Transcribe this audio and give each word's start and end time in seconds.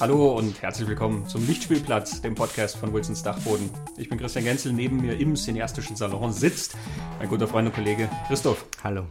Hallo 0.00 0.38
und 0.38 0.62
herzlich 0.62 0.88
willkommen 0.88 1.26
zum 1.26 1.44
Lichtspielplatz, 1.44 2.22
dem 2.22 2.36
Podcast 2.36 2.76
von 2.76 2.92
Wilsons 2.92 3.24
Dachboden. 3.24 3.68
Ich 3.96 4.08
bin 4.08 4.16
Christian 4.16 4.44
Genzel, 4.44 4.72
neben 4.72 5.00
mir 5.00 5.18
im 5.18 5.34
cineastischen 5.34 5.96
Salon 5.96 6.32
sitzt 6.32 6.76
mein 7.18 7.28
guter 7.28 7.48
Freund 7.48 7.66
und 7.66 7.74
Kollege 7.74 8.08
Christoph. 8.28 8.64
Hallo. 8.84 9.06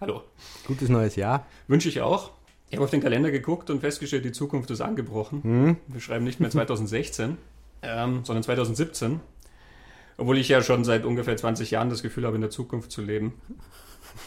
Hallo. 0.00 0.22
Gutes 0.66 0.88
neues 0.88 1.14
Jahr. 1.14 1.46
Wünsche 1.68 1.88
ich 1.88 2.00
auch. 2.00 2.32
Ich 2.68 2.74
habe 2.74 2.84
auf 2.84 2.90
den 2.90 3.00
Kalender 3.00 3.30
geguckt 3.30 3.70
und 3.70 3.78
festgestellt, 3.78 4.24
die 4.24 4.32
Zukunft 4.32 4.72
ist 4.72 4.80
angebrochen. 4.80 5.44
Hm? 5.44 5.76
Wir 5.86 6.00
schreiben 6.00 6.24
nicht 6.24 6.40
mehr 6.40 6.50
2016, 6.50 7.38
ähm, 7.82 8.24
sondern 8.24 8.42
2017. 8.42 9.20
Obwohl 10.16 10.38
ich 10.38 10.48
ja 10.48 10.62
schon 10.62 10.82
seit 10.82 11.04
ungefähr 11.04 11.36
20 11.36 11.70
Jahren 11.70 11.90
das 11.90 12.02
Gefühl 12.02 12.26
habe, 12.26 12.34
in 12.34 12.40
der 12.40 12.50
Zukunft 12.50 12.90
zu 12.90 13.02
leben. 13.02 13.34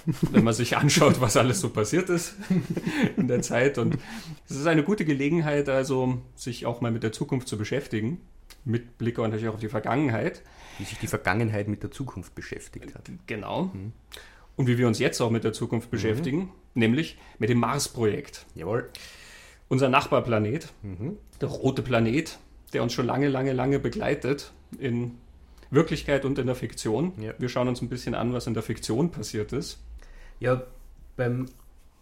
Wenn 0.05 0.43
man 0.43 0.53
sich 0.53 0.77
anschaut, 0.77 1.21
was 1.21 1.37
alles 1.37 1.59
so 1.59 1.69
passiert 1.69 2.09
ist 2.09 2.35
in 3.17 3.27
der 3.27 3.41
Zeit. 3.41 3.77
Und 3.77 3.97
es 4.49 4.55
ist 4.55 4.67
eine 4.67 4.83
gute 4.83 5.05
Gelegenheit, 5.05 5.69
also 5.69 6.21
sich 6.35 6.65
auch 6.65 6.81
mal 6.81 6.91
mit 6.91 7.03
der 7.03 7.11
Zukunft 7.11 7.47
zu 7.47 7.57
beschäftigen. 7.57 8.21
Mit 8.63 8.97
Blick 8.97 9.17
natürlich 9.17 9.47
auch 9.47 9.55
auf 9.55 9.59
die 9.59 9.69
Vergangenheit. 9.69 10.43
Wie 10.77 10.83
sich 10.83 10.97
die 10.99 11.07
Vergangenheit 11.07 11.67
mit 11.67 11.83
der 11.83 11.91
Zukunft 11.91 12.35
beschäftigt 12.35 12.95
hat. 12.95 13.09
Genau. 13.25 13.71
Und 14.55 14.67
wie 14.67 14.77
wir 14.77 14.87
uns 14.87 14.99
jetzt 14.99 15.21
auch 15.21 15.29
mit 15.29 15.43
der 15.43 15.53
Zukunft 15.53 15.91
beschäftigen, 15.91 16.51
nämlich 16.73 17.17
mit 17.39 17.49
dem 17.49 17.59
Mars-Projekt. 17.59 18.45
Jawohl. 18.55 18.89
Unser 19.69 19.89
Nachbarplanet, 19.89 20.71
der 21.41 21.47
rote 21.49 21.81
Planet, 21.81 22.39
der 22.73 22.83
uns 22.83 22.93
schon 22.93 23.05
lange, 23.05 23.27
lange, 23.27 23.53
lange 23.53 23.79
begleitet 23.79 24.51
in 24.79 25.17
Wirklichkeit 25.69 26.25
und 26.25 26.39
in 26.39 26.47
der 26.47 26.55
Fiktion. 26.55 27.13
Ja. 27.19 27.33
Wir 27.37 27.49
schauen 27.49 27.67
uns 27.67 27.81
ein 27.81 27.89
bisschen 27.89 28.15
an, 28.15 28.33
was 28.33 28.47
in 28.47 28.53
der 28.53 28.63
Fiktion 28.63 29.11
passiert 29.11 29.53
ist. 29.53 29.79
Ja, 30.39 30.63
beim 31.15 31.47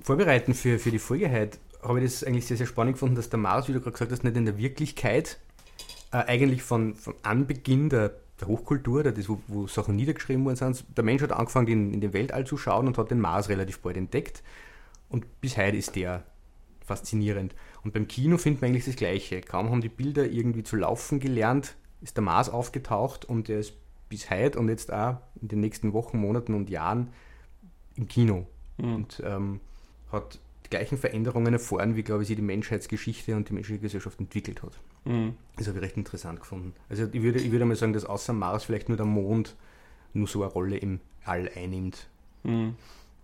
Vorbereiten 0.02 0.54
für, 0.54 0.78
für 0.80 0.92
die 0.92 1.00
Folge 1.00 1.32
heute 1.32 1.58
habe 1.82 2.00
ich 2.00 2.06
das 2.06 2.24
eigentlich 2.24 2.46
sehr, 2.46 2.58
sehr 2.58 2.66
spannend 2.68 2.96
gefunden, 2.96 3.16
dass 3.16 3.30
der 3.30 3.40
Mars, 3.40 3.68
wie 3.68 3.74
du 3.74 3.80
gerade 3.80 3.94
gesagt 3.94 4.12
hast, 4.12 4.24
nicht 4.24 4.36
in 4.36 4.46
der 4.46 4.58
Wirklichkeit 4.58 5.40
äh, 6.12 6.18
eigentlich 6.18 6.64
von, 6.64 6.96
von 6.96 7.14
Anbeginn 7.24 7.90
der, 7.90 8.14
der 8.40 8.48
Hochkultur, 8.48 9.02
oder 9.02 9.12
das, 9.12 9.30
wo, 9.30 9.40
wo 9.48 9.68
Sachen 9.68 9.96
niedergeschrieben 9.96 10.44
worden 10.46 10.56
sind, 10.56 10.86
der 10.96 11.04
Mensch 11.04 11.22
hat 11.22 11.32
angefangen, 11.32 11.68
in, 11.68 11.94
in 11.94 12.02
den 12.02 12.14
Weltall 12.14 12.46
zu 12.46 12.58
schauen 12.58 12.88
und 12.88 12.98
hat 12.98 13.12
den 13.12 13.20
Mars 13.20 13.50
relativ 13.50 13.80
bald 13.80 13.98
entdeckt. 13.98 14.44
Und 15.10 15.42
bis 15.42 15.58
heute 15.58 15.78
ist 15.78 15.96
der 15.96 16.24
faszinierend. 16.86 17.56
Und 17.84 17.94
beim 17.94 18.08
Kino 18.08 18.38
findet 18.38 18.62
man 18.62 18.70
eigentlich 18.70 18.86
das 18.86 18.96
Gleiche. 18.96 19.42
Kaum 19.42 19.70
haben 19.70 19.82
die 19.82 19.90
Bilder 19.90 20.26
irgendwie 20.26 20.64
zu 20.64 20.76
laufen 20.76 21.20
gelernt, 21.20 21.76
ist 22.02 22.18
der 22.18 22.24
Mars 22.24 22.50
aufgetaucht 22.50 23.26
und 23.26 23.48
der 23.48 23.60
ist 23.60 23.74
bis 24.10 24.30
heute 24.30 24.60
und 24.60 24.70
jetzt 24.70 24.92
auch 24.94 25.18
in 25.42 25.48
den 25.48 25.62
nächsten 25.62 25.94
Wochen, 25.94 26.18
Monaten 26.18 26.54
und 26.54 26.70
Jahren 26.70 27.10
im 27.96 28.08
Kino. 28.08 28.48
Und 28.78 29.22
ähm, 29.26 29.62
hat 30.12 30.40
die 30.66 30.70
gleichen 30.70 30.98
Veränderungen 30.98 31.54
erfahren, 31.54 31.96
wie, 31.96 32.04
glaube 32.04 32.24
ich, 32.24 32.28
sich 32.28 32.36
die 32.36 32.42
Menschheitsgeschichte 32.42 33.36
und 33.36 33.50
die 33.50 33.54
menschliche 33.54 33.80
Gesellschaft 33.80 34.20
entwickelt 34.20 34.64
hat. 34.64 34.74
Mhm. 35.06 35.36
Das 35.58 35.68
habe 35.68 35.78
ich 35.78 35.84
recht 35.84 35.98
interessant 35.98 36.40
gefunden. 36.40 36.74
Also 36.90 37.08
ich 37.12 37.22
würde, 37.22 37.40
ich 37.40 37.52
würde 37.52 37.66
mal 37.66 37.76
sagen, 37.76 37.94
dass 37.94 38.06
außer 38.06 38.34
Mars 38.34 38.66
vielleicht 38.66 38.90
nur 38.90 38.98
der 38.98 39.06
Mond 39.06 39.56
nur 40.14 40.28
so 40.28 40.44
eine 40.44 40.52
Rolle 40.52 40.78
im 40.78 41.00
All 41.24 41.50
einnimmt. 41.56 42.08
Mhm. 42.44 42.76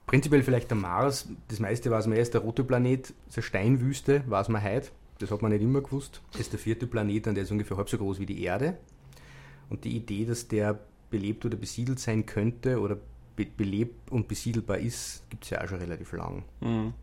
Prinzipiell 0.07 0.43
vielleicht 0.43 0.69
der 0.69 0.77
Mars, 0.77 1.29
das 1.47 1.59
meiste 1.59 1.89
weiß 1.89 2.07
man 2.07 2.17
erst, 2.17 2.33
der 2.33 2.41
rote 2.41 2.63
Planet, 2.63 3.13
eine 3.33 3.43
Steinwüste, 3.43 4.23
weiß 4.27 4.49
man 4.49 4.63
heute. 4.63 4.89
Das 5.21 5.31
hat 5.31 5.41
man 5.41 5.51
nicht 5.51 5.61
immer 5.61 5.81
gewusst. 5.81 6.21
Das 6.31 6.41
ist 6.41 6.51
der 6.51 6.59
vierte 6.59 6.87
Planet 6.87 7.27
und 7.27 7.35
der 7.35 7.43
ist 7.43 7.51
ungefähr 7.51 7.77
halb 7.77 7.89
so 7.89 7.97
groß 7.97 8.19
wie 8.19 8.25
die 8.25 8.43
Erde. 8.43 8.77
Und 9.69 9.83
die 9.83 9.95
Idee, 9.95 10.25
dass 10.25 10.47
der 10.47 10.79
belebt 11.09 11.45
oder 11.45 11.57
besiedelt 11.57 11.99
sein 11.99 12.25
könnte 12.25 12.79
oder 12.79 12.97
be 13.35 13.45
belebt 13.45 14.11
und 14.11 14.27
besiedelbar 14.27 14.77
ist, 14.79 15.23
gibt 15.29 15.43
es 15.43 15.49
ja 15.51 15.63
auch 15.63 15.67
schon 15.67 15.79
relativ 15.79 16.11
lang. 16.13 16.43
Mhm. 16.59 16.93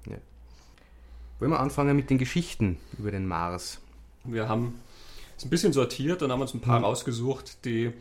Wollen 1.38 1.50
wir 1.52 1.60
anfangen 1.60 1.96
mit 1.96 2.10
den 2.10 2.18
Geschichten 2.18 2.78
über 2.98 3.10
den 3.10 3.26
Mars? 3.26 3.80
Wir 4.24 4.48
haben 4.48 4.74
es 5.36 5.44
ein 5.44 5.50
bisschen 5.50 5.72
sortiert 5.72 6.22
und 6.22 6.32
haben 6.32 6.40
uns 6.40 6.52
ein 6.54 6.60
paar 6.60 6.80
Mhm. 6.80 6.84
rausgesucht, 6.86 7.64
die 7.64 7.92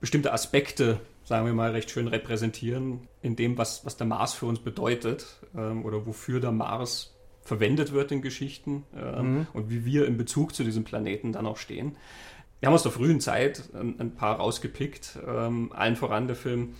bestimmte 0.00 0.32
Aspekte, 0.32 1.00
sagen 1.24 1.46
wir 1.46 1.54
mal, 1.54 1.70
recht 1.70 1.90
schön 1.90 2.08
repräsentieren, 2.08 3.08
in 3.22 3.36
dem, 3.36 3.56
was, 3.56 3.86
was 3.86 3.96
der 3.96 4.06
Mars 4.06 4.34
für 4.34 4.46
uns 4.46 4.58
bedeutet 4.60 5.26
ähm, 5.56 5.84
oder 5.84 6.04
wofür 6.06 6.40
der 6.40 6.52
Mars 6.52 7.13
verwendet 7.44 7.92
wird 7.92 8.10
in 8.12 8.22
Geschichten 8.22 8.84
ähm, 8.96 9.34
Mhm. 9.40 9.46
und 9.52 9.70
wie 9.70 9.84
wir 9.84 10.06
in 10.06 10.16
Bezug 10.16 10.54
zu 10.54 10.64
diesem 10.64 10.84
Planeten 10.84 11.32
dann 11.32 11.46
auch 11.46 11.56
stehen. 11.58 11.96
Wir 12.60 12.68
haben 12.68 12.74
aus 12.74 12.82
der 12.82 12.92
frühen 12.92 13.20
Zeit 13.20 13.62
ein, 13.74 14.00
ein 14.00 14.14
paar 14.14 14.36
rausgepickt, 14.36 15.18
ähm, 15.26 15.70
allen 15.72 15.96
voran 15.96 16.26
der 16.26 16.36
Film 16.36 16.74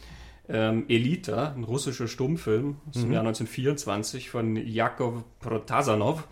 ähm, 0.48 0.84
Elita, 0.88 1.52
ein 1.52 1.64
russischer 1.64 2.06
Stummfilm 2.08 2.76
aus 2.88 2.94
dem 3.00 3.08
Mhm. 3.08 3.12
Jahr 3.12 3.22
1924 3.22 4.30
von 4.30 4.56
Jakov 4.56 5.24
Protasanov. 5.40 6.26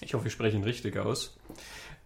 Ich 0.00 0.14
hoffe, 0.14 0.26
ich 0.28 0.32
spreche 0.32 0.56
ihn 0.56 0.64
richtig 0.64 0.96
aus. 0.98 1.36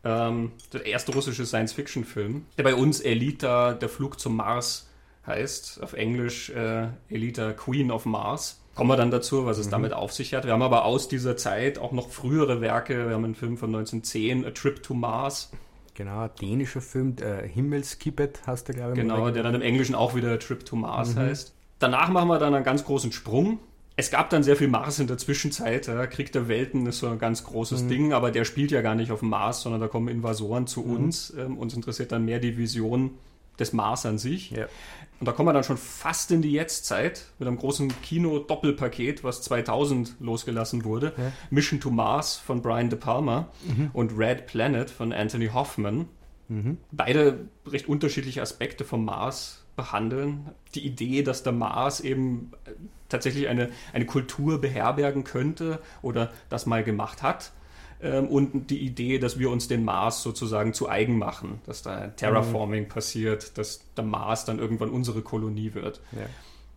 Ähm, 0.04 0.52
der 0.72 0.86
erste 0.86 1.12
russische 1.12 1.44
Science-Fiction-Film, 1.44 2.46
der 2.56 2.62
bei 2.64 2.74
uns 2.74 3.00
Elita, 3.00 3.74
der 3.74 3.88
Flug 3.90 4.18
zum 4.20 4.36
Mars 4.36 4.88
heißt. 5.26 5.82
Auf 5.82 5.92
Englisch 5.92 6.48
äh, 6.50 6.88
Elita, 7.10 7.52
Queen 7.52 7.90
of 7.90 8.06
Mars. 8.06 8.59
Kommen 8.74 8.88
wir 8.90 8.96
dann 8.96 9.10
dazu, 9.10 9.46
was 9.46 9.58
es 9.58 9.68
damit 9.68 9.92
auf 9.92 10.12
sich 10.12 10.32
hat. 10.34 10.44
Wir 10.44 10.52
haben 10.52 10.62
aber 10.62 10.84
aus 10.84 11.08
dieser 11.08 11.36
Zeit 11.36 11.78
auch 11.78 11.92
noch 11.92 12.08
frühere 12.08 12.60
Werke. 12.60 13.08
Wir 13.08 13.14
haben 13.14 13.24
einen 13.24 13.34
Film 13.34 13.56
von 13.56 13.74
1910, 13.74 14.46
A 14.46 14.50
Trip 14.50 14.82
to 14.82 14.94
Mars. 14.94 15.50
Genau, 15.94 16.20
ein 16.20 16.30
dänischer 16.40 16.80
Film, 16.80 17.16
äh, 17.20 17.46
Himmelskippet 17.46 18.46
heißt 18.46 18.68
der, 18.68 18.76
glaube 18.76 18.92
ich. 18.92 18.98
Genau, 18.98 19.30
der 19.30 19.42
dann 19.42 19.54
im 19.54 19.62
Englischen 19.62 19.94
auch 19.94 20.14
wieder 20.14 20.38
Trip 20.38 20.64
to 20.64 20.76
Mars 20.76 21.16
heißt. 21.16 21.52
Danach 21.78 22.08
machen 22.08 22.28
wir 22.28 22.38
dann 22.38 22.54
einen 22.54 22.64
ganz 22.64 22.84
großen 22.84 23.12
Sprung. 23.12 23.58
Es 23.96 24.10
gab 24.10 24.30
dann 24.30 24.42
sehr 24.42 24.56
viel 24.56 24.68
Mars 24.68 24.98
in 24.98 25.08
der 25.08 25.18
Zwischenzeit. 25.18 25.86
Ja. 25.86 26.06
Krieg 26.06 26.32
der 26.32 26.48
Welten 26.48 26.86
ist 26.86 27.00
so 27.00 27.08
ein 27.08 27.18
ganz 27.18 27.44
großes 27.44 27.86
Ding, 27.86 28.14
aber 28.14 28.30
der 28.30 28.46
spielt 28.46 28.70
ja 28.70 28.80
gar 28.80 28.94
nicht 28.94 29.12
auf 29.12 29.20
dem 29.20 29.28
Mars, 29.28 29.60
sondern 29.60 29.80
da 29.80 29.88
kommen 29.88 30.08
Invasoren 30.08 30.66
zu 30.66 30.82
uns. 30.84 31.34
Ähm, 31.36 31.58
uns 31.58 31.74
interessiert 31.74 32.12
dann 32.12 32.24
mehr 32.24 32.38
die 32.38 32.56
Vision 32.56 33.10
des 33.60 33.72
Mars 33.72 34.06
an 34.06 34.18
sich. 34.18 34.50
Ja. 34.50 34.66
Und 35.20 35.26
da 35.26 35.32
kommen 35.32 35.48
wir 35.48 35.52
dann 35.52 35.64
schon 35.64 35.76
fast 35.76 36.30
in 36.30 36.40
die 36.40 36.52
Jetztzeit 36.52 37.26
mit 37.38 37.46
einem 37.46 37.58
großen 37.58 37.92
Kino-Doppelpaket, 38.02 39.22
was 39.22 39.42
2000 39.42 40.16
losgelassen 40.18 40.84
wurde. 40.84 41.12
Ja. 41.16 41.32
Mission 41.50 41.78
to 41.78 41.90
Mars 41.90 42.36
von 42.36 42.62
Brian 42.62 42.88
De 42.88 42.98
Palma 42.98 43.48
und 43.92 44.16
Red 44.16 44.46
Planet 44.46 44.90
von 44.90 45.12
Anthony 45.12 45.48
Hoffman. 45.48 46.08
Beide 46.90 47.46
recht 47.64 47.88
unterschiedliche 47.88 48.42
Aspekte 48.42 48.84
vom 48.84 49.04
Mars 49.04 49.64
behandeln. 49.76 50.50
Die 50.74 50.84
Idee, 50.84 51.22
dass 51.22 51.44
der 51.44 51.52
Mars 51.52 52.00
eben 52.00 52.50
äh, 52.64 52.72
tatsächlich 53.08 53.48
eine, 53.48 53.70
eine 53.92 54.04
Kultur 54.04 54.60
beherbergen 54.60 55.22
könnte 55.22 55.80
oder 56.02 56.32
das 56.48 56.66
mal 56.66 56.82
gemacht 56.82 57.22
hat. 57.22 57.52
Ähm, 58.02 58.28
Und 58.28 58.70
die 58.70 58.78
Idee, 58.78 59.18
dass 59.18 59.38
wir 59.38 59.50
uns 59.50 59.68
den 59.68 59.84
Mars 59.84 60.22
sozusagen 60.22 60.72
zu 60.72 60.88
eigen 60.88 61.18
machen, 61.18 61.60
dass 61.66 61.82
da 61.82 62.08
Terraforming 62.08 62.88
passiert, 62.88 63.58
dass 63.58 63.82
der 63.96 64.04
Mars 64.04 64.44
dann 64.44 64.58
irgendwann 64.58 64.90
unsere 64.90 65.20
Kolonie 65.22 65.74
wird. 65.74 66.00
Ja. 66.12 66.22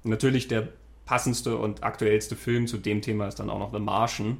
Natürlich 0.04 0.48
der 0.50 0.68
passendste 1.06 1.58
und 1.58 1.84
aktuellste 1.84 2.36
Film 2.36 2.68
zu 2.68 2.78
dem 2.78 3.02
Thema 3.02 3.28
ist 3.28 3.40
dann 3.40 3.50
auch 3.50 3.60
noch 3.60 3.72
The 3.74 3.80
Martian 3.80 4.38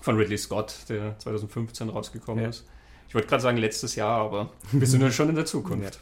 von 0.00 0.16
Ridley 0.16 0.38
Scott, 0.38 0.84
der 0.88 1.18
2015 1.18 1.88
rausgekommen 1.88 2.44
Ja. 2.44 2.50
ist. 2.50 2.64
Ich 3.08 3.14
wollte 3.14 3.26
gerade 3.26 3.42
sagen 3.42 3.56
letztes 3.58 3.96
Jahr, 3.96 4.20
aber 4.20 4.50
wir 4.72 4.86
sind 4.86 5.00
ja 5.00 5.10
schon 5.10 5.28
in 5.28 5.34
der 5.34 5.46
Zukunft. 5.46 6.00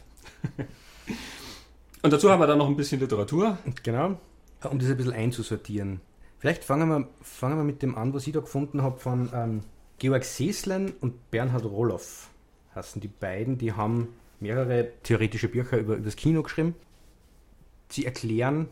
Und 2.03 2.13
dazu 2.13 2.29
haben 2.29 2.39
wir 2.39 2.47
dann 2.47 2.57
noch 2.59 2.67
ein 2.67 2.75
bisschen 2.75 2.99
Literatur. 2.99 3.57
Genau. 3.83 4.19
Um 4.63 4.79
das 4.79 4.89
ein 4.89 4.97
bisschen 4.97 5.13
einzusortieren. 5.13 6.01
Vielleicht 6.39 6.63
fangen 6.63 6.87
wir, 6.89 7.07
fangen 7.21 7.57
wir 7.57 7.63
mit 7.63 7.81
dem 7.81 7.95
an, 7.95 8.13
was 8.13 8.27
ich 8.27 8.33
da 8.33 8.39
gefunden 8.41 8.81
habe 8.83 8.99
von 8.99 9.29
ähm, 9.33 9.61
Georg 9.99 10.23
Seslen 10.23 10.93
und 11.01 11.31
Bernhard 11.31 11.65
Roloff. 11.65 12.29
Heißen 12.75 13.01
die 13.01 13.07
beiden, 13.07 13.57
die 13.57 13.73
haben 13.73 14.09
mehrere 14.39 14.91
theoretische 15.01 15.47
Bücher 15.47 15.77
über, 15.77 15.95
über 15.95 16.05
das 16.05 16.15
Kino 16.15 16.43
geschrieben. 16.43 16.75
Sie 17.89 18.05
erklären, 18.05 18.67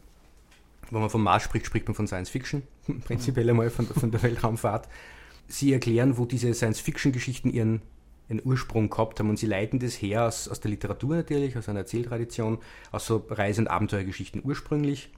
wenn 0.92 1.02
man 1.02 1.10
vom 1.10 1.24
Mars 1.24 1.44
spricht, 1.44 1.66
spricht 1.66 1.88
man 1.88 1.96
von 1.96 2.06
Science 2.06 2.30
Fiction, 2.30 2.64
prinzipiell 3.06 3.50
einmal 3.50 3.72
von, 3.72 3.88
von 3.88 4.12
der 4.12 4.22
Weltraumfahrt. 4.22 4.88
Sie 5.48 5.74
erklären, 5.74 6.18
wo 6.18 6.26
diese 6.26 6.54
Science-Fiction-Geschichten 6.54 7.52
ihren, 7.52 7.82
ihren 8.30 8.42
Ursprung 8.44 8.90
gehabt 8.90 9.20
haben 9.20 9.30
und 9.30 9.38
sie 9.38 9.46
leiten 9.46 9.80
das 9.80 9.94
her 9.94 10.26
aus, 10.26 10.48
aus 10.48 10.60
der 10.60 10.72
Literatur 10.72 11.16
natürlich, 11.16 11.58
aus 11.58 11.70
einer 11.70 11.80
Erzähltradition, 11.80 12.60
aus 12.92 13.06
so 13.06 13.26
Reise- 13.30 13.62
und 13.62 13.68
Abenteuergeschichten 13.68 14.42
ursprünglich. 14.44 15.10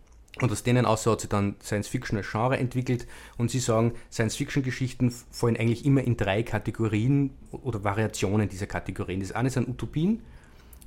Und 0.42 0.52
aus 0.52 0.64
denen 0.64 0.86
außer 0.86 1.12
hat 1.12 1.22
sich 1.22 1.30
dann 1.30 1.56
Science 1.62 1.88
Fiction 1.88 2.18
als 2.18 2.30
Genre 2.30 2.58
entwickelt 2.58 3.08
und 3.38 3.52
sie 3.52 3.60
sagen, 3.60 3.94
Science 4.12 4.36
Fiction 4.36 4.64
Geschichten 4.64 5.14
fallen 5.32 5.58
eigentlich 5.58 5.86
immer 5.86 6.04
in 6.04 6.18
drei 6.18 6.44
Kategorien 6.44 7.32
oder 7.52 7.84
Variationen 7.84 8.50
dieser 8.50 8.68
Kategorien. 8.68 9.20
Das 9.20 9.32
eine 9.32 9.50
sind 9.50 9.68
Utopien, 9.68 10.22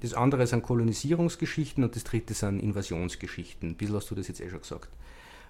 das 0.03 0.15
andere 0.15 0.47
sind 0.47 0.63
Kolonisierungsgeschichten 0.63 1.85
und 1.85 1.97
das 1.97 2.05
dritte 2.05 2.35
sind 2.35 2.61
Invasionsgeschichten. 2.61 3.71
Ein 3.71 3.75
bisschen 3.77 3.97
hast 3.97 4.11
du 4.11 4.15
das 4.15 4.29
jetzt 4.29 4.41
eh 4.41 4.49
schon 4.49 4.61
gesagt. 4.61 4.89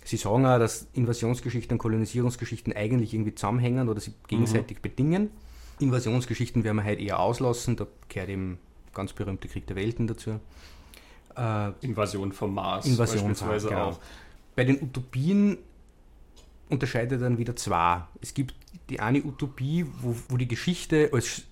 Sie 0.05 0.17
sagen 0.17 0.47
auch, 0.47 0.59
dass 0.59 0.87
Invasionsgeschichten 0.95 1.75
und 1.75 1.79
Kolonisierungsgeschichten 1.79 2.73
eigentlich 2.73 3.13
irgendwie 3.13 3.35
zusammenhängen 3.35 3.89
oder 3.89 4.01
sie 4.01 4.15
gegenseitig 4.29 4.81
bedingen. 4.81 5.31
Invasionsgeschichten 5.79 6.65
werden 6.65 6.79
wir 6.79 6.85
heute 6.85 7.03
eher 7.03 7.21
auslassen, 7.21 7.77
da 7.77 7.87
gehört 8.09 8.31
eben 8.31 8.59
ganz 8.95 9.13
berühmte 9.13 9.49
Krieg 9.49 9.67
der 9.67 9.77
Welten 9.77 10.07
dazu. 10.07 10.41
Äh, 11.41 11.73
Invasion 11.81 12.33
vom 12.33 12.53
Mars 12.53 12.87
Invasion 12.87 13.29
beispielsweise 13.29 13.69
genau. 13.69 13.91
auch. 13.91 14.01
Bei 14.55 14.65
den 14.65 14.83
Utopien 14.83 15.57
unterscheidet 16.69 17.23
dann 17.23 17.39
wieder 17.39 17.57
zwei. 17.57 18.03
Es 18.21 18.35
gibt 18.35 18.55
die 18.91 19.01
eine 19.01 19.23
Utopie, 19.25 19.87
wo, 20.03 20.15
wo 20.29 20.37
die 20.37 20.49
Geschichte 20.49 21.09
als 21.15 21.45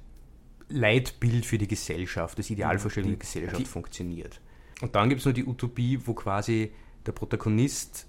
Leitbild 0.69 1.47
für 1.47 1.57
die 1.57 1.69
Gesellschaft, 1.69 2.39
das 2.39 2.51
Idealvorstellung 2.51 3.13
der 3.13 3.19
Gesellschaft 3.19 3.61
die, 3.61 3.65
funktioniert. 3.65 4.43
Und 4.83 4.95
dann 4.95 5.09
gibt 5.09 5.21
es 5.21 5.27
noch 5.27 5.33
die 5.33 5.47
Utopie, 5.47 5.99
wo 6.05 6.13
quasi 6.13 6.71
der 7.07 7.13
Protagonist 7.13 8.07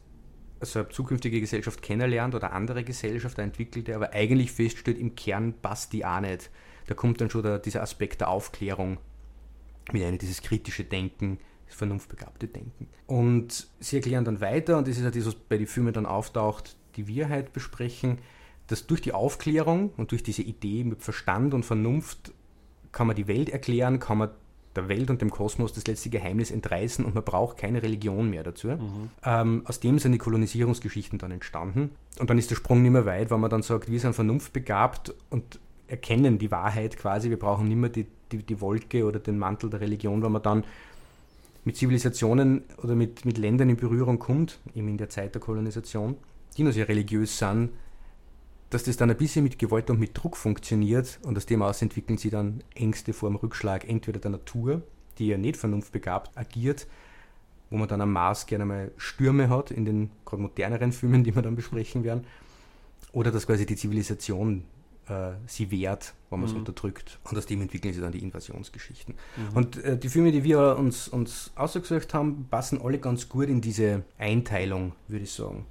also 0.59 0.79
eine 0.79 0.89
zukünftige 0.89 1.39
Gesellschaft 1.39 1.81
kennenlernt 1.81 2.35
oder 2.35 2.51
andere 2.51 2.83
Gesellschaft 2.83 3.39
entwickelt, 3.39 3.87
der 3.87 3.95
aber 3.95 4.11
eigentlich 4.11 4.51
feststellt, 4.51 4.97
im 4.97 5.15
Kern 5.15 5.53
passt 5.61 5.93
die 5.93 6.03
auch 6.03 6.19
nicht. 6.19 6.49
Da 6.87 6.93
kommt 6.95 7.21
dann 7.21 7.29
schon 7.29 7.43
der, 7.43 7.59
dieser 7.59 7.81
Aspekt 7.81 8.19
der 8.19 8.27
Aufklärung 8.27 8.97
mit 9.93 10.03
einem, 10.03 10.17
dieses 10.17 10.41
kritische 10.41 10.83
Denken, 10.83 11.39
vernunftbegabte 11.75 12.47
Denken. 12.47 12.87
Und 13.07 13.67
sie 13.79 13.97
erklären 13.97 14.25
dann 14.25 14.41
weiter, 14.41 14.77
und 14.77 14.87
das 14.87 14.97
ist 14.97 15.03
ja 15.03 15.11
das, 15.11 15.25
was 15.25 15.35
bei 15.35 15.57
den 15.57 15.67
Filmen 15.67 15.93
dann 15.93 16.05
auftaucht, 16.05 16.75
die 16.95 17.07
wir 17.07 17.29
heute 17.29 17.51
besprechen, 17.51 18.19
dass 18.67 18.85
durch 18.85 19.01
die 19.01 19.13
Aufklärung 19.13 19.91
und 19.97 20.11
durch 20.11 20.23
diese 20.23 20.43
Idee 20.43 20.83
mit 20.83 21.01
Verstand 21.01 21.53
und 21.53 21.63
Vernunft 21.63 22.33
kann 22.91 23.07
man 23.07 23.15
die 23.15 23.27
Welt 23.27 23.49
erklären, 23.49 23.99
kann 23.99 24.19
man 24.19 24.29
der 24.75 24.87
Welt 24.87 25.09
und 25.09 25.21
dem 25.21 25.31
Kosmos 25.31 25.73
das 25.73 25.87
letzte 25.87 26.09
Geheimnis 26.09 26.51
entreißen 26.51 27.03
und 27.03 27.15
man 27.15 27.23
braucht 27.23 27.57
keine 27.57 27.81
Religion 27.81 28.29
mehr 28.29 28.43
dazu. 28.43 28.67
Mhm. 28.67 29.09
Ähm, 29.23 29.63
aus 29.65 29.79
dem 29.79 29.97
sind 29.97 30.11
die 30.11 30.19
Kolonisierungsgeschichten 30.19 31.17
dann 31.17 31.31
entstanden. 31.31 31.91
Und 32.19 32.29
dann 32.29 32.37
ist 32.37 32.51
der 32.51 32.55
Sprung 32.55 32.81
nicht 32.81 32.91
mehr 32.91 33.05
weit, 33.05 33.31
weil 33.31 33.39
man 33.39 33.49
dann 33.49 33.63
sagt, 33.63 33.89
wir 33.89 33.99
sind 33.99 34.13
vernunftbegabt 34.13 35.13
und 35.29 35.59
erkennen 35.87 36.37
die 36.37 36.51
Wahrheit 36.51 36.97
quasi. 36.97 37.29
Wir 37.29 37.39
brauchen 37.39 37.67
nicht 37.67 37.77
mehr 37.77 37.89
die, 37.89 38.05
die, 38.31 38.43
die 38.43 38.61
Wolke 38.61 39.05
oder 39.05 39.19
den 39.19 39.39
Mantel 39.39 39.71
der 39.71 39.81
Religion, 39.81 40.21
weil 40.21 40.29
man 40.29 40.43
dann 40.43 40.63
mit 41.69 41.77
Zivilisationen 41.77 42.63
oder 42.81 42.95
mit, 42.95 43.25
mit 43.25 43.37
Ländern 43.37 43.69
in 43.69 43.77
Berührung 43.77 44.17
kommt, 44.17 44.57
eben 44.73 44.87
in 44.87 44.97
der 44.97 45.09
Zeit 45.09 45.35
der 45.35 45.39
Kolonisation, 45.39 46.17
die 46.57 46.63
nur 46.63 46.73
sehr 46.73 46.87
religiös 46.87 47.37
sind, 47.37 47.69
dass 48.71 48.85
das 48.85 48.97
dann 48.97 49.11
ein 49.11 49.17
bisschen 49.17 49.43
mit 49.43 49.59
Gewalt 49.59 49.91
und 49.91 49.99
mit 49.99 50.17
Druck 50.17 50.35
funktioniert 50.35 51.19
und 51.21 51.37
aus 51.37 51.45
dem 51.45 51.61
aus 51.61 51.83
entwickeln 51.83 52.17
sie 52.17 52.31
dann 52.31 52.63
Ängste 52.73 53.13
vor 53.13 53.29
dem 53.29 53.35
Rückschlag 53.35 53.87
entweder 53.87 54.19
der 54.19 54.31
Natur, 54.31 54.81
die 55.19 55.27
ja 55.27 55.37
nicht 55.37 55.57
vernunftbegabt 55.57 56.35
agiert, 56.35 56.87
wo 57.69 57.77
man 57.77 57.87
dann 57.87 58.01
am 58.01 58.13
Mars 58.13 58.47
gerne 58.47 58.65
mal 58.65 58.91
Stürme 58.97 59.49
hat, 59.49 59.69
in 59.69 59.85
den 59.85 60.09
gerade 60.25 60.41
moderneren 60.41 60.91
Filmen, 60.91 61.23
die 61.23 61.35
wir 61.35 61.43
dann 61.43 61.55
besprechen 61.55 62.03
werden, 62.03 62.25
oder 63.11 63.29
dass 63.29 63.45
quasi 63.45 63.67
die 63.67 63.75
Zivilisation 63.75 64.63
äh, 65.09 65.31
sie 65.45 65.71
wehrt, 65.71 66.13
wenn 66.29 66.39
man 66.39 66.47
es 66.47 66.53
mhm. 66.53 66.59
unterdrückt. 66.59 67.19
Und 67.23 67.37
aus 67.37 67.45
dem 67.45 67.61
entwickeln 67.61 67.93
sie 67.93 68.01
dann 68.01 68.11
die 68.11 68.23
Invasionsgeschichten. 68.23 69.15
Mhm. 69.35 69.57
Und 69.57 69.83
äh, 69.83 69.97
die 69.97 70.09
Filme, 70.09 70.31
die 70.31 70.43
wir 70.43 70.77
uns, 70.77 71.07
uns 71.07 71.51
ausgesucht 71.55 72.13
haben, 72.13 72.47
passen 72.49 72.81
alle 72.81 72.99
ganz 72.99 73.29
gut 73.29 73.47
in 73.49 73.61
diese 73.61 74.03
Einteilung, 74.17 74.93
würde 75.07 75.23
ich 75.23 75.31
sagen 75.31 75.65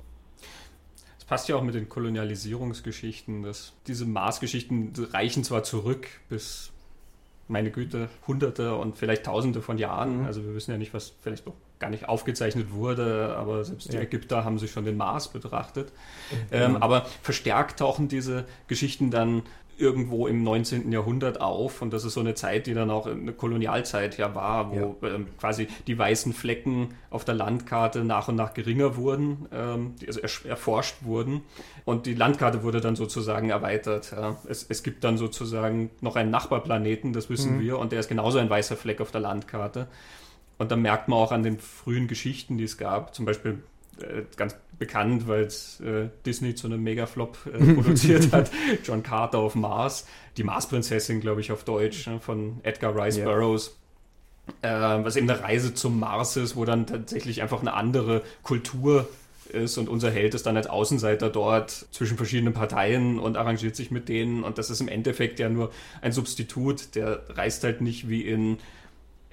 passt 1.29 1.49
ja 1.49 1.57
auch 1.57 1.63
mit 1.63 1.75
den 1.75 1.89
Kolonialisierungsgeschichten. 1.89 3.43
Dass 3.43 3.75
diese 3.87 4.07
Marsgeschichten 4.07 4.93
reichen 5.13 5.45
zwar 5.45 5.63
zurück 5.63 6.09
bis, 6.29 6.73
meine 7.47 7.71
Güte, 7.71 8.09
Hunderte 8.27 8.75
und 8.75 8.97
vielleicht 8.97 9.25
Tausende 9.25 9.63
von 9.63 9.79
Jahren. 9.79 10.21
Mhm. 10.21 10.27
Also 10.27 10.43
wir 10.45 10.55
wissen 10.55 10.73
ja 10.73 10.79
nicht, 10.79 10.93
was 10.95 11.13
vielleicht 11.21 11.47
noch 11.47 11.55
gar 11.79 11.91
nicht 11.91 12.09
aufgezeichnet 12.09 12.73
wurde, 12.73 13.35
aber 13.37 13.65
selbst 13.65 13.93
die. 13.93 13.97
Ägypter 13.97 14.45
haben 14.45 14.59
sich 14.59 14.71
schon 14.71 14.85
den 14.85 14.97
Mars 14.97 15.29
betrachtet. 15.29 15.93
Ähm, 16.51 16.77
aber 16.77 17.07
verstärkt 17.23 17.79
tauchen 17.79 18.09
diese 18.09 18.45
Geschichten 18.67 19.11
dann 19.11 19.43
irgendwo 19.79 20.27
im 20.27 20.43
19. 20.43 20.91
Jahrhundert 20.91 21.41
auf 21.41 21.83
und 21.83 21.93
das 21.93 22.05
ist 22.05 22.15
so 22.15 22.21
eine 22.21 22.35
Zeit, 22.35 22.67
die 22.67 22.75
dann 22.75 22.91
auch 22.91 23.07
eine 23.07 23.33
Kolonialzeit 23.33 24.19
ja 24.19 24.35
war, 24.35 24.73
wo 24.73 24.97
ja. 25.03 25.15
Ähm, 25.15 25.29
quasi 25.39 25.69
die 25.87 25.97
weißen 25.97 26.33
Flecken 26.33 26.95
auf 27.11 27.25
der 27.25 27.37
Landkarte 27.37 28.05
nach 28.05 28.29
und 28.29 28.35
nach 28.35 28.55
geringer 28.55 28.97
wurden, 28.97 29.47
ähm, 29.53 29.95
also 30.07 30.21
erforscht 30.49 30.97
wurden 31.03 31.43
und 31.85 32.07
die 32.07 32.15
Landkarte 32.15 32.63
wurde 32.65 32.81
dann 32.81 32.97
sozusagen 32.97 33.51
erweitert. 33.51 34.11
Ja. 34.11 34.37
Es, 34.49 34.67
es, 34.69 34.83
gibt 34.83 35.05
dann 35.05 35.17
sozusagen 35.17 35.91
noch 36.01 36.17
einen 36.17 36.31
Nachbarplaneten, 36.31 37.13
das 37.13 37.31
wissen 37.31 37.57
mhm. 37.57 37.61
wir, 37.61 37.79
und 37.79 37.93
der 37.93 38.01
ist 38.01 38.09
genauso 38.09 38.39
ein 38.39 38.51
weißer 38.51 38.77
Fleck 38.77 39.01
auf 39.01 39.13
der 39.13 39.21
Landkarte. 39.21 39.87
Und 40.59 40.71
dann 40.73 40.83
merkt 40.83 41.09
man 41.09 41.19
auch 41.19 41.33
an 41.33 41.43
den 41.43 41.59
frühen 41.59 42.09
Geschichten, 42.09 42.59
die 42.59 42.65
es 42.65 42.79
gab, 42.79 43.15
zum 43.15 43.25
Beispiel 43.25 43.63
äh, 44.01 44.23
ganz 44.37 44.57
bekannt, 44.79 45.27
weil 45.27 45.43
es 45.43 45.81
äh, 45.81 46.09
Disney 46.25 46.55
zu 46.55 46.67
einem 46.67 46.83
Megaflop 46.83 47.39
äh, 47.47 47.75
produziert 47.75 48.33
hat. 48.33 48.51
John 48.85 49.03
Carter 49.03 49.39
auf 49.39 49.55
Mars, 49.55 50.07
die 50.37 50.45
Marsprinzessin, 50.45 51.21
glaube 51.21 51.41
ich, 51.41 51.53
auf 51.53 51.65
Deutsch, 51.65 52.07
ne, 52.07 52.21
von 52.21 52.61
Edgar 52.63 52.95
Rice. 52.95 53.19
Burroughs. 53.19 53.77
Äh, 54.63 54.69
was 54.71 55.17
eben 55.17 55.29
eine 55.29 55.43
Reise 55.43 55.75
zum 55.75 56.01
Mars 56.01 56.37
ist, 56.37 56.57
wo 56.57 56.65
dann 56.65 56.87
tatsächlich 56.87 57.43
einfach 57.43 57.61
eine 57.61 57.75
andere 57.75 58.23
Kultur 58.43 59.07
ist 59.53 59.79
und 59.79 59.89
unser 59.89 60.11
Held 60.11 60.35
ist 60.35 60.47
dann 60.47 60.57
als 60.57 60.67
Außenseiter 60.67 61.31
dort 61.31 61.71
zwischen 61.71 62.17
verschiedenen 62.17 62.55
Parteien 62.55 63.19
und 63.19 63.37
arrangiert 63.37 63.77
sich 63.77 63.91
mit 63.91 64.09
denen 64.09 64.45
und 64.45 64.59
das 64.59 64.71
ist 64.71 64.81
im 64.81 64.89
Endeffekt 64.89 65.39
ja 65.39 65.49
nur 65.49 65.71
ein 66.01 66.13
Substitut, 66.13 66.95
der 66.95 67.23
reist 67.31 67.65
halt 67.65 67.81
nicht 67.81 68.09
wie 68.09 68.23
in 68.23 68.59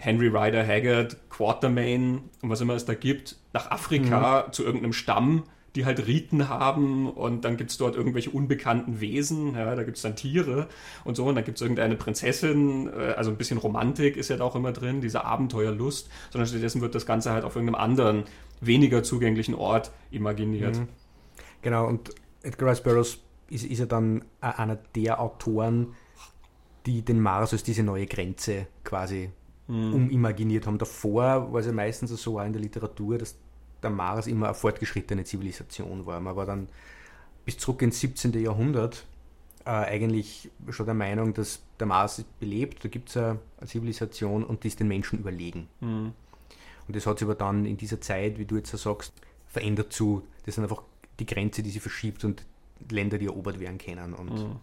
Henry 0.06 0.28
Ryder 0.28 0.66
Haggard, 0.66 1.18
Quartermain 1.30 2.30
und 2.44 2.50
was 2.50 2.62
immer 2.62 2.76
es 2.76 2.86
da 2.86 2.94
gibt, 2.94 3.38
nach 3.54 3.72
Afrika 3.72 4.46
mhm. 4.46 4.54
zu 4.54 4.64
irgendeinem 4.64 4.94
Stamm, 4.94 5.46
die 5.76 5.84
halt 5.84 6.06
Riten 6.06 6.48
haben 6.48 7.10
und 7.10 7.44
dann 7.44 7.58
gibt 7.58 7.72
es 7.72 7.78
dort 7.78 7.96
irgendwelche 7.96 8.30
unbekannten 8.30 9.02
Wesen, 9.02 9.56
ja, 9.56 9.76
da 9.76 9.84
gibt 9.84 9.98
es 9.98 10.04
dann 10.04 10.16
Tiere 10.16 10.68
und 11.06 11.16
so 11.16 11.26
und 11.26 11.34
dann 11.34 11.44
gibt 11.44 11.58
es 11.58 11.64
irgendeine 11.64 11.96
Prinzessin, 11.96 12.88
äh, 12.88 13.14
also 13.18 13.32
ein 13.32 13.38
bisschen 13.38 13.58
Romantik 13.58 14.16
ist 14.16 14.30
ja 14.30 14.38
da 14.38 14.44
auch 14.44 14.56
immer 14.56 14.72
drin, 14.72 15.02
diese 15.02 15.26
Abenteuerlust, 15.26 16.08
sondern 16.30 16.48
stattdessen 16.48 16.82
wird 16.82 16.94
das 16.94 17.08
Ganze 17.08 17.32
halt 17.32 17.44
auf 17.44 17.56
irgendeinem 17.56 17.82
anderen, 17.82 18.24
weniger 18.62 19.02
zugänglichen 19.02 19.56
Ort 19.56 19.92
imaginiert. 20.12 20.78
Mhm. 20.78 20.88
Genau, 21.64 21.88
und 21.88 22.12
Edgar 22.44 22.70
Rice 22.70 22.82
Burroughs 22.82 23.18
ist, 23.50 23.66
ist 23.66 23.80
ja 23.80 23.88
dann 23.88 24.24
einer 24.40 24.76
der 24.96 25.20
Autoren, 25.20 25.96
die 26.86 27.02
den 27.02 27.20
Mars 27.20 27.54
als 27.54 27.64
diese 27.64 27.82
neue 27.82 28.06
Grenze 28.06 28.68
quasi 28.84 29.32
mhm. 29.68 29.94
umimaginiert 29.94 30.68
haben. 30.68 30.78
Davor 30.78 31.52
war 31.52 31.60
es 31.60 31.66
ja 31.66 31.72
meistens 31.72 32.10
so 32.22 32.40
auch 32.40 32.46
in 32.46 32.54
der 32.54 32.62
Literatur, 32.62 33.18
dass 33.18 33.36
der 33.82 33.90
Mars 33.90 34.28
immer 34.28 34.48
eine 34.48 34.56
fortgeschrittene 34.56 35.24
Zivilisation 35.24 36.06
war. 36.06 36.20
Man 36.20 36.36
war 36.36 36.46
dann 36.46 36.68
bis 37.46 37.58
zurück 37.58 37.82
ins 37.82 38.00
17. 38.00 38.34
Jahrhundert 38.34 39.06
äh, 39.66 39.70
eigentlich 39.70 40.50
schon 40.70 40.86
der 40.86 40.96
Meinung, 40.96 41.34
dass 41.34 41.62
der 41.80 41.88
Mars 41.88 42.24
belebt, 42.40 42.84
da 42.84 42.90
gibt 42.90 43.10
es 43.10 43.18
eine, 43.18 43.40
eine, 43.58 43.68
Zivilisation 43.68 44.44
und 44.44 44.64
die 44.64 44.68
ist 44.70 44.80
den 44.80 44.88
Menschen 44.88 45.20
überlegen. 45.20 45.68
Mhm. 45.82 46.14
Und 46.88 46.96
das 46.96 47.06
hat 47.06 47.20
sich 47.20 47.26
aber 47.26 47.36
dann 47.36 47.66
in 47.66 47.78
dieser 47.78 48.00
Zeit, 48.00 48.38
wie 48.38 48.46
du 48.46 48.58
jetzt 48.58 48.76
sagst, 48.76 49.14
verändert 49.48 49.92
zu, 49.92 50.24
das 50.46 50.56
sind 50.56 50.64
einfach 50.64 50.84
die 51.20 51.26
Grenze, 51.26 51.64
die 51.64 51.70
sie 51.70 51.80
verschiebt 51.80 52.24
und 52.24 52.46
Länder, 52.92 53.18
die 53.18 53.26
erobert 53.26 53.60
werden 53.60 53.78
können. 53.78 54.14
Und 54.14 54.34
mhm. 54.34 54.56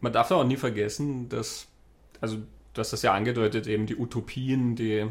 Man 0.00 0.12
darf 0.12 0.30
auch 0.30 0.44
nie 0.44 0.56
vergessen, 0.56 1.28
dass, 1.30 1.66
also 2.20 2.38
du 2.74 2.80
hast 2.80 2.92
das 2.92 3.02
ja 3.02 3.14
angedeutet, 3.14 3.66
eben 3.66 3.86
die 3.86 3.96
Utopien, 3.96 4.76
die 4.76 5.06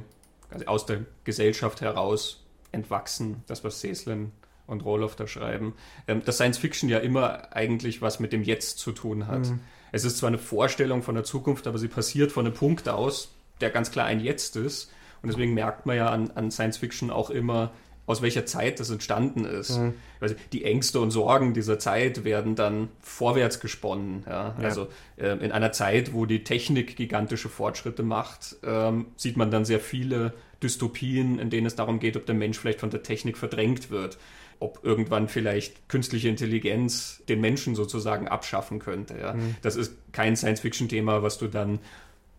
aus 0.65 0.86
der 0.86 1.05
Gesellschaft 1.24 1.82
heraus 1.82 2.46
entwachsen, 2.72 3.43
das, 3.48 3.63
was 3.63 3.82
Seslin 3.82 4.32
und 4.67 4.86
Roloff 4.86 5.15
da 5.15 5.27
schreiben, 5.27 5.74
ähm, 6.08 6.24
dass 6.24 6.36
Science 6.36 6.58
Fiction 6.58 6.89
ja 6.89 7.00
immer 7.00 7.53
eigentlich 7.53 8.01
was 8.01 8.20
mit 8.20 8.34
dem 8.34 8.43
Jetzt 8.43 8.79
zu 8.79 8.91
tun 8.91 9.27
hat. 9.27 9.48
Mhm. 9.48 9.60
Es 9.91 10.05
ist 10.05 10.17
zwar 10.17 10.27
eine 10.27 10.38
Vorstellung 10.38 11.03
von 11.03 11.15
der 11.15 11.24
Zukunft, 11.24 11.67
aber 11.67 11.77
sie 11.77 11.88
passiert 11.88 12.32
von 12.32 12.46
einem 12.46 12.55
Punkt 12.55 12.88
aus, 12.89 13.29
der 13.62 13.70
ganz 13.70 13.91
klar 13.91 14.05
ein 14.05 14.20
Jetzt 14.20 14.55
ist. 14.55 14.91
Und 15.22 15.29
deswegen 15.29 15.53
merkt 15.53 15.86
man 15.86 15.96
ja 15.96 16.10
an, 16.10 16.32
an 16.32 16.51
Science 16.51 16.77
Fiction 16.77 17.10
auch 17.10 17.29
immer, 17.29 17.72
aus 18.06 18.22
welcher 18.22 18.46
Zeit 18.46 18.80
das 18.80 18.90
entstanden 18.90 19.46
ist. 19.46 19.78
Mhm. 19.78 19.94
Also 20.20 20.36
die 20.52 20.66
Ängste 20.66 21.00
und 21.00 21.12
Sorgen 21.12 21.54
dieser 21.54 21.80
Zeit 21.80 22.26
werden 22.26 22.56
dann 22.56 22.90
vorwärts 23.00 23.60
gesponnen. 23.60 24.24
Ja? 24.28 24.56
Ja. 24.60 24.66
Also 24.66 24.88
äh, 25.18 25.38
in 25.38 25.52
einer 25.52 25.72
Zeit, 25.72 26.14
wo 26.14 26.26
die 26.26 26.44
Technik 26.44 26.98
gigantische 26.98 27.50
Fortschritte 27.50 28.04
macht, 28.04 28.58
ähm, 28.64 29.08
sieht 29.16 29.38
man 29.38 29.52
dann 29.52 29.64
sehr 29.64 29.80
viele 29.80 30.34
Dystopien, 30.62 31.40
in 31.40 31.50
denen 31.50 31.66
es 31.66 31.76
darum 31.76 32.00
geht, 32.00 32.18
ob 32.18 32.26
der 32.26 32.36
Mensch 32.36 32.58
vielleicht 32.58 32.82
von 32.82 32.90
der 32.90 33.04
Technik 33.04 33.38
verdrängt 33.38 33.90
wird. 33.90 34.18
Ob 34.60 34.80
irgendwann 34.84 35.28
vielleicht 35.28 35.90
künstliche 35.90 36.30
Intelligenz 36.30 37.22
den 37.28 37.42
Menschen 37.42 37.76
sozusagen 37.76 38.28
abschaffen 38.28 38.80
könnte. 38.80 39.18
Ja? 39.18 39.34
Mhm. 39.34 39.56
Das 39.62 39.76
ist 39.76 39.94
kein 40.12 40.36
Science-Fiction-Thema, 40.36 41.24
was 41.24 41.38
du 41.38 41.48
dann 41.48 41.80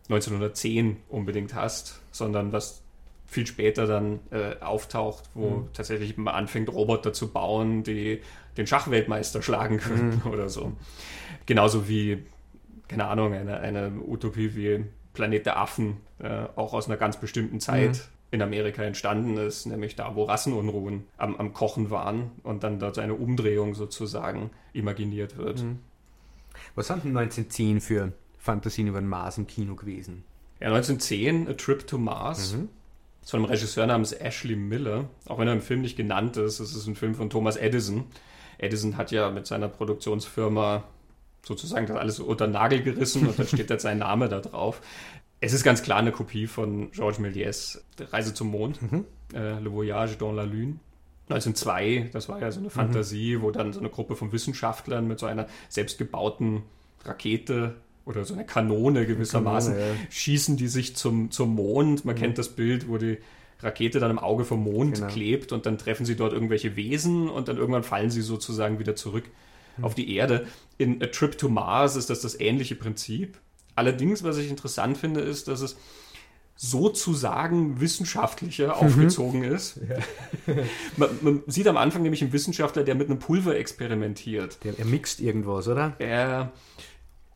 1910 0.09 0.99
unbedingt 1.09 1.55
hast, 1.55 2.01
sondern 2.13 2.53
was 2.53 2.84
viel 3.35 3.47
später 3.49 3.87
dann 3.87 4.21
äh, 4.31 4.63
auftaucht, 4.63 5.25
wo 5.35 5.51
mhm. 5.51 5.69
tatsächlich 5.73 6.17
man 6.17 6.35
anfängt, 6.35 6.73
Roboter 6.73 7.13
zu 7.13 7.33
bauen, 7.33 7.83
die 7.83 8.21
den 8.57 8.67
Schachweltmeister 8.67 9.43
schlagen 9.43 9.79
können 9.79 10.23
mhm. 10.25 10.31
oder 10.33 10.49
so. 10.49 10.73
Genauso 11.45 11.89
wie, 11.89 12.25
keine 12.87 13.07
Ahnung, 13.07 13.35
eine, 13.35 13.59
eine 13.59 13.91
Utopie 14.07 14.55
wie 14.55 14.85
Planet 15.15 15.47
der 15.47 15.59
Affen, 15.59 15.97
äh, 16.21 16.45
auch 16.55 16.75
aus 16.75 16.87
einer 16.87 16.97
ganz 16.97 17.19
bestimmten 17.19 17.59
Zeit 17.59 17.91
mhm. 17.91 18.01
in 18.31 18.43
Amerika 18.43 18.85
entstanden 18.85 19.37
ist, 19.37 19.67
nämlich 19.67 19.97
da, 19.97 20.15
wo 20.15 20.23
Rassenunruhen 20.23 21.05
am, 21.17 21.35
am 21.35 21.53
Kochen 21.53 21.91
waren 21.91 22.31
und 22.45 22.63
dann 22.63 22.79
dort 22.79 23.01
eine 23.01 23.15
Umdrehung 23.15 23.75
sozusagen 23.75 24.51
imaginiert 24.73 25.37
wird. 25.37 25.61
Mhm. 25.61 25.81
Was 26.77 26.87
sind 26.87 27.03
denn 27.03 27.17
1910 27.17 27.81
für 27.81 28.13
Fantasien 28.39 28.87
über 28.87 29.01
den 29.01 29.09
Mars 29.09 29.39
im 29.39 29.49
Kino 29.49 29.75
gewesen? 29.75 30.23
Ja, 30.61 30.69
1910, 30.69 31.49
A 31.49 31.55
Trip 31.55 31.85
to 31.85 31.99
Mars. 31.99 32.55
Mhm 32.55 32.69
ist 33.25 33.31
von 33.31 33.41
einem 33.41 33.51
Regisseur 33.51 33.87
namens 33.87 34.13
Ashley 34.13 34.55
Miller, 34.55 35.09
auch 35.27 35.39
wenn 35.39 35.49
er 35.49 35.55
im 35.55 35.63
Film 35.63 35.81
nicht 35.81 35.97
genannt 35.97 36.37
ist. 36.37 36.61
Es 36.61 36.75
ist 36.75 36.87
ein 36.87 36.95
Film 36.95 37.15
von 37.15 37.31
Thomas 37.31 37.57
Edison. 37.57 38.05
Edison 38.59 38.97
hat 38.97 39.11
ja 39.11 39.31
mit 39.31 39.47
seiner 39.47 39.69
Produktionsfirma 39.69 40.85
sozusagen 41.43 41.87
das 41.87 41.97
alles 41.97 42.21
unter 42.21 42.47
den 42.47 42.53
Nagel 42.53 42.83
gerissen 42.83 43.27
und 43.27 43.39
dann 43.39 43.47
steht 43.47 43.71
jetzt 43.71 43.83
sein 43.83 43.99
Name 43.99 44.29
da 44.29 44.41
drauf. 44.41 44.81
Es 45.41 45.53
ist 45.53 45.65
ganz 45.65 45.83
klar 45.83 45.99
eine 45.99 46.13
Kopie 46.13 46.47
von 46.47 46.91
Georges 46.93 47.19
Méliès 47.19 47.81
Reise 47.99 48.35
zum 48.35 48.49
Mond, 48.49 48.81
mhm. 48.81 49.05
äh, 49.35 49.59
Le 49.59 49.73
Voyage 49.73 50.17
dans 50.19 50.35
la 50.35 50.45
Lune. 50.45 50.79
1902, 51.31 52.11
das 52.13 52.29
war 52.29 52.39
ja 52.41 52.53
so 52.53 52.61
eine 52.61 52.69
Fantasie, 52.69 53.37
mhm. 53.37 53.43
wo 53.43 53.51
dann 53.51 53.73
so 53.73 53.81
eine 53.81 53.89
Gruppe 53.89 54.15
von 54.15 54.33
Wissenschaftlern 54.33 55.09
mit 55.09 55.19
so 55.19 55.25
einer 55.25 55.47
selbstgebauten 55.71 56.63
Rakete 57.05 57.75
oder 58.07 58.25
so 58.25 58.35
eine 58.35 58.45
Kanone 58.45 59.07
gewissermaßen 59.07 59.75
Kanone, 59.75 59.91
ja. 59.91 60.11
schießen 60.11 60.57
die 60.57 60.69
sich 60.69 60.97
zum, 60.97 61.31
zum 61.31 61.55
Mond. 61.55 62.05
Man 62.05 62.15
mhm. 62.17 62.21
kennt 62.21 62.39
das 62.39 62.51
Bild, 62.51 62.89
wo 62.89 62.99
die 62.99 63.19
Rakete 63.61 63.99
dann 63.99 64.11
im 64.11 64.19
Auge 64.19 64.45
vom 64.45 64.63
Mond 64.63 64.97
genau. 64.97 65.07
klebt 65.07 65.53
und 65.53 65.67
dann 65.67 65.79
treffen 65.79 66.05
sie 66.05 66.17
dort 66.17 66.33
irgendwelche 66.33 66.77
Wesen 66.77 67.29
und 67.31 67.49
dann 67.49 67.57
irgendwann 67.57 67.83
fallen 67.83 68.11
sie 68.11 68.23
sozusagen 68.23 68.79
wieder 68.79 68.95
zurück 68.95 69.25
mhm. 69.77 69.85
auf 69.85 69.95
die 69.95 70.15
Erde. 70.15 70.47
In 70.77 71.03
A 71.03 71.07
Trip 71.07 71.37
to 71.39 71.49
Mars 71.49 71.97
ist 71.97 72.11
das 72.11 72.21
das 72.21 72.39
ähnliche 72.39 72.75
Prinzip. 72.75 73.39
Allerdings, 73.75 74.23
was 74.23 74.37
ich 74.39 74.51
interessant 74.51 74.99
finde, 74.99 75.21
ist, 75.21 75.49
dass 75.49 75.61
es 75.61 75.77
sozusagen 76.57 77.81
wissenschaftlicher 77.81 78.69
mhm. 78.69 78.73
aufgezogen 78.73 79.45
ist. 79.45 79.81
Ja. 80.47 80.55
man, 80.97 81.09
man, 81.23 81.43
sieht 81.47 81.67
am 81.69 81.77
Anfang 81.77 82.03
nämlich 82.03 82.21
einen 82.21 82.33
Wissenschaftler, 82.33 82.85
der 82.85 82.95
mit 82.95 83.09
einem 83.09 83.19
Pulver 83.19 83.57
experimentiert. 83.57 84.59
Der, 84.63 84.79
er 84.79 84.85
mixt 84.85 85.21
irgendwas, 85.21 85.69
oder? 85.69 85.95
Er, 85.99 86.53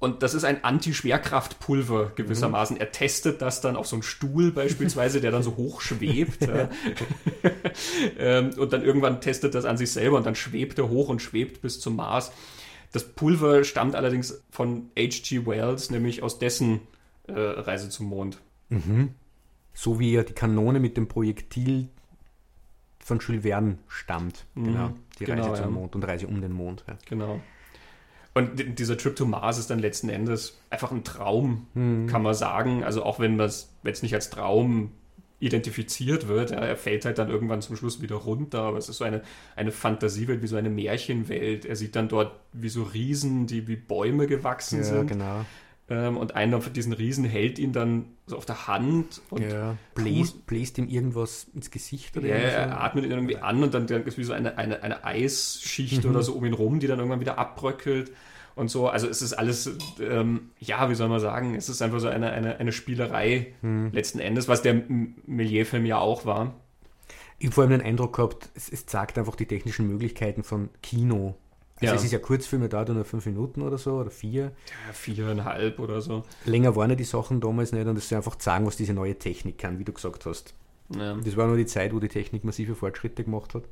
und 0.00 0.22
das 0.22 0.34
ist 0.34 0.44
ein 0.44 0.62
Anti-Schwerkraftpulver 0.62 2.12
gewissermaßen. 2.14 2.76
Mhm. 2.76 2.80
Er 2.80 2.92
testet 2.92 3.42
das 3.42 3.60
dann 3.60 3.74
auf 3.74 3.88
so 3.88 3.96
einen 3.96 4.04
Stuhl 4.04 4.52
beispielsweise, 4.52 5.20
der 5.20 5.32
dann 5.32 5.42
so 5.42 5.56
hoch 5.56 5.80
schwebt. 5.80 6.46
ja. 6.46 6.68
Ähm, 8.18 8.50
und 8.58 8.72
dann 8.72 8.82
irgendwann 8.82 9.20
testet 9.20 9.54
das 9.54 9.64
an 9.64 9.76
sich 9.76 9.92
selber 9.92 10.16
und 10.16 10.26
dann 10.26 10.34
schwebt 10.34 10.78
er 10.78 10.88
hoch 10.88 11.08
und 11.08 11.22
schwebt 11.22 11.62
bis 11.62 11.78
zum 11.78 11.96
Mars. 11.96 12.32
Das 12.92 13.04
Pulver 13.04 13.62
stammt 13.64 13.94
allerdings 13.94 14.42
von 14.50 14.90
H.G. 14.98 15.46
Wells, 15.46 15.90
nämlich 15.90 16.22
aus 16.22 16.38
dessen 16.38 16.80
äh, 17.28 17.32
Reise 17.32 17.88
zum 17.88 18.06
Mond. 18.06 18.40
Mhm. 18.68 19.14
So 19.74 20.00
wie 20.00 20.12
ja 20.12 20.24
die 20.24 20.32
Kanone 20.32 20.80
mit 20.80 20.96
dem 20.96 21.06
Projektil 21.06 21.88
von 22.98 23.20
Jules 23.20 23.42
Verne 23.42 23.78
stammt. 23.86 24.44
Mhm. 24.54 24.64
Genau. 24.64 24.90
Die 25.18 25.24
Reise 25.24 25.42
genau, 25.42 25.54
zum 25.54 25.64
ja. 25.64 25.70
Mond 25.70 25.94
und 25.94 26.04
Reise 26.04 26.26
um 26.26 26.40
den 26.40 26.52
Mond. 26.52 26.84
Ja. 26.88 26.98
Genau. 27.06 27.40
Und 28.38 28.78
dieser 28.78 28.96
Trip 28.96 29.16
to 29.16 29.26
Mars 29.26 29.58
ist 29.58 29.68
dann 29.68 29.80
letzten 29.80 30.08
Endes 30.10 30.60
einfach 30.70 30.92
ein 30.92 31.02
Traum, 31.02 31.66
mhm. 31.74 32.06
kann 32.06 32.22
man 32.22 32.34
sagen. 32.34 32.84
Also 32.84 33.02
auch 33.02 33.18
wenn 33.18 33.36
das 33.36 33.74
jetzt 33.82 34.04
nicht 34.04 34.14
als 34.14 34.30
Traum 34.30 34.92
identifiziert 35.40 36.28
wird, 36.28 36.52
ja, 36.52 36.58
er 36.58 36.76
fällt 36.76 37.04
halt 37.04 37.18
dann 37.18 37.30
irgendwann 37.30 37.62
zum 37.62 37.74
Schluss 37.74 38.00
wieder 38.00 38.14
runter, 38.14 38.60
aber 38.60 38.78
es 38.78 38.88
ist 38.88 38.98
so 38.98 39.04
eine, 39.04 39.22
eine 39.56 39.72
Fantasiewelt, 39.72 40.40
wie 40.40 40.46
so 40.46 40.54
eine 40.54 40.70
Märchenwelt. 40.70 41.64
Er 41.64 41.74
sieht 41.74 41.96
dann 41.96 42.08
dort 42.08 42.30
wie 42.52 42.68
so 42.68 42.84
Riesen, 42.84 43.48
die 43.48 43.66
wie 43.66 43.74
Bäume 43.74 44.28
gewachsen 44.28 44.78
ja, 44.78 44.84
sind. 44.84 45.08
Genau. 45.08 45.44
Ähm, 45.90 46.18
und 46.18 46.34
einer 46.34 46.60
von 46.60 46.72
diesen 46.72 46.92
Riesen 46.92 47.24
hält 47.24 47.58
ihn 47.58 47.72
dann 47.72 48.06
so 48.26 48.36
auf 48.36 48.44
der 48.44 48.68
Hand 48.68 49.22
und 49.30 49.40
ja, 49.42 49.76
bläst, 49.94 50.44
bläst, 50.46 50.76
ihm 50.76 50.86
irgendwas 50.86 51.46
ins 51.54 51.70
Gesicht 51.70 52.14
oder 52.16 52.28
Ja, 52.28 52.34
er 52.34 52.80
atmet 52.82 53.06
ihn 53.06 53.10
irgendwie 53.10 53.38
an 53.38 53.62
und 53.62 53.72
dann, 53.72 53.86
dann 53.86 54.04
ist 54.04 54.18
wie 54.18 54.24
so 54.24 54.34
eine, 54.34 54.58
eine, 54.58 54.82
eine 54.82 55.04
Eisschicht 55.04 56.04
mhm. 56.04 56.10
oder 56.10 56.22
so 56.22 56.34
um 56.34 56.44
ihn 56.44 56.52
rum, 56.52 56.78
die 56.78 56.86
dann 56.86 56.98
irgendwann 56.98 57.20
wieder 57.20 57.38
abbröckelt 57.38 58.12
und 58.54 58.68
so. 58.68 58.88
Also 58.88 59.08
es 59.08 59.22
ist 59.22 59.32
alles, 59.32 59.70
ähm, 59.98 60.50
ja, 60.58 60.90
wie 60.90 60.94
soll 60.94 61.08
man 61.08 61.20
sagen, 61.20 61.54
es 61.54 61.70
ist 61.70 61.80
einfach 61.80 62.00
so 62.00 62.08
eine, 62.08 62.32
eine, 62.32 62.58
eine 62.58 62.72
Spielerei 62.72 63.54
mhm. 63.62 63.90
letzten 63.92 64.18
Endes, 64.18 64.46
was 64.46 64.60
der 64.60 64.82
Millier-Film 65.26 65.86
ja 65.86 65.98
auch 65.98 66.26
war. 66.26 66.54
Ich 67.38 67.46
habe 67.46 67.54
vor 67.54 67.62
allem 67.62 67.70
den 67.70 67.82
Eindruck 67.82 68.16
gehabt, 68.16 68.50
es, 68.54 68.68
es 68.68 68.84
zeigt 68.84 69.16
einfach 69.16 69.36
die 69.36 69.46
technischen 69.46 69.86
Möglichkeiten 69.86 70.42
von 70.42 70.68
Kino 70.82 71.36
also 71.80 71.92
ja. 71.92 71.94
es 71.94 72.04
ist 72.04 72.12
ja 72.12 72.18
Kurzfilme, 72.18 72.68
dauert 72.68 72.88
nur 72.88 73.04
fünf 73.04 73.26
Minuten 73.26 73.62
oder 73.62 73.78
so 73.78 73.94
oder 73.94 74.10
vier. 74.10 74.52
Ja, 74.86 74.92
viereinhalb 74.92 75.78
oder 75.78 76.00
so. 76.00 76.24
Länger 76.44 76.74
waren 76.74 76.90
ja 76.90 76.96
die 76.96 77.04
Sachen 77.04 77.40
damals 77.40 77.72
nicht 77.72 77.86
und 77.86 77.94
das 77.94 78.04
ist 78.04 78.12
einfach 78.12 78.36
sagen, 78.40 78.66
was 78.66 78.76
diese 78.76 78.94
neue 78.94 79.16
Technik 79.16 79.58
kann, 79.58 79.78
wie 79.78 79.84
du 79.84 79.92
gesagt 79.92 80.26
hast. 80.26 80.54
Ja. 80.96 81.16
Das 81.16 81.36
war 81.36 81.46
nur 81.46 81.56
die 81.56 81.66
Zeit, 81.66 81.94
wo 81.94 82.00
die 82.00 82.08
Technik 82.08 82.44
massive 82.44 82.74
Fortschritte 82.74 83.22
gemacht 83.22 83.54
hat. 83.54 83.64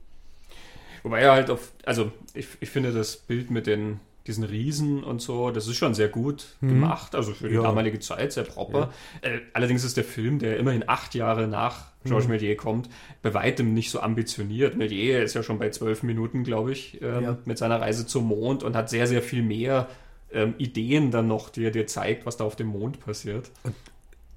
Wobei 1.03 1.21
er 1.21 1.33
halt 1.33 1.51
auf, 1.51 1.73
also 1.85 2.13
ich, 2.35 2.49
ich 2.61 2.71
finde 2.71 2.93
das 2.93 3.17
Bild 3.17 3.51
mit 3.51 3.67
den 3.67 4.01
diesen 4.26 4.45
Riesen 4.45 5.02
und 5.04 5.23
so, 5.23 5.50
das 5.50 5.66
ist 5.66 5.76
schon 5.76 5.95
sehr 5.95 6.09
gut 6.09 6.56
mhm. 6.61 6.68
gemacht, 6.68 7.14
also 7.14 7.33
für 7.33 7.49
die 7.49 7.54
ja. 7.54 7.62
damalige 7.62 7.99
Zeit 7.99 8.33
sehr 8.33 8.45
proper. 8.45 8.90
Ja. 9.23 9.30
Äh, 9.30 9.40
allerdings 9.52 9.85
ist 9.85 9.97
der 9.97 10.04
Film, 10.04 10.38
der 10.38 10.59
immerhin 10.59 10.85
acht 10.87 11.14
Jahre 11.14 11.47
nach 11.47 11.92
Georges 12.04 12.28
mhm. 12.28 12.35
Méliès 12.35 12.56
kommt, 12.56 12.88
bei 13.23 13.35
weitem 13.35 13.75
nicht 13.75 13.90
so 13.90 14.00
ambitioniert. 14.00 14.76
Méliès 14.76 15.23
ist 15.23 15.35
ja 15.35 15.42
schon 15.42 15.59
bei 15.59 15.71
zwölf 15.71 16.02
Minuten, 16.02 16.45
glaube 16.45 16.73
ich, 16.73 17.00
ähm, 17.02 17.23
ja. 17.23 17.38
mit 17.45 17.59
seiner 17.59 17.80
Reise 17.80 18.06
zum 18.06 18.26
Mond 18.26 18.62
und 18.62 18.76
hat 18.76 18.90
sehr, 18.90 19.06
sehr 19.06 19.23
viel 19.23 19.42
mehr 19.42 19.88
ähm, 20.33 20.54
Ideen 20.59 21.11
dann 21.11 21.28
noch, 21.28 21.50
die 21.50 21.64
er 21.64 21.71
dir 21.71 21.87
zeigt, 21.87 22.26
was 22.26 22.37
da 22.37 22.45
auf 22.45 22.56
dem 22.56 22.68
Mond 22.68 23.00
passiert. 23.00 23.50
Und 23.64 23.75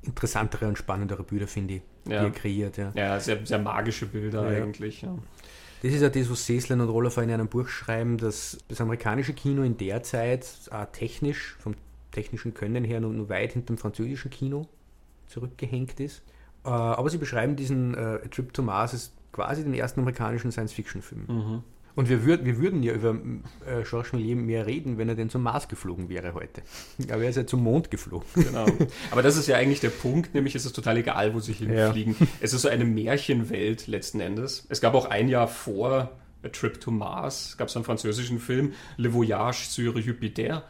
interessantere 0.01 0.67
und 0.67 0.77
spannendere 0.77 1.23
Bilder, 1.23 1.47
finde 1.47 1.75
ich, 1.75 1.81
die 2.05 2.13
er 2.13 2.31
kreiert. 2.31 2.77
Ja, 2.77 2.91
ja 2.95 3.19
sehr, 3.19 3.45
sehr 3.45 3.59
magische 3.59 4.05
Bilder 4.05 4.43
eigentlich. 4.43 5.05
Das 5.81 5.93
ist 5.93 6.01
ja 6.01 6.09
das, 6.09 6.29
was 6.29 6.45
Seslen 6.45 6.81
und 6.81 6.89
Rollofer 6.89 7.23
in 7.23 7.31
einem 7.31 7.47
Buch 7.47 7.67
schreiben, 7.67 8.17
dass 8.17 8.57
das 8.67 8.81
amerikanische 8.81 9.33
Kino 9.33 9.63
in 9.63 9.77
der 9.77 10.03
Zeit 10.03 10.45
äh, 10.71 10.85
technisch, 10.91 11.55
vom 11.59 11.75
technischen 12.11 12.53
Können 12.53 12.83
her, 12.83 12.99
nur, 12.99 13.13
nur 13.13 13.29
weit 13.29 13.53
hinter 13.53 13.67
dem 13.67 13.77
französischen 13.77 14.29
Kino 14.29 14.67
zurückgehängt 15.27 15.99
ist. 15.99 16.21
Äh, 16.65 16.69
aber 16.69 17.09
sie 17.09 17.17
beschreiben 17.17 17.55
diesen 17.55 17.93
äh, 17.95 18.19
Trip 18.29 18.53
to 18.53 18.61
Mars 18.61 18.93
als 18.93 19.11
quasi 19.31 19.63
den 19.63 19.73
ersten 19.73 20.01
amerikanischen 20.01 20.51
Science-Fiction-Film. 20.51 21.25
Mhm. 21.27 21.63
Und 21.99 22.07
wir, 22.07 22.23
würd, 22.23 22.45
wir 22.45 22.59
würden 22.59 22.81
ja 22.81 22.93
über 22.93 23.09
äh, 23.67 23.83
Georges 23.83 24.13
Méliès 24.13 24.37
mehr 24.37 24.65
reden, 24.65 24.97
wenn 24.97 25.09
er 25.09 25.15
denn 25.15 25.29
zum 25.29 25.43
Mars 25.43 25.67
geflogen 25.67 26.07
wäre 26.07 26.33
heute. 26.33 26.61
Aber 27.11 27.23
er 27.23 27.29
ist 27.29 27.35
ja 27.35 27.45
zum 27.45 27.61
Mond 27.61 27.91
geflogen. 27.91 28.25
Genau. 28.35 28.67
Aber 29.11 29.21
das 29.21 29.35
ist 29.35 29.47
ja 29.47 29.57
eigentlich 29.57 29.81
der 29.81 29.89
Punkt, 29.89 30.33
nämlich 30.33 30.55
ist 30.55 30.63
es 30.63 30.71
total 30.71 30.95
egal, 30.95 31.33
wo 31.33 31.41
sie 31.41 31.51
hinfliegen. 31.51 32.15
Ja. 32.17 32.27
Es 32.39 32.53
ist 32.53 32.61
so 32.61 32.69
eine 32.69 32.85
Märchenwelt 32.85 33.87
letzten 33.87 34.21
Endes. 34.21 34.65
Es 34.69 34.79
gab 34.79 34.93
auch 34.93 35.07
ein 35.07 35.27
Jahr 35.27 35.49
vor 35.49 36.09
A 36.41 36.47
Trip 36.47 36.79
to 36.79 36.89
Mars, 36.89 37.57
gab 37.57 37.67
es 37.67 37.75
einen 37.75 37.83
französischen 37.83 38.39
Film, 38.39 38.71
Le 38.95 39.13
Voyage 39.13 39.67
sur 39.67 39.97
Jupiter. 39.97 40.63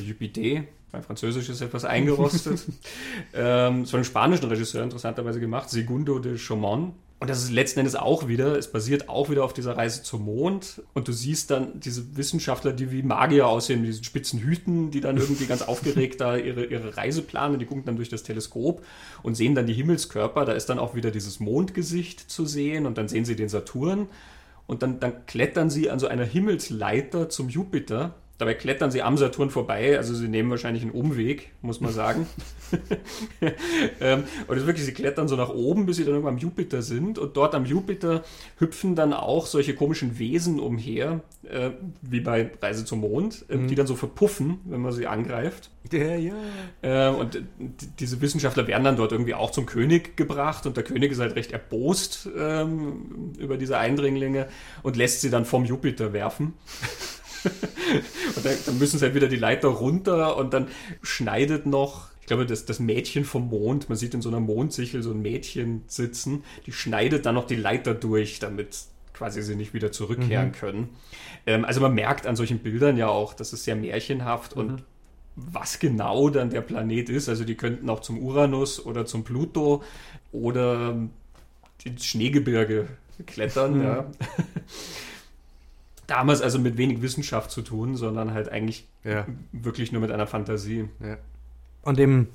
Jupiter, 0.00 0.62
mein 0.92 1.02
Französisch 1.02 1.48
ist 1.48 1.60
etwas 1.60 1.86
eingerostet. 1.86 2.64
ähm, 3.34 3.82
das 3.82 3.92
war 3.92 3.98
ein 3.98 4.04
spanischen 4.04 4.46
Regisseur 4.46 4.84
interessanterweise 4.84 5.40
gemacht, 5.40 5.70
Segundo 5.70 6.20
de 6.20 6.38
Chaumont. 6.38 6.94
Und 7.20 7.28
das 7.28 7.42
ist 7.42 7.50
letzten 7.50 7.80
Endes 7.80 7.96
auch 7.96 8.28
wieder, 8.28 8.56
es 8.56 8.70
basiert 8.70 9.08
auch 9.08 9.28
wieder 9.28 9.44
auf 9.44 9.52
dieser 9.52 9.76
Reise 9.76 10.04
zum 10.04 10.24
Mond. 10.24 10.82
Und 10.94 11.08
du 11.08 11.12
siehst 11.12 11.50
dann 11.50 11.80
diese 11.80 12.16
Wissenschaftler, 12.16 12.72
die 12.72 12.92
wie 12.92 13.02
Magier 13.02 13.48
aussehen, 13.48 13.80
mit 13.80 13.90
diesen 13.90 14.04
spitzen 14.04 14.38
Hüten, 14.38 14.92
die 14.92 15.00
dann 15.00 15.16
irgendwie 15.16 15.46
ganz 15.46 15.62
aufgeregt 15.62 16.20
da 16.20 16.36
ihre, 16.36 16.66
ihre 16.66 16.96
Reise 16.96 17.22
planen. 17.22 17.58
Die 17.58 17.66
gucken 17.66 17.84
dann 17.84 17.96
durch 17.96 18.08
das 18.08 18.22
Teleskop 18.22 18.84
und 19.24 19.34
sehen 19.34 19.56
dann 19.56 19.66
die 19.66 19.74
Himmelskörper. 19.74 20.44
Da 20.44 20.52
ist 20.52 20.66
dann 20.66 20.78
auch 20.78 20.94
wieder 20.94 21.10
dieses 21.10 21.40
Mondgesicht 21.40 22.30
zu 22.30 22.46
sehen 22.46 22.86
und 22.86 22.98
dann 22.98 23.08
sehen 23.08 23.24
sie 23.24 23.34
den 23.34 23.48
Saturn. 23.48 24.08
Und 24.68 24.82
dann, 24.82 25.00
dann 25.00 25.26
klettern 25.26 25.70
sie 25.70 25.90
an 25.90 25.98
so 25.98 26.06
einer 26.06 26.24
Himmelsleiter 26.24 27.28
zum 27.30 27.48
Jupiter 27.48 28.14
Dabei 28.38 28.54
klettern 28.54 28.92
sie 28.92 29.02
am 29.02 29.18
Saturn 29.18 29.50
vorbei, 29.50 29.96
also 29.96 30.14
sie 30.14 30.28
nehmen 30.28 30.48
wahrscheinlich 30.48 30.84
einen 30.84 30.92
Umweg, 30.92 31.50
muss 31.60 31.80
man 31.80 31.92
sagen. 31.92 32.28
ähm, 34.00 34.24
und 34.46 34.54
es 34.54 34.62
ist 34.62 34.66
wirklich, 34.68 34.86
sie 34.86 34.92
klettern 34.92 35.26
so 35.26 35.34
nach 35.34 35.48
oben, 35.48 35.86
bis 35.86 35.96
sie 35.96 36.04
dann 36.04 36.14
irgendwann 36.14 36.34
am 36.34 36.38
Jupiter 36.38 36.82
sind. 36.82 37.18
Und 37.18 37.36
dort 37.36 37.56
am 37.56 37.64
Jupiter 37.64 38.22
hüpfen 38.58 38.94
dann 38.94 39.12
auch 39.12 39.46
solche 39.46 39.74
komischen 39.74 40.20
Wesen 40.20 40.60
umher, 40.60 41.20
äh, 41.50 41.70
wie 42.00 42.20
bei 42.20 42.52
Reise 42.62 42.84
zum 42.84 43.00
Mond, 43.00 43.44
äh, 43.48 43.56
mhm. 43.56 43.66
die 43.66 43.74
dann 43.74 43.88
so 43.88 43.96
verpuffen, 43.96 44.60
wenn 44.66 44.82
man 44.82 44.92
sie 44.92 45.08
angreift. 45.08 45.70
Ja, 45.90 46.14
ja. 46.14 46.34
Äh, 46.82 47.08
und 47.08 47.42
diese 47.98 48.20
Wissenschaftler 48.20 48.68
werden 48.68 48.84
dann 48.84 48.96
dort 48.96 49.10
irgendwie 49.10 49.34
auch 49.34 49.50
zum 49.50 49.66
König 49.66 50.16
gebracht 50.16 50.64
und 50.66 50.76
der 50.76 50.84
König 50.84 51.10
ist 51.10 51.18
halt 51.18 51.34
recht 51.34 51.50
erbost 51.50 52.28
ähm, 52.38 53.32
über 53.38 53.56
diese 53.56 53.78
Eindringlinge 53.78 54.46
und 54.84 54.96
lässt 54.96 55.22
sie 55.22 55.30
dann 55.30 55.44
vom 55.44 55.64
Jupiter 55.64 56.12
werfen. 56.12 56.54
und 58.36 58.44
dann, 58.44 58.54
dann, 58.66 58.78
müssen 58.78 58.98
sie 58.98 59.04
halt 59.04 59.14
wieder 59.14 59.28
die 59.28 59.36
Leiter 59.36 59.68
runter 59.68 60.36
und 60.36 60.52
dann 60.52 60.68
schneidet 61.02 61.66
noch, 61.66 62.08
ich 62.20 62.26
glaube, 62.26 62.46
das, 62.46 62.64
das 62.64 62.80
Mädchen 62.80 63.24
vom 63.24 63.48
Mond, 63.48 63.88
man 63.88 63.96
sieht 63.96 64.14
in 64.14 64.22
so 64.22 64.28
einer 64.28 64.40
Mondsichel 64.40 65.02
so 65.02 65.12
ein 65.12 65.22
Mädchen 65.22 65.82
sitzen, 65.86 66.44
die 66.66 66.72
schneidet 66.72 67.26
dann 67.26 67.34
noch 67.34 67.46
die 67.46 67.56
Leiter 67.56 67.94
durch, 67.94 68.38
damit 68.38 68.76
quasi 69.14 69.42
sie 69.42 69.56
nicht 69.56 69.74
wieder 69.74 69.90
zurückkehren 69.90 70.48
mhm. 70.48 70.52
können. 70.52 70.88
Ähm, 71.46 71.64
also 71.64 71.80
man 71.80 71.94
merkt 71.94 72.26
an 72.26 72.36
solchen 72.36 72.60
Bildern 72.60 72.96
ja 72.96 73.08
auch, 73.08 73.34
das 73.34 73.52
ist 73.52 73.64
sehr 73.64 73.76
märchenhaft 73.76 74.54
mhm. 74.54 74.62
und 74.62 74.82
was 75.34 75.78
genau 75.78 76.30
dann 76.30 76.50
der 76.50 76.60
Planet 76.60 77.08
ist. 77.08 77.28
Also 77.28 77.44
die 77.44 77.54
könnten 77.54 77.88
auch 77.90 78.00
zum 78.00 78.18
Uranus 78.18 78.84
oder 78.84 79.06
zum 79.06 79.24
Pluto 79.24 79.82
oder 80.32 80.96
ins 81.84 82.04
Schneegebirge 82.04 82.88
klettern. 83.26 83.78
Mhm. 83.78 83.82
Ja. 83.82 84.10
damals 86.08 86.40
also 86.42 86.58
mit 86.58 86.76
wenig 86.76 87.00
Wissenschaft 87.02 87.52
zu 87.52 87.62
tun, 87.62 87.94
sondern 87.94 88.32
halt 88.32 88.48
eigentlich 88.48 88.88
ja. 89.04 89.26
wirklich 89.52 89.92
nur 89.92 90.00
mit 90.00 90.10
einer 90.10 90.26
Fantasie. 90.26 90.88
Ja. 91.00 91.18
Und 91.82 92.00
im 92.00 92.28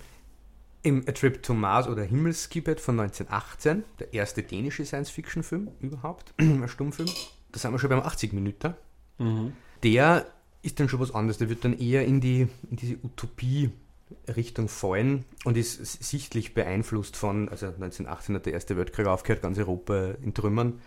Im 0.83 1.03
A 1.07 1.11
Trip 1.11 1.41
to 1.43 1.53
Mars 1.53 1.87
oder 1.87 2.03
Himmelskibet 2.03 2.79
von 2.79 2.99
1918, 2.99 3.83
der 3.99 4.13
erste 4.13 4.43
dänische 4.43 4.85
Science-Fiction-Film 4.85 5.69
überhaupt, 5.81 6.33
ein 6.39 6.67
Stummfilm. 6.69 7.09
Da 7.51 7.59
sind 7.59 7.71
wir 7.71 7.79
schon 7.79 7.89
beim 7.89 8.01
80 8.01 8.33
Minuten. 8.33 8.75
Mhm. 9.17 9.53
Der 9.81 10.27
ist 10.61 10.79
dann 10.79 10.87
schon 10.87 10.99
was 10.99 11.13
anderes. 11.13 11.39
Der 11.39 11.49
wird 11.49 11.65
dann 11.65 11.77
eher 11.77 12.05
in, 12.05 12.21
die, 12.21 12.47
in 12.69 12.77
diese 12.77 12.97
Utopie-Richtung 13.03 14.69
fallen 14.69 15.25
und 15.45 15.57
ist 15.57 16.03
sichtlich 16.03 16.53
beeinflusst 16.53 17.17
von, 17.17 17.49
also 17.49 17.67
1918 17.67 18.35
hat 18.35 18.45
der 18.45 18.53
Erste 18.53 18.77
Weltkrieg 18.77 19.07
aufgehört, 19.07 19.41
ganz 19.41 19.57
Europa 19.57 20.11
in 20.21 20.33
Trümmern. 20.33 20.79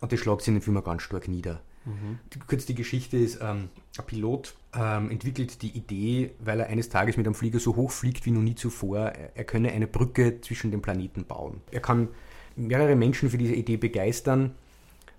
Und 0.00 0.12
das 0.12 0.20
schlägt 0.20 0.40
sich 0.40 0.48
in 0.48 0.54
dem 0.54 0.62
Film 0.62 0.82
ganz 0.82 1.02
stark 1.02 1.28
nieder. 1.28 1.60
Mhm. 1.88 2.18
Kurz 2.46 2.66
die 2.66 2.74
Geschichte 2.74 3.16
ist, 3.16 3.38
ähm, 3.40 3.70
ein 3.98 4.06
Pilot 4.06 4.54
ähm, 4.74 5.10
entwickelt 5.10 5.62
die 5.62 5.70
Idee, 5.70 6.32
weil 6.38 6.60
er 6.60 6.66
eines 6.66 6.88
Tages 6.88 7.16
mit 7.16 7.26
einem 7.26 7.34
Flieger 7.34 7.58
so 7.58 7.76
hoch 7.76 7.90
fliegt 7.90 8.26
wie 8.26 8.30
noch 8.30 8.42
nie 8.42 8.54
zuvor, 8.54 9.12
er, 9.34 9.44
könne 9.44 9.72
eine 9.72 9.86
Brücke 9.86 10.40
zwischen 10.40 10.70
den 10.70 10.82
Planeten 10.82 11.24
bauen. 11.24 11.62
Er 11.70 11.80
kann 11.80 12.08
mehrere 12.56 12.96
Menschen 12.96 13.30
für 13.30 13.38
diese 13.38 13.54
Idee 13.54 13.76
begeistern, 13.76 14.54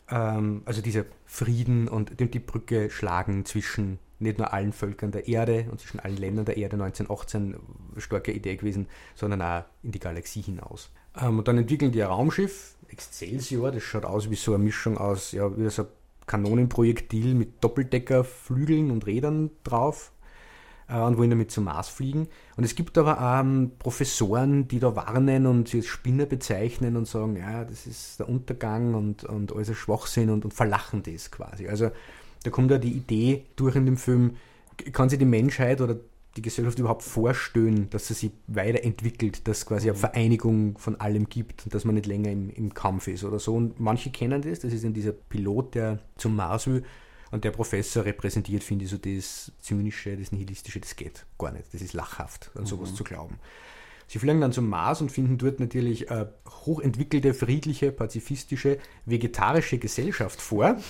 ähm, 0.09 0.61
also 0.65 0.81
dieser 0.81 1.05
Frieden 1.25 1.87
und 1.87 2.19
die 2.19 2.39
Brücke 2.39 2.89
schlagen 2.89 3.45
zwischen 3.45 3.99
nicht 4.19 4.37
nur 4.37 4.53
allen 4.53 4.73
Völkern 4.73 5.11
der 5.11 5.27
Erde 5.27 5.65
und 5.71 5.79
zwischen 5.79 5.99
allen 5.99 6.17
Ländern 6.17 6.45
der 6.45 6.57
Erde 6.57 6.75
1918 6.75 7.55
starke 7.97 8.33
Idee 8.33 8.57
gewesen, 8.57 8.87
sondern 9.15 9.41
auch 9.41 9.63
in 9.81 9.91
die 9.91 9.99
Galaxie 9.99 10.41
hinaus. 10.41 10.91
Ähm, 11.19 11.39
und 11.39 11.47
dann 11.47 11.57
entwickeln 11.57 11.91
die 11.91 12.03
ein 12.03 12.09
Raumschiff, 12.09 12.75
Excelsior, 12.89 13.71
das 13.71 13.83
schaut 13.83 14.05
aus 14.05 14.29
wie 14.29 14.35
so 14.35 14.53
eine 14.53 14.63
Mischung 14.63 14.97
aus, 14.97 15.31
ja, 15.31 15.55
wie 15.57 15.69
so 15.69 15.83
ein 15.83 15.87
Kanonenprojektil 16.29 17.33
mit 17.33 17.63
Doppeldeckerflügeln 17.63 18.91
und 18.91 19.05
Rädern 19.07 19.49
drauf 19.63 20.13
äh, 20.87 20.99
und 20.99 21.17
wollen 21.17 21.31
damit 21.31 21.51
zum 21.51 21.65
Mars 21.65 21.89
fliegen. 21.89 22.27
Und 22.55 22.63
es 22.63 22.75
gibt 22.75 22.97
aber 22.99 23.19
ähm, 23.19 23.71
Professoren, 23.79 24.67
die 24.67 24.79
da 24.79 24.95
warnen 24.95 25.47
und 25.47 25.67
sie 25.67 25.77
als 25.77 25.87
Spinner 25.87 26.27
bezeichnen 26.27 26.95
und 26.97 27.07
sagen, 27.07 27.35
ja, 27.35 27.65
das 27.65 27.87
ist 27.87 28.19
der 28.19 28.29
Untergang 28.29 28.93
und, 28.93 29.23
und 29.23 29.53
alles 29.53 29.75
Schwachsinn 29.75 30.29
und, 30.29 30.45
und 30.45 30.53
verlachen 30.53 31.01
das 31.03 31.31
quasi. 31.31 31.67
Also 31.67 31.89
da 32.43 32.51
kommt 32.51 32.69
ja 32.69 32.77
die 32.77 32.93
Idee 32.93 33.45
durch 33.55 33.75
in 33.75 33.87
dem 33.87 33.97
Film, 33.97 34.35
kann 34.93 35.09
sich 35.09 35.19
die 35.19 35.25
Menschheit 35.25 35.81
oder 35.81 35.97
die 36.35 36.41
Gesellschaft 36.41 36.77
überhaupt 36.79 37.03
vorstellen, 37.03 37.89
dass 37.89 38.07
sie 38.07 38.13
sich 38.13 38.31
weiterentwickelt, 38.47 39.47
dass 39.47 39.59
es 39.59 39.65
quasi 39.65 39.89
eine 39.89 39.97
mhm. 39.97 40.01
Vereinigung 40.01 40.77
von 40.77 40.99
allem 40.99 41.27
gibt 41.27 41.65
und 41.65 41.73
dass 41.73 41.85
man 41.85 41.95
nicht 41.95 42.05
länger 42.05 42.31
im, 42.31 42.49
im 42.49 42.73
Kampf 42.73 43.07
ist 43.07 43.23
oder 43.23 43.39
so. 43.39 43.55
Und 43.55 43.79
manche 43.79 44.11
kennen 44.11 44.41
das, 44.41 44.59
das 44.59 44.73
ist 44.73 44.83
dann 44.83 44.93
dieser 44.93 45.11
Pilot, 45.11 45.75
der 45.75 45.99
zum 46.17 46.35
Mars 46.35 46.67
will 46.67 46.83
und 47.31 47.43
der 47.43 47.51
Professor 47.51 48.05
repräsentiert, 48.05 48.63
finde 48.63 48.85
ich, 48.85 48.91
so 48.91 48.97
das 48.97 49.51
Zynische, 49.59 50.17
das 50.17 50.31
Nihilistische, 50.31 50.79
das 50.79 50.95
geht 50.95 51.25
gar 51.37 51.51
nicht. 51.51 51.73
Das 51.73 51.81
ist 51.81 51.93
lachhaft, 51.93 52.51
an 52.55 52.65
sowas 52.65 52.91
mhm. 52.91 52.95
zu 52.95 53.03
glauben. 53.03 53.39
Sie 54.07 54.17
fliegen 54.17 54.41
dann 54.41 54.51
zum 54.51 54.67
Mars 54.67 55.01
und 55.01 55.11
finden 55.11 55.37
dort 55.37 55.59
natürlich 55.59 56.09
eine 56.09 56.33
hochentwickelte, 56.47 57.35
friedliche, 57.35 57.91
pazifistische, 57.91 58.79
vegetarische 59.05 59.77
Gesellschaft 59.77 60.41
vor. 60.41 60.77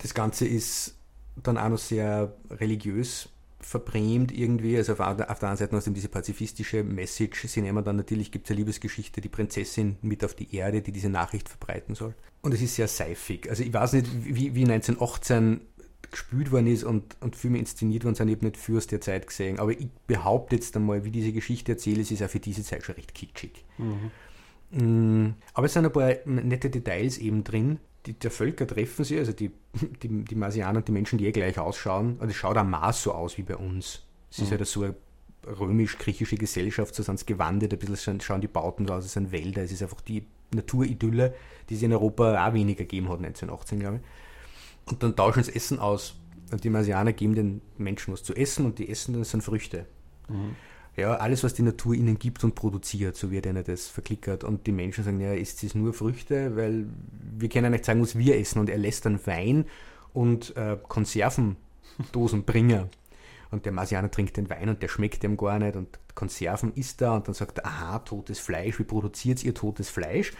Das 0.00 0.14
Ganze 0.14 0.46
ist 0.46 0.94
dann 1.42 1.58
auch 1.58 1.70
noch 1.70 1.78
sehr 1.78 2.32
religiös 2.50 3.30
verbrämt 3.60 4.32
irgendwie. 4.32 4.76
Also 4.76 4.92
auf, 4.92 5.00
auf 5.00 5.16
der 5.16 5.28
anderen 5.28 5.56
Seite 5.56 5.74
noch 5.74 5.82
diese 5.82 6.08
pazifistische 6.08 6.84
Message. 6.84 7.46
Sie 7.46 7.60
nehmen 7.60 7.84
dann 7.84 7.96
natürlich, 7.96 8.30
gibt 8.30 8.46
es 8.46 8.50
eine 8.50 8.58
Liebesgeschichte, 8.58 9.20
die 9.20 9.28
Prinzessin 9.28 9.96
mit 10.02 10.24
auf 10.24 10.34
die 10.34 10.54
Erde, 10.54 10.82
die 10.82 10.92
diese 10.92 11.08
Nachricht 11.08 11.48
verbreiten 11.48 11.94
soll. 11.94 12.14
Und 12.40 12.54
es 12.54 12.62
ist 12.62 12.76
sehr 12.76 12.88
seifig. 12.88 13.48
Also 13.50 13.62
ich 13.62 13.72
weiß 13.72 13.94
nicht, 13.94 14.08
wie, 14.24 14.54
wie 14.54 14.64
1918 14.64 15.60
gespielt 16.10 16.52
worden 16.52 16.68
ist 16.68 16.84
und, 16.84 17.16
und 17.20 17.36
Filme 17.36 17.58
inszeniert 17.58 18.04
worden 18.04 18.14
sind, 18.14 18.28
ich 18.28 18.36
habe 18.36 18.46
nicht 18.46 18.56
für 18.56 18.78
aus 18.78 18.86
der 18.86 19.00
Zeit 19.00 19.26
gesehen. 19.26 19.58
Aber 19.58 19.72
ich 19.72 19.88
behaupte 20.06 20.56
jetzt 20.56 20.74
einmal, 20.76 21.04
wie 21.04 21.10
diese 21.10 21.32
Geschichte 21.32 21.72
erzähle, 21.72 22.02
es 22.02 22.10
ist 22.10 22.22
auch 22.22 22.30
für 22.30 22.40
diese 22.40 22.62
Zeit 22.62 22.84
schon 22.84 22.94
recht 22.94 23.14
kitschig. 23.14 23.64
Mhm. 23.76 24.10
Mm, 24.70 25.34
aber 25.54 25.66
es 25.66 25.72
sind 25.72 25.84
ein 25.84 25.92
paar 25.92 26.14
nette 26.24 26.70
Details 26.70 27.18
eben 27.18 27.44
drin, 27.44 27.78
die, 28.08 28.18
der 28.18 28.30
Völker 28.30 28.66
treffen 28.66 29.04
sie, 29.04 29.18
also 29.18 29.32
die, 29.32 29.50
die, 30.02 30.24
die 30.24 30.34
Marsianer 30.34 30.78
und 30.78 30.88
die 30.88 30.92
Menschen, 30.92 31.18
die 31.18 31.26
eh 31.26 31.32
gleich 31.32 31.58
ausschauen, 31.58 32.16
und 32.18 32.28
es 32.28 32.36
schaut 32.36 32.56
am 32.56 32.70
Mars 32.70 33.02
so 33.02 33.12
aus 33.12 33.36
wie 33.38 33.42
bei 33.42 33.56
uns. 33.56 34.02
Es 34.30 34.38
mhm. 34.38 34.44
ist 34.44 34.50
halt 34.50 34.66
so 34.66 34.82
eine 34.82 34.94
römisch-griechische 35.46 36.36
Gesellschaft, 36.36 36.94
so 36.94 37.02
sind 37.02 37.16
es 37.16 37.26
gewandet, 37.26 37.72
ein 37.72 37.78
bisschen 37.78 38.20
schauen 38.20 38.40
die 38.40 38.48
Bauten 38.48 38.86
so 38.86 38.94
aus, 38.94 39.04
es 39.04 39.12
sind 39.12 39.30
Wälder, 39.30 39.62
es 39.62 39.72
ist 39.72 39.82
einfach 39.82 40.00
die 40.00 40.26
Naturidylle, 40.54 41.34
die 41.68 41.74
es 41.74 41.82
in 41.82 41.92
Europa 41.92 42.46
auch 42.46 42.54
weniger 42.54 42.84
gegeben 42.84 43.08
hat, 43.08 43.18
1918, 43.18 43.80
glaube 43.80 43.96
ich. 43.96 44.90
Und 44.90 45.02
dann 45.02 45.14
tauschen 45.14 45.42
sie 45.42 45.54
Essen 45.54 45.78
aus. 45.78 46.18
Und 46.50 46.64
die 46.64 46.70
Marsianer 46.70 47.12
geben 47.12 47.34
den 47.34 47.60
Menschen 47.76 48.14
was 48.14 48.22
zu 48.22 48.34
essen 48.34 48.64
und 48.64 48.78
die 48.78 48.88
essen, 48.88 49.18
das 49.18 49.30
sind 49.30 49.42
Früchte. 49.42 49.84
Mhm 50.28 50.56
ja, 50.98 51.14
alles, 51.14 51.44
was 51.44 51.54
die 51.54 51.62
Natur 51.62 51.94
ihnen 51.94 52.18
gibt 52.18 52.44
und 52.44 52.54
produziert, 52.54 53.16
so 53.16 53.30
wird 53.30 53.46
ihnen 53.46 53.64
das 53.64 53.86
verklickert. 53.86 54.44
Und 54.44 54.66
die 54.66 54.72
Menschen 54.72 55.04
sagen, 55.04 55.20
ja, 55.20 55.32
isst 55.32 55.62
es 55.62 55.74
nur 55.74 55.94
Früchte, 55.94 56.56
weil 56.56 56.86
wir 57.38 57.48
können 57.48 57.72
nicht 57.72 57.84
sagen, 57.84 58.02
was 58.02 58.18
wir 58.18 58.36
essen. 58.36 58.58
Und 58.58 58.68
er 58.68 58.78
lässt 58.78 59.06
dann 59.06 59.24
Wein 59.26 59.64
und 60.12 60.56
äh, 60.56 60.76
Konservendosenbringer. 60.88 62.88
Und 63.50 63.64
der 63.64 63.72
Marsianer 63.72 64.10
trinkt 64.10 64.36
den 64.36 64.50
Wein 64.50 64.68
und 64.68 64.82
der 64.82 64.88
schmeckt 64.88 65.24
ihm 65.24 65.38
gar 65.38 65.58
nicht 65.58 65.74
und 65.74 65.98
Konserven 66.14 66.74
isst 66.74 67.00
er 67.00 67.14
und 67.14 67.28
dann 67.28 67.34
sagt 67.34 67.58
er, 67.58 67.66
aha, 67.66 68.00
totes 68.00 68.38
Fleisch, 68.38 68.78
wie 68.78 68.84
produziert 68.84 69.42
ihr 69.42 69.54
totes 69.54 69.88
Fleisch? 69.88 70.34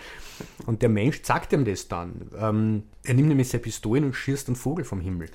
Und 0.66 0.82
der 0.82 0.90
Mensch 0.90 1.22
sagt 1.22 1.54
ihm 1.54 1.64
das 1.64 1.88
dann. 1.88 2.30
Ähm, 2.38 2.82
er 3.04 3.14
nimmt 3.14 3.28
nämlich 3.28 3.48
seine 3.48 3.62
Pistolen 3.62 4.04
und 4.04 4.12
schießt 4.12 4.48
einen 4.48 4.56
Vogel 4.56 4.84
vom 4.84 5.00
Himmel. 5.00 5.30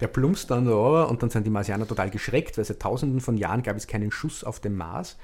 Der 0.00 0.08
plumpst 0.08 0.50
dann 0.50 0.64
da 0.64 1.04
und 1.04 1.22
dann 1.22 1.30
sind 1.30 1.46
die 1.46 1.50
Marsianer 1.50 1.86
total 1.86 2.10
geschreckt, 2.10 2.58
weil 2.58 2.64
seit 2.64 2.80
tausenden 2.80 3.20
von 3.20 3.36
Jahren 3.36 3.62
gab 3.62 3.76
es 3.76 3.86
keinen 3.86 4.10
Schuss 4.10 4.44
auf 4.44 4.60
dem 4.60 4.76
Mars. 4.76 5.16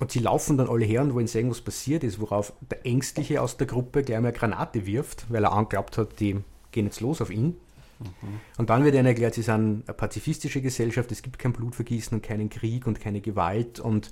Und 0.00 0.10
sie 0.10 0.20
laufen 0.20 0.56
dann 0.56 0.68
alle 0.68 0.84
her 0.84 1.02
und 1.02 1.14
wollen 1.14 1.26
sehen, 1.26 1.50
was 1.50 1.60
passiert 1.60 2.02
ist, 2.02 2.20
worauf 2.20 2.52
der 2.70 2.84
Ängstliche 2.86 3.42
aus 3.42 3.56
der 3.56 3.66
Gruppe 3.66 4.02
gleich 4.02 4.20
mal 4.20 4.28
eine 4.28 4.36
Granate 4.36 4.86
wirft, 4.86 5.26
weil 5.30 5.44
er 5.44 5.52
angeglaubt 5.52 5.98
hat, 5.98 6.18
die 6.18 6.38
gehen 6.70 6.86
jetzt 6.86 7.00
los 7.00 7.20
auf 7.20 7.30
ihn. 7.30 7.56
Mhm. 8.00 8.40
Und 8.56 8.70
dann 8.70 8.84
wird 8.84 8.94
ihnen 8.94 9.06
erklärt, 9.06 9.34
sie 9.34 9.42
sind 9.42 9.84
eine 9.86 9.94
pazifistische 9.94 10.60
Gesellschaft, 10.60 11.12
es 11.12 11.22
gibt 11.22 11.38
kein 11.38 11.52
Blutvergießen 11.52 12.16
und 12.16 12.22
keinen 12.22 12.50
Krieg 12.50 12.86
und 12.86 13.00
keine 13.00 13.20
Gewalt 13.20 13.80
und 13.80 14.10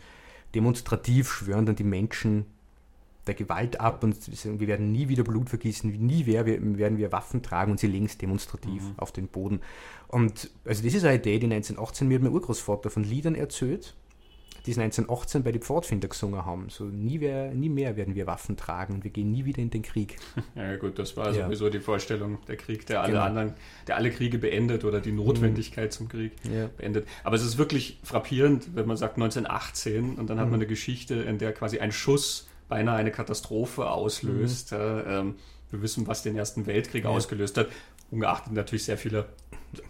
demonstrativ 0.55 1.31
schwören 1.33 1.67
dann 1.67 1.77
die 1.77 1.85
Menschen 1.85 2.47
der 3.27 3.35
Gewalt 3.35 3.81
ab 3.81 4.03
und 4.03 4.17
wir 4.45 4.67
werden 4.67 4.93
nie 4.93 5.09
wieder 5.09 5.25
Blut 5.25 5.49
vergießen, 5.49 5.91
nie 5.91 6.25
mehr 6.25 6.47
werden 6.47 6.99
wir 6.99 7.13
Waffen 7.13 7.43
tragen 7.43 7.73
und 7.73 7.81
sie 7.81 7.87
legen 7.87 8.07
es 8.07 8.19
demonstrativ 8.19 8.83
mhm. 8.83 8.95
auf 8.97 9.13
den 9.13 9.29
Boden. 9.29 9.61
Und 10.09 10.51
also 10.65 10.83
das 10.83 10.95
ist 10.95 11.05
eine 11.05 11.17
Idee, 11.17 11.39
die 11.39 11.47
1918 11.47 12.09
mir 12.09 12.19
mein 12.19 12.33
Urgroßvater 12.33 12.91
von 12.91 13.05
Liedern 13.05 13.35
erzählt 13.35 13.95
die 14.67 14.73
es 14.73 14.79
1918 14.79 15.43
bei 15.43 15.53
den 15.53 15.63
Pfadfinder 15.63 16.09
gesungen 16.09 16.45
haben. 16.45 16.69
So 16.69 16.85
nie, 16.85 17.19
mehr, 17.19 17.53
nie 17.55 17.69
mehr 17.69 17.97
werden 17.97 18.15
wir 18.15 18.27
Waffen 18.27 18.57
tragen 18.57 18.95
und 18.95 19.05
wir 19.05 19.11
gehen 19.11 19.31
nie 19.31 19.45
wieder 19.45 19.61
in 19.61 19.71
den 19.71 19.83
Krieg. 19.83 20.17
Ja 20.55 20.77
gut, 20.77 20.99
das 20.99 21.17
war 21.17 21.33
ja. 21.33 21.45
sowieso 21.45 21.71
die 21.71 21.81
Vorstellung, 21.81 22.39
der 22.47 22.57
Krieg, 22.57 22.85
der 22.87 23.03
alle 23.03 23.13
genau. 23.13 23.25
anderen, 23.25 23.55
der 23.87 23.97
alle 23.97 24.11
Kriege 24.11 24.39
beendet 24.39 24.85
oder 24.85 25.01
die 25.01 25.13
Notwendigkeit 25.13 25.87
mhm. 25.87 25.91
zum 25.91 26.09
Krieg 26.09 26.33
ja. 26.45 26.69
beendet. 26.77 27.07
Aber 27.25 27.37
es 27.37 27.45
ist 27.45 27.57
wirklich 27.57 27.99
frappierend, 28.03 28.75
wenn 28.75 28.87
man 28.87 28.97
sagt 28.97 29.15
1918 29.15 30.17
und 30.17 30.29
dann 30.29 30.39
hat 30.39 30.47
man 30.47 30.51
mhm. 30.51 30.55
eine 30.55 30.67
Geschichte, 30.67 31.15
in 31.15 31.39
der 31.39 31.53
quasi 31.53 31.79
ein 31.79 31.93
Schuss 31.93 32.49
beinahe 32.71 32.97
eine 32.97 33.11
Katastrophe 33.11 33.91
auslöst. 33.91 34.73
Mhm. 34.73 35.03
Ähm, 35.07 35.35
wir 35.71 35.83
wissen, 35.83 36.07
was 36.07 36.23
den 36.23 36.37
Ersten 36.37 36.67
Weltkrieg 36.67 37.05
ja. 37.05 37.11
ausgelöst 37.11 37.59
hat, 37.59 37.69
ungeachtet 38.11 38.55
natürlich 38.55 38.85
sehr 38.85 38.97
viele 38.97 39.27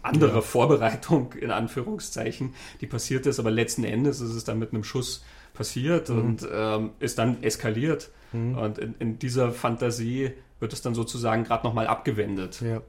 andere 0.03 0.37
ja. 0.37 0.41
Vorbereitung 0.41 1.33
in 1.35 1.51
Anführungszeichen, 1.51 2.55
die 2.81 2.87
passiert 2.87 3.27
ist, 3.27 3.39
aber 3.39 3.51
letzten 3.51 3.85
Endes 3.85 4.21
ist 4.21 4.35
es 4.35 4.45
dann 4.45 4.59
mit 4.59 4.73
einem 4.73 4.85
Schuss 4.85 5.25
passiert 5.55 6.09
mhm. 6.09 6.19
und 6.19 6.49
ähm, 6.53 6.91
ist 6.99 7.19
dann 7.19 7.43
eskaliert. 7.43 8.11
Mhm. 8.33 8.59
Und 8.59 8.79
in, 8.79 8.95
in, 8.99 9.19
dieser 9.19 9.53
Fantasie 9.53 10.33
wird 10.59 10.73
es 10.73 10.83
dann 10.83 10.95
sozusagen 10.95 11.45
gerade 11.45 11.67
nochmal 11.67 11.87
abgewendet. 11.87 12.61
Ja. 12.61 12.83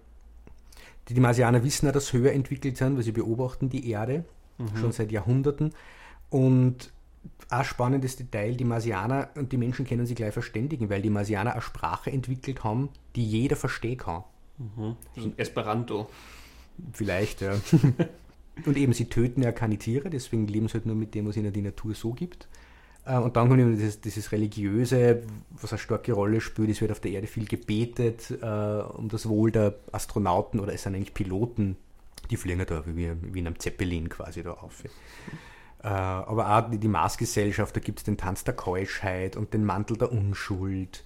Die, 1.08 1.14
die 1.14 1.22
Marsianer 1.22 1.64
wissen 1.64 1.86
ja, 1.86 1.92
dass 1.92 2.14
höher 2.14 2.34
entwickelt 2.34 2.78
sind, 2.78 2.96
weil 2.96 3.04
sie 3.04 3.12
beobachten 3.12 3.70
die 3.70 3.90
Erde 3.90 4.26
mhm. 4.58 4.78
schon 4.80 4.92
seit 4.92 5.12
Jahrhunderten. 5.12 5.74
Und 6.30 6.92
ein 7.52 7.66
spannendes 7.66 8.16
Detail, 8.16 8.56
die 8.56 8.64
Marsianer 8.64 9.30
und 9.36 9.52
die 9.52 9.58
Menschen 9.58 9.86
können 9.86 10.06
sich 10.06 10.16
gleich 10.16 10.34
verständigen, 10.34 10.90
weil 10.90 11.02
die 11.02 11.10
Marsianer 11.10 11.54
eine 11.54 11.62
Sprache 11.62 12.12
entwickelt 12.12 12.64
haben, 12.64 12.90
die 13.16 13.26
jeder 13.26 13.56
verstehen 13.56 13.98
kann. 13.98 14.24
Mhm. 14.58 14.96
Esperanto. 15.38 16.10
Vielleicht, 16.94 17.42
ja. 17.42 17.54
und 18.66 18.78
eben, 18.78 18.94
sie 18.94 19.06
töten 19.06 19.42
ja 19.42 19.52
keine 19.52 19.78
Tiere, 19.78 20.10
deswegen 20.10 20.48
leben 20.48 20.68
sie 20.68 20.76
halt 20.76 20.86
nur 20.86 20.96
mit 20.96 21.14
dem, 21.14 21.28
was 21.28 21.38
ihnen 21.38 21.52
die 21.52 21.62
Natur 21.62 21.94
so 21.94 22.14
gibt. 22.14 22.48
Äh, 23.06 23.18
und 23.18 23.36
dann 23.36 23.50
kommt 23.50 23.60
eben 23.60 23.76
dieses, 23.76 24.00
dieses, 24.00 24.32
Religiöse, 24.32 25.24
was 25.52 25.74
eine 25.74 25.80
starke 25.80 26.14
Rolle 26.14 26.42
spielt. 26.42 26.70
Es 26.70 26.82
wird 26.82 26.92
auf 26.92 27.00
der 27.00 27.12
Erde 27.12 27.28
viel 27.28 27.46
gebetet 27.46 28.32
äh, 28.42 28.46
um 28.46 29.10
das 29.10 29.28
Wohl 29.28 29.52
der 29.52 29.76
Astronauten 29.92 30.60
oder 30.60 30.74
es 30.74 30.84
sind 30.84 30.96
eigentlich 30.96 31.14
Piloten, 31.14 31.76
die 32.30 32.38
fliegen 32.38 32.66
da 32.66 32.84
wie, 32.86 33.12
wie 33.22 33.40
in 33.40 33.48
einem 33.48 33.60
Zeppelin 33.60 34.08
quasi 34.08 34.44
da 34.44 34.54
auf. 34.54 34.84
Äh, 35.84 35.88
aber 35.88 36.58
auch 36.58 36.70
die, 36.70 36.88
Marsgesellschaft, 36.88 37.76
da 37.76 37.80
gibt 37.80 38.00
es 38.00 38.06
den 38.06 38.18
Tanz 38.18 38.44
der 38.44 38.56
Keuschheit 38.56 39.36
und 39.36 39.54
den 39.54 39.66
Mantel 39.66 39.98
der 39.98 40.12
Unschuld. 40.12 41.04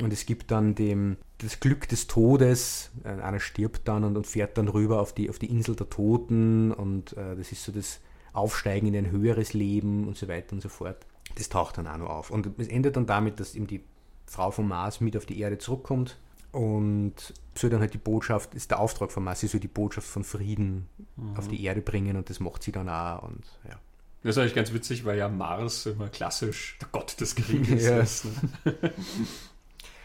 Und 0.00 0.12
es 0.12 0.26
gibt 0.26 0.50
dann 0.50 0.74
dem, 0.74 1.16
das 1.38 1.60
Glück 1.60 1.88
des 1.88 2.06
Todes. 2.06 2.90
Einer 3.04 3.40
stirbt 3.40 3.88
dann 3.88 4.04
und, 4.04 4.16
und, 4.16 4.26
fährt 4.26 4.56
dann 4.56 4.68
rüber 4.68 5.00
auf 5.00 5.12
die, 5.12 5.28
auf 5.28 5.38
die 5.38 5.50
Insel 5.50 5.76
der 5.76 5.88
Toten. 5.88 6.72
Und 6.72 7.16
äh, 7.16 7.36
das 7.36 7.52
ist 7.52 7.64
so 7.64 7.72
das 7.72 8.00
Aufsteigen 8.32 8.86
in 8.88 8.96
ein 8.96 9.10
höheres 9.10 9.52
Leben 9.52 10.06
und 10.06 10.16
so 10.16 10.28
weiter 10.28 10.52
und 10.54 10.62
so 10.62 10.68
fort. 10.68 11.06
Das 11.36 11.48
taucht 11.48 11.78
dann 11.78 11.86
auch 11.86 11.98
noch 11.98 12.10
auf. 12.10 12.30
Und 12.30 12.58
es 12.58 12.68
endet 12.68 12.96
dann 12.96 13.06
damit, 13.06 13.40
dass 13.40 13.54
eben 13.54 13.66
die 13.66 13.82
Frau 14.26 14.50
vom 14.50 14.68
Mars 14.68 15.00
mit 15.00 15.16
auf 15.16 15.26
die 15.26 15.40
Erde 15.40 15.58
zurückkommt 15.58 16.18
und 16.52 17.14
soll 17.54 17.70
dann 17.70 17.80
halt 17.80 17.94
die 17.94 17.98
Botschaft, 17.98 18.54
ist 18.54 18.70
der 18.70 18.78
Auftrag 18.78 19.10
von 19.10 19.24
Mars, 19.24 19.40
sie 19.40 19.46
soll 19.46 19.60
die 19.60 19.68
Botschaft 19.68 20.06
von 20.06 20.22
Frieden 20.22 20.88
mhm. 21.16 21.36
auf 21.36 21.48
die 21.48 21.62
Erde 21.64 21.80
bringen 21.80 22.16
und 22.16 22.30
das 22.30 22.40
macht 22.40 22.62
sie 22.62 22.72
dann 22.72 22.88
auch 22.88 23.22
und 23.22 23.44
ja. 23.68 23.76
Das 24.22 24.36
ist 24.36 24.38
eigentlich 24.38 24.54
ganz 24.54 24.72
witzig, 24.72 25.04
weil 25.04 25.18
ja 25.18 25.28
Mars 25.28 25.86
immer 25.86 26.08
klassisch 26.08 26.78
der 26.80 26.88
Gott 26.92 27.20
des 27.20 27.34
Krieges 27.34 27.84
ja. 27.86 27.98
ist. 27.98 28.24
Ne? 28.24 28.92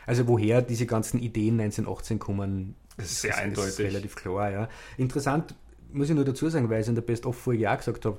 Also 0.07 0.27
woher 0.27 0.61
diese 0.61 0.85
ganzen 0.85 1.19
Ideen 1.19 1.59
1918 1.59 2.17
kommen, 2.17 2.75
das 2.95 3.11
ist 3.11 3.21
sehr 3.21 3.31
ist, 3.31 3.37
eindeutig. 3.37 3.71
Ist 3.71 3.79
relativ 3.79 4.15
klar, 4.15 4.49
ja. 4.49 4.69
Interessant, 4.97 5.53
muss 5.91 6.09
ich 6.09 6.15
nur 6.15 6.25
dazu 6.25 6.49
sagen, 6.49 6.69
weil 6.69 6.81
ich 6.81 6.87
in 6.87 6.95
der 6.95 7.01
Best 7.01 7.25
of 7.25 7.37
vorher 7.37 7.61
Jahr 7.61 7.77
gesagt 7.77 8.05
habe, 8.05 8.17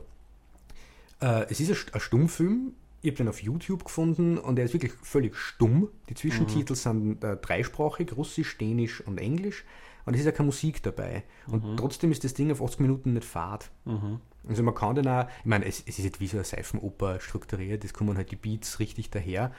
äh, 1.21 1.47
es 1.51 1.59
ist 1.61 1.93
ein 1.93 2.01
Stummfilm, 2.01 2.75
ich 3.01 3.11
habe 3.11 3.17
den 3.19 3.29
auf 3.29 3.43
YouTube 3.43 3.85
gefunden 3.85 4.39
und 4.39 4.59
er 4.59 4.65
ist 4.65 4.75
wirklich 4.75 4.93
völlig 5.03 5.37
stumm. 5.37 5.89
Die 6.09 6.15
Zwischentitel 6.15 6.73
mhm. 6.73 6.77
sind 6.77 7.25
äh, 7.25 7.37
dreisprachig, 7.37 8.17
Russisch, 8.17 8.59
Dänisch 8.59 9.01
und 9.01 9.19
Englisch. 9.19 9.65
Und 10.09 10.15
es 10.15 10.21
ist 10.21 10.27
ja 10.27 10.33
keine 10.33 10.47
Musik 10.47 10.83
dabei. 10.83 11.23
Und 11.47 11.65
mhm. 11.65 11.77
trotzdem 11.77 12.11
ist 12.11 12.25
das 12.25 12.35
Ding 12.35 12.51
auf 12.51 12.63
80 12.63 12.81
Minuten 12.81 13.13
nicht 13.13 13.25
fad. 13.25 13.71
Mhm. 13.85 14.21
Also 14.49 14.63
man 14.63 14.75
kann 14.75 14.97
dann 14.97 15.09
auch, 15.09 15.29
ich 15.41 15.47
meine, 15.47 15.67
es, 15.67 15.81
es 15.87 15.99
ist 15.99 16.05
jetzt 16.05 16.21
wie 16.21 16.27
so 16.27 16.37
eine 16.39 16.45
Seifenoper 16.45 17.21
strukturiert, 17.21 17.85
es 17.85 17.93
kommen 17.93 18.17
halt 18.17 18.31
die 18.31 18.37
Beats 18.37 18.79
richtig 18.79 19.11
daher. 19.11 19.53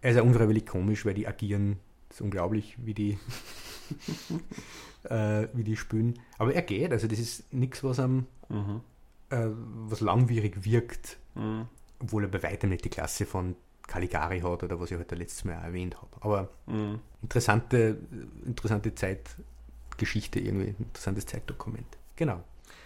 Er 0.00 0.10
ist 0.10 0.16
ja 0.16 0.22
unfreiwillig 0.22 0.66
komisch, 0.66 1.04
weil 1.06 1.14
die 1.14 1.26
agieren, 1.26 1.78
das 2.08 2.18
ist 2.18 2.20
unglaublich, 2.22 2.76
wie 2.78 2.94
die, 2.94 3.18
äh, 5.04 5.48
wie 5.54 5.64
die 5.64 5.76
spielen. 5.76 6.18
Aber 6.36 6.54
er 6.54 6.62
geht, 6.62 6.92
also 6.92 7.08
das 7.08 7.18
ist 7.18 7.52
nichts, 7.52 7.82
was 7.82 7.98
am 7.98 8.26
mhm. 8.48 8.80
äh, 9.30 9.46
was 9.88 10.00
langwierig 10.00 10.64
wirkt. 10.64 11.18
Mhm 11.34 11.66
obwohl 12.00 12.24
er 12.24 12.28
bei 12.28 12.42
weitem 12.42 12.70
nicht 12.70 12.84
die 12.84 12.90
Klasse 12.90 13.26
von 13.26 13.56
Caligari 13.86 14.40
hat 14.40 14.62
oder 14.62 14.78
was 14.78 14.90
ich 14.90 14.98
heute 14.98 15.10
halt 15.10 15.20
letztes 15.20 15.44
Mal 15.44 15.54
erwähnt 15.54 15.96
habe. 16.00 16.10
Aber 16.20 16.48
mhm. 16.66 17.00
interessante, 17.22 17.98
interessante 18.44 18.94
Zeitgeschichte, 19.98 20.38
irgendwie, 20.38 20.74
interessantes 20.78 21.26
Zeitdokument. 21.26 21.86
Genau. 22.16 22.40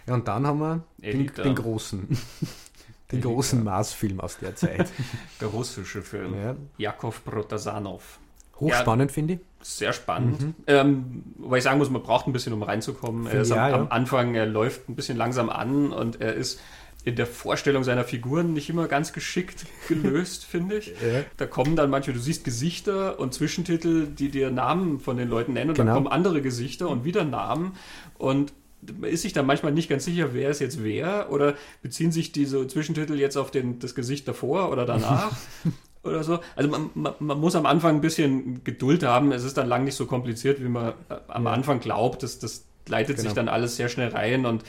Ja, 0.07 0.15
und 0.15 0.27
dann 0.27 0.45
haben 0.47 0.59
wir 0.59 0.83
den, 0.97 1.27
den, 1.27 1.55
großen, 1.55 2.17
den 3.11 3.21
großen 3.21 3.63
Mars-Film 3.63 4.19
aus 4.19 4.37
der 4.39 4.55
Zeit. 4.55 4.91
Der 5.39 5.47
russische 5.49 6.01
Film. 6.01 6.35
Ja. 6.35 6.55
Jakov 6.77 7.23
Protasanov. 7.23 8.19
Hochspannend, 8.59 9.11
ja, 9.11 9.13
finde 9.13 9.33
ich. 9.35 9.39
Sehr 9.61 9.93
spannend. 9.93 10.41
Mhm. 10.41 10.55
Ähm, 10.67 11.23
weil 11.37 11.59
ich 11.59 11.63
sagen 11.63 11.77
muss, 11.77 11.89
man 11.89 12.03
braucht 12.03 12.27
ein 12.27 12.33
bisschen, 12.33 12.53
um 12.53 12.63
reinzukommen. 12.63 13.27
Er 13.27 13.41
ist 13.41 13.49
ja, 13.49 13.67
am, 13.67 13.73
am, 13.73 13.87
Anfang, 13.89 14.35
er 14.35 14.45
läuft 14.45 14.89
ein 14.89 14.95
bisschen 14.95 15.17
langsam 15.17 15.49
an 15.49 15.91
und 15.91 16.19
er 16.19 16.33
ist 16.33 16.59
in 17.05 17.15
der 17.15 17.27
Vorstellung 17.27 17.83
seiner 17.83 18.03
Figuren 18.03 18.53
nicht 18.53 18.69
immer 18.69 18.87
ganz 18.87 19.13
geschickt 19.13 19.65
gelöst, 19.87 20.45
finde 20.45 20.77
ich. 20.77 20.87
Ja. 20.87 21.23
Da 21.37 21.45
kommen 21.45 21.75
dann 21.75 21.89
manchmal, 21.89 22.15
du 22.15 22.21
siehst 22.21 22.43
Gesichter 22.43 23.19
und 23.19 23.33
Zwischentitel, 23.33 24.07
die 24.07 24.29
dir 24.29 24.51
Namen 24.51 24.99
von 24.99 25.17
den 25.17 25.29
Leuten 25.29 25.53
nennen 25.53 25.71
und 25.71 25.75
genau. 25.75 25.93
dann 25.93 26.03
kommen 26.03 26.13
andere 26.13 26.41
Gesichter 26.41 26.89
und 26.89 27.03
wieder 27.03 27.23
Namen 27.23 27.73
und 28.17 28.53
man 28.99 29.09
ist 29.09 29.21
sich 29.21 29.33
dann 29.33 29.45
manchmal 29.45 29.71
nicht 29.71 29.89
ganz 29.89 30.05
sicher, 30.05 30.33
wer 30.33 30.49
ist 30.49 30.59
jetzt 30.59 30.83
wer 30.83 31.31
oder 31.31 31.55
beziehen 31.81 32.11
sich 32.11 32.31
diese 32.31 32.67
Zwischentitel 32.67 33.13
jetzt 33.15 33.37
auf 33.37 33.51
den, 33.51 33.79
das 33.79 33.95
Gesicht 33.95 34.27
davor 34.27 34.71
oder 34.71 34.85
danach 34.85 35.37
oder 36.03 36.23
so. 36.23 36.39
Also 36.55 36.69
man, 36.69 36.89
man, 36.93 37.13
man, 37.19 37.39
muss 37.39 37.55
am 37.55 37.65
Anfang 37.65 37.95
ein 37.95 38.01
bisschen 38.01 38.63
Geduld 38.63 39.03
haben. 39.03 39.31
Es 39.31 39.43
ist 39.43 39.57
dann 39.57 39.67
lang 39.67 39.85
nicht 39.85 39.95
so 39.95 40.05
kompliziert, 40.05 40.61
wie 40.61 40.67
man 40.67 40.93
äh, 41.09 41.15
am. 41.27 41.47
Anfang 41.47 41.79
glaubt. 41.79 42.23
Das, 42.23 42.39
das 42.39 42.65
leitet 42.87 43.17
genau. 43.17 43.29
sich 43.29 43.33
dann 43.33 43.47
alles 43.47 43.77
sehr 43.77 43.89
schnell 43.89 44.09
rein 44.09 44.45
und 44.45 44.63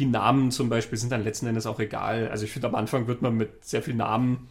die 0.00 0.06
Namen 0.06 0.50
zum 0.50 0.68
Beispiel 0.68 0.98
sind 0.98 1.12
dann 1.12 1.22
letzten 1.22 1.46
Endes 1.46 1.66
auch 1.66 1.78
egal. 1.78 2.28
Also 2.28 2.44
ich 2.44 2.52
finde, 2.52 2.68
am 2.68 2.74
Anfang 2.74 3.06
wird 3.06 3.22
man 3.22 3.36
mit 3.36 3.64
sehr 3.64 3.82
vielen 3.82 3.98
Namen 3.98 4.48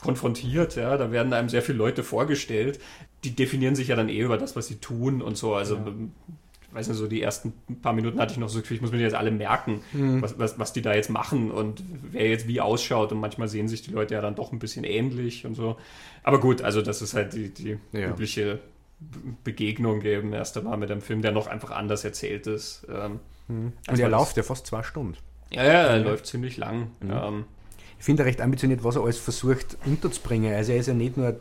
konfrontiert, 0.00 0.76
ja, 0.76 0.96
da 0.96 1.10
werden 1.10 1.32
einem 1.32 1.48
sehr 1.48 1.62
viele 1.62 1.78
Leute 1.78 2.04
vorgestellt, 2.04 2.78
die 3.24 3.34
definieren 3.34 3.74
sich 3.74 3.88
ja 3.88 3.96
dann 3.96 4.08
eh 4.08 4.20
über 4.20 4.38
das, 4.38 4.54
was 4.54 4.68
sie 4.68 4.76
tun 4.76 5.22
und 5.22 5.36
so. 5.36 5.54
Also 5.54 5.74
ja. 5.76 5.86
ich 6.68 6.74
weiß 6.74 6.88
nicht, 6.88 6.98
so 6.98 7.08
die 7.08 7.20
ersten 7.20 7.52
paar 7.82 7.92
Minuten 7.92 8.20
hatte 8.20 8.32
ich 8.32 8.38
noch 8.38 8.48
so 8.48 8.60
ich 8.60 8.80
muss 8.80 8.92
mir 8.92 8.98
jetzt 8.98 9.14
alle 9.14 9.32
merken, 9.32 9.80
mhm. 9.92 10.22
was, 10.22 10.38
was, 10.38 10.58
was 10.58 10.72
die 10.72 10.82
da 10.82 10.94
jetzt 10.94 11.10
machen 11.10 11.50
und 11.50 11.82
wer 12.12 12.28
jetzt 12.28 12.46
wie 12.46 12.60
ausschaut 12.60 13.10
und 13.10 13.18
manchmal 13.18 13.48
sehen 13.48 13.66
sich 13.66 13.82
die 13.82 13.90
Leute 13.90 14.14
ja 14.14 14.20
dann 14.20 14.36
doch 14.36 14.52
ein 14.52 14.60
bisschen 14.60 14.84
ähnlich 14.84 15.44
und 15.44 15.54
so. 15.54 15.76
Aber 16.22 16.38
gut, 16.38 16.62
also 16.62 16.80
das 16.80 17.02
ist 17.02 17.14
halt 17.14 17.32
die, 17.32 17.52
die 17.52 17.78
ja. 17.92 18.10
übliche 18.10 18.60
Begegnung 19.42 20.02
eben 20.02 20.32
erst 20.32 20.56
einmal 20.56 20.76
mit 20.76 20.90
einem 20.90 21.00
Film, 21.00 21.22
der 21.22 21.32
noch 21.32 21.46
einfach 21.48 21.70
anders 21.70 22.04
erzählt 22.04 22.46
ist. 22.46 22.86
Ähm, 22.92 23.18
Mhm. 23.48 23.72
Und 23.88 23.98
er 23.98 24.08
läuft 24.08 24.36
ja 24.36 24.42
fast 24.42 24.66
zwei 24.66 24.82
Stunden. 24.82 25.16
Ja, 25.50 25.64
ja, 25.64 25.70
er 25.70 25.96
ja. 25.98 26.02
läuft 26.02 26.26
ziemlich 26.26 26.56
lang. 26.56 26.90
Mhm. 27.00 27.10
Ähm, 27.10 27.44
ich 27.98 28.04
finde 28.04 28.24
recht 28.24 28.40
ambitioniert, 28.40 28.84
was 28.84 28.96
er 28.96 29.02
alles 29.02 29.18
versucht 29.18 29.76
unterzubringen. 29.84 30.54
Also 30.54 30.72
er 30.72 30.78
ist 30.78 30.86
ja 30.86 30.94
nicht 30.94 31.16
nur 31.16 31.40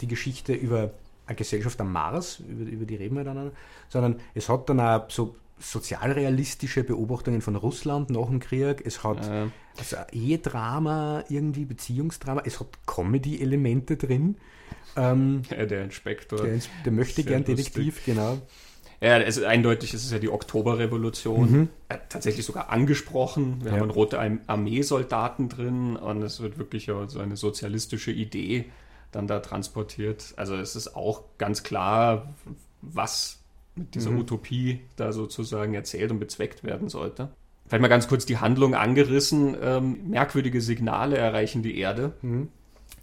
die 0.00 0.06
Geschichte 0.06 0.52
über 0.52 0.92
eine 1.26 1.36
Gesellschaft 1.36 1.80
am 1.80 1.92
Mars, 1.92 2.40
über, 2.40 2.70
über 2.70 2.84
die 2.84 2.96
reden 2.96 3.16
wir 3.16 3.24
dann, 3.24 3.50
sondern 3.88 4.20
es 4.34 4.48
hat 4.48 4.68
dann 4.68 4.80
auch 4.80 5.10
so 5.10 5.36
sozialrealistische 5.58 6.82
Beobachtungen 6.82 7.40
von 7.40 7.56
Russland 7.56 8.10
nach 8.10 8.26
dem 8.26 8.40
Krieg. 8.40 8.84
Es 8.84 9.04
hat 9.04 9.26
äh. 9.28 9.46
also 9.78 9.96
Ehedrama, 10.10 11.24
irgendwie 11.28 11.64
Beziehungsdrama. 11.64 12.42
Es 12.44 12.60
hat 12.60 12.68
Comedy-Elemente 12.86 13.96
drin. 13.96 14.36
Ähm, 14.96 15.42
ja, 15.50 15.64
der 15.64 15.84
Inspektor. 15.84 16.42
Der, 16.42 16.58
der 16.84 16.92
möchte 16.92 17.22
gern 17.24 17.44
Detektiv, 17.44 18.04
genau. 18.04 18.38
Ja, 19.02 19.18
es 19.18 19.36
ist 19.36 19.42
eindeutig, 19.42 19.94
es 19.94 20.04
ist 20.04 20.12
ja 20.12 20.20
die 20.20 20.28
Oktoberrevolution. 20.28 21.50
Mhm. 21.50 21.68
Äh, 21.88 21.98
tatsächlich 22.08 22.46
sogar 22.46 22.70
angesprochen. 22.70 23.58
Wir 23.64 23.72
ja. 23.72 23.80
haben 23.80 23.90
rote 23.90 24.20
Armeesoldaten 24.46 25.48
drin 25.48 25.96
und 25.96 26.22
es 26.22 26.40
wird 26.40 26.56
wirklich 26.56 26.88
so 27.08 27.18
eine 27.18 27.36
sozialistische 27.36 28.12
Idee 28.12 28.66
dann 29.10 29.26
da 29.26 29.40
transportiert. 29.40 30.34
Also 30.36 30.54
es 30.54 30.76
ist 30.76 30.94
auch 30.94 31.24
ganz 31.36 31.64
klar, 31.64 32.32
was 32.80 33.40
mit 33.74 33.96
dieser 33.96 34.12
mhm. 34.12 34.20
Utopie 34.20 34.82
da 34.94 35.12
sozusagen 35.12 35.74
erzählt 35.74 36.12
und 36.12 36.20
bezweckt 36.20 36.62
werden 36.62 36.88
sollte. 36.88 37.30
Vielleicht 37.66 37.82
mal 37.82 37.88
ganz 37.88 38.06
kurz 38.06 38.24
die 38.24 38.38
Handlung 38.38 38.76
angerissen. 38.76 39.56
Ähm, 39.60 40.10
merkwürdige 40.10 40.60
Signale 40.60 41.16
erreichen 41.16 41.64
die 41.64 41.76
Erde. 41.76 42.12
Mhm 42.22 42.50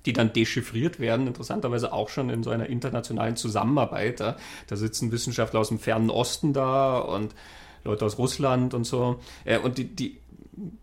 die 0.10 0.14
dann 0.14 0.34
dechiffriert 0.34 1.00
werden, 1.00 1.28
interessanterweise 1.28 1.94
auch 1.94 2.10
schon 2.10 2.32
in 2.32 2.42
so 2.42 2.50
einer 2.50 2.68
internationalen 2.68 3.36
Zusammenarbeit. 3.36 4.20
Da, 4.20 4.38
da 4.66 4.76
sitzen 4.76 5.12
Wissenschaftler 5.12 5.60
aus 5.60 5.68
dem 5.68 5.78
fernen 5.78 6.10
Osten 6.10 6.52
da 6.52 6.98
und 6.98 7.36
Leute 7.84 8.06
aus 8.06 8.18
Russland 8.18 8.74
und 8.74 8.86
so. 8.86 9.20
Äh, 9.46 9.60
und 9.60 9.78
die, 9.78 9.86
die 9.86 10.18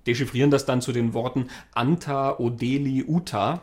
dechiffrieren 0.06 0.52
das 0.52 0.64
dann 0.64 0.80
zu 0.80 0.92
den 0.92 1.12
Worten 1.12 1.48
Anta, 1.74 2.38
Odeli, 2.38 3.04
Uta. 3.04 3.62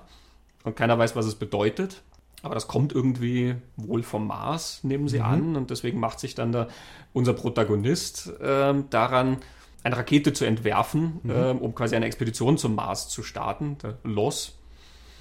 Und 0.65 0.75
keiner 0.75 0.97
weiß, 0.99 1.15
was 1.15 1.25
es 1.27 1.35
bedeutet. 1.35 2.01
Aber 2.41 2.55
das 2.55 2.67
kommt 2.67 2.91
irgendwie 2.91 3.55
wohl 3.77 4.03
vom 4.03 4.27
Mars, 4.27 4.83
nehmen 4.83 5.07
sie 5.07 5.19
mhm. 5.19 5.25
an. 5.25 5.55
Und 5.55 5.69
deswegen 5.69 5.99
macht 5.99 6.19
sich 6.19 6.35
dann 6.35 6.51
da 6.51 6.67
unser 7.13 7.33
Protagonist 7.33 8.33
äh, 8.41 8.73
daran, 8.89 9.37
eine 9.83 9.97
Rakete 9.97 10.33
zu 10.33 10.43
entwerfen, 10.43 11.21
mhm. 11.23 11.29
äh, 11.31 11.51
um 11.51 11.73
quasi 11.73 11.95
eine 11.95 12.05
Expedition 12.05 12.57
zum 12.57 12.75
Mars 12.75 13.07
zu 13.07 13.23
starten, 13.23 13.77
der 13.81 13.97
Los. 14.03 14.57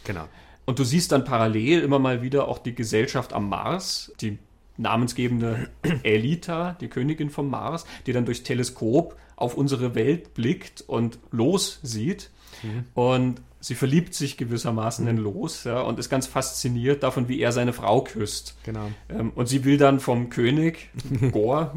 Genau. 0.05 0.29
Und 0.65 0.79
du 0.79 0.85
siehst 0.85 1.12
dann 1.12 1.25
parallel 1.25 1.81
immer 1.81 1.99
mal 1.99 2.23
wieder 2.23 2.49
auch 2.49 2.59
die 2.59 2.75
Gesellschaft 2.75 3.33
am 3.33 3.49
Mars, 3.49 4.12
die 4.21 4.38
namensgebende 4.77 5.69
Elita, 6.03 6.77
die 6.81 6.88
Königin 6.88 7.31
vom 7.31 7.51
Mars, 7.51 7.85
die 8.07 8.12
dann 8.12 8.25
durchs 8.25 8.43
Teleskop 8.43 9.17
auf 9.37 9.55
unsere 9.57 9.95
Welt 9.95 10.35
blickt 10.35 10.83
und 10.83 11.19
los 11.31 11.81
sieht. 11.83 12.31
Mhm. 12.62 12.85
Und 12.94 13.40
sie 13.62 13.77
verliebt 13.77 14.12
sich 14.12 14.37
gewissermaßen 14.37 15.07
in 15.07 15.16
Los 15.16 15.64
ja, 15.64 15.81
und 15.81 15.98
ist 15.98 16.11
ganz 16.11 16.27
fasziniert 16.27 17.05
davon, 17.05 17.29
wie 17.29 17.40
er 17.40 17.53
seine 17.53 17.72
Frau 17.72 18.03
küsst. 18.03 18.57
Genau. 18.64 18.90
Ähm, 19.09 19.31
und 19.35 19.46
sie 19.46 19.64
will 19.64 19.79
dann 19.79 20.01
vom 20.01 20.31
König, 20.31 20.90
Gore, 21.31 21.72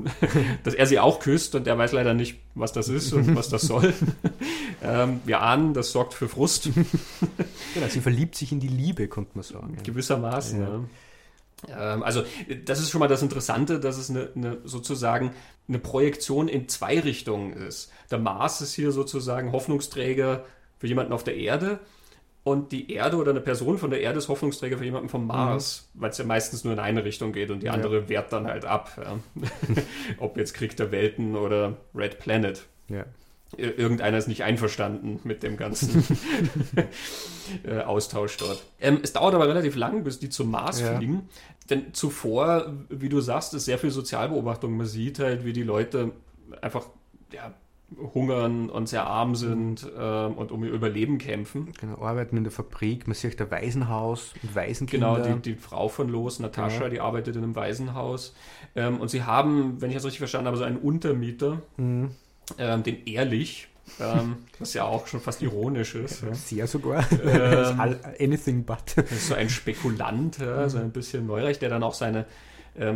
dass 0.64 0.74
er 0.74 0.88
sie 0.88 1.00
auch 1.00 1.20
küsst 1.20 1.54
und 1.54 1.68
er 1.68 1.78
weiß 1.78 1.92
leider 1.92 2.16
nicht, 2.16 2.40
was 2.56 2.74
das 2.74 2.90
ist 2.90 3.14
und 3.14 3.36
was 3.36 3.50
das 3.50 3.62
soll. 3.62 3.94
ähm, 4.84 5.22
wir 5.26 5.42
ahnen, 5.42 5.76
das 5.76 5.92
sorgt 5.92 6.16
für 6.16 6.28
Frust. 6.28 6.70
genau, 7.74 7.88
sie 7.88 8.02
verliebt 8.02 8.36
sich 8.36 8.52
in 8.52 8.60
die 8.60 8.68
Liebe, 8.68 9.08
konnte 9.08 9.32
man 9.36 9.44
sagen. 9.44 9.78
Gewissermaßen, 9.84 10.62
ja. 10.62 10.68
ja. 11.70 11.94
Ähm, 11.94 12.04
also, 12.04 12.24
das 12.66 12.80
ist 12.80 12.90
schon 12.90 13.00
mal 13.00 13.08
das 13.08 13.22
Interessante, 13.22 13.80
dass 13.80 13.98
es 13.98 14.10
eine, 14.10 14.30
eine 14.36 14.58
sozusagen 14.64 15.32
eine 15.68 15.80
Projektion 15.80 16.48
in 16.48 16.68
zwei 16.68 17.00
Richtungen 17.00 17.54
ist. 17.54 17.92
Der 18.10 18.20
Mars 18.20 18.62
ist 18.62 18.74
hier 18.74 18.92
sozusagen 18.92 19.52
Hoffnungsträger 19.52 20.46
für 20.78 20.88
jemanden 20.88 21.14
auf 21.14 21.24
der 21.24 21.36
Erde 21.36 21.80
und 22.46 22.72
die 22.72 22.92
Erde 22.92 23.18
oder 23.18 23.32
eine 23.32 23.42
Person 23.42 23.80
von 23.80 23.90
der 23.90 24.02
Erde 24.02 24.20
ist 24.20 24.30
Hoffnungsträger 24.30 24.78
für 24.78 24.86
jemanden 24.86 25.10
vom 25.10 25.26
Mars, 25.26 25.90
mhm. 25.94 26.02
weil 26.02 26.12
es 26.12 26.20
ja 26.20 26.26
meistens 26.26 26.64
nur 26.64 26.74
in 26.74 26.80
eine 26.80 27.04
Richtung 27.04 27.34
geht 27.34 27.50
und 27.50 27.64
die 27.64 27.72
andere 27.72 28.02
ja. 28.02 28.10
wehrt 28.10 28.32
dann 28.32 28.46
halt 28.46 28.66
ab. 28.66 28.92
Ja. 29.04 29.18
Ob 30.20 30.38
jetzt 30.38 30.54
Krieg 30.54 30.78
der 30.78 30.92
Welten 30.92 31.36
oder 31.36 31.78
Red 31.96 32.20
Planet. 32.20 32.64
Ja. 32.88 33.06
Irgendeiner 33.58 34.18
ist 34.20 34.28
nicht 34.28 34.44
einverstanden 34.44 35.22
mit 35.24 35.42
dem 35.42 35.58
ganzen 35.58 36.04
äh, 37.64 37.80
Austausch 37.80 38.38
dort. 38.38 38.64
Ähm, 38.80 39.00
es 39.02 39.14
dauert 39.14 39.34
aber 39.34 39.48
relativ 39.48 39.76
lang, 39.76 40.04
bis 40.04 40.20
die 40.20 40.30
zum 40.30 40.52
Mars 40.52 40.82
fliegen. 40.82 41.30
Denn 41.72 41.96
zuvor, 41.96 42.74
wie 42.90 43.10
du 43.10 43.22
sagst, 43.22 43.56
ist 43.56 43.66
sehr 43.66 43.80
viel 43.80 43.92
Sozialbeobachtung. 43.92 44.78
Man 44.78 44.86
sieht 44.86 45.18
halt, 45.18 45.46
wie 45.46 45.54
die 45.54 45.64
Leute 45.64 46.12
einfach 46.62 46.86
ja, 47.32 47.56
hungern 48.14 48.70
und 48.70 48.88
sehr 48.88 49.06
arm 49.06 49.36
sind 49.36 49.90
äh, 49.98 50.26
und 50.26 50.52
um 50.52 50.64
ihr 50.64 50.72
Überleben 50.72 51.18
kämpfen. 51.18 51.72
Genau, 51.80 52.02
arbeiten 52.02 52.38
in 52.38 52.44
der 52.44 52.52
Fabrik, 52.52 53.08
man 53.08 53.16
sieht 53.16 53.42
ein 53.42 53.52
Waisenhaus 53.52 54.34
und 54.42 54.56
Waisenkinder. 54.56 55.16
Genau, 55.16 55.36
die, 55.36 55.54
die 55.54 55.56
Frau 55.56 55.88
von 55.88 56.10
Los, 56.10 56.40
Natascha, 56.40 56.84
ja. 56.84 56.90
die 56.90 57.00
arbeitet 57.00 57.36
in 57.36 57.44
einem 57.44 57.56
Waisenhaus. 57.56 58.36
Ähm, 58.76 59.00
und 59.00 59.10
sie 59.10 59.24
haben, 59.24 59.82
wenn 59.82 59.90
ich 59.90 59.96
das 59.96 60.06
richtig 60.06 60.20
verstanden 60.20 60.48
habe, 60.48 60.58
so 60.58 60.64
einen 60.64 60.78
Untermieter, 60.78 61.62
mhm. 61.78 62.12
ähm, 62.58 62.84
den 62.84 63.06
Ehrlich, 63.06 63.68
ähm, 64.00 64.38
was 64.60 64.74
ja 64.74 64.84
auch 64.84 65.08
schon 65.08 65.22
fast 65.22 65.42
ironisch 65.42 65.96
ist. 65.96 66.24
Ja, 66.24 66.34
Sehr 66.34 66.68
sogar. 66.68 67.06
Ähm, 67.24 67.80
anything 68.20 68.64
but. 68.64 68.96
So 69.20 69.36
ein 69.36 69.50
Spekulant, 69.50 70.40
ja, 70.40 70.68
so 70.70 70.80
ein 70.80 70.92
bisschen 70.92 71.28
Neurecht, 71.28 71.62
der 71.62 71.70
dann 71.70 71.84
auch 71.84 71.94
seine, 71.94 72.20
ähm, 72.20 72.26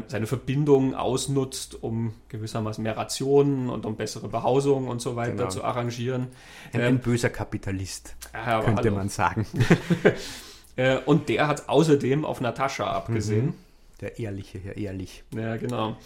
seine 0.07 0.27
Verbindungen 0.27 0.93
ausnutzt, 0.93 1.81
um 1.81 2.13
gewissermaßen 2.27 2.83
mehr 2.83 2.97
Rationen 2.97 3.69
und 3.69 3.85
um 3.85 3.95
bessere 3.95 4.27
Behausung 4.27 4.89
und 4.89 5.01
so 5.01 5.15
weiter 5.15 5.35
genau. 5.35 5.49
zu 5.49 5.63
arrangieren. 5.63 6.27
Ein, 6.73 6.81
ein 6.81 6.87
ähm, 6.95 6.99
böser 6.99 7.29
Kapitalist, 7.29 8.15
ja, 8.33 8.61
könnte 8.61 8.83
hallo. 8.83 8.95
man 8.95 9.09
sagen. 9.09 9.47
Äh, 10.79 10.97
und 11.05 11.27
der 11.27 11.49
hat 11.49 11.67
außerdem 11.67 12.23
auf 12.23 12.39
Natascha 12.39 12.89
abgesehen. 12.89 13.47
Mhm. 13.47 13.53
Der 13.99 14.17
Ehrliche, 14.17 14.59
ja, 14.59 14.71
ehrlich. 14.71 15.23
Ja, 15.35 15.57
genau. 15.57 15.97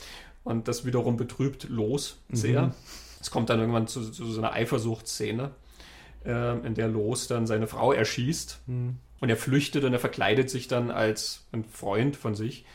Und 0.44 0.68
das 0.68 0.84
wiederum 0.84 1.16
betrübt 1.16 1.70
Los 1.70 2.18
sehr. 2.32 2.64
Mhm. 2.64 2.74
Es 3.22 3.30
kommt 3.30 3.52
dann 3.52 3.60
irgendwann 3.60 3.86
zu, 3.86 4.10
zu 4.10 4.26
so 4.26 4.42
einer 4.42 4.52
Eifersuchtsszene, 4.54 5.52
äh, 6.26 6.58
in 6.66 6.74
der 6.74 6.88
Los 6.88 7.28
dann 7.28 7.46
seine 7.46 7.68
Frau 7.68 7.94
erschießt. 7.94 8.62
Mhm. 8.66 8.98
Und 9.20 9.30
er 9.30 9.38
flüchtet 9.38 9.84
und 9.84 9.94
er 9.94 10.00
verkleidet 10.00 10.50
sich 10.50 10.68
dann 10.68 10.90
als 10.90 11.46
ein 11.52 11.64
Freund 11.64 12.16
von 12.16 12.34
sich, 12.34 12.66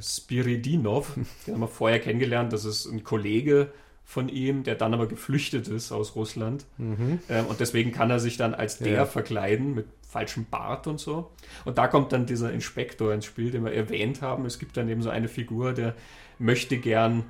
Spiridinov. 0.00 1.14
Den 1.46 1.54
haben 1.54 1.60
wir 1.60 1.68
vorher 1.68 2.00
kennengelernt. 2.00 2.52
Das 2.52 2.64
ist 2.64 2.86
ein 2.86 3.04
Kollege 3.04 3.72
von 4.04 4.28
ihm, 4.28 4.62
der 4.62 4.76
dann 4.76 4.94
aber 4.94 5.06
geflüchtet 5.08 5.66
ist 5.66 5.90
aus 5.90 6.14
Russland. 6.14 6.64
Mhm. 6.78 7.18
Ähm, 7.28 7.46
und 7.46 7.58
deswegen 7.58 7.92
kann 7.92 8.08
er 8.10 8.20
sich 8.20 8.36
dann 8.36 8.54
als 8.54 8.78
der 8.78 8.92
ja. 8.92 9.06
verkleiden 9.06 9.74
mit 9.74 9.86
falschem 10.08 10.46
Bart 10.48 10.86
und 10.86 11.00
so. 11.00 11.30
Und 11.64 11.78
da 11.78 11.88
kommt 11.88 12.12
dann 12.12 12.24
dieser 12.24 12.52
Inspektor 12.52 13.12
ins 13.12 13.24
Spiel, 13.24 13.50
den 13.50 13.64
wir 13.64 13.72
erwähnt 13.72 14.22
haben. 14.22 14.46
Es 14.46 14.58
gibt 14.58 14.76
dann 14.76 14.88
eben 14.88 15.02
so 15.02 15.10
eine 15.10 15.28
Figur, 15.28 15.72
der 15.72 15.94
möchte 16.38 16.78
gern 16.78 17.24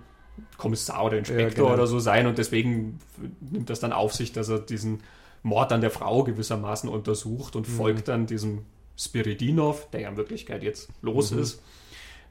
Kommissar 0.59 1.07
oder 1.07 1.19
Inspektor 1.19 1.64
ja, 1.64 1.71
genau. 1.71 1.73
oder 1.73 1.87
so 1.87 1.99
sein 1.99 2.27
und 2.27 2.37
deswegen 2.37 2.99
nimmt 3.40 3.71
das 3.71 3.81
dann 3.81 3.92
auf 3.92 4.12
sich, 4.12 4.33
dass 4.33 4.51
er 4.51 4.59
diesen 4.59 5.01
Mord 5.42 5.73
an 5.73 5.81
der 5.81 5.90
Frau 5.90 6.25
gewissermaßen 6.25 6.90
untersucht 6.90 7.57
und 7.57 7.69
mhm. 7.69 7.73
folgt 7.73 8.09
dann 8.09 8.27
diesem 8.27 8.62
Spiridinov, 8.99 9.90
der 9.90 10.01
ja 10.03 10.09
in 10.09 10.16
Wirklichkeit 10.16 10.62
jetzt 10.62 10.90
los 11.03 11.31
mhm. 11.31 11.38
ist. 11.40 11.62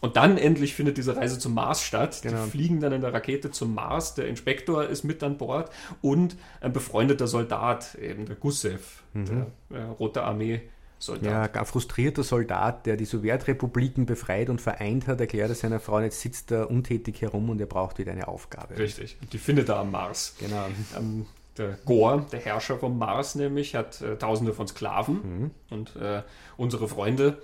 Und 0.06 0.18
dann 0.18 0.38
endlich 0.38 0.76
findet 0.76 0.98
diese 0.98 1.18
Reise 1.18 1.40
zum 1.40 1.56
Mars 1.56 1.82
statt. 1.82 2.20
Genau. 2.22 2.44
Die 2.46 2.52
fliegen 2.52 2.80
dann 2.80 2.94
in 2.94 3.02
der 3.02 3.12
Rakete 3.12 3.50
zum 3.50 3.74
Mars. 3.74 4.14
Der 4.14 4.28
Inspektor 4.28 4.86
ist 4.86 5.04
mit 5.04 5.24
an 5.24 5.40
Bord 5.40 5.72
und 6.04 6.38
ein 6.62 6.72
befreundeter 6.74 7.26
Soldat, 7.26 7.96
eben 7.96 8.28
der 8.28 8.36
Gussev, 8.36 9.02
mhm. 9.14 9.26
der 9.72 9.80
äh, 9.80 9.84
Rote 9.86 10.22
Armee 10.22 10.62
Soldat. 11.00 11.56
Ja, 11.56 11.60
ein 11.60 11.66
frustrierter 11.66 12.22
Soldat, 12.22 12.86
der 12.86 12.98
die 12.98 13.06
Sowjetrepubliken 13.06 14.06
befreit 14.06 14.52
und 14.52 14.62
vereint 14.62 15.08
hat, 15.08 15.20
erklärt 15.22 15.50
er 15.50 15.56
seiner 15.56 15.80
Frau, 15.80 16.00
jetzt 16.00 16.22
sitzt 16.22 16.52
er 16.52 16.70
untätig 16.70 17.24
herum 17.24 17.50
und 17.50 17.60
er 17.60 17.66
braucht 17.66 17.98
wieder 17.98 18.12
eine 18.12 18.28
Aufgabe. 18.28 18.78
Richtig, 18.78 19.18
die 19.32 19.40
findet 19.40 19.70
er 19.70 19.78
am 19.78 19.90
Mars. 19.90 20.36
Genau. 20.40 20.68
Ähm, 20.96 21.26
der 21.58 21.80
Gore, 21.84 22.28
der 22.32 22.42
Herrscher 22.42 22.78
vom 22.78 23.00
Mars 23.00 23.34
nämlich, 23.34 23.74
hat 23.74 24.02
äh, 24.02 24.18
tausende 24.18 24.54
von 24.54 24.68
Sklaven 24.68 25.16
mhm. 25.16 25.52
und 25.72 25.96
äh, 25.96 26.22
unsere 26.58 26.88
Freunde 26.88 27.40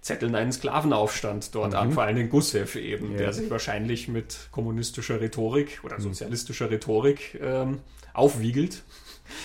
zetteln 0.00 0.34
einen 0.34 0.52
Sklavenaufstand 0.52 1.54
dort 1.54 1.72
mhm. 1.72 1.78
an, 1.78 1.92
vor 1.92 2.04
allem 2.04 2.16
den 2.16 2.30
Gussev 2.30 2.76
eben, 2.76 3.12
ja. 3.12 3.18
der 3.18 3.32
sich 3.32 3.50
wahrscheinlich 3.50 4.08
mit 4.08 4.48
kommunistischer 4.50 5.20
Rhetorik 5.20 5.80
oder 5.84 5.98
mhm. 5.98 6.02
sozialistischer 6.02 6.70
Rhetorik 6.70 7.38
ähm, 7.42 7.80
aufwiegelt. 8.14 8.82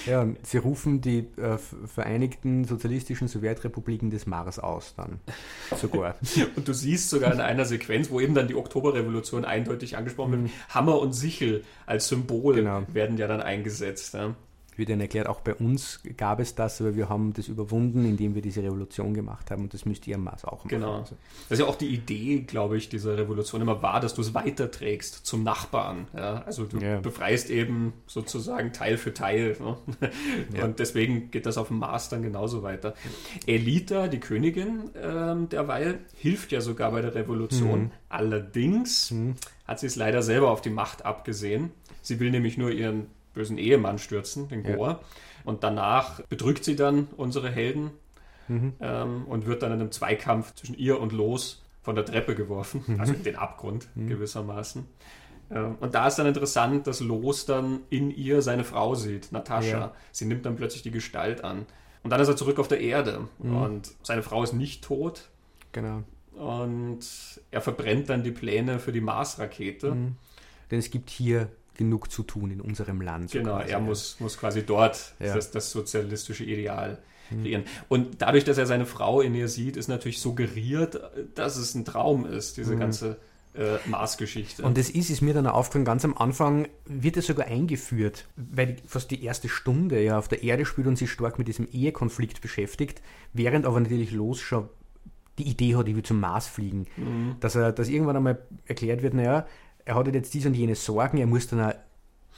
Ja, 0.08 0.28
sie 0.42 0.58
rufen 0.58 1.02
die 1.02 1.28
äh, 1.38 1.58
Vereinigten 1.86 2.66
Sozialistischen 2.66 3.28
Sowjetrepubliken 3.28 4.10
des 4.10 4.26
Mars 4.26 4.58
aus 4.58 4.96
dann. 4.96 5.20
Sogar. 5.80 6.16
und 6.56 6.68
du 6.68 6.74
siehst 6.74 7.12
sogar 7.12 7.32
in 7.34 7.40
einer 7.40 7.66
Sequenz, 7.66 8.10
wo 8.10 8.20
eben 8.20 8.34
dann 8.34 8.48
die 8.48 8.56
Oktoberrevolution 8.56 9.46
eindeutig 9.46 9.96
angesprochen 9.96 10.32
wird, 10.32 10.42
mhm. 10.44 10.50
Hammer 10.70 11.00
und 11.00 11.14
Sichel 11.14 11.64
als 11.86 12.08
Symbol 12.08 12.56
genau. 12.56 12.84
werden 12.92 13.18
ja 13.18 13.28
dann 13.28 13.42
eingesetzt. 13.42 14.16
Ja 14.16 14.36
wird 14.78 14.90
Ihnen 14.90 15.02
erklärt, 15.02 15.28
auch 15.28 15.42
bei 15.42 15.54
uns 15.54 16.02
gab 16.18 16.40
es 16.40 16.56
das, 16.56 16.82
aber 16.82 16.96
wir 16.96 17.10
haben 17.10 17.34
das 17.34 17.48
überwunden, 17.48 18.06
indem 18.06 18.36
wir 18.36 18.42
diese 18.42 18.64
Revolution 18.64 19.14
gemacht 19.14 19.52
haben 19.52 19.64
und 19.64 19.74
das 19.74 19.86
müsst 19.86 20.08
ihr 20.08 20.16
am 20.16 20.24
Maß 20.24 20.46
auch 20.46 20.66
machen. 20.66 20.70
Genau. 20.70 21.00
Also. 21.00 21.16
Das 21.50 21.60
ist 21.60 21.66
ja 21.66 21.70
auch 21.70 21.78
die 21.78 21.88
Idee, 21.88 22.40
glaube 22.40 22.78
ich, 22.78 22.90
dieser 22.90 23.18
Revolution 23.18 23.62
immer 23.62 23.82
war, 23.82 24.00
dass 24.00 24.14
du 24.14 24.22
es 24.22 24.34
weiterträgst 24.34 25.26
zum 25.26 25.44
Nachbarn. 25.44 26.08
Ja? 26.16 26.44
Also 26.46 26.66
du 26.66 26.80
ja. 26.80 27.00
befreist 27.00 27.50
eben 27.50 27.94
sozusagen 28.08 28.74
Teil 28.74 28.98
für 28.98 29.14
Teil. 29.14 29.58
Ne? 29.60 29.78
Ja. 30.56 30.66
Und 30.66 30.80
deswegen 30.80 31.32
geht 31.32 31.46
das 31.46 31.58
auf 31.58 31.70
dem 31.70 31.80
Mars 31.80 32.10
dann 32.10 32.22
genauso 32.22 32.64
weiter. 32.64 32.94
Elita, 33.46 34.08
die 34.08 34.20
Königin 34.20 34.92
ähm, 35.02 35.50
derweil, 35.50 36.00
hilft 36.16 36.52
ja 36.52 36.62
sogar 36.62 36.92
bei 36.92 37.02
der 37.02 37.16
Revolution. 37.16 37.84
Mhm. 37.84 37.92
Allerdings 38.10 39.12
mhm. 39.12 39.36
hat 39.66 39.80
sie 39.80 39.88
es 39.88 39.96
leider 39.96 40.22
selber 40.22 40.52
auf 40.52 40.62
die 40.62 40.70
Macht 40.70 41.06
abgesehen. 41.06 41.72
Sie 42.02 42.20
will 42.20 42.32
nämlich 42.32 42.58
nur 42.58 42.72
ihren 42.72 43.08
bösen 43.36 43.58
Ehemann 43.58 44.00
stürzen, 44.00 44.48
den 44.48 44.64
Goa. 44.64 44.90
Ja. 44.90 45.00
Und 45.44 45.64
danach 45.64 46.22
bedrückt 46.22 46.64
sie 46.64 46.76
dann 46.76 47.08
unsere 47.18 47.52
Helden 47.52 47.92
mhm. 48.48 48.74
ähm, 48.80 49.26
und 49.26 49.46
wird 49.46 49.62
dann 49.62 49.72
in 49.72 49.80
einem 49.80 49.92
Zweikampf 49.92 50.56
zwischen 50.56 50.76
ihr 50.76 51.00
und 51.00 51.12
Los 51.12 51.64
von 51.84 51.96
der 51.96 52.06
Treppe 52.06 52.34
geworfen, 52.34 52.84
mhm. 52.88 53.00
also 53.00 53.14
in 53.14 53.24
den 53.24 53.36
Abgrund 53.36 53.88
mhm. 53.94 54.08
gewissermaßen. 54.08 54.86
Ähm, 55.52 55.76
und 55.80 55.94
da 55.94 56.08
ist 56.08 56.16
dann 56.16 56.26
interessant, 56.26 56.88
dass 56.88 57.00
Los 57.00 57.46
dann 57.46 57.82
in 57.92 58.10
ihr 58.10 58.42
seine 58.42 58.64
Frau 58.64 58.96
sieht, 58.96 59.32
Natascha. 59.32 59.78
Ja. 59.78 59.94
Sie 60.12 60.26
nimmt 60.26 60.46
dann 60.46 60.56
plötzlich 60.56 60.82
die 60.82 60.92
Gestalt 60.92 61.44
an. 61.44 61.68
Und 62.04 62.10
dann 62.12 62.20
ist 62.20 62.28
er 62.28 62.36
zurück 62.36 62.60
auf 62.60 62.68
der 62.68 62.82
Erde 62.82 63.28
mhm. 63.40 63.56
und 63.56 63.92
seine 64.04 64.24
Frau 64.24 64.44
ist 64.44 64.54
nicht 64.54 64.84
tot. 64.84 65.30
Genau. 65.72 66.04
Und 66.34 67.00
er 67.52 67.62
verbrennt 67.62 68.10
dann 68.10 68.24
die 68.24 68.32
Pläne 68.32 68.80
für 68.80 68.92
die 68.92 69.02
Mars-Rakete. 69.02 69.92
Mhm. 69.92 70.16
Denn 70.70 70.80
es 70.80 70.92
gibt 70.92 71.10
hier 71.10 71.50
genug 71.76 72.12
zu 72.12 72.24
tun 72.24 72.52
in 72.52 72.62
unserem 72.62 73.02
Land. 73.02 73.30
So 73.32 73.40
genau, 73.40 73.58
quasi, 73.58 73.72
er 73.72 73.80
muss, 73.80 74.20
muss 74.20 74.38
quasi 74.38 74.64
dort 74.66 75.14
ja. 75.20 75.34
das, 75.34 75.52
das, 75.52 75.72
sozialistische 75.72 76.44
Ideal 76.44 77.00
hm. 77.30 77.42
kreieren. 77.42 77.64
Mhm. 77.64 77.86
Und 77.90 78.22
dadurch, 78.22 78.44
dass 78.44 78.58
er 78.58 78.66
seine 78.66 78.86
Frau 78.86 79.22
in 79.22 79.36
ihr 79.36 79.48
sieht, 79.48 79.78
ist 79.78 79.88
natürlich 79.88 80.20
suggeriert, 80.20 81.00
dass 81.36 81.58
es 81.58 81.76
ein 81.76 81.86
Traum 81.86 82.26
ist, 82.26 82.58
diese 82.58 82.76
mhm. 82.76 82.80
ganze 82.80 83.18
äh, 83.58 83.78
Maßgeschichte. 83.88 84.64
Und 84.64 84.78
das 84.78 84.90
ist, 84.90 85.10
ist 85.10 85.22
mir 85.22 85.34
dann 85.34 85.48
aufgefallen, 85.48 85.86
ganz 85.86 86.04
am 86.06 86.18
Anfang 86.18 86.68
wird 86.86 87.18
es 87.18 87.28
sogar 87.28 87.48
eingeführt, 87.48 88.28
weil 88.36 88.78
fast 88.86 89.12
die 89.12 89.24
erste 89.24 89.50
Stunde 89.50 90.02
ja 90.04 90.18
auf 90.18 90.28
der 90.28 90.44
Erde 90.44 90.66
spielt 90.66 90.88
und 90.88 90.98
sich 90.98 91.12
stark 91.12 91.38
mit 91.38 91.48
diesem 91.48 91.68
Ehekonflikt 91.68 92.42
beschäftigt, 92.42 93.02
während 93.34 93.66
aber 93.66 93.80
natürlich 93.80 94.12
los 94.12 94.40
schon 94.40 94.70
die 95.38 95.50
Idee 95.50 95.76
hat, 95.76 95.88
ich 95.88 95.96
will 95.96 96.04
zum 96.04 96.20
Mars 96.20 96.48
fliegen. 96.48 96.88
Mhm. 96.98 97.36
Dass 97.40 97.56
er, 97.56 97.72
dass 97.72 97.90
irgendwann 97.90 98.18
einmal 98.18 98.40
erklärt 98.66 99.02
wird, 99.02 99.14
naja, 99.14 99.46
er 99.86 99.96
hat 99.96 100.14
jetzt 100.14 100.34
dies 100.34 100.46
und 100.46 100.56
jene 100.56 100.76
Sorgen, 100.76 101.18
er 101.18 101.28
muss 101.28 101.48
dann 101.48 101.62
auch 101.62 101.74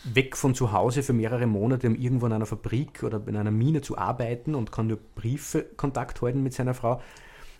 weg 0.03 0.38
von 0.38 0.53
zu 0.53 0.71
Hause 0.71 1.01
für 1.01 1.13
mehrere 1.13 1.47
Monate, 1.47 1.88
um 1.88 1.95
irgendwo 1.95 2.27
in 2.27 2.33
einer 2.33 2.45
Fabrik 2.45 3.03
oder 3.03 3.21
in 3.25 3.36
einer 3.36 3.51
Mine 3.51 3.81
zu 3.81 3.97
arbeiten 3.97 4.53
und 4.53 4.71
kann 4.71 4.88
nur 4.88 4.99
Briefe 5.15 5.63
Kontakt 5.75 6.21
halten 6.21 6.43
mit 6.43 6.53
seiner 6.53 6.73
Frau. 6.73 7.01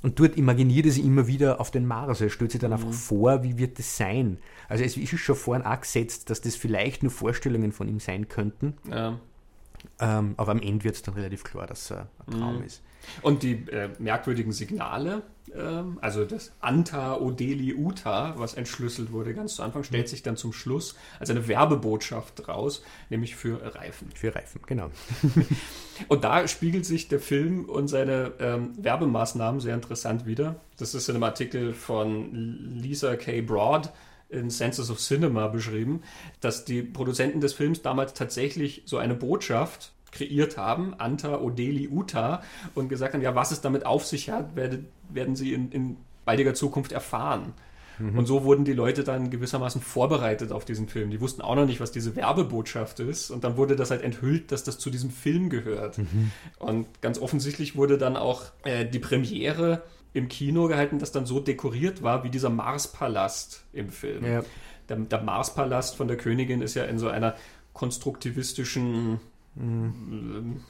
Und 0.04 0.20
dort 0.20 0.38
imaginiert 0.38 0.86
er 0.86 0.92
sich 0.92 1.04
immer 1.04 1.26
wieder 1.26 1.60
auf 1.60 1.72
den 1.72 1.88
Mars. 1.88 2.22
Er 2.22 2.30
stellt 2.30 2.52
sich 2.52 2.62
dann 2.62 2.70
mhm. 2.70 2.78
einfach 2.78 2.94
vor, 2.94 3.44
wie 3.44 3.58
wird 3.58 3.80
das 3.80 3.98
sein. 3.98 4.38
Also 4.70 4.84
es 4.84 4.96
ist 4.96 5.18
schon 5.18 5.36
vorhin 5.36 5.66
auch 5.66 5.80
gesetzt, 5.82 6.30
dass 6.30 6.42
das 6.42 6.56
vielleicht 6.56 7.02
nur 7.02 7.12
Vorstellungen 7.12 7.72
von 7.72 7.88
ihm 7.88 8.00
sein 8.00 8.28
könnten. 8.28 8.76
Ja. 8.90 9.20
Ähm, 10.00 10.36
aber 10.38 10.52
am 10.52 10.62
Ende 10.62 10.84
wird 10.84 10.96
es 10.96 11.02
dann 11.02 11.16
relativ 11.16 11.44
klar, 11.44 11.66
dass 11.66 11.90
es 11.90 11.98
ein 11.98 12.08
Traum 12.30 12.58
mhm. 12.58 12.64
ist. 12.64 12.84
Und 13.22 13.42
die 13.42 13.54
äh, 13.70 13.90
merkwürdigen 14.00 14.52
Signale, 14.52 15.24
also 16.02 16.26
das 16.26 16.52
Anta 16.60 17.18
Odeli 17.18 17.74
Uta, 17.76 18.34
was 18.38 18.54
entschlüsselt 18.54 19.12
wurde 19.12 19.34
ganz 19.34 19.56
zu 19.56 19.64
Anfang, 19.64 19.84
stellt 19.84 20.08
sich 20.08 20.24
dann 20.24 20.38
zum 20.38 20.54
Schluss 20.54 20.96
als 21.20 21.30
eine 21.30 21.48
Werbebotschaft 21.48 22.48
raus, 22.48 22.84
nämlich 23.10 23.36
für 23.36 23.76
Reifen. 23.76 24.10
Für 24.14 24.36
Reifen, 24.36 24.62
genau. 24.66 24.90
und 26.08 26.24
da 26.24 26.48
spiegelt 26.48 26.86
sich 26.86 27.08
der 27.08 27.20
Film 27.20 27.66
und 27.66 27.88
seine 27.88 28.34
ähm, 28.40 28.74
Werbemaßnahmen 28.78 29.60
sehr 29.60 29.76
interessant 29.76 30.26
wieder. 30.26 30.62
Das 30.78 30.94
ist 30.94 31.10
in 31.10 31.16
einem 31.16 31.24
Artikel 31.24 31.74
von 31.74 32.32
Lisa 32.80 33.16
K. 33.16 33.42
Broad 33.42 33.92
in 34.30 34.50
Senses 34.50 34.90
of 34.90 35.00
Cinema 35.00 35.48
beschrieben, 35.48 36.02
dass 36.42 36.66
die 36.66 36.82
Produzenten 36.84 37.42
des 37.42 37.54
Films 37.54 37.82
damals 37.82 38.14
tatsächlich 38.14 38.84
so 38.86 38.98
eine 38.98 39.16
Botschaft 39.16 39.94
kreiert 40.12 40.58
haben, 40.58 40.94
Anta 40.98 41.40
Odeli 41.40 41.90
Uta, 41.90 42.42
und 42.76 42.90
gesagt 42.90 43.14
haben, 43.14 43.22
ja, 43.22 43.36
was 43.36 43.52
es 43.52 43.62
damit 43.62 43.86
auf 43.86 44.06
sich 44.06 44.30
hat, 44.30 44.56
werde, 44.56 44.84
werden 45.10 45.36
sie 45.36 45.54
in, 45.54 45.72
in 45.72 45.98
baldiger 46.26 46.54
Zukunft 46.54 46.92
erfahren. 46.92 47.54
Mhm. 48.00 48.18
Und 48.18 48.26
so 48.26 48.44
wurden 48.44 48.66
die 48.66 48.74
Leute 48.74 49.04
dann 49.04 49.30
gewissermaßen 49.30 49.82
vorbereitet 49.82 50.52
auf 50.52 50.66
diesen 50.66 50.88
Film. 50.88 51.10
Die 51.10 51.20
wussten 51.20 51.42
auch 51.42 51.56
noch 51.56 51.66
nicht, 51.66 51.80
was 51.80 51.92
diese 51.92 52.16
Werbebotschaft 52.16 53.00
ist. 53.00 53.32
Und 53.32 53.44
dann 53.44 53.58
wurde 53.58 53.76
das 53.76 53.92
halt 53.92 54.04
enthüllt, 54.04 54.52
dass 54.52 54.64
das 54.64 54.78
zu 54.78 54.90
diesem 54.90 55.10
Film 55.10 55.50
gehört. 55.50 55.98
Mhm. 55.98 56.32
Und 56.60 57.02
ganz 57.02 57.20
offensichtlich 57.20 57.76
wurde 57.76 57.98
dann 57.98 58.16
auch 58.16 58.44
äh, 58.64 58.86
die 58.86 59.00
Premiere 59.00 59.84
im 60.14 60.30
Kino 60.30 60.68
gehalten, 60.68 61.00
das 61.00 61.12
dann 61.12 61.26
so 61.26 61.40
dekoriert 61.40 62.02
war 62.02 62.24
wie 62.24 62.30
dieser 62.30 62.50
Marspalast 62.50 63.64
im 63.74 63.90
Film. 63.90 64.26
Ja. 64.26 64.44
Der, 64.90 64.98
der 64.98 65.22
Marspalast 65.22 65.96
von 65.96 66.08
der 66.08 66.18
Königin 66.18 66.62
ist 66.62 66.76
ja 66.76 66.86
in 66.86 66.98
so 66.98 67.08
einer 67.08 67.36
konstruktivistischen 67.74 69.20
mhm. 69.58 70.62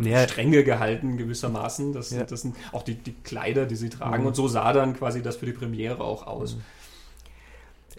ja. 0.00 0.26
Strenge 0.28 0.64
gehalten 0.64 1.16
gewissermaßen. 1.16 1.92
Das, 1.92 2.10
ja. 2.10 2.24
das 2.24 2.42
sind 2.42 2.56
auch 2.72 2.82
die, 2.82 2.94
die 2.94 3.12
Kleider, 3.12 3.66
die 3.66 3.76
sie 3.76 3.90
tragen. 3.90 4.22
Mhm. 4.22 4.28
Und 4.28 4.36
so 4.36 4.48
sah 4.48 4.72
dann 4.72 4.94
quasi 4.96 5.22
das 5.22 5.36
für 5.36 5.46
die 5.46 5.52
Premiere 5.52 6.00
auch 6.00 6.26
aus. 6.26 6.56
Mhm. 6.56 6.62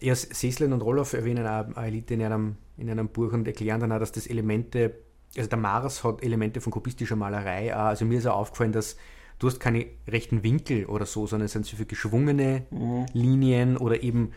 Ja, 0.01 0.15
Seslen 0.15 0.73
und 0.73 0.81
Roloff 0.81 1.13
erwähnen 1.13 1.47
auch 1.47 1.81
Elite 1.81 2.15
in 2.15 2.21
einem, 2.21 2.55
in 2.77 2.89
einem 2.89 3.07
Buch 3.07 3.31
und 3.31 3.47
erklären 3.47 3.79
dann 3.79 3.91
auch, 3.91 3.99
dass 3.99 4.11
das 4.11 4.27
Elemente, 4.27 4.95
also 5.37 5.49
der 5.49 5.57
Mars 5.57 6.03
hat 6.03 6.21
Elemente 6.21 6.59
von 6.59 6.71
kubistischer 6.71 7.15
Malerei. 7.15 7.73
Auch. 7.73 7.85
Also 7.85 8.05
mir 8.05 8.17
ist 8.17 8.25
auch 8.25 8.35
aufgefallen, 8.35 8.73
dass 8.73 8.97
du 9.39 9.47
hast 9.47 9.59
keine 9.59 9.85
rechten 10.07 10.43
Winkel 10.43 10.85
oder 10.85 11.05
so, 11.05 11.27
sondern 11.27 11.45
es 11.45 11.53
sind 11.53 11.65
so 11.65 11.75
viele 11.77 11.87
geschwungene 11.87 12.65
mhm. 12.71 13.05
Linien 13.13 13.77
oder 13.77 14.03
eben 14.03 14.31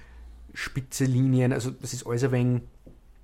spitze 0.55 1.05
Linien. 1.05 1.53
Also 1.53 1.71
das 1.71 1.93
ist 1.93 2.07
alles 2.07 2.25
ein 2.25 2.33
wenig, 2.33 2.63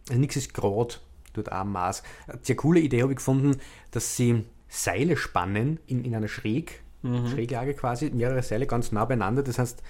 also 0.09 0.21
nichts 0.21 0.37
ist 0.37 0.55
gerade 0.55 0.97
dort 1.35 1.53
am 1.53 1.73
Mars. 1.73 2.03
Eine 2.27 2.39
sehr 2.43 2.57
coole 2.57 2.81
Idee 2.81 3.03
habe 3.03 3.13
ich 3.13 3.17
gefunden, 3.17 3.61
dass 3.91 4.17
sie 4.17 4.45
Seile 4.69 5.17
spannen 5.17 5.79
in, 5.87 6.05
in 6.05 6.15
einer 6.15 6.29
Schräg, 6.29 6.83
mhm. 7.03 7.29
Schräglage 7.29 7.75
quasi, 7.75 8.11
mehrere 8.11 8.43
Seile 8.43 8.67
ganz 8.67 8.93
nah 8.93 9.05
beieinander. 9.05 9.43
Das 9.43 9.59
heißt, 9.59 9.83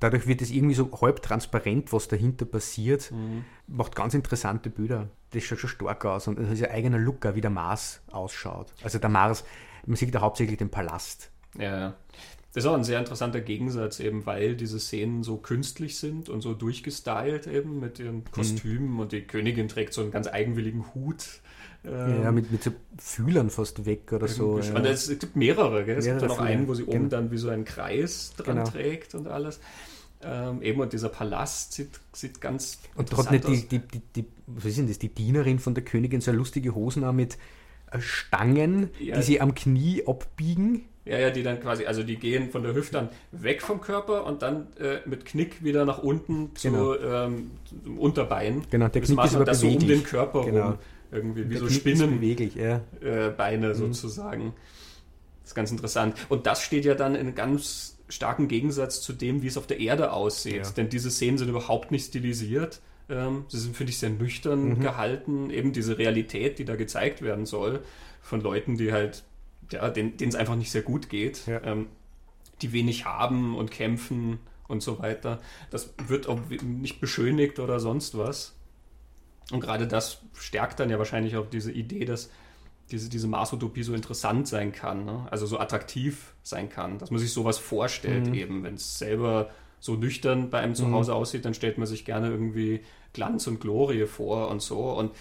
dadurch 0.00 0.26
wird 0.26 0.42
es 0.42 0.50
irgendwie 0.50 0.74
so 0.74 0.90
halb 1.00 1.22
transparent, 1.22 1.92
was 1.92 2.08
dahinter 2.08 2.44
passiert. 2.44 3.10
Mhm. 3.10 3.44
Macht 3.66 3.94
ganz 3.94 4.14
interessante 4.14 4.70
Bilder. 4.70 5.08
Das 5.30 5.42
schaut 5.42 5.58
schon 5.58 5.70
stark 5.70 6.04
aus 6.04 6.28
und 6.28 6.38
das 6.38 6.50
ist 6.50 6.64
ein 6.64 6.70
eigener 6.70 6.98
Look, 6.98 7.34
wie 7.34 7.40
der 7.40 7.50
Mars 7.50 8.00
ausschaut. 8.10 8.72
Also 8.82 8.98
der 8.98 9.10
Mars, 9.10 9.44
man 9.86 9.96
sieht 9.96 10.14
da 10.14 10.20
hauptsächlich 10.20 10.58
den 10.58 10.70
Palast. 10.70 11.30
Ja, 11.58 11.78
ja. 11.78 11.94
Das 12.56 12.64
ist 12.64 12.70
auch 12.70 12.74
ein 12.74 12.84
sehr 12.84 12.98
interessanter 12.98 13.42
Gegensatz, 13.42 14.00
eben 14.00 14.24
weil 14.24 14.56
diese 14.56 14.80
Szenen 14.80 15.22
so 15.22 15.36
künstlich 15.36 15.98
sind 15.98 16.30
und 16.30 16.40
so 16.40 16.54
durchgestylt 16.54 17.46
eben 17.46 17.80
mit 17.80 17.98
ihren 17.98 18.20
mhm. 18.20 18.32
Kostümen 18.32 18.92
mhm. 18.92 19.00
und 19.00 19.12
die 19.12 19.20
Königin 19.20 19.68
trägt 19.68 19.92
so 19.92 20.00
einen 20.00 20.10
ganz 20.10 20.26
eigenwilligen 20.26 20.94
Hut. 20.94 21.42
Ähm, 21.84 22.22
ja, 22.22 22.32
mit, 22.32 22.50
mit 22.50 22.62
so 22.62 22.70
Fühlern 22.96 23.50
fast 23.50 23.84
weg 23.84 24.10
oder 24.10 24.26
so. 24.26 24.58
Ja. 24.58 24.74
Es 24.84 25.06
gibt 25.18 25.36
mehrere, 25.36 25.84
gell? 25.84 25.98
es 25.98 26.06
gibt 26.06 26.22
dann 26.22 26.30
auch 26.30 26.38
einen, 26.38 26.66
wo 26.66 26.72
sie 26.72 26.84
oben 26.84 26.92
genau. 26.92 27.08
dann 27.10 27.30
wie 27.30 27.36
so 27.36 27.50
einen 27.50 27.66
Kreis 27.66 28.32
dran 28.38 28.56
genau. 28.56 28.70
trägt 28.70 29.14
und 29.14 29.28
alles. 29.28 29.60
Ähm, 30.22 30.62
eben 30.62 30.80
und 30.80 30.94
dieser 30.94 31.10
Palast 31.10 31.74
sieht, 31.74 32.00
sieht 32.14 32.40
ganz 32.40 32.78
Und 32.94 33.14
hat 33.18 33.32
nicht 33.32 33.46
die, 33.46 33.68
die, 33.68 33.80
die, 33.80 34.00
die, 34.16 34.24
was 34.46 34.64
ist 34.64 34.78
denn 34.78 34.88
das, 34.88 34.98
die 34.98 35.10
Dienerin 35.10 35.58
von 35.58 35.74
der 35.74 35.84
Königin 35.84 36.22
so 36.22 36.32
lustige 36.32 36.74
Hosen 36.74 37.04
auch 37.04 37.12
mit 37.12 37.36
äh, 37.90 38.00
Stangen, 38.00 38.88
ja. 38.98 39.16
die 39.16 39.22
sie 39.22 39.42
am 39.42 39.54
Knie 39.54 40.04
abbiegen? 40.06 40.86
Ja, 41.06 41.18
ja, 41.18 41.30
die 41.30 41.44
dann 41.44 41.60
quasi, 41.60 41.86
also 41.86 42.02
die 42.02 42.16
gehen 42.16 42.50
von 42.50 42.64
der 42.64 42.74
Hüfte 42.74 42.94
dann 42.94 43.08
weg 43.30 43.62
vom 43.62 43.80
Körper 43.80 44.26
und 44.26 44.42
dann 44.42 44.66
äh, 44.76 44.98
mit 45.06 45.24
Knick 45.24 45.62
wieder 45.62 45.84
nach 45.84 45.98
unten 45.98 46.50
zu, 46.56 46.70
genau. 46.70 46.94
ähm, 46.96 47.52
zum 47.84 47.98
Unterbein. 47.98 48.62
Genau, 48.70 48.88
der 48.88 49.02
Knick 49.02 49.24
ist 49.24 49.34
aber 49.36 49.44
das 49.44 49.60
so 49.60 49.68
um 49.68 49.78
den 49.78 50.02
Körper 50.02 50.44
genau. 50.44 50.66
rum. 50.70 50.78
Irgendwie 51.12 51.48
wie 51.48 51.54
der 51.54 51.60
so 51.60 51.68
Spinnenbeine 51.68 52.50
ja. 52.56 52.80
äh, 53.02 53.68
mhm. 53.68 53.74
sozusagen. 53.74 54.52
Das 55.42 55.50
ist 55.52 55.54
ganz 55.54 55.70
interessant. 55.70 56.16
Und 56.28 56.46
das 56.46 56.62
steht 56.62 56.84
ja 56.84 56.96
dann 56.96 57.14
in 57.14 57.36
ganz 57.36 57.96
starken 58.08 58.48
Gegensatz 58.48 59.00
zu 59.00 59.12
dem, 59.12 59.42
wie 59.42 59.46
es 59.46 59.56
auf 59.56 59.68
der 59.68 59.78
Erde 59.78 60.12
aussieht. 60.12 60.64
Ja. 60.64 60.70
Denn 60.76 60.88
diese 60.88 61.12
Szenen 61.12 61.38
sind 61.38 61.48
überhaupt 61.48 61.92
nicht 61.92 62.06
stilisiert. 62.06 62.80
Ähm, 63.08 63.44
sie 63.46 63.58
sind, 63.58 63.76
finde 63.76 63.90
ich, 63.90 63.98
sehr 63.98 64.10
nüchtern 64.10 64.70
mhm. 64.70 64.80
gehalten. 64.80 65.50
Eben 65.50 65.72
diese 65.72 65.98
Realität, 65.98 66.58
die 66.58 66.64
da 66.64 66.74
gezeigt 66.74 67.22
werden 67.22 67.46
soll, 67.46 67.80
von 68.22 68.40
Leuten, 68.40 68.76
die 68.76 68.92
halt 68.92 69.22
ja, 69.72 69.88
denen 69.90 70.14
es 70.18 70.34
einfach 70.34 70.56
nicht 70.56 70.70
sehr 70.70 70.82
gut 70.82 71.08
geht, 71.08 71.46
ja. 71.46 71.62
ähm, 71.62 71.88
die 72.62 72.72
wenig 72.72 73.04
haben 73.04 73.56
und 73.56 73.70
kämpfen 73.70 74.38
und 74.68 74.82
so 74.82 74.98
weiter. 74.98 75.40
Das 75.70 75.94
wird 76.06 76.28
auch 76.28 76.40
nicht 76.62 77.00
beschönigt 77.00 77.58
oder 77.58 77.80
sonst 77.80 78.16
was. 78.16 78.54
Und 79.52 79.60
gerade 79.60 79.86
das 79.86 80.22
stärkt 80.34 80.80
dann 80.80 80.90
ja 80.90 80.98
wahrscheinlich 80.98 81.36
auch 81.36 81.46
diese 81.46 81.70
Idee, 81.70 82.04
dass 82.04 82.30
diese, 82.90 83.08
diese 83.08 83.26
Mars-Utopie 83.26 83.82
so 83.82 83.94
interessant 83.94 84.48
sein 84.48 84.72
kann, 84.72 85.04
ne? 85.04 85.26
also 85.30 85.46
so 85.46 85.58
attraktiv 85.58 86.34
sein 86.42 86.68
kann, 86.68 86.98
dass 86.98 87.10
man 87.10 87.18
sich 87.18 87.32
sowas 87.32 87.58
vorstellt, 87.58 88.28
mhm. 88.28 88.34
eben, 88.34 88.62
wenn 88.62 88.74
es 88.74 88.98
selber 88.98 89.50
so 89.80 89.94
nüchtern 89.94 90.50
bei 90.50 90.58
einem 90.58 90.70
mhm. 90.70 90.76
Zuhause 90.76 91.12
mhm. 91.12 91.16
aussieht, 91.16 91.44
dann 91.44 91.54
stellt 91.54 91.78
man 91.78 91.86
sich 91.86 92.04
gerne 92.04 92.30
irgendwie 92.30 92.80
Glanz 93.12 93.46
und 93.46 93.60
Glorie 93.60 94.06
vor 94.06 94.48
und 94.48 94.62
so 94.62 94.92
und 94.92 95.12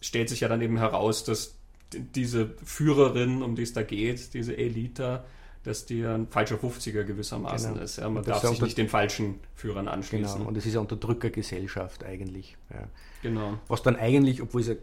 stellt 0.00 0.28
sich 0.28 0.40
ja 0.40 0.48
dann 0.48 0.60
eben 0.60 0.78
heraus, 0.78 1.24
dass 1.24 1.56
diese 1.92 2.54
Führerin, 2.64 3.42
um 3.42 3.54
die 3.54 3.62
es 3.62 3.72
da 3.72 3.82
geht, 3.82 4.34
diese 4.34 4.56
Elita, 4.56 5.24
dass 5.62 5.86
die 5.86 6.04
ein 6.04 6.28
falscher 6.28 6.56
50er 6.56 7.04
gewissermaßen 7.04 7.72
genau. 7.72 7.84
ist. 7.84 7.96
Ja, 7.98 8.08
man 8.08 8.22
darf 8.24 8.46
sich 8.46 8.60
nicht 8.60 8.78
den 8.78 8.88
falschen 8.88 9.40
Führern 9.54 9.88
anschließen. 9.88 10.38
Genau, 10.38 10.48
und 10.48 10.56
es 10.56 10.64
ist 10.66 10.72
eine 10.72 10.82
Unterdrückergesellschaft 10.82 12.04
eigentlich. 12.04 12.56
Ja. 12.72 12.88
Genau. 13.22 13.58
Was 13.68 13.82
dann 13.82 13.96
eigentlich, 13.96 14.42
obwohl 14.42 14.60
es 14.60 14.68
ja 14.68 14.74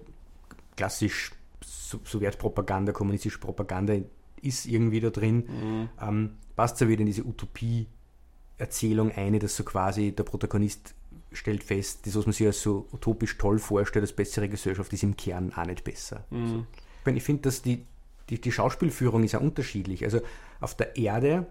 klassisch 0.75 1.31
Sowjetpropaganda, 1.61 2.91
kommunistische 2.91 3.39
Propaganda 3.39 3.95
ist 4.41 4.65
irgendwie 4.65 4.99
da 4.99 5.09
drin, 5.09 5.45
mhm. 5.47 5.89
ähm, 6.01 6.29
passt 6.55 6.81
ja 6.81 6.89
wieder 6.89 7.01
in 7.01 7.05
diese 7.05 7.23
Utopie-Erzählung 7.23 9.11
eine, 9.11 9.39
dass 9.39 9.55
so 9.55 9.63
quasi 9.63 10.11
der 10.11 10.23
Protagonist 10.23 10.95
stellt 11.31 11.63
fest, 11.63 12.05
das, 12.05 12.15
was 12.15 12.25
man 12.25 12.33
sich 12.33 12.45
als 12.45 12.61
so 12.61 12.87
utopisch 12.91 13.37
toll 13.37 13.57
vorstellt, 13.57 14.03
als 14.03 14.13
bessere 14.13 14.49
Gesellschaft, 14.49 14.91
ist 14.91 15.03
im 15.03 15.15
Kern 15.15 15.53
auch 15.53 15.65
nicht 15.65 15.83
besser. 15.83 16.25
Mhm 16.29 16.67
ich 17.05 17.23
finde, 17.23 17.43
dass 17.43 17.61
die, 17.61 17.85
die, 18.29 18.39
die 18.39 18.51
Schauspielführung 18.51 19.23
ist 19.23 19.33
ja 19.33 19.39
unterschiedlich. 19.39 20.03
Also 20.03 20.21
auf 20.59 20.75
der 20.75 20.95
Erde, 20.95 21.45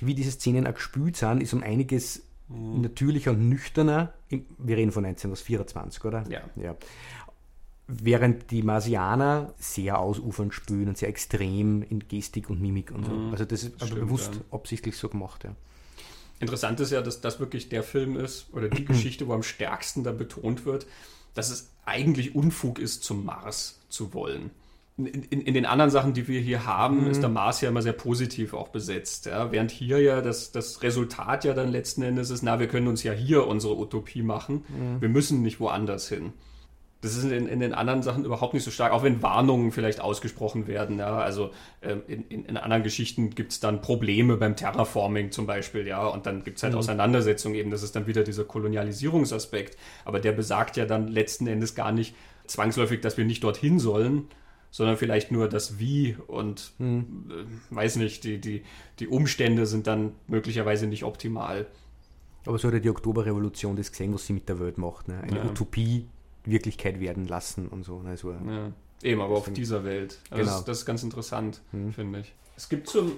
wie 0.00 0.14
diese 0.14 0.30
Szenen 0.30 0.66
auch 0.66 0.74
gespielt 0.74 1.16
sind, 1.16 1.42
ist 1.42 1.52
um 1.52 1.62
einiges 1.62 2.22
mhm. 2.48 2.80
natürlicher 2.80 3.32
und 3.32 3.48
nüchterner. 3.48 4.12
Wir 4.58 4.76
reden 4.76 4.92
von 4.92 5.04
1924, 5.04 6.04
oder? 6.04 6.24
Ja. 6.28 6.42
ja. 6.56 6.76
Während 7.86 8.50
die 8.50 8.62
Marsianer 8.62 9.52
sehr 9.58 9.98
ausufernd 9.98 10.54
spielen 10.54 10.88
und 10.88 10.96
sehr 10.96 11.08
extrem 11.08 11.82
in 11.82 12.00
Gestik 12.08 12.48
und 12.48 12.60
Mimik 12.60 12.90
und 12.90 13.04
so. 13.04 13.12
Mhm, 13.12 13.32
also 13.32 13.44
das 13.44 13.64
ist 13.64 13.82
aber 13.82 13.96
bewusst 13.96 14.34
ja. 14.34 14.40
absichtlich 14.50 14.96
so 14.96 15.08
gemacht, 15.08 15.44
ja. 15.44 15.54
Interessant 16.40 16.80
ist 16.80 16.90
ja, 16.90 17.00
dass 17.00 17.20
das 17.20 17.38
wirklich 17.38 17.68
der 17.68 17.82
Film 17.82 18.16
ist 18.16 18.52
oder 18.52 18.68
die 18.68 18.84
Geschichte, 18.86 19.28
wo 19.28 19.34
am 19.34 19.42
stärksten 19.42 20.02
da 20.02 20.12
betont 20.12 20.64
wird, 20.64 20.86
dass 21.34 21.50
es 21.50 21.70
eigentlich 21.84 22.34
Unfug 22.34 22.78
ist, 22.78 23.04
zum 23.04 23.24
Mars 23.24 23.80
zu 23.88 24.14
wollen 24.14 24.50
in, 24.96 25.06
in, 25.06 25.40
in, 25.40 25.54
den 25.54 25.66
anderen 25.66 25.90
Sachen, 25.90 26.12
die 26.12 26.28
wir 26.28 26.40
hier 26.40 26.66
haben, 26.66 27.04
mhm. 27.04 27.10
ist 27.10 27.20
der 27.20 27.28
Mars 27.28 27.60
ja 27.60 27.68
immer 27.68 27.82
sehr 27.82 27.92
positiv 27.92 28.54
auch 28.54 28.68
besetzt. 28.68 29.26
Ja? 29.26 29.50
Während 29.50 29.70
hier 29.70 30.00
ja 30.00 30.20
das, 30.20 30.52
das 30.52 30.82
Resultat 30.82 31.44
ja 31.44 31.52
dann 31.52 31.68
letzten 31.68 32.02
Endes 32.02 32.30
ist, 32.30 32.42
na, 32.42 32.60
wir 32.60 32.68
können 32.68 32.86
uns 32.86 33.02
ja 33.02 33.12
hier 33.12 33.46
unsere 33.46 33.76
Utopie 33.76 34.22
machen. 34.22 34.64
Mhm. 34.68 35.00
Wir 35.00 35.08
müssen 35.08 35.42
nicht 35.42 35.58
woanders 35.58 36.08
hin. 36.08 36.32
Das 37.00 37.16
ist 37.16 37.24
in, 37.24 37.48
in, 37.48 37.60
den 37.60 37.74
anderen 37.74 38.02
Sachen 38.02 38.24
überhaupt 38.24 38.54
nicht 38.54 38.62
so 38.62 38.70
stark, 38.70 38.92
auch 38.92 39.02
wenn 39.02 39.20
Warnungen 39.20 39.72
vielleicht 39.72 40.00
ausgesprochen 40.00 40.68
werden. 40.68 41.00
Ja? 41.00 41.18
Also 41.18 41.50
äh, 41.80 41.96
in, 42.06 42.46
in, 42.46 42.56
anderen 42.56 42.84
Geschichten 42.84 43.30
gibt 43.30 43.50
es 43.50 43.58
dann 43.58 43.82
Probleme 43.82 44.36
beim 44.36 44.54
Terraforming 44.54 45.32
zum 45.32 45.46
Beispiel, 45.46 45.86
ja, 45.88 46.06
und 46.06 46.24
dann 46.24 46.44
gibt 46.44 46.58
es 46.58 46.62
halt 46.62 46.72
mhm. 46.72 46.78
Auseinandersetzungen 46.78 47.56
eben. 47.56 47.70
Das 47.72 47.82
ist 47.82 47.96
dann 47.96 48.06
wieder 48.06 48.22
dieser 48.22 48.44
Kolonialisierungsaspekt. 48.44 49.76
Aber 50.04 50.20
der 50.20 50.32
besagt 50.32 50.76
ja 50.76 50.86
dann 50.86 51.08
letzten 51.08 51.48
Endes 51.48 51.74
gar 51.74 51.90
nicht 51.90 52.14
zwangsläufig, 52.46 53.00
dass 53.00 53.16
wir 53.16 53.24
nicht 53.24 53.42
dorthin 53.42 53.78
sollen, 53.80 54.28
sondern 54.74 54.96
vielleicht 54.96 55.30
nur 55.30 55.48
das 55.48 55.78
Wie 55.78 56.16
und 56.26 56.72
hm. 56.78 57.30
äh, 57.30 57.76
weiß 57.76 57.94
nicht, 57.94 58.24
die, 58.24 58.40
die, 58.40 58.64
die 58.98 59.06
Umstände 59.06 59.66
sind 59.66 59.86
dann 59.86 60.16
möglicherweise 60.26 60.88
nicht 60.88 61.04
optimal. 61.04 61.68
Aber 62.44 62.58
so 62.58 62.66
hat 62.66 62.74
ja 62.74 62.80
die 62.80 62.90
Oktoberrevolution 62.90 63.76
das 63.76 63.92
gesehen, 63.92 64.12
was 64.12 64.26
sie 64.26 64.32
mit 64.32 64.48
der 64.48 64.58
Welt 64.58 64.76
macht. 64.76 65.06
Ne? 65.06 65.20
Eine 65.22 65.36
ja. 65.36 65.44
Utopie 65.44 66.08
Wirklichkeit 66.44 66.98
werden 66.98 67.28
lassen 67.28 67.68
und 67.68 67.84
so. 67.84 68.02
Ne? 68.02 68.16
so 68.16 68.32
ja. 68.32 68.72
Eben, 69.04 69.20
aber 69.20 69.36
auf 69.36 69.48
dieser 69.52 69.84
Welt. 69.84 70.18
Also 70.30 70.42
genau. 70.42 70.56
das, 70.56 70.64
das, 70.64 70.78
ist 70.78 70.86
ganz 70.86 71.04
interessant, 71.04 71.60
hm. 71.70 71.92
finde 71.92 72.18
ich. 72.18 72.34
Es 72.56 72.68
gibt 72.68 72.88
zum 72.88 73.12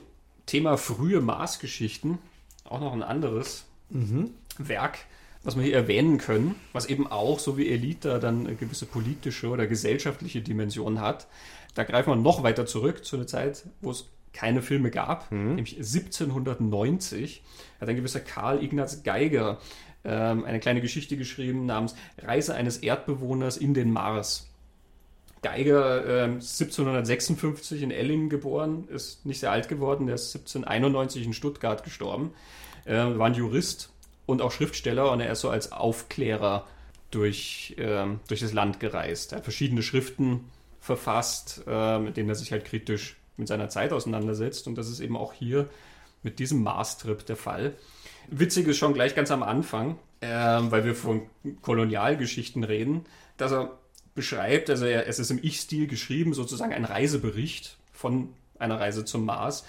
Thema 0.45 0.77
frühe 0.77 1.23
Marsgeschichten 1.23 2.19
auch 2.64 2.81
noch 2.81 2.92
ein 2.92 3.03
anderes 3.03 3.64
mhm. 3.88 4.33
Werk, 4.59 4.99
was 5.46 5.56
wir 5.56 5.62
hier 5.62 5.76
erwähnen 5.76 6.18
können, 6.18 6.56
was 6.72 6.87
eben 6.87 7.06
auch, 7.06 7.38
so 7.38 7.56
wie 7.56 7.68
Elita, 7.68 8.18
dann 8.18 8.48
eine 8.48 8.56
gewisse 8.56 8.85
politische 8.85 9.48
oder 9.48 9.68
gesellschaftliche 9.68 10.40
Dimension 10.40 11.00
hat. 11.00 11.28
Da 11.76 11.84
greifen 11.84 12.11
wir 12.11 12.16
noch 12.16 12.42
weiter 12.42 12.66
zurück 12.66 13.05
zu 13.05 13.14
einer 13.14 13.28
Zeit, 13.28 13.64
wo 13.80 13.92
es 13.92 14.09
keine 14.32 14.61
Filme 14.61 14.90
gab, 14.90 15.30
mhm. 15.30 15.55
nämlich 15.55 15.76
1790 15.76 17.42
hat 17.80 17.88
ein 17.88 17.94
gewisser 17.94 18.18
Karl 18.18 18.62
Ignaz 18.62 19.05
Geiger 19.05 19.61
ähm, 20.05 20.44
eine 20.44 20.59
kleine 20.59 20.80
Geschichte 20.80 21.16
geschrieben 21.16 21.64
namens 21.64 21.94
Reise 22.18 22.55
eines 22.55 22.78
Erdbewohners 22.78 23.57
in 23.57 23.72
den 23.72 23.92
Mars. 23.92 24.51
Geiger 25.42 26.05
äh, 26.05 26.24
1756 26.24 27.82
in 27.82 27.92
Ellingen 27.92 28.30
geboren, 28.30 28.88
ist 28.88 29.24
nicht 29.24 29.38
sehr 29.38 29.53
alt 29.53 29.68
geworden, 29.68 30.07
der 30.07 30.16
ist 30.16 30.34
1791 30.34 31.24
in 31.24 31.32
Stuttgart 31.32 31.84
gestorben, 31.84 32.32
äh, 32.84 32.94
war 32.94 33.26
ein 33.26 33.34
Jurist 33.34 33.90
und 34.27 34.43
auch 34.43 34.53
Schriftsteller 34.53 35.11
und 35.11 35.20
er 35.20 35.33
ist 35.33 35.41
so 35.41 35.51
als 35.51 35.72
Aufklärer 35.72 36.66
durch, 37.11 37.77
ähm, 37.79 38.20
durch 38.29 38.41
das 38.41 38.53
Land 38.53 38.81
gereist. 38.81 39.33
Er 39.33 39.39
hat 39.39 39.45
verschiedene 39.45 39.83
Schriften 39.83 40.51
verfasst, 40.81 41.62
äh, 41.66 41.99
mit 41.99 42.16
denen 42.16 42.29
er 42.29 42.35
sich 42.35 42.53
halt 42.53 42.64
kritisch 42.64 43.16
mit 43.37 43.49
seiner 43.49 43.68
Zeit 43.68 43.93
auseinandersetzt 43.93 44.66
und 44.66 44.77
das 44.77 44.89
ist 44.89 45.01
eben 45.01 45.16
auch 45.16 45.33
hier 45.33 45.68
mit 46.22 46.39
diesem 46.39 46.62
Mars-Trip 46.62 47.24
der 47.24 47.37
Fall. 47.37 47.74
Witzig 48.29 48.66
ist 48.66 48.79
schon 48.79 48.95
gleich 48.95 49.14
ganz 49.14 49.31
am 49.31 49.43
Anfang, 49.43 49.99
äh, 50.20 50.29
weil 50.29 50.85
wir 50.85 50.95
von 50.95 51.22
Kolonialgeschichten 51.62 52.64
reden, 52.64 53.05
dass 53.37 53.53
er 53.53 53.79
beschreibt, 54.14 54.70
also 54.70 54.87
er, 54.87 55.07
es 55.07 55.18
ist 55.18 55.31
im 55.31 55.39
Ich-Stil 55.43 55.87
geschrieben, 55.87 56.35
sozusagen 56.35 56.72
ein 56.72 56.85
Reisebericht 56.85 57.77
von 57.93 58.31
einer 58.59 58.81
Reise 58.81 59.05
zum 59.05 59.24
Mars. 59.24 59.64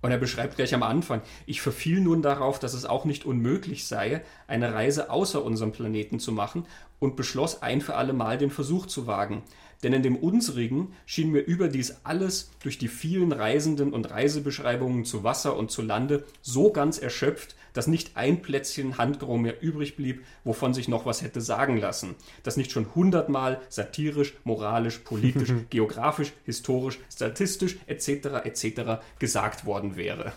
Und 0.00 0.12
er 0.12 0.18
beschreibt 0.18 0.56
gleich 0.56 0.74
am 0.74 0.82
Anfang, 0.82 1.22
ich 1.46 1.60
verfiel 1.60 2.00
nun 2.00 2.22
darauf, 2.22 2.58
dass 2.58 2.74
es 2.74 2.84
auch 2.84 3.04
nicht 3.04 3.24
unmöglich 3.24 3.86
sei, 3.86 4.22
eine 4.46 4.72
Reise 4.72 5.10
außer 5.10 5.44
unserem 5.44 5.72
Planeten 5.72 6.20
zu 6.20 6.30
machen 6.30 6.66
und 7.00 7.16
beschloss 7.16 7.62
ein 7.62 7.80
für 7.80 7.96
alle 7.96 8.12
Mal 8.12 8.38
den 8.38 8.50
Versuch 8.50 8.86
zu 8.86 9.06
wagen. 9.06 9.42
Denn 9.82 9.92
in 9.92 10.02
dem 10.02 10.16
unsrigen 10.16 10.92
schien 11.06 11.30
mir 11.30 11.40
überdies 11.40 11.98
alles 12.04 12.50
durch 12.60 12.78
die 12.78 12.88
vielen 12.88 13.32
Reisenden 13.32 13.92
und 13.92 14.10
Reisebeschreibungen 14.10 15.04
zu 15.04 15.24
Wasser 15.24 15.56
und 15.56 15.70
zu 15.70 15.82
Lande 15.82 16.24
so 16.42 16.72
ganz 16.72 16.98
erschöpft, 16.98 17.54
dass 17.78 17.86
nicht 17.86 18.16
ein 18.16 18.42
Plätzchen 18.42 18.98
Handgrau 18.98 19.38
mehr 19.38 19.62
übrig 19.62 19.94
blieb, 19.94 20.24
wovon 20.42 20.74
sich 20.74 20.88
noch 20.88 21.06
was 21.06 21.22
hätte 21.22 21.40
sagen 21.40 21.76
lassen, 21.76 22.16
das 22.42 22.56
nicht 22.56 22.72
schon 22.72 22.92
hundertmal 22.92 23.60
satirisch, 23.68 24.34
moralisch, 24.42 24.98
politisch, 24.98 25.52
geografisch, 25.70 26.32
historisch, 26.44 26.98
statistisch 27.08 27.78
etc. 27.86 28.42
etc. 28.42 29.00
gesagt 29.20 29.64
worden 29.64 29.94
wäre. 29.94 30.32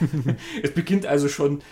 es 0.62 0.72
beginnt 0.72 1.06
also 1.06 1.30
schon 1.30 1.62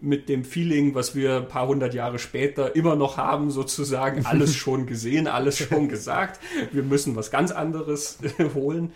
mit 0.00 0.28
dem 0.28 0.44
Feeling, 0.44 0.94
was 0.94 1.14
wir 1.14 1.36
ein 1.36 1.48
paar 1.48 1.66
hundert 1.66 1.94
Jahre 1.94 2.18
später 2.18 2.76
immer 2.76 2.96
noch 2.96 3.16
haben, 3.16 3.50
sozusagen 3.50 4.26
alles 4.26 4.54
schon 4.56 4.86
gesehen, 4.86 5.26
alles 5.26 5.58
schon 5.58 5.88
gesagt. 5.88 6.40
Wir 6.72 6.82
müssen 6.82 7.16
was 7.16 7.30
ganz 7.30 7.50
anderes 7.50 8.18
holen. 8.54 8.92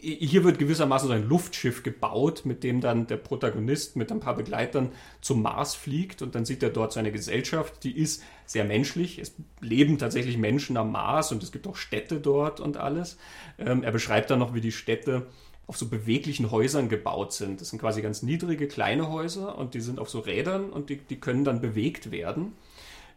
Hier 0.00 0.44
wird 0.44 0.58
gewissermaßen 0.58 1.08
so 1.08 1.14
ein 1.14 1.28
Luftschiff 1.28 1.82
gebaut, 1.82 2.42
mit 2.44 2.62
dem 2.64 2.80
dann 2.80 3.06
der 3.06 3.16
Protagonist 3.16 3.96
mit 3.96 4.12
ein 4.12 4.20
paar 4.20 4.36
Begleitern 4.36 4.92
zum 5.20 5.42
Mars 5.42 5.74
fliegt 5.74 6.22
und 6.22 6.34
dann 6.34 6.44
sieht 6.44 6.62
er 6.62 6.70
dort 6.70 6.92
seine 6.92 7.12
Gesellschaft, 7.12 7.84
die 7.84 7.96
ist 7.96 8.22
sehr 8.46 8.64
menschlich. 8.64 9.18
Es 9.18 9.34
leben 9.60 9.98
tatsächlich 9.98 10.38
Menschen 10.38 10.76
am 10.76 10.92
Mars 10.92 11.32
und 11.32 11.42
es 11.42 11.52
gibt 11.52 11.66
auch 11.66 11.76
Städte 11.76 12.20
dort 12.20 12.60
und 12.60 12.76
alles. 12.76 13.18
Ähm, 13.58 13.82
er 13.82 13.92
beschreibt 13.92 14.30
dann 14.30 14.38
noch, 14.38 14.54
wie 14.54 14.60
die 14.60 14.72
Städte 14.72 15.26
auf 15.68 15.76
so 15.76 15.86
beweglichen 15.86 16.50
Häusern 16.50 16.88
gebaut 16.88 17.34
sind. 17.34 17.60
Das 17.60 17.68
sind 17.68 17.78
quasi 17.78 18.00
ganz 18.00 18.22
niedrige, 18.22 18.66
kleine 18.66 19.10
Häuser 19.10 19.56
und 19.58 19.74
die 19.74 19.80
sind 19.80 20.00
auf 20.00 20.08
so 20.08 20.18
Rädern 20.18 20.70
und 20.70 20.88
die, 20.88 20.96
die 20.96 21.20
können 21.20 21.44
dann 21.44 21.60
bewegt 21.60 22.10
werden. 22.10 22.54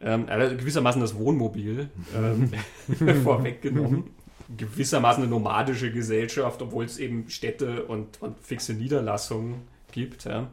Ähm, 0.02 0.26
also 0.28 0.58
gewissermaßen 0.58 1.02
das 1.02 1.16
Wohnmobil 1.18 1.90
ähm, 2.14 2.52
vorweggenommen. 3.24 4.12
Gewissermaßen 4.58 5.24
eine 5.24 5.32
nomadische 5.32 5.94
Gesellschaft, 5.94 6.62
obwohl 6.62 6.84
es 6.84 6.98
eben 6.98 7.30
Städte 7.30 7.86
und, 7.86 8.22
und 8.22 8.38
fixe 8.42 8.74
Niederlassungen 8.74 9.62
gibt. 9.94 10.26
Ja. 10.26 10.50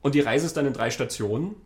Und 0.00 0.14
die 0.14 0.20
Reise 0.20 0.46
ist 0.46 0.56
dann 0.56 0.66
in 0.66 0.72
drei 0.72 0.90
Stationen. 0.90 1.56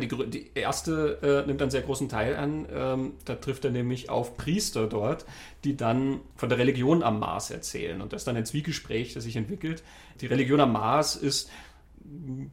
Die, 0.00 0.08
die 0.08 0.50
erste 0.54 1.18
äh, 1.22 1.46
nimmt 1.46 1.62
einen 1.62 1.70
sehr 1.70 1.82
großen 1.82 2.08
Teil 2.08 2.36
an. 2.36 2.66
Ähm, 2.72 3.12
da 3.24 3.36
trifft 3.36 3.64
er 3.64 3.70
nämlich 3.70 4.10
auf 4.10 4.36
Priester 4.36 4.86
dort, 4.86 5.24
die 5.62 5.76
dann 5.76 6.20
von 6.36 6.48
der 6.48 6.58
Religion 6.58 7.02
am 7.02 7.20
Mars 7.20 7.50
erzählen. 7.50 8.00
Und 8.00 8.12
das 8.12 8.22
ist 8.22 8.26
dann 8.26 8.36
ein 8.36 8.46
Zwiegespräch, 8.46 9.14
das 9.14 9.24
sich 9.24 9.36
entwickelt. 9.36 9.82
Die 10.20 10.26
Religion 10.26 10.60
am 10.60 10.72
Mars 10.72 11.16
ist 11.16 11.50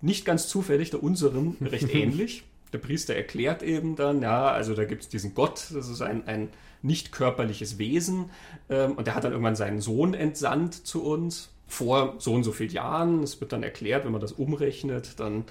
nicht 0.02 0.26
ganz 0.26 0.48
zufällig 0.48 0.92
der 0.92 1.04
unseren 1.04 1.58
recht 1.62 1.94
ähnlich. 1.94 2.44
Der 2.74 2.78
Priester 2.78 3.16
erklärt 3.16 3.64
eben 3.64 3.96
dann, 3.96 4.22
ja, 4.22 4.50
also 4.50 4.74
da 4.76 4.86
gibt 4.86 5.04
es 5.04 5.10
diesen 5.10 5.34
Gott, 5.34 5.68
das 5.74 5.90
ist 5.90 6.02
ein, 6.02 6.26
ein 6.28 6.50
nicht 6.82 7.12
körperliches 7.12 7.78
Wesen. 7.78 8.30
Ähm, 8.70 8.94
und 8.94 9.08
der 9.08 9.16
hat 9.16 9.24
dann 9.24 9.32
irgendwann 9.32 9.56
seinen 9.56 9.82
Sohn 9.82 10.14
entsandt 10.14 10.74
zu 10.74 11.04
uns 11.04 11.50
vor 11.68 12.16
so 12.20 12.34
und 12.34 12.44
so 12.44 12.52
vielen 12.52 12.72
Jahren. 12.72 13.24
Es 13.24 13.40
wird 13.42 13.52
dann 13.52 13.64
erklärt, 13.64 14.06
wenn 14.06 14.12
man 14.12 14.22
das 14.22 14.34
umrechnet, 14.34 15.20
dann 15.20 15.46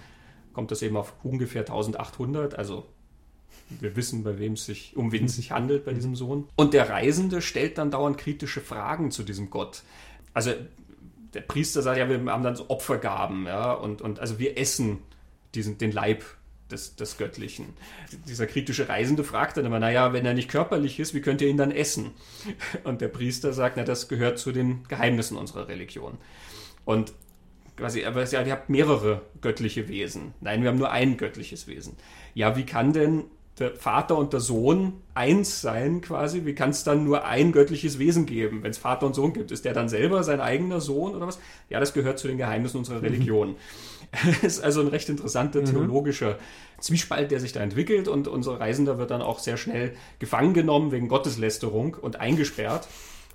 kommt 0.53 0.71
das 0.71 0.83
eben 0.83 0.97
auf 0.97 1.15
ungefähr 1.23 1.63
1800. 1.63 2.57
Also 2.57 2.87
wir 3.79 3.95
wissen, 3.97 4.25
bei 4.25 4.39
wem 4.39 4.55
es 4.55 4.67
sich, 4.67 4.97
um 4.97 5.13
wen 5.13 5.27
es 5.27 5.37
sich 5.37 5.53
handelt 5.53 5.85
bei 5.85 5.93
diesem 5.93 6.17
Sohn. 6.17 6.49
Und 6.57 6.75
der 6.75 6.89
Reisende 6.89 7.41
stellt 7.41 7.79
dann 7.79 7.91
dauernd 7.91 8.19
kritische 8.19 8.61
Fragen 8.61 9.11
zu 9.11 9.23
diesem 9.23 9.51
Gott. 9.51 9.83
Also 10.35 10.53
der 11.35 11.43
Priester 11.43 11.83
sagt 11.83 11.99
ja, 11.99 12.09
wir 12.09 12.19
haben 12.33 12.43
dann 12.43 12.57
so 12.57 12.69
Opfergaben, 12.69 13.47
ja, 13.47 13.73
und, 13.73 14.03
und 14.03 14.19
also 14.19 14.39
wir 14.39 14.59
essen 14.59 14.99
diesen, 15.55 15.79
den 15.79 15.93
Leib 15.93 16.25
des, 16.71 16.97
des 16.97 17.19
Göttlichen. 17.19 17.67
Dieser 18.29 18.47
kritische 18.47 18.89
Reisende 18.89 19.25
fragt 19.25 19.57
dann 19.57 19.65
immer, 19.65 19.79
naja, 19.79 20.13
wenn 20.13 20.27
er 20.27 20.35
nicht 20.35 20.49
körperlich 20.49 20.99
ist, 20.99 21.15
wie 21.15 21.21
könnt 21.21 21.41
ihr 21.41 21.49
ihn 21.49 21.57
dann 21.57 21.73
essen? 21.73 22.13
Und 22.85 23.01
der 23.01 23.09
Priester 23.09 23.53
sagt, 23.53 23.77
na, 23.77 23.85
das 23.85 24.09
gehört 24.09 24.39
zu 24.39 24.53
den 24.53 24.85
Geheimnissen 24.89 25.37
unserer 25.37 25.69
Religion. 25.69 26.19
Und 26.85 27.13
quasi, 27.81 28.05
aber 28.05 28.25
ja, 28.25 28.43
ihr 28.43 28.53
habt 28.53 28.71
mehrere 28.71 29.23
göttliche 29.41 29.89
Wesen. 29.89 30.35
Nein, 30.41 30.63
wir 30.63 30.69
haben 30.69 30.79
nur 30.79 30.91
ein 30.91 31.17
göttliches 31.17 31.67
Wesen. 31.67 31.97
Ja, 32.35 32.57
wie 32.57 32.65
kann 32.65 32.93
denn 32.93 33.25
der 33.59 33.75
Vater 33.75 34.17
und 34.17 34.33
der 34.33 34.41
Sohn 34.41 34.95
eins 35.15 35.61
sein 35.61 36.01
quasi? 36.01 36.45
Wie 36.45 36.55
kann 36.55 36.71
es 36.71 36.85
dann 36.85 37.05
nur 37.05 37.25
ein 37.25 37.53
göttliches 37.53 37.99
Wesen 37.99 38.27
geben, 38.27 38.63
wenn 38.63 38.71
es 38.71 38.79
Vater 38.79 39.07
und 39.07 39.15
Sohn 39.15 39.33
gibt? 39.33 39.51
Ist 39.51 39.65
der 39.65 39.75
dann 39.75 39.89
selber 39.89 40.23
sein 40.23 40.41
eigener 40.41 40.81
Sohn 40.81 41.15
oder 41.15 41.27
was? 41.27 41.39
Ja, 41.69 41.81
das 41.81 41.93
gehört 41.93 42.19
zu 42.19 42.29
den 42.29 42.39
Geheimnissen 42.39 42.79
unserer 42.79 43.03
Religion. 43.03 43.57
Das 44.13 44.39
ist 44.43 44.65
also 44.65 44.81
ein 44.81 44.89
recht 44.89 45.09
interessanter 45.09 45.61
mhm. 45.61 45.67
theologischer 45.67 46.39
Zwiespalt, 46.81 47.31
der 47.31 47.41
sich 47.41 47.53
da 47.53 47.61
entwickelt 47.61 48.09
und 48.09 48.29
unser 48.29 48.59
Reisender 48.59 48.99
wird 48.99 49.11
dann 49.11 49.23
auch 49.23 49.39
sehr 49.39 49.57
schnell 49.57 49.95
gefangen 50.19 50.55
genommen 50.55 50.91
wegen 50.91 51.09
Gotteslästerung 51.09 51.95
und 51.95 52.17
eingesperrt. 52.17 52.89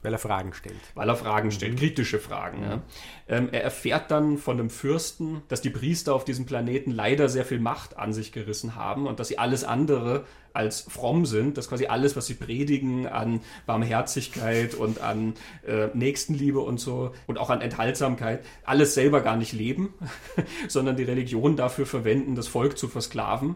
Weil 0.06 0.14
er 0.14 0.20
Fragen 0.20 0.54
stellt. 0.54 0.80
Weil 0.94 1.10
er 1.10 1.16
Fragen 1.16 1.52
stellt, 1.52 1.74
mhm. 1.74 1.80
kritische 1.80 2.20
Fragen. 2.20 2.64
Ja. 2.64 2.82
Ähm, 3.28 3.50
er 3.52 3.64
erfährt 3.64 4.12
dann 4.12 4.38
von 4.38 4.58
dem 4.58 4.70
Fürsten, 4.70 5.42
dass 5.48 5.62
die 5.62 5.70
Priester 5.70 6.14
auf 6.14 6.26
diesem 6.26 6.46
Planeten 6.46 6.92
leider 6.92 7.28
sehr 7.28 7.44
viel 7.44 7.60
Macht 7.60 7.98
an 7.98 8.14
sich 8.14 8.32
gerissen 8.32 8.76
haben 8.76 9.08
und 9.08 9.20
dass 9.20 9.30
sie 9.30 9.40
alles 9.40 9.64
andere 9.64 10.26
als 10.54 10.82
fromm 10.82 11.26
sind, 11.26 11.58
dass 11.58 11.70
quasi 11.70 11.88
alles, 11.88 12.16
was 12.16 12.28
sie 12.28 12.36
predigen 12.36 13.08
an 13.08 13.42
Barmherzigkeit 13.66 14.74
und 14.74 15.02
an 15.02 15.34
äh, 15.68 15.88
Nächstenliebe 15.94 16.60
und 16.60 16.80
so 16.80 17.12
und 17.28 17.38
auch 17.38 17.50
an 17.50 17.62
Enthaltsamkeit, 17.62 18.46
alles 18.64 18.94
selber 18.94 19.22
gar 19.22 19.36
nicht 19.36 19.54
leben, 19.54 19.94
sondern 20.68 20.96
die 20.96 21.04
Religion 21.04 21.58
dafür 21.58 21.86
verwenden, 21.86 22.36
das 22.36 22.48
Volk 22.48 22.78
zu 22.78 22.88
versklaven 22.88 23.56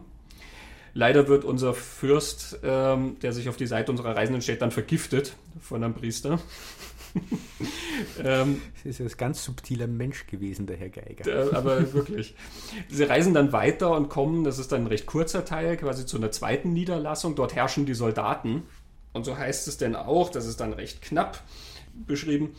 Leider 0.94 1.28
wird 1.28 1.44
unser 1.44 1.74
Fürst, 1.74 2.58
ähm, 2.62 3.16
der 3.20 3.32
sich 3.32 3.48
auf 3.48 3.56
die 3.56 3.66
Seite 3.66 3.90
unserer 3.90 4.16
Reisenden 4.16 4.42
stellt, 4.42 4.62
dann 4.62 4.70
vergiftet 4.70 5.36
von 5.60 5.82
einem 5.82 5.94
Priester. 5.94 6.40
ähm, 8.24 8.62
das 8.84 9.00
ist 9.00 9.14
ein 9.14 9.18
ganz 9.18 9.44
subtiler 9.44 9.86
Mensch 9.86 10.26
gewesen, 10.26 10.66
der 10.66 10.76
Herr 10.76 10.88
Geiger. 10.88 11.26
Äh, 11.26 11.54
aber 11.54 11.92
wirklich. 11.92 12.34
Sie 12.88 13.04
reisen 13.04 13.34
dann 13.34 13.52
weiter 13.52 13.92
und 13.96 14.08
kommen, 14.08 14.44
das 14.44 14.58
ist 14.58 14.72
dann 14.72 14.82
ein 14.82 14.86
recht 14.86 15.06
kurzer 15.06 15.44
Teil, 15.44 15.76
quasi 15.76 16.06
zu 16.06 16.16
einer 16.16 16.30
zweiten 16.30 16.72
Niederlassung. 16.72 17.34
Dort 17.34 17.54
herrschen 17.54 17.86
die 17.86 17.94
Soldaten. 17.94 18.64
Und 19.12 19.24
so 19.24 19.36
heißt 19.36 19.66
es 19.68 19.76
denn 19.76 19.96
auch, 19.96 20.30
das 20.30 20.46
ist 20.46 20.60
dann 20.60 20.72
recht 20.72 21.02
knapp 21.02 21.42
beschrieben. 22.06 22.54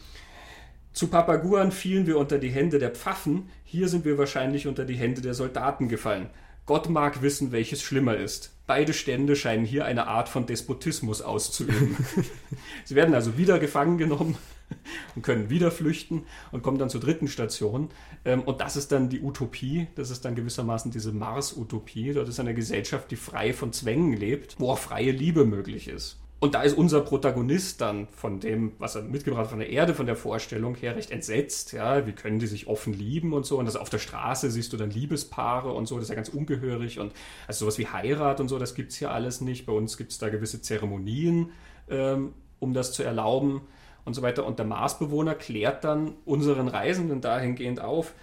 Zu 0.93 1.07
Papaguan 1.07 1.71
fielen 1.71 2.05
wir 2.05 2.17
unter 2.17 2.37
die 2.37 2.49
Hände 2.49 2.77
der 2.77 2.91
Pfaffen, 2.91 3.49
hier 3.63 3.87
sind 3.87 4.03
wir 4.03 4.17
wahrscheinlich 4.17 4.67
unter 4.67 4.83
die 4.83 4.95
Hände 4.95 5.21
der 5.21 5.33
Soldaten 5.33 5.87
gefallen. 5.87 6.29
Gott 6.65 6.89
mag 6.89 7.21
wissen, 7.21 7.51
welches 7.51 7.81
schlimmer 7.81 8.15
ist. 8.15 8.51
Beide 8.67 8.93
Stände 8.93 9.35
scheinen 9.35 9.65
hier 9.65 9.85
eine 9.85 10.07
Art 10.07 10.29
von 10.29 10.45
Despotismus 10.45 11.21
auszuüben. 11.21 11.97
Sie 12.85 12.95
werden 12.95 13.13
also 13.13 13.37
wieder 13.37 13.59
gefangen 13.59 13.97
genommen 13.97 14.37
und 15.15 15.23
können 15.23 15.49
wieder 15.49 15.71
flüchten 15.71 16.23
und 16.51 16.61
kommen 16.61 16.77
dann 16.77 16.89
zur 16.89 17.01
dritten 17.01 17.27
Station. 17.27 17.89
Ähm, 18.23 18.43
und 18.43 18.61
das 18.61 18.77
ist 18.77 18.91
dann 18.91 19.09
die 19.09 19.21
Utopie. 19.21 19.87
Das 19.95 20.09
ist 20.11 20.23
dann 20.23 20.35
gewissermaßen 20.35 20.91
diese 20.91 21.11
Mars-Utopie. 21.11 22.13
Dort 22.13 22.29
ist 22.29 22.39
eine 22.39 22.53
Gesellschaft, 22.53 23.11
die 23.11 23.17
frei 23.17 23.53
von 23.53 23.73
Zwängen 23.73 24.13
lebt, 24.13 24.59
wo 24.59 24.71
auch 24.71 24.79
freie 24.79 25.11
Liebe 25.11 25.45
möglich 25.45 25.87
ist. 25.87 26.20
Und 26.41 26.55
da 26.55 26.63
ist 26.63 26.75
unser 26.75 27.01
Protagonist 27.01 27.81
dann 27.81 28.07
von 28.07 28.39
dem, 28.39 28.71
was 28.79 28.95
er 28.95 29.03
mitgebracht 29.03 29.43
hat 29.43 29.49
von 29.51 29.59
der 29.59 29.69
Erde, 29.69 29.93
von 29.93 30.07
der 30.07 30.15
Vorstellung 30.15 30.73
her 30.73 30.95
recht 30.95 31.11
entsetzt. 31.11 31.71
Ja, 31.71 32.07
wie 32.07 32.13
können 32.13 32.39
die 32.39 32.47
sich 32.47 32.65
offen 32.65 32.93
lieben 32.93 33.33
und 33.33 33.45
so. 33.45 33.59
Und 33.59 33.65
das 33.65 33.75
auf 33.75 33.91
der 33.91 33.99
Straße 33.99 34.49
siehst 34.49 34.73
du 34.73 34.77
dann 34.77 34.89
Liebespaare 34.89 35.71
und 35.71 35.85
so. 35.85 35.97
Das 35.97 36.05
ist 36.05 36.09
ja 36.09 36.15
ganz 36.15 36.29
ungehörig. 36.29 36.97
Und 36.97 37.13
also 37.45 37.65
sowas 37.65 37.77
wie 37.77 37.85
Heirat 37.85 38.39
und 38.39 38.47
so, 38.47 38.57
das 38.57 38.73
gibt 38.73 38.91
es 38.91 38.97
hier 38.97 39.11
alles 39.11 39.39
nicht. 39.39 39.67
Bei 39.67 39.73
uns 39.73 39.97
gibt 39.97 40.13
es 40.13 40.17
da 40.17 40.29
gewisse 40.29 40.63
Zeremonien, 40.63 41.51
ähm, 41.91 42.33
um 42.57 42.73
das 42.73 42.91
zu 42.91 43.03
erlauben 43.03 43.61
und 44.03 44.15
so 44.15 44.23
weiter. 44.23 44.43
Und 44.47 44.57
der 44.57 44.65
Marsbewohner 44.65 45.35
klärt 45.35 45.83
dann 45.83 46.15
unseren 46.25 46.69
Reisenden 46.69 47.21
dahingehend 47.21 47.81
auf, 47.81 48.15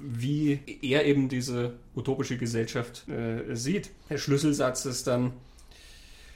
wie 0.00 0.60
er 0.80 1.06
eben 1.06 1.28
diese 1.28 1.74
utopische 1.96 2.38
Gesellschaft 2.38 3.08
äh, 3.08 3.56
sieht. 3.56 3.90
Der 4.10 4.18
Schlüsselsatz 4.18 4.84
ist 4.84 5.08
dann, 5.08 5.32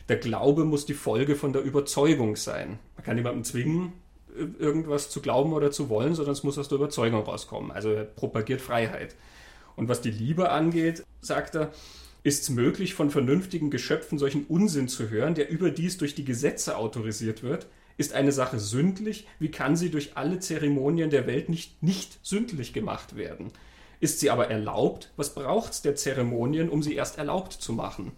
der 0.09 0.17
Glaube 0.17 0.65
muss 0.65 0.87
die 0.87 0.95
Folge 0.95 1.37
von 1.37 1.53
der 1.53 1.63
Überzeugung 1.63 2.37
sein. 2.37 2.79
Man 2.97 3.05
kann 3.05 3.17
niemanden 3.17 3.45
zwingen, 3.45 3.93
irgendwas 4.59 5.11
zu 5.11 5.21
glauben 5.21 5.53
oder 5.53 5.71
zu 5.71 5.89
wollen, 5.89 6.15
sondern 6.15 6.35
es 6.35 6.43
muss 6.43 6.59
aus 6.59 6.69
der 6.69 6.77
Überzeugung 6.77 7.23
rauskommen. 7.23 7.71
Also 7.71 7.91
er 7.91 8.05
propagiert 8.05 8.61
Freiheit. 8.61 9.15
Und 9.75 9.89
was 9.89 10.01
die 10.01 10.11
Liebe 10.11 10.51
angeht, 10.51 11.05
sagt 11.21 11.55
er, 11.57 11.73
ist 12.23 12.43
es 12.43 12.51
möglich, 12.51 12.95
von 12.95 13.11
vernünftigen 13.11 13.71
Geschöpfen 13.71 14.19
solchen 14.19 14.47
Unsinn 14.47 14.89
zu 14.89 15.11
hören, 15.11 15.35
der 15.35 15.49
überdies 15.49 15.97
durch 15.97 16.15
die 16.15 16.25
Gesetze 16.25 16.77
autorisiert 16.77 17.43
wird? 17.43 17.67
Ist 17.99 18.13
eine 18.13 18.33
Sache 18.33 18.59
sündlich? 18.59 19.27
Wie 19.39 19.51
kann 19.51 19.77
sie 19.77 19.91
durch 19.91 20.17
alle 20.17 20.39
Zeremonien 20.41 21.09
der 21.09 21.27
Welt 21.27 21.49
nicht 21.49 21.83
nicht 21.83 22.19
sündlich 22.23 22.73
gemacht 22.73 23.17
werden? 23.17 23.53
Ist 24.01 24.21
sie 24.21 24.31
aber 24.31 24.49
erlaubt? 24.51 25.13
Was 25.17 25.35
braucht 25.35 25.73
es 25.73 25.83
der 25.83 25.95
Zeremonien, 25.95 26.69
um 26.69 26.83
sie 26.83 26.95
erst 26.95 27.17
erlaubt 27.17 27.53
zu 27.53 27.73
machen? 27.73 28.13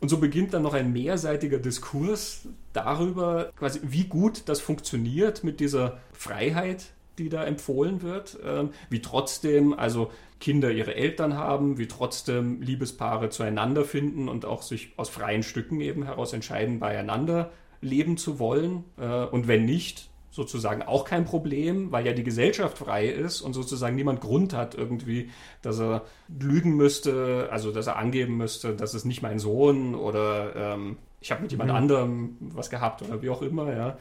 Und 0.00 0.08
so 0.08 0.18
beginnt 0.18 0.54
dann 0.54 0.62
noch 0.62 0.74
ein 0.74 0.92
mehrseitiger 0.92 1.58
Diskurs 1.58 2.48
darüber, 2.72 3.52
quasi, 3.56 3.80
wie 3.82 4.04
gut 4.04 4.42
das 4.46 4.60
funktioniert 4.60 5.44
mit 5.44 5.60
dieser 5.60 5.98
Freiheit, 6.12 6.86
die 7.18 7.28
da 7.28 7.44
empfohlen 7.44 8.00
wird, 8.00 8.38
ähm, 8.44 8.70
wie 8.88 9.02
trotzdem 9.02 9.74
also 9.74 10.10
Kinder 10.40 10.70
ihre 10.70 10.94
Eltern 10.94 11.34
haben, 11.34 11.76
wie 11.76 11.86
trotzdem 11.86 12.62
Liebespaare 12.62 13.28
zueinander 13.28 13.84
finden 13.84 14.28
und 14.28 14.46
auch 14.46 14.62
sich 14.62 14.92
aus 14.96 15.10
freien 15.10 15.42
Stücken 15.42 15.82
eben 15.82 16.02
heraus 16.02 16.32
entscheiden, 16.32 16.80
beieinander 16.80 17.52
leben 17.82 18.16
zu 18.16 18.38
wollen. 18.38 18.84
Äh, 18.98 19.26
und 19.26 19.48
wenn 19.48 19.66
nicht, 19.66 20.09
sozusagen 20.30 20.82
auch 20.82 21.04
kein 21.04 21.24
Problem, 21.24 21.90
weil 21.90 22.06
ja 22.06 22.12
die 22.12 22.22
Gesellschaft 22.22 22.78
frei 22.78 23.08
ist 23.08 23.40
und 23.40 23.52
sozusagen 23.52 23.96
niemand 23.96 24.20
Grund 24.20 24.52
hat 24.52 24.74
irgendwie, 24.74 25.30
dass 25.60 25.80
er 25.80 26.02
lügen 26.28 26.76
müsste, 26.76 27.48
also 27.50 27.72
dass 27.72 27.88
er 27.88 27.96
angeben 27.96 28.36
müsste, 28.36 28.74
das 28.74 28.94
ist 28.94 29.04
nicht 29.04 29.22
mein 29.22 29.38
Sohn 29.38 29.94
oder 29.94 30.54
ähm, 30.54 30.96
ich 31.20 31.30
habe 31.30 31.42
mit 31.42 31.50
jemand 31.50 31.70
mhm. 31.70 31.76
anderem 31.76 32.36
was 32.40 32.70
gehabt 32.70 33.02
oder 33.02 33.20
wie 33.22 33.28
auch 33.28 33.42
immer, 33.42 33.74
ja. 33.74 33.98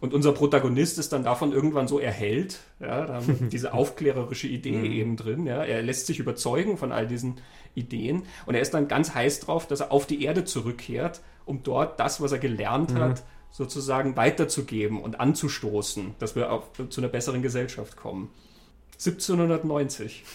Und 0.00 0.14
unser 0.14 0.32
Protagonist 0.32 0.98
ist 0.98 1.12
dann 1.12 1.24
davon 1.24 1.52
irgendwann 1.52 1.88
so 1.88 1.98
erhellt, 1.98 2.60
ja, 2.80 3.06
da 3.06 3.14
haben 3.14 3.48
diese 3.52 3.74
aufklärerische 3.74 4.48
Idee 4.48 4.78
mhm. 4.78 4.92
eben 4.92 5.16
drin, 5.16 5.46
ja. 5.46 5.62
Er 5.62 5.82
lässt 5.82 6.06
sich 6.06 6.18
überzeugen 6.18 6.76
von 6.76 6.92
all 6.92 7.06
diesen 7.06 7.36
Ideen 7.74 8.24
und 8.46 8.54
er 8.54 8.60
ist 8.60 8.74
dann 8.74 8.88
ganz 8.88 9.14
heiß 9.14 9.40
drauf, 9.40 9.66
dass 9.66 9.80
er 9.80 9.92
auf 9.92 10.06
die 10.06 10.24
Erde 10.24 10.44
zurückkehrt, 10.44 11.20
um 11.44 11.62
dort 11.62 12.00
das, 12.00 12.20
was 12.20 12.32
er 12.32 12.38
gelernt 12.38 12.94
mhm. 12.94 12.98
hat, 12.98 13.22
sozusagen 13.58 14.14
weiterzugeben 14.14 15.02
und 15.02 15.18
anzustoßen, 15.18 16.14
dass 16.20 16.36
wir 16.36 16.52
auf, 16.52 16.70
zu 16.90 17.00
einer 17.00 17.08
besseren 17.08 17.42
Gesellschaft 17.42 17.96
kommen. 17.96 18.30
1790. 18.92 20.24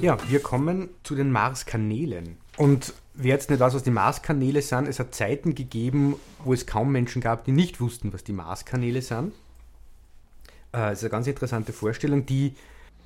Ja, 0.00 0.18
wir 0.28 0.40
kommen 0.40 0.90
zu 1.02 1.14
den 1.14 1.32
Marskanälen. 1.32 2.36
Und 2.58 2.92
wer 3.14 3.30
jetzt 3.30 3.48
nicht 3.48 3.58
weiß, 3.58 3.72
was 3.72 3.84
die 3.84 3.90
Marskanäle 3.90 4.60
sind, 4.60 4.86
es 4.86 4.98
hat 4.98 5.14
Zeiten 5.14 5.54
gegeben, 5.54 6.16
wo 6.44 6.52
es 6.52 6.66
kaum 6.66 6.92
Menschen 6.92 7.22
gab, 7.22 7.46
die 7.46 7.52
nicht 7.52 7.80
wussten, 7.80 8.12
was 8.12 8.22
die 8.22 8.34
Marskanäle 8.34 9.00
sind. 9.00 9.32
Äh, 10.74 10.90
es 10.90 10.98
ist 10.98 11.04
eine 11.04 11.10
ganz 11.10 11.26
interessante 11.26 11.72
Vorstellung, 11.72 12.26
die, 12.26 12.54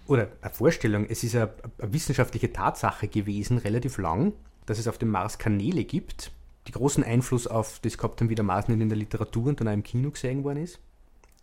oder 0.06 0.28
eine 0.40 0.52
Vorstellung, 0.52 1.06
es 1.08 1.22
ist 1.22 1.36
eine, 1.36 1.50
eine 1.78 1.92
wissenschaftliche 1.92 2.52
Tatsache 2.52 3.08
gewesen, 3.08 3.58
relativ 3.58 3.98
lang, 3.98 4.32
dass 4.66 4.78
es 4.78 4.88
auf 4.88 4.98
dem 4.98 5.10
Mars 5.10 5.38
Kanäle 5.38 5.84
gibt, 5.84 6.32
die 6.66 6.72
großen 6.72 7.04
Einfluss 7.04 7.46
auf 7.46 7.78
das 7.80 7.98
gehabt 7.98 8.20
haben, 8.20 8.30
wie 8.30 8.34
der 8.34 8.44
Mars 8.44 8.68
nicht 8.68 8.80
in 8.80 8.88
der 8.88 8.98
Literatur 8.98 9.46
und 9.46 9.60
dann 9.60 9.68
auch 9.68 9.72
im 9.72 9.82
Kino 9.82 10.10
gesehen 10.10 10.44
worden 10.44 10.62
ist, 10.64 10.80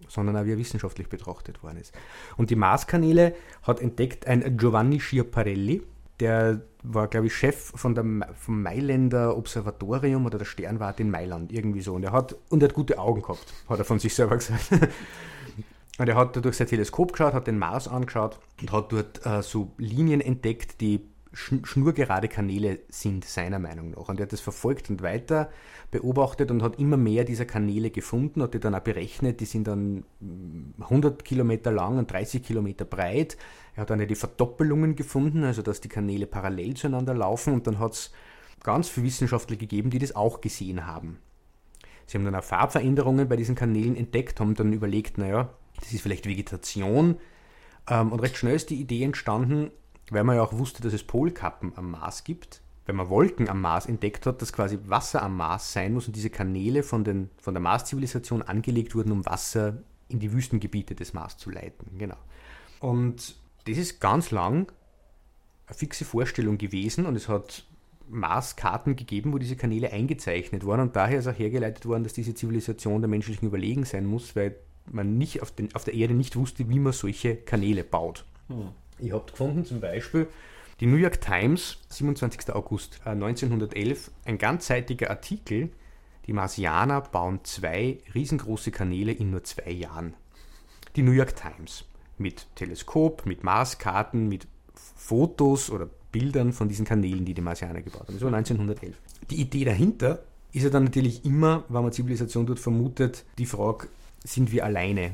sondern 0.07 0.35
auch 0.37 0.45
wie 0.45 0.51
er 0.51 0.57
wissenschaftlich 0.57 1.09
betrachtet 1.09 1.63
worden 1.63 1.77
ist. 1.77 1.93
Und 2.37 2.49
die 2.49 2.55
Marskanäle 2.55 3.35
hat 3.63 3.79
entdeckt 3.79 4.27
ein 4.27 4.57
Giovanni 4.57 4.99
Schiaparelli, 4.99 5.83
der 6.19 6.61
war, 6.81 7.07
glaube 7.07 7.27
ich, 7.27 7.35
Chef 7.35 7.73
von 7.75 7.93
der, 7.93 8.05
vom 8.35 8.61
Mailänder 8.61 9.35
Observatorium 9.35 10.25
oder 10.25 10.37
der 10.37 10.45
Sternwarte 10.45 11.01
in 11.01 11.11
Mailand, 11.11 11.51
irgendwie 11.51 11.81
so. 11.81 11.93
Und 11.93 12.03
er 12.03 12.13
hat, 12.13 12.35
und 12.49 12.63
er 12.63 12.69
hat 12.69 12.75
gute 12.75 12.99
Augen 12.99 13.21
gehabt, 13.21 13.53
hat 13.67 13.79
er 13.79 13.85
von 13.85 13.99
sich 13.99 14.15
selber 14.15 14.37
gesagt. 14.37 14.69
Und 15.97 16.09
er 16.09 16.15
hat 16.15 16.43
durch 16.43 16.57
sein 16.57 16.67
Teleskop 16.67 17.13
geschaut, 17.13 17.33
hat 17.33 17.47
den 17.47 17.57
Mars 17.57 17.87
angeschaut 17.87 18.39
und 18.61 18.71
hat 18.71 18.91
dort 18.91 19.25
äh, 19.25 19.41
so 19.41 19.71
Linien 19.77 20.19
entdeckt, 20.21 20.81
die 20.81 21.07
schnurgerade 21.35 22.27
Kanäle 22.27 22.79
sind, 22.89 23.25
seiner 23.25 23.59
Meinung 23.59 23.91
nach. 23.91 24.07
Und 24.07 24.19
er 24.19 24.23
hat 24.23 24.33
das 24.33 24.39
verfolgt 24.39 24.89
und 24.89 25.01
weiter 25.01 25.49
beobachtet 25.91 26.49
und 26.49 26.63
hat 26.63 26.79
immer 26.79 26.97
mehr 26.97 27.25
dieser 27.25 27.45
Kanäle 27.45 27.91
gefunden, 27.91 28.41
hat 28.41 28.53
die 28.53 28.59
dann 28.59 28.73
auch 28.73 28.79
berechnet, 28.79 29.41
die 29.41 29.45
sind 29.45 29.67
dann 29.67 30.05
100 30.79 31.23
Kilometer 31.23 31.71
lang 31.71 31.97
und 31.97 32.11
30 32.11 32.41
Kilometer 32.41 32.85
breit. 32.85 33.37
Er 33.75 33.81
hat 33.81 33.89
dann 33.89 34.05
die 34.05 34.15
Verdoppelungen 34.15 34.95
gefunden, 34.95 35.43
also 35.43 35.61
dass 35.61 35.81
die 35.81 35.89
Kanäle 35.89 36.25
parallel 36.25 36.75
zueinander 36.75 37.13
laufen 37.13 37.53
und 37.53 37.67
dann 37.67 37.79
hat 37.79 37.93
es 37.93 38.11
ganz 38.63 38.87
viele 38.87 39.07
Wissenschaftler 39.07 39.57
gegeben, 39.57 39.89
die 39.89 39.99
das 39.99 40.15
auch 40.15 40.41
gesehen 40.41 40.87
haben. 40.87 41.19
Sie 42.07 42.17
haben 42.17 42.25
dann 42.25 42.35
auch 42.35 42.43
Farbveränderungen 42.43 43.27
bei 43.27 43.35
diesen 43.35 43.55
Kanälen 43.55 43.95
entdeckt, 43.95 44.39
haben 44.39 44.55
dann 44.55 44.73
überlegt, 44.73 45.17
naja, 45.17 45.49
das 45.79 45.93
ist 45.93 46.01
vielleicht 46.01 46.27
Vegetation. 46.27 47.17
Ähm, 47.87 48.11
und 48.11 48.19
recht 48.19 48.37
schnell 48.37 48.55
ist 48.55 48.69
die 48.69 48.79
Idee 48.79 49.03
entstanden, 49.03 49.71
weil 50.09 50.23
man 50.23 50.35
ja 50.35 50.43
auch 50.43 50.53
wusste, 50.53 50.81
dass 50.81 50.93
es 50.93 51.03
Polkappen 51.03 51.73
am 51.75 51.91
Mars 51.91 52.23
gibt, 52.23 52.61
wenn 52.85 52.95
man 52.95 53.09
Wolken 53.09 53.49
am 53.49 53.61
Mars 53.61 53.87
entdeckt 53.87 54.25
hat, 54.25 54.41
dass 54.41 54.53
quasi 54.53 54.79
Wasser 54.85 55.23
am 55.23 55.37
Mars 55.37 55.73
sein 55.73 55.93
muss 55.93 56.07
und 56.07 56.15
diese 56.15 56.29
Kanäle 56.29 56.83
von, 56.83 57.03
den, 57.03 57.29
von 57.37 57.53
der 57.53 57.61
Mars-Zivilisation 57.61 58.41
angelegt 58.43 58.95
wurden, 58.95 59.11
um 59.11 59.25
Wasser 59.25 59.81
in 60.07 60.19
die 60.19 60.31
Wüstengebiete 60.31 60.93
des 60.93 61.13
Mars 61.13 61.37
zu 61.37 61.49
leiten. 61.49 61.97
Genau. 61.97 62.17
Und 62.79 63.35
das 63.65 63.77
ist 63.77 63.99
ganz 63.99 64.29
lang 64.29 64.71
eine 65.67 65.75
fixe 65.75 66.05
Vorstellung 66.05 66.59
gewesen 66.59 67.07
und 67.07 67.15
es 67.15 67.27
hat 67.27 67.65
Marskarten 68.07 68.95
gegeben, 68.95 69.33
wo 69.33 69.39
diese 69.39 69.55
Kanäle 69.55 69.91
eingezeichnet 69.91 70.65
waren 70.65 70.79
und 70.79 70.95
daher 70.95 71.19
ist 71.19 71.27
auch 71.27 71.37
hergeleitet 71.37 71.87
worden, 71.87 72.03
dass 72.03 72.13
diese 72.13 72.35
Zivilisation 72.35 73.01
der 73.01 73.09
menschlichen 73.09 73.47
Überlegen 73.47 73.83
sein 73.83 74.05
muss, 74.05 74.35
weil 74.35 74.55
man 74.91 75.17
nicht 75.17 75.41
auf, 75.41 75.51
den, 75.51 75.73
auf 75.75 75.83
der 75.83 75.93
Erde 75.93 76.13
nicht 76.13 76.35
wusste, 76.35 76.69
wie 76.69 76.79
man 76.79 76.93
solche 76.93 77.35
Kanäle 77.35 77.83
baut. 77.83 78.25
Hm. 78.47 78.69
Ich 78.99 79.11
habe 79.11 79.29
gefunden 79.29 79.65
zum 79.65 79.81
Beispiel 79.81 80.27
die 80.81 80.87
New 80.87 80.97
York 80.97 81.21
Times, 81.21 81.77
27. 81.87 82.53
August 82.53 82.99
1911, 83.05 84.07
äh, 84.07 84.29
ein 84.29 84.37
ganzseitiger 84.37 85.09
Artikel, 85.09 85.69
die 86.27 86.33
Marsianer 86.33 86.99
bauen 86.99 87.39
zwei 87.43 87.99
riesengroße 88.13 88.71
Kanäle 88.71 89.13
in 89.13 89.31
nur 89.31 89.43
zwei 89.45 89.71
Jahren. 89.71 90.15
Die 90.97 91.01
New 91.01 91.11
York 91.11 91.35
Times 91.35 91.85
mit 92.17 92.47
Teleskop, 92.55 93.25
mit 93.25 93.43
Marskarten, 93.43 94.27
mit 94.27 94.47
Fotos 94.73 95.69
oder 95.69 95.89
Bildern 96.11 96.51
von 96.51 96.67
diesen 96.67 96.85
Kanälen, 96.85 97.23
die 97.23 97.33
die 97.33 97.41
Marsianer 97.41 97.81
gebaut 97.81 98.07
haben. 98.07 98.13
Das 98.13 98.21
war 98.21 98.33
1911. 98.33 98.95
Die 99.29 99.39
Idee 99.39 99.63
dahinter 99.63 100.23
ist 100.51 100.63
ja 100.63 100.69
dann 100.69 100.85
natürlich 100.85 101.23
immer, 101.23 101.63
wenn 101.69 101.83
man 101.83 101.91
Zivilisation 101.93 102.45
dort 102.45 102.59
vermutet, 102.59 103.23
die 103.37 103.45
Frage, 103.45 103.87
sind 104.25 104.51
wir 104.51 104.65
alleine 104.65 105.13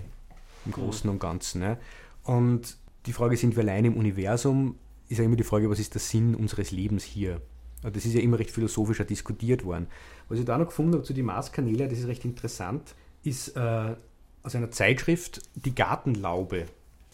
im 0.65 0.71
Großen 0.71 1.09
und 1.09 1.19
Ganzen. 1.19 1.61
Ne? 1.61 1.77
Und 2.23 2.77
die 3.05 3.13
Frage, 3.13 3.37
sind 3.37 3.55
wir 3.55 3.63
alleine 3.63 3.87
im 3.87 3.97
Universum, 3.97 4.75
ist 5.09 5.17
ja 5.17 5.23
immer 5.23 5.35
die 5.35 5.43
Frage, 5.43 5.69
was 5.69 5.79
ist 5.79 5.93
der 5.93 6.01
Sinn 6.01 6.35
unseres 6.35 6.71
Lebens 6.71 7.03
hier? 7.03 7.41
Und 7.83 7.95
das 7.95 8.05
ist 8.05 8.13
ja 8.13 8.21
immer 8.21 8.39
recht 8.39 8.51
philosophischer 8.51 9.05
diskutiert 9.05 9.65
worden. 9.65 9.87
Was 10.29 10.39
ich 10.39 10.45
da 10.45 10.57
noch 10.57 10.67
gefunden 10.67 10.93
habe 10.93 11.03
zu 11.03 11.13
den 11.13 11.25
Marskanälen, 11.25 11.89
das 11.89 11.99
ist 11.99 12.07
recht 12.07 12.25
interessant, 12.25 12.95
ist 13.23 13.49
äh, 13.55 13.95
aus 14.43 14.55
einer 14.55 14.71
Zeitschrift 14.71 15.41
Die 15.55 15.75
Gartenlaube. 15.75 16.67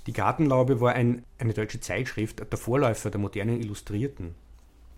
Die 0.07 0.13
Gartenlaube 0.13 0.79
war 0.79 0.93
ein, 0.93 1.23
eine 1.37 1.53
deutsche 1.53 1.79
Zeitschrift, 1.79 2.39
der 2.39 2.57
Vorläufer 2.57 3.09
der 3.09 3.19
modernen 3.19 3.59
Illustrierten, 3.59 4.35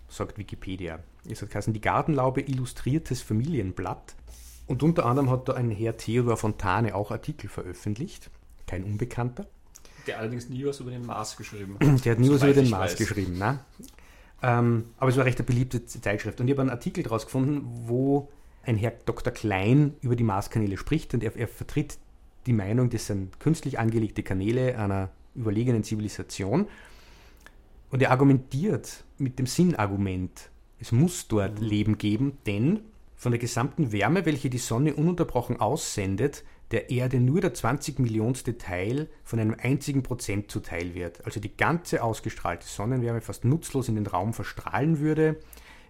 sagt 0.08 0.38
Wikipedia. 0.38 1.00
Es 1.28 1.42
hat 1.42 1.50
geheißen, 1.50 1.72
die 1.72 1.80
Gartenlaube 1.80 2.42
illustriertes 2.42 3.22
Familienblatt. 3.22 4.14
Und 4.70 4.84
unter 4.84 5.04
anderem 5.04 5.30
hat 5.30 5.48
da 5.48 5.54
ein 5.54 5.72
Herr 5.72 5.96
Theodor 5.96 6.36
Fontane 6.36 6.94
auch 6.94 7.10
Artikel 7.10 7.48
veröffentlicht, 7.48 8.30
kein 8.68 8.84
Unbekannter. 8.84 9.48
Der 10.06 10.20
allerdings 10.20 10.48
nie 10.48 10.64
was 10.64 10.78
über 10.78 10.92
den 10.92 11.04
Mars 11.04 11.36
geschrieben 11.36 11.74
hat. 11.80 12.04
Der 12.04 12.12
hat 12.12 12.20
nie 12.20 12.30
was 12.30 12.44
über 12.44 12.52
den 12.52 12.70
Mars 12.70 12.92
weiß. 12.92 12.98
geschrieben, 12.98 13.36
ne? 13.36 13.58
Ähm, 14.44 14.84
aber 14.96 15.10
es 15.10 15.16
war 15.16 15.24
recht 15.24 15.38
eine 15.38 15.46
beliebte 15.46 15.84
Zeitschrift. 15.84 16.40
Und 16.40 16.46
ich 16.46 16.52
habe 16.52 16.60
einen 16.60 16.70
Artikel 16.70 17.02
daraus 17.02 17.24
gefunden, 17.24 17.62
wo 17.88 18.28
ein 18.62 18.76
Herr 18.76 18.92
Dr. 19.06 19.32
Klein 19.32 19.94
über 20.02 20.14
die 20.14 20.22
Marskanäle 20.22 20.76
spricht 20.76 21.14
und 21.14 21.24
er, 21.24 21.34
er 21.34 21.48
vertritt 21.48 21.98
die 22.46 22.52
Meinung, 22.52 22.90
das 22.90 23.08
sind 23.08 23.40
künstlich 23.40 23.80
angelegte 23.80 24.22
Kanäle 24.22 24.78
einer 24.78 25.10
überlegenen 25.34 25.82
Zivilisation. 25.82 26.68
Und 27.90 28.02
er 28.02 28.12
argumentiert 28.12 29.02
mit 29.18 29.40
dem 29.40 29.46
Sinnargument, 29.46 30.48
es 30.78 30.92
muss 30.92 31.26
dort 31.26 31.60
mhm. 31.60 31.66
Leben 31.66 31.98
geben, 31.98 32.38
denn 32.46 32.82
von 33.20 33.32
der 33.32 33.38
gesamten 33.38 33.92
Wärme, 33.92 34.24
welche 34.24 34.48
die 34.48 34.56
Sonne 34.56 34.94
ununterbrochen 34.94 35.60
aussendet, 35.60 36.42
der 36.70 36.88
Erde 36.88 37.20
nur 37.20 37.42
der 37.42 37.52
20 37.52 37.98
Millionste 37.98 38.56
Teil 38.56 39.10
von 39.24 39.38
einem 39.38 39.54
einzigen 39.62 40.02
Prozent 40.02 40.50
zuteil 40.50 40.94
wird, 40.94 41.26
also 41.26 41.38
die 41.38 41.54
ganze 41.54 42.02
ausgestrahlte 42.02 42.66
Sonnenwärme 42.66 43.20
fast 43.20 43.44
nutzlos 43.44 43.90
in 43.90 43.96
den 43.96 44.06
Raum 44.06 44.32
verstrahlen 44.32 45.00
würde, 45.00 45.38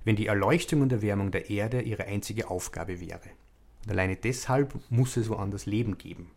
wenn 0.02 0.16
die 0.16 0.26
Erleuchtung 0.26 0.80
und 0.80 0.90
Erwärmung 0.90 1.30
der 1.30 1.50
Erde 1.50 1.82
ihre 1.82 2.06
einzige 2.06 2.50
Aufgabe 2.50 3.00
wäre. 3.00 3.20
Und 3.84 3.92
alleine 3.92 4.16
deshalb 4.16 4.74
muss 4.90 5.16
es 5.16 5.28
woanders 5.28 5.66
Leben 5.66 5.98
geben. 5.98 6.32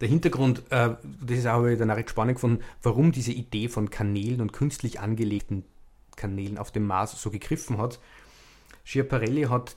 Der 0.00 0.08
Hintergrund, 0.08 0.64
äh, 0.70 0.96
das 1.24 1.38
ist 1.38 1.46
auch 1.46 1.60
auch 1.60 1.64
recht 1.68 2.10
spannend 2.10 2.34
gefunden, 2.34 2.64
warum 2.82 3.12
diese 3.12 3.30
Idee 3.30 3.68
von 3.68 3.90
Kanälen 3.90 4.40
und 4.40 4.52
künstlich 4.52 4.98
angelegten 4.98 5.62
Kanälen 6.16 6.58
auf 6.58 6.72
dem 6.72 6.88
Mars 6.88 7.12
so 7.22 7.30
gegriffen 7.30 7.78
hat, 7.78 8.00
Schiaparelli 8.84 9.42
hat 9.44 9.76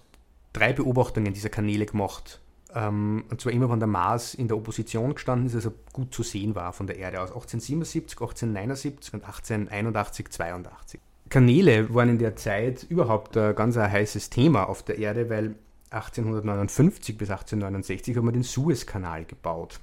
drei 0.53 0.73
Beobachtungen 0.73 1.33
dieser 1.33 1.49
Kanäle 1.49 1.85
gemacht. 1.85 2.39
Ähm, 2.75 3.25
und 3.29 3.41
zwar 3.41 3.51
immer, 3.51 3.69
wenn 3.69 3.79
der 3.79 3.87
Mars 3.87 4.33
in 4.33 4.47
der 4.47 4.57
Opposition 4.57 5.13
gestanden 5.13 5.47
ist, 5.47 5.55
also 5.55 5.73
gut 5.91 6.13
zu 6.13 6.23
sehen 6.23 6.55
war 6.55 6.73
von 6.73 6.87
der 6.87 6.97
Erde 6.97 7.21
aus. 7.21 7.29
1877, 7.29 8.19
1879 8.19 9.13
und 9.13 9.23
1881, 9.23 10.29
82. 10.29 10.99
Kanäle 11.29 11.93
waren 11.93 12.09
in 12.09 12.19
der 12.19 12.35
Zeit 12.35 12.85
überhaupt 12.89 13.37
ein 13.37 13.55
ganz 13.55 13.77
ein 13.77 13.91
heißes 13.91 14.29
Thema 14.29 14.69
auf 14.69 14.83
der 14.83 14.97
Erde, 14.97 15.29
weil 15.29 15.55
1859 15.89 17.17
bis 17.17 17.29
1869 17.29 18.15
hat 18.15 18.23
man 18.23 18.33
den 18.33 18.43
Suezkanal 18.43 19.25
gebaut. 19.25 19.79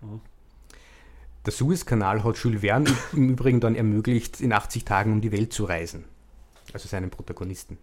Mhm. 0.00 0.20
Der 1.44 1.52
Suezkanal 1.52 2.24
hat 2.24 2.36
Jules 2.38 2.62
Verne 2.62 2.90
im 3.12 3.30
Übrigen 3.30 3.60
dann 3.60 3.76
ermöglicht, 3.76 4.40
in 4.40 4.52
80 4.52 4.84
Tagen 4.84 5.12
um 5.12 5.20
die 5.20 5.30
Welt 5.30 5.52
zu 5.52 5.64
reisen. 5.64 6.04
Also 6.76 6.88
seinen 6.88 7.08
Protagonisten. 7.08 7.78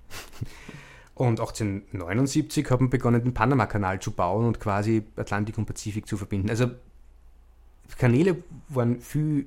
Und 1.15 1.39
1879 1.39 2.69
hat 2.69 2.79
man 2.79 2.91
begonnen, 2.91 3.23
den 3.23 3.33
Panama-Kanal 3.33 3.99
zu 3.99 4.11
bauen 4.11 4.45
und 4.45 4.59
quasi 4.59 5.03
Atlantik 5.15 5.59
und 5.59 5.67
Pazifik 5.67 6.07
zu 6.07 6.17
verbinden. 6.17 6.49
Also 6.49 6.71
Kanäle 7.99 8.43
waren 8.69 8.99
viel 8.99 9.45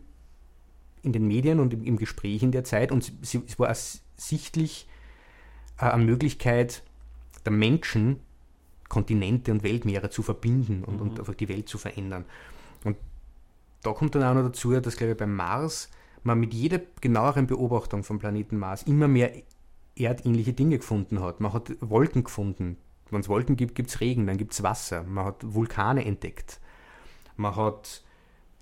in 1.02 1.12
den 1.12 1.26
Medien 1.26 1.58
und 1.58 1.72
im, 1.72 1.96
Gespräch 1.96 2.44
in 2.44 2.52
der 2.52 2.62
Zeit 2.62 2.92
und 2.92 3.12
sie, 3.22 3.42
es 3.44 3.58
war 3.58 3.74
sichtlich 4.16 4.88
äh, 5.78 5.86
eine 5.86 6.04
Möglichkeit 6.04 6.82
der 7.44 7.52
Menschen, 7.52 8.20
Kontinente 8.88 9.50
und 9.50 9.64
Weltmeere 9.64 10.10
zu 10.10 10.22
verbinden 10.22 10.84
und, 10.84 10.96
mhm. 10.96 11.02
und 11.02 11.18
einfach 11.18 11.34
die 11.34 11.48
Welt 11.48 11.68
zu 11.68 11.78
verändern. 11.78 12.24
Und 12.84 12.96
da 13.82 13.92
kommt 13.92 14.14
dann 14.14 14.22
auch 14.22 14.34
noch 14.34 14.48
dazu, 14.48 14.78
dass, 14.80 14.96
glaube 14.96 15.12
ich, 15.12 15.18
beim 15.18 15.34
Mars 15.34 15.90
man 16.26 16.40
mit 16.40 16.52
jeder 16.52 16.80
genaueren 17.00 17.46
Beobachtung 17.46 18.02
vom 18.02 18.18
Planeten 18.18 18.58
Mars 18.58 18.82
immer 18.82 19.08
mehr 19.08 19.32
erdähnliche 19.96 20.52
Dinge 20.52 20.78
gefunden 20.78 21.20
hat. 21.20 21.40
Man 21.40 21.52
hat 21.52 21.74
Wolken 21.80 22.24
gefunden. 22.24 22.76
Wenn 23.10 23.20
es 23.20 23.28
Wolken 23.28 23.56
gibt, 23.56 23.76
gibt 23.76 23.88
es 23.88 24.00
Regen, 24.00 24.26
dann 24.26 24.36
gibt 24.36 24.52
es 24.52 24.62
Wasser. 24.62 25.04
Man 25.04 25.24
hat 25.24 25.54
Vulkane 25.54 26.04
entdeckt. 26.04 26.60
Man 27.36 27.54
hat 27.54 28.02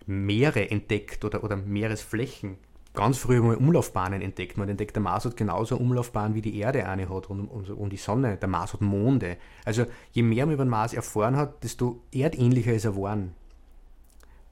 Meere 0.06 0.70
entdeckt 0.70 1.24
oder, 1.24 1.42
oder 1.42 1.56
Meeresflächen. 1.56 2.58
Ganz 2.92 3.16
früh 3.18 3.40
mal 3.40 3.56
Umlaufbahnen 3.56 4.20
entdeckt. 4.20 4.58
Man 4.58 4.68
entdeckt, 4.68 4.94
der 4.94 5.02
Mars 5.02 5.24
hat 5.24 5.36
genauso 5.36 5.76
eine 5.76 5.84
Umlaufbahn 5.84 6.34
wie 6.34 6.42
die 6.42 6.58
Erde 6.58 6.86
eine 6.86 7.08
hat 7.08 7.30
und, 7.30 7.48
und, 7.48 7.70
und 7.70 7.90
die 7.90 7.96
Sonne. 7.96 8.36
Der 8.36 8.48
Mars 8.48 8.74
hat 8.74 8.82
Monde. 8.82 9.38
Also 9.64 9.86
je 10.12 10.22
mehr 10.22 10.44
man 10.44 10.54
über 10.54 10.64
den 10.64 10.70
Mars 10.70 10.92
erfahren 10.92 11.36
hat, 11.36 11.64
desto 11.64 12.02
erdähnlicher 12.12 12.74
ist 12.74 12.84
er 12.84 12.92
geworden. 12.92 13.34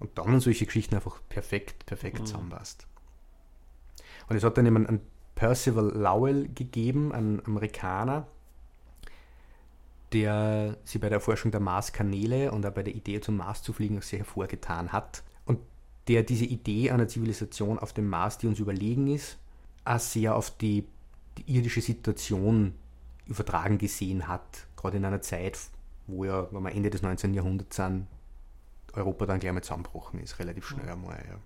Und 0.01 0.17
dann 0.17 0.41
solche 0.41 0.65
Geschichten 0.65 0.95
einfach 0.95 1.21
perfekt, 1.29 1.87
perfekt 1.87 2.21
mhm. 2.21 2.27
zusammenpasst. 2.27 2.87
Und 4.29 4.37
es 4.37 4.45
hat 4.45 4.57
dann 4.57 4.67
eben 4.67 4.87
einen 4.87 5.01
Percival 5.35 5.93
Lowell 5.95 6.49
gegeben, 6.49 7.13
einen 7.13 7.45
Amerikaner, 7.45 8.27
der 10.13 10.77
sich 10.85 11.01
bei 11.01 11.09
der 11.09 11.17
Erforschung 11.17 11.51
der 11.51 11.61
Marskanäle 11.61 12.53
und 12.53 12.67
auch 12.67 12.73
bei 12.73 12.83
der 12.83 12.95
Idee 12.95 13.21
zum 13.21 13.39
Mars 13.39 13.63
zu 13.63 13.73
fliegen 13.73 14.01
sehr 14.03 14.21
hervorgetan 14.21 14.93
hat. 14.93 15.23
Und 15.47 15.59
der 16.09 16.23
diese 16.23 16.45
Idee 16.45 16.91
einer 16.91 17.09
Zivilisation 17.09 17.79
auf 17.79 17.93
dem 17.93 18.09
Mars, 18.09 18.39
die 18.39 18.47
uns 18.47 18.59
überlegen 18.59 19.09
ist, 19.09 19.39
auch 19.85 19.99
sehr 19.99 20.37
auf 20.37 20.57
die, 20.59 20.87
die 21.39 21.57
irdische 21.57 21.81
Situation 21.81 22.75
übertragen 23.27 23.79
gesehen 23.79 24.29
hat. 24.29 24.67
Gerade 24.77 24.99
in 24.99 25.05
einer 25.05 25.23
Zeit, 25.23 25.59
wo 26.07 26.25
ja, 26.25 26.47
wenn 26.53 26.63
wir 26.63 26.73
Ende 26.73 26.91
des 26.91 27.03
19. 27.03 27.35
Jahrhunderts 27.35 27.77
sind, 27.77 28.07
Europa 28.93 29.27
dann 29.27 29.41
gleich 29.41 29.53
mal 29.53 29.63
zusammengebrochen 29.63 30.21
ist, 30.21 30.39
relativ 30.39 30.67
schnell 30.67 30.89
einmal. 30.89 31.25
Ja. 31.29 31.37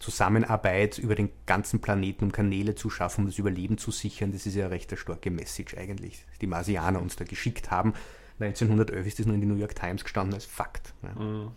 Zusammenarbeit 0.00 0.98
über 0.98 1.14
den 1.14 1.30
ganzen 1.46 1.80
Planeten, 1.80 2.24
um 2.24 2.32
Kanäle 2.32 2.74
zu 2.74 2.90
schaffen, 2.90 3.22
um 3.22 3.26
das 3.26 3.38
Überleben 3.38 3.78
zu 3.78 3.90
sichern. 3.90 4.32
Das 4.32 4.46
ist 4.46 4.54
ja 4.54 4.64
eine 4.64 4.74
recht 4.74 4.96
starke 4.98 5.30
Message 5.30 5.76
eigentlich, 5.76 6.24
die 6.40 6.46
Marsianer 6.46 7.00
uns 7.00 7.16
da 7.16 7.24
geschickt 7.24 7.70
haben. 7.70 7.94
1911 8.40 9.06
ist 9.06 9.18
das 9.18 9.26
nur 9.26 9.34
in 9.34 9.42
den 9.42 9.50
New 9.50 9.60
York 9.60 9.76
Times 9.76 10.02
gestanden 10.02 10.34
als 10.34 10.46
Fakt. 10.46 10.94
Ja. 11.02 11.22
Mhm. 11.22 11.50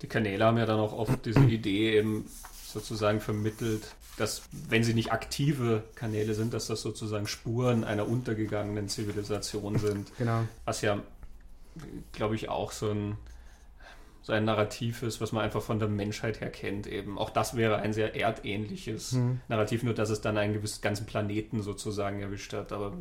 Die 0.00 0.06
Kanäle 0.06 0.44
haben 0.44 0.56
ja 0.56 0.64
dann 0.64 0.80
auch 0.80 0.94
oft 0.94 1.26
diese 1.26 1.40
Idee 1.44 1.98
eben 1.98 2.24
sozusagen 2.66 3.20
vermittelt, 3.20 3.94
dass 4.16 4.42
wenn 4.50 4.82
sie 4.82 4.94
nicht 4.94 5.12
aktive 5.12 5.84
Kanäle 5.94 6.34
sind, 6.34 6.54
dass 6.54 6.66
das 6.66 6.80
sozusagen 6.80 7.26
Spuren 7.26 7.84
einer 7.84 8.08
untergegangenen 8.08 8.88
Zivilisation 8.88 9.78
sind. 9.78 10.10
Genau. 10.16 10.44
Was 10.64 10.80
ja, 10.80 11.02
glaube 12.12 12.34
ich, 12.34 12.48
auch 12.48 12.72
so 12.72 12.90
ein 12.90 13.16
so 14.22 14.32
ein 14.32 14.44
Narrativ 14.44 15.02
ist, 15.02 15.20
was 15.20 15.32
man 15.32 15.44
einfach 15.44 15.62
von 15.62 15.78
der 15.78 15.88
Menschheit 15.88 16.40
her 16.40 16.50
kennt 16.50 16.86
eben. 16.86 17.18
Auch 17.18 17.30
das 17.30 17.56
wäre 17.56 17.76
ein 17.76 17.92
sehr 17.92 18.14
erdähnliches 18.14 19.12
mhm. 19.12 19.40
Narrativ, 19.48 19.82
nur 19.82 19.94
dass 19.94 20.10
es 20.10 20.20
dann 20.20 20.36
einen 20.36 20.52
gewissen 20.52 20.82
ganzen 20.82 21.06
Planeten 21.06 21.62
sozusagen 21.62 22.20
erwischt 22.20 22.52
hat. 22.52 22.72
Aber 22.72 22.92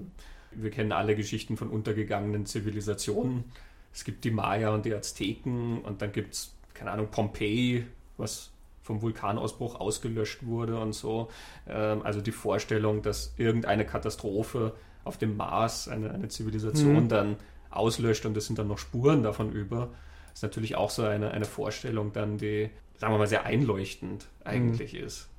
wir 0.52 0.70
kennen 0.70 0.92
alle 0.92 1.16
Geschichten 1.16 1.58
von 1.58 1.70
untergegangenen 1.70 2.46
Zivilisationen. 2.46 3.46
Es 3.94 4.04
gibt 4.04 4.24
die 4.24 4.32
Maya 4.32 4.70
und 4.74 4.86
die 4.86 4.94
Azteken 4.94 5.82
und 5.82 6.02
dann 6.02 6.12
gibt 6.12 6.34
es, 6.34 6.56
keine 6.74 6.92
Ahnung, 6.92 7.08
Pompeji, 7.10 7.86
was 8.18 8.52
vom 8.84 9.02
Vulkanausbruch 9.02 9.80
ausgelöscht 9.80 10.46
wurde 10.46 10.80
und 10.80 10.94
so. 10.94 11.30
Ähm, 11.68 12.02
also 12.04 12.22
die 12.22 12.32
Vorstellung, 12.32 13.02
dass 13.02 13.34
irgendeine 13.38 13.86
Katastrophe 13.86 14.74
auf 15.04 15.18
dem 15.18 15.36
Mars 15.36 15.88
eine, 15.88 16.12
eine 16.12 16.30
Zivilisation 16.30 17.04
mhm. 17.04 17.10
dann 17.10 17.36
auslöscht 17.70 18.26
und 18.26 18.38
es 18.38 18.48
sind 18.48 18.60
dann 18.60 18.68
noch 18.68 18.78
Spuren 18.78 19.24
davon 19.24 19.52
über 19.52 19.90
ist 20.38 20.44
natürlich 20.44 20.76
auch 20.76 20.92
so 20.92 21.04
eine, 21.04 21.32
eine 21.32 21.46
Vorstellung 21.46 22.14
dann, 22.14 22.38
die, 22.38 22.70
sagen 22.98 23.12
wir 23.12 23.18
mal, 23.18 23.28
sehr 23.28 23.46
einleuchtend 23.46 24.28
eigentlich 24.44 24.94
mhm. 24.94 25.00
ist. 25.00 25.30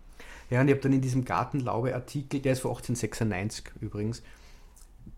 Ja, 0.51 0.61
und 0.61 0.67
ich 0.67 0.75
habe 0.75 0.83
dann 0.83 0.93
in 0.93 1.01
diesem 1.01 1.25
Gartenlaube-Artikel, 1.25 2.41
der 2.41 2.55
ist 2.55 2.61
von 2.61 2.73
1896 2.73 3.67
übrigens, 3.81 4.25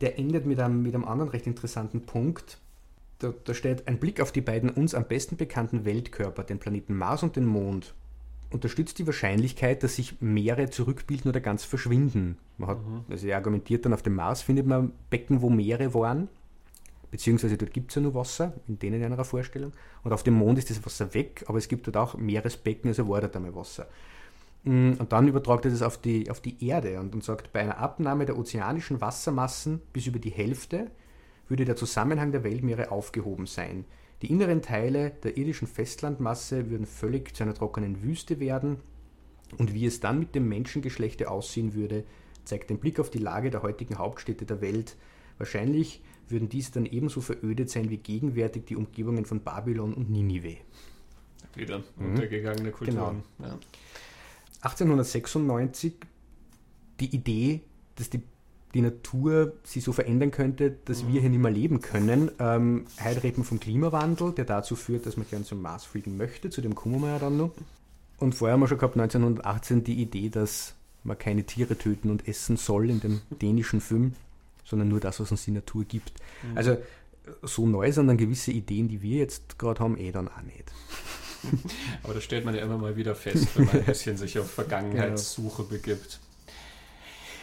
der 0.03 0.18
endet 0.18 0.45
mit 0.45 0.61
einem, 0.61 0.83
mit 0.83 0.95
einem 0.95 1.07
anderen 1.07 1.31
recht 1.31 1.47
interessanten 1.47 2.03
Punkt. 2.03 2.59
Da, 3.20 3.33
da 3.45 3.55
steht, 3.55 3.89
ein 3.89 3.99
Blick 3.99 4.20
auf 4.20 4.33
die 4.33 4.43
beiden 4.43 4.68
uns 4.68 4.95
am 4.95 5.05
besten 5.05 5.39
bekannten 5.39 5.87
Weltkörper, 5.87 6.45
den 6.45 6.59
Planeten 6.59 6.95
Mars 6.95 7.22
und 7.22 7.37
den 7.37 7.47
Mond, 7.47 7.95
unterstützt 8.51 8.99
die 8.99 9.07
Wahrscheinlichkeit, 9.07 9.83
dass 9.83 9.97
sich 9.97 10.20
Meere 10.20 10.68
zurückbilden 10.68 11.31
oder 11.31 11.41
ganz 11.41 11.64
verschwinden. 11.64 12.37
Man 12.59 12.68
hat, 12.68 12.87
mhm. 12.87 13.05
also 13.09 13.26
er 13.26 13.37
argumentiert 13.37 13.87
dann, 13.87 13.95
auf 13.95 14.03
dem 14.03 14.16
Mars 14.16 14.43
findet 14.43 14.66
man 14.66 14.93
Becken, 15.09 15.41
wo 15.41 15.49
Meere 15.49 15.95
waren 15.95 16.28
beziehungsweise 17.11 17.57
dort 17.57 17.73
gibt 17.73 17.91
es 17.91 17.97
ja 17.97 18.03
nur 18.03 18.15
Wasser, 18.15 18.55
in 18.69 18.79
denen 18.79 19.03
einer 19.03 19.25
Vorstellung. 19.25 19.73
Und 20.03 20.13
auf 20.13 20.23
dem 20.23 20.35
Mond 20.35 20.59
ist 20.59 20.71
das 20.71 20.85
Wasser 20.85 21.13
weg, 21.15 21.45
aber 21.47 21.59
es 21.59 21.69
gibt 21.69 21.87
dort 21.87 21.97
auch 21.97 22.17
Meeresbecken, 22.17 22.89
also 22.89 23.09
war 23.09 23.21
dort 23.21 23.37
einmal 23.37 23.55
Wasser. 23.55 23.89
Mm, 24.65 24.93
und 24.99 25.13
dann 25.13 25.29
übertragt 25.29 25.65
er 25.65 25.71
das 25.71 25.83
auf 25.83 25.99
die, 25.99 26.31
auf 26.31 26.41
die 26.41 26.67
Erde 26.67 27.01
und, 27.01 27.15
und 27.15 27.25
sagt, 27.25 27.53
bei 27.53 27.61
einer 27.61 27.79
Abnahme 27.79 28.27
der 28.27 28.39
ozeanischen 28.39 29.01
Wassermassen 29.01 29.81
bis 29.93 30.07
über 30.07 30.19
die 30.19 30.31
Hälfte 30.31 30.91
würde 31.49 31.65
der 31.65 31.77
Zusammenhang 31.77 32.33
der 32.33 32.45
Weltmeere 32.45 32.91
aufgehoben 32.91 33.47
sein. 33.47 33.85
Die 34.23 34.31
inneren 34.31 34.61
Teile 34.63 35.11
der 35.23 35.37
irdischen 35.37 35.67
Festlandmasse 35.67 36.71
würden 36.71 36.87
völlig 36.87 37.35
zu 37.35 37.43
einer 37.43 37.55
trockenen 37.55 38.03
Wüste 38.03 38.39
werden 38.39 38.79
und 39.59 39.75
wie 39.75 39.87
es 39.87 40.01
dann 40.01 40.19
mit 40.19 40.35
dem 40.35 40.49
Menschengeschlechte 40.49 41.31
aussehen 41.31 41.75
würde, 41.75 42.05
zeigt 42.45 42.71
den 42.71 42.79
Blick 42.79 43.01
auf 43.01 43.11
die 43.11 43.19
Lage 43.19 43.51
der 43.51 43.63
heutigen 43.63 43.99
Hauptstädte 43.99 44.45
der 44.45 44.61
Welt. 44.61 44.97
Wahrscheinlich 45.39 46.03
würden 46.31 46.49
dies 46.49 46.70
dann 46.70 46.87
ebenso 46.87 47.20
verödet 47.20 47.70
sein 47.70 47.91
wie 47.91 47.97
gegenwärtig 47.97 48.64
die 48.66 48.76
Umgebungen 48.76 49.24
von 49.24 49.41
Babylon 49.41 49.95
und 49.95 50.11
Ninive. 50.11 50.57
Wieder 51.55 51.78
mhm. 51.97 52.11
untergegangene 52.11 52.70
Kulturen. 52.70 53.22
Genau. 53.39 53.49
Ja. 53.51 53.59
1896 54.62 55.95
die 57.01 57.14
Idee, 57.14 57.61
dass 57.97 58.11
die, 58.11 58.22
die 58.74 58.83
Natur 58.83 59.55
sich 59.64 59.83
so 59.83 59.93
verändern 59.93 60.31
könnte, 60.31 60.76
dass 60.85 61.03
mhm. 61.03 61.12
wir 61.12 61.20
hier 61.22 61.31
nicht 61.31 61.41
mehr 61.41 61.51
leben 61.51 61.81
können. 61.81 62.31
Ähm, 62.39 62.87
heute 63.03 63.22
reden 63.22 63.39
wir 63.39 63.45
vom 63.45 63.59
Klimawandel, 63.59 64.33
der 64.33 64.45
dazu 64.45 64.76
führt, 64.76 65.07
dass 65.07 65.16
man 65.16 65.26
gerne 65.28 65.45
zum 65.45 65.62
Mars 65.62 65.85
fliegen 65.85 66.16
möchte, 66.16 66.51
zu 66.51 66.61
dem 66.61 66.74
kommen 66.74 67.01
wir 67.01 67.09
ja 67.09 67.18
dann 67.18 67.37
noch. 67.37 67.53
Und 68.18 68.35
vorher 68.35 68.53
haben 68.53 68.61
wir 68.61 68.68
schon 68.68 68.78
gehabt, 68.78 68.97
1918, 68.97 69.83
die 69.83 70.01
Idee, 70.03 70.28
dass 70.28 70.74
man 71.03 71.18
keine 71.18 71.45
Tiere 71.45 71.76
töten 71.76 72.11
und 72.11 72.28
essen 72.28 72.59
soll 72.59 72.91
in 72.91 73.01
dem 73.01 73.20
dänischen 73.41 73.81
Film 73.81 74.14
sondern 74.71 74.89
nur 74.89 75.01
das, 75.01 75.21
was 75.21 75.31
uns 75.31 75.45
die 75.45 75.51
Natur 75.51 75.85
gibt. 75.85 76.12
Mhm. 76.43 76.57
Also 76.57 76.77
so 77.43 77.66
neu 77.66 77.91
sind 77.93 78.07
dann 78.07 78.16
gewisse 78.16 78.53
Ideen, 78.53 78.89
die 78.89 79.03
wir 79.03 79.18
jetzt 79.18 79.59
gerade 79.59 79.81
haben, 79.81 79.99
eh 79.99 80.12
dann 80.12 80.29
auch 80.29 80.43
nicht. 80.43 80.73
Aber 82.03 82.14
das 82.14 82.25
stellt 82.25 82.45
man 82.45 82.55
ja 82.55 82.62
immer 82.62 82.79
mal 82.79 82.97
wieder 82.97 83.14
fest, 83.14 83.49
wenn 83.57 83.66
man 83.66 83.77
ein 83.77 83.85
bisschen 83.85 84.16
sich 84.16 84.39
auf 84.39 84.51
Vergangenheitssuche 84.55 85.64
begibt. 85.64 86.21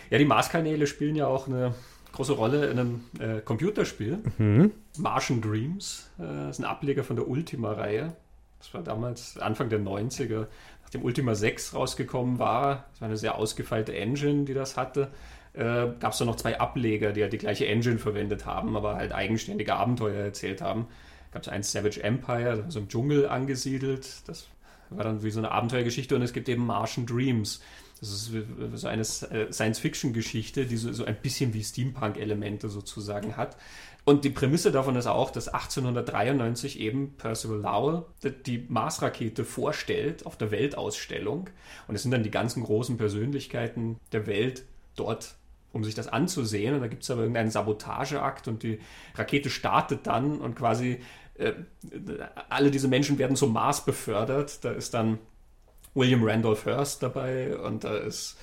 Ja, 0.10 0.18
die 0.18 0.26
Marskanäle 0.26 0.88
spielen 0.88 1.16
ja 1.16 1.28
auch 1.28 1.48
eine 1.48 1.74
große 2.14 2.34
Rolle 2.34 2.68
in 2.68 2.80
einem 2.80 3.04
äh, 3.20 3.42
Computerspiel. 3.42 4.20
Mhm. 4.38 4.72
Martian 4.98 5.42
Dreams 5.42 6.10
äh, 6.20 6.50
ist 6.50 6.60
ein 6.60 6.66
Ableger 6.66 7.04
von 7.04 7.16
der 7.16 7.28
Ultima-Reihe. 7.28 8.16
Das 8.60 8.74
war 8.74 8.82
damals 8.82 9.38
Anfang 9.38 9.70
der 9.70 9.80
90er, 9.80 10.48
nachdem 10.84 11.04
Ultima 11.04 11.36
6 11.36 11.74
rausgekommen 11.74 12.40
war. 12.40 12.86
Das 12.92 13.02
war 13.02 13.08
eine 13.08 13.18
sehr 13.18 13.36
ausgefeilte 13.36 13.96
Engine, 13.96 14.46
die 14.46 14.54
das 14.54 14.78
hatte 14.78 15.10
äh, 15.58 15.92
gab 16.00 16.14
es 16.14 16.20
da 16.20 16.26
noch 16.26 16.36
zwei 16.36 16.60
Ableger, 16.60 17.12
die 17.12 17.24
halt 17.24 17.34
die 17.34 17.38
gleiche 17.38 17.66
Engine 17.66 17.98
verwendet 17.98 18.46
haben, 18.46 18.78
aber 18.78 18.96
halt 18.96 19.12
eigenständige 19.12 19.76
Abenteuer 19.76 20.26
erzählt 20.26 20.62
haben. 20.62 20.88
Gab 21.32 21.42
es 21.42 21.50
eins 21.50 21.72
Savage 21.72 22.02
Empire, 22.04 22.66
so 22.70 22.80
im 22.80 22.88
Dschungel 22.88 23.28
angesiedelt. 23.28 24.08
Das 24.28 24.48
war 24.90 25.04
dann 25.04 25.24
wie 25.24 25.32
so 25.32 25.40
eine 25.40 25.52
Abenteuergeschichte 25.52 26.16
und 26.16 26.22
es 26.22 26.34
gibt 26.34 26.48
eben 26.48 26.66
Martian 26.66 27.06
Dreams. 27.06 27.62
Das 28.00 28.12
ist 28.12 28.32
so 28.76 28.88
eine 28.88 29.02
äh, 29.02 29.52
Science-Fiction-Geschichte, 29.52 30.68
die 30.68 30.78
so, 30.78 31.04
ein 31.04 31.16
bisschen 31.16 31.56
wie 31.56 31.64
Steampunk-Elemente 31.64 32.70
sozusagen 32.70 33.36
hat. 33.36 33.58
Und 34.06 34.24
die 34.24 34.30
Prämisse 34.30 34.72
davon 34.72 34.96
ist 34.96 35.08
auch, 35.08 35.32
dass 35.32 35.50
1893 35.50 36.80
eben 36.80 37.16
Percival 37.18 37.58
Lowell 37.58 38.04
die 38.46 38.64
Mars-Rakete 38.70 39.44
vorstellt 39.44 40.26
auf 40.28 40.38
der 40.38 40.52
Weltausstellung. 40.52 41.50
Und 41.88 41.96
es 41.96 42.04
sind 42.04 42.12
dann 42.12 42.24
die 42.24 42.32
ganzen 42.32 42.64
großen 42.64 42.98
Persönlichkeiten 42.98 44.00
der 44.12 44.28
Welt 44.28 44.64
dort 44.96 45.36
um 45.74 45.84
sich 45.84 45.96
das 45.96 46.08
anzusehen. 46.08 46.76
Und 46.76 46.82
da 46.82 46.88
gibt 46.88 47.04
es 47.04 47.12
aber 47.12 47.22
irgendeinen 47.22 47.52
Sabotageakt 47.52 48.48
und 48.48 48.64
die 48.64 48.80
Rakete 49.16 49.50
startet 49.50 50.08
dann 50.08 50.40
und 50.40 50.56
quasi 50.56 51.00
äh, 51.36 51.54
alle 52.50 52.72
diese 52.72 52.88
Menschen 52.88 53.18
werden 53.18 53.36
zum 53.36 53.54
Mars 53.54 53.86
befördert. 53.86 54.64
Da 54.64 54.72
ist 54.72 54.94
dann 54.94 55.20
William 55.94 56.24
Randolph 56.24 56.66
Hearst 56.66 57.04
dabei 57.04 57.58
und 57.58 57.84
da 57.84 57.98
ist 57.98 58.38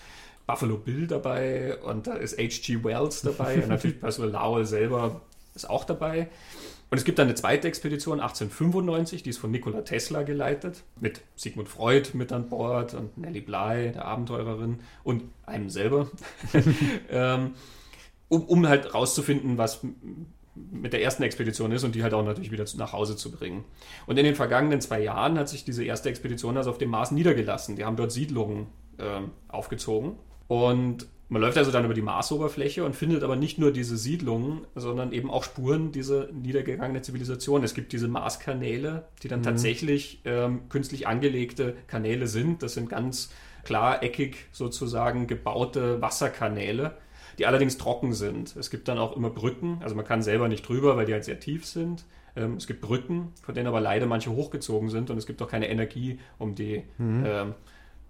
Buffalo 0.46 0.76
Bill 0.76 1.06
dabei 1.06 1.78
und 1.78 2.06
da 2.06 2.14
ist 2.14 2.38
H.G. 2.38 2.84
Wells 2.84 3.22
dabei 3.22 3.62
und 3.62 3.68
natürlich 3.68 4.00
Percival 4.00 4.30
Lowell 4.30 4.66
selber 4.66 5.22
ist 5.54 5.68
auch 5.68 5.84
dabei. 5.84 6.28
Und 6.94 6.98
es 6.98 7.04
gibt 7.04 7.18
dann 7.18 7.26
eine 7.26 7.34
zweite 7.34 7.66
Expedition 7.66 8.20
1895, 8.20 9.24
die 9.24 9.30
ist 9.30 9.38
von 9.38 9.50
Nikola 9.50 9.82
Tesla 9.82 10.22
geleitet, 10.22 10.84
mit 11.00 11.22
Sigmund 11.34 11.68
Freud 11.68 12.10
mit 12.12 12.30
an 12.30 12.48
Bord 12.48 12.94
und 12.94 13.18
Nellie 13.18 13.42
Bly, 13.42 13.90
der 13.90 14.04
Abenteurerin, 14.04 14.78
und 15.02 15.24
einem 15.44 15.70
selber, 15.70 16.08
ähm, 17.10 17.54
um, 18.28 18.44
um 18.44 18.68
halt 18.68 18.94
rauszufinden, 18.94 19.58
was 19.58 19.84
mit 20.54 20.92
der 20.92 21.02
ersten 21.02 21.24
Expedition 21.24 21.72
ist 21.72 21.82
und 21.82 21.96
die 21.96 22.04
halt 22.04 22.14
auch 22.14 22.24
natürlich 22.24 22.52
wieder 22.52 22.64
nach 22.76 22.92
Hause 22.92 23.16
zu 23.16 23.32
bringen. 23.32 23.64
Und 24.06 24.16
in 24.16 24.24
den 24.24 24.36
vergangenen 24.36 24.80
zwei 24.80 25.02
Jahren 25.02 25.36
hat 25.36 25.48
sich 25.48 25.64
diese 25.64 25.82
erste 25.82 26.10
Expedition 26.10 26.56
also 26.56 26.70
auf 26.70 26.78
dem 26.78 26.90
Mars 26.90 27.10
niedergelassen. 27.10 27.74
Die 27.74 27.84
haben 27.84 27.96
dort 27.96 28.12
Siedlungen 28.12 28.68
äh, 28.98 29.22
aufgezogen 29.48 30.14
und 30.46 31.08
man 31.28 31.40
läuft 31.40 31.56
also 31.56 31.70
dann 31.70 31.84
über 31.84 31.94
die 31.94 32.02
Marsoberfläche 32.02 32.84
und 32.84 32.94
findet 32.94 33.22
aber 33.22 33.36
nicht 33.36 33.58
nur 33.58 33.72
diese 33.72 33.96
Siedlungen, 33.96 34.66
sondern 34.74 35.12
eben 35.12 35.30
auch 35.30 35.42
Spuren 35.42 35.90
dieser 35.90 36.30
niedergegangenen 36.32 37.02
Zivilisation. 37.02 37.64
Es 37.64 37.74
gibt 37.74 37.92
diese 37.92 38.08
Marskanäle, 38.08 39.06
die 39.22 39.28
dann 39.28 39.40
mhm. 39.40 39.44
tatsächlich 39.44 40.20
ähm, 40.24 40.68
künstlich 40.68 41.06
angelegte 41.06 41.74
Kanäle 41.86 42.26
sind. 42.26 42.62
Das 42.62 42.74
sind 42.74 42.90
ganz 42.90 43.30
klareckig 43.64 44.46
sozusagen 44.52 45.26
gebaute 45.26 46.02
Wasserkanäle, 46.02 46.96
die 47.38 47.46
allerdings 47.46 47.78
trocken 47.78 48.12
sind. 48.12 48.54
Es 48.56 48.70
gibt 48.70 48.88
dann 48.88 48.98
auch 48.98 49.16
immer 49.16 49.30
Brücken, 49.30 49.78
also 49.82 49.94
man 49.94 50.04
kann 50.04 50.22
selber 50.22 50.48
nicht 50.48 50.68
drüber, 50.68 50.96
weil 50.96 51.06
die 51.06 51.14
halt 51.14 51.24
sehr 51.24 51.40
tief 51.40 51.64
sind. 51.64 52.04
Ähm, 52.36 52.56
es 52.56 52.66
gibt 52.66 52.82
Brücken, 52.82 53.32
von 53.42 53.54
denen 53.54 53.66
aber 53.66 53.80
leider 53.80 54.06
manche 54.06 54.30
hochgezogen 54.30 54.90
sind 54.90 55.10
und 55.10 55.16
es 55.16 55.26
gibt 55.26 55.40
auch 55.40 55.48
keine 55.48 55.68
Energie, 55.68 56.18
um 56.38 56.54
die 56.54 56.84
mhm. 56.98 57.24
ähm, 57.26 57.54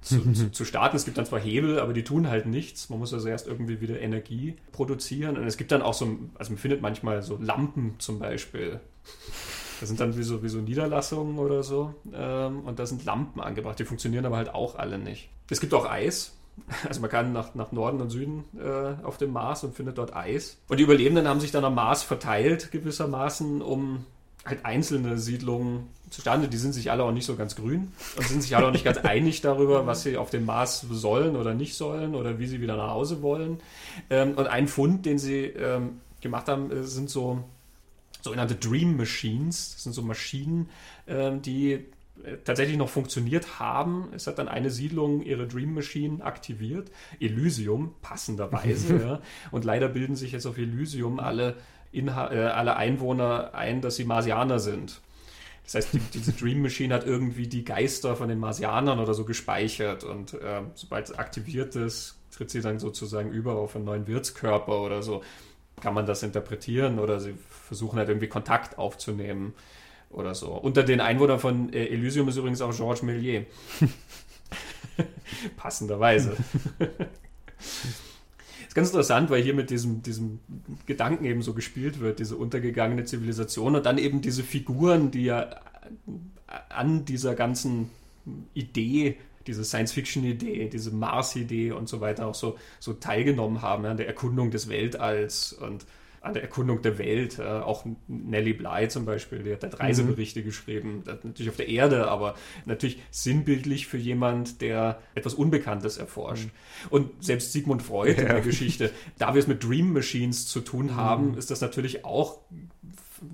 zu, 0.05 0.21
zu, 0.33 0.53
zu, 0.53 0.65
starten. 0.65 0.97
Es 0.97 1.05
gibt 1.05 1.19
dann 1.19 1.27
zwar 1.27 1.41
Hebel, 1.41 1.81
aber 1.81 1.93
die 1.93 2.05
tun 2.05 2.29
halt 2.29 2.47
nichts. 2.47 2.91
Man 2.91 2.99
muss 2.99 3.13
also 3.13 3.29
erst 3.29 3.47
irgendwie 3.47 3.81
wieder 3.81 3.99
Energie 4.01 4.57
produzieren. 4.73 5.37
Und 5.37 5.47
es 5.47 5.57
gibt 5.57 5.73
dann 5.73 5.83
auch 5.83 5.95
so, 5.95 6.19
also 6.35 6.53
man 6.53 6.59
findet 6.59 6.83
manchmal 6.83 7.23
so 7.23 7.39
Lampen 7.41 7.95
zum 7.99 8.19
Beispiel. 8.19 8.81
Das 9.81 9.89
sind 9.89 9.99
dann 10.01 10.17
wie 10.17 10.23
so, 10.23 10.43
wie 10.43 10.49
so 10.49 10.59
Niederlassungen 10.59 11.39
oder 11.39 11.63
so. 11.63 11.95
Ähm, 12.13 12.61
und 12.61 12.79
da 12.79 12.87
sind 12.87 13.05
Lampen 13.05 13.41
angebracht. 13.41 13.79
Die 13.79 13.85
funktionieren 13.85 14.27
aber 14.27 14.37
halt 14.37 14.55
auch 14.55 14.77
alle 14.77 14.99
nicht. 14.99 15.29
Es 15.51 15.61
gibt 15.61 15.75
auch 15.75 15.91
Eis. 15.91 16.37
Also 16.89 17.01
man 17.01 17.11
kann 17.11 17.33
nach, 17.33 17.57
nach 17.57 17.73
Norden 17.73 18.01
und 18.01 18.11
Süden 18.11 18.45
äh, 18.57 19.05
auf 19.05 19.19
dem 19.19 19.33
Mars 19.33 19.65
und 19.65 19.75
findet 19.75 19.99
dort 19.99 20.15
Eis. 20.15 20.59
Und 20.69 20.79
die 20.79 20.85
Überlebenden 20.85 21.27
haben 21.27 21.41
sich 21.41 21.51
dann 21.51 21.65
am 21.65 21.75
Mars 21.75 22.05
verteilt 22.05 22.71
gewissermaßen, 22.71 23.61
um 23.61 24.05
halt 24.45 24.65
einzelne 24.65 25.19
Siedlungen 25.19 25.89
zustande. 26.11 26.49
Die 26.49 26.57
sind 26.57 26.73
sich 26.73 26.91
alle 26.91 27.03
auch 27.03 27.13
nicht 27.13 27.27
so 27.27 27.37
ganz 27.37 27.57
grün 27.57 27.93
und 28.17 28.27
sind 28.27 28.43
sich 28.43 28.57
alle 28.57 28.67
auch 28.67 28.73
nicht 28.73 28.85
ganz 28.85 28.99
einig 28.99 29.41
darüber, 29.41 29.87
was 29.87 30.03
sie 30.03 30.17
auf 30.17 30.31
dem 30.31 30.45
Mars 30.45 30.87
sollen 30.91 31.37
oder 31.37 31.55
nicht 31.55 31.75
sollen 31.75 32.15
oder 32.15 32.39
wie 32.39 32.47
sie 32.47 32.61
wieder 32.61 32.77
nach 32.77 32.91
Hause 32.91 33.23
wollen. 33.23 33.61
Ähm, 34.11 34.35
und 34.35 34.47
ein 34.47 34.69
Fund, 34.69 35.07
den 35.07 35.19
sie 35.19 35.47
ähm, 35.47 36.01
gemacht 36.21 36.49
haben, 36.49 36.71
äh, 36.71 36.85
sind 36.85 37.11
so 37.11 37.43
sogenannte 38.21 38.55
Dream 38.55 38.97
Machines. 38.97 39.75
Das 39.75 39.83
sind 39.85 39.93
so 39.93 40.03
Maschinen, 40.03 40.71
ähm, 41.07 41.43
die 41.43 41.73
äh, 41.73 42.37
tatsächlich 42.45 42.77
noch 42.77 42.89
funktioniert 42.89 43.59
haben. 43.59 44.09
Es 44.15 44.27
hat 44.27 44.39
dann 44.39 44.49
eine 44.49 44.71
Siedlung 44.71 45.23
ihre 45.23 45.47
Dream 45.47 45.75
Machine 45.75 46.25
aktiviert. 46.25 46.91
Elysium, 47.21 47.95
passenderweise. 48.03 48.97
ja. 49.01 49.21
Und 49.51 49.65
leider 49.65 49.89
bilden 49.89 50.17
sich 50.17 50.33
jetzt 50.33 50.47
auf 50.47 50.59
Elysium 50.59 51.21
alle 51.21 51.57
Inha 51.95 52.33
äh, 52.33 52.47
alle 52.47 52.77
Einwohner 52.77 53.55
ein, 53.55 53.81
dass 53.81 53.97
sie 53.97 54.05
Marsianer 54.05 54.59
sind. 54.59 55.01
Das 55.65 55.75
heißt, 55.75 55.95
die, 55.95 55.99
diese 55.99 56.33
Dream 56.33 56.63
Machine 56.63 56.95
hat 56.95 57.07
irgendwie 57.07 57.47
die 57.47 57.65
Geister 57.65 58.17
von 58.17 58.29
den 58.29 58.39
Marsianern 58.39 58.99
oder 58.99 59.15
so 59.15 59.25
gespeichert 59.25 60.05
und 60.05 60.35
äh, 60.35 60.61
sobald 60.75 61.09
es 61.09 61.19
aktiviert 61.19 61.75
ist, 61.75 62.19
tritt 62.31 62.51
sie 62.51 62.61
dann 62.61 62.79
sozusagen 62.79 63.31
über 63.31 63.55
auf 63.55 63.75
einen 63.75 63.87
neuen 63.87 64.07
Wirtskörper 64.07 64.83
oder 64.83 65.03
so. 65.03 65.23
Kann 65.81 65.95
man 65.95 66.07
das 66.07 66.23
interpretieren 66.23 66.99
oder 66.99 67.19
sie 67.19 67.35
versuchen 67.49 67.99
halt 67.99 68.09
irgendwie 68.09 68.29
Kontakt 68.29 68.79
aufzunehmen 68.79 69.55
oder 70.11 70.35
so. 70.35 70.53
Unter 70.53 70.83
den 70.83 71.01
Einwohnern 71.01 71.39
von 71.39 71.73
äh, 71.73 71.87
Elysium 71.87 72.29
ist 72.29 72.37
übrigens 72.37 72.61
auch 72.61 72.75
Georges 72.75 73.03
Méliès. 73.03 73.45
Passenderweise 75.57 76.37
ist 78.75 78.77
ganz 78.77 78.89
interessant, 78.89 79.31
weil 79.31 79.43
hier 79.43 79.55
mit 79.55 79.71
diesem, 79.71 80.03
diesem 80.03 80.41
Gedanken 80.87 81.25
eben 81.25 81.43
so 81.43 81.55
gespielt 81.55 82.01
wird, 82.01 82.19
diese 82.19 82.37
untergegangene 82.37 83.05
Zivilisation 83.05 83.77
und 83.77 83.87
dann 83.87 83.99
eben 83.99 84.21
diese 84.21 84.43
Figuren, 84.43 85.13
die 85.13 85.25
ja 85.25 85.49
an 86.71 87.05
dieser 87.05 87.37
ganzen 87.37 87.91
Idee, 88.53 89.17
diese 89.47 89.65
Science-Fiction-Idee, 89.65 90.71
diese 90.71 90.91
Mars-Idee 90.91 91.71
und 91.71 91.89
so 91.89 92.01
weiter 92.01 92.27
auch 92.27 92.35
so, 92.35 92.59
so 92.81 92.95
teilgenommen 92.95 93.63
haben, 93.63 93.85
an 93.85 93.97
der 93.97 94.09
Erkundung 94.09 94.51
des 94.51 94.69
Weltalls 94.69 95.53
und 95.53 95.87
an 96.25 96.35
der 96.35 96.43
Erkundung 96.43 96.83
der 96.83 96.99
Welt. 96.99 97.39
Äh, 97.39 97.43
auch 97.43 97.85
Nellie 98.09 98.55
Bly 98.55 98.89
zum 98.89 99.05
Beispiel, 99.05 99.43
die 99.43 99.53
hat 99.53 99.63
halt 99.63 99.79
Reiseberichte 99.79 100.41
mhm. 100.41 100.45
geschrieben, 100.45 101.03
natürlich 101.07 101.51
auf 101.51 101.57
der 101.57 101.69
Erde, 101.69 102.09
aber 102.09 102.35
natürlich 102.65 102.99
sinnbildlich 103.11 103.87
für 103.87 103.99
jemand, 103.99 104.61
der 104.61 105.01
etwas 105.15 105.35
Unbekanntes 105.35 105.99
erforscht. 105.99 106.47
Mhm. 106.47 106.89
Und 106.91 107.25
selbst 107.25 107.53
Sigmund 107.53 107.83
Freud 107.83 108.15
ja. 108.15 108.23
in 108.23 108.29
der 108.29 108.41
Geschichte, 108.41 108.91
da 109.19 109.35
wir 109.35 109.41
es 109.41 109.47
mit 109.47 109.63
Dream 109.63 109.93
Machines 109.93 110.47
zu 110.47 110.61
tun 110.61 110.97
haben, 110.97 111.33
mhm. 111.33 111.39
ist 111.39 111.51
das 111.51 111.61
natürlich 111.61 112.05
auch 112.05 112.41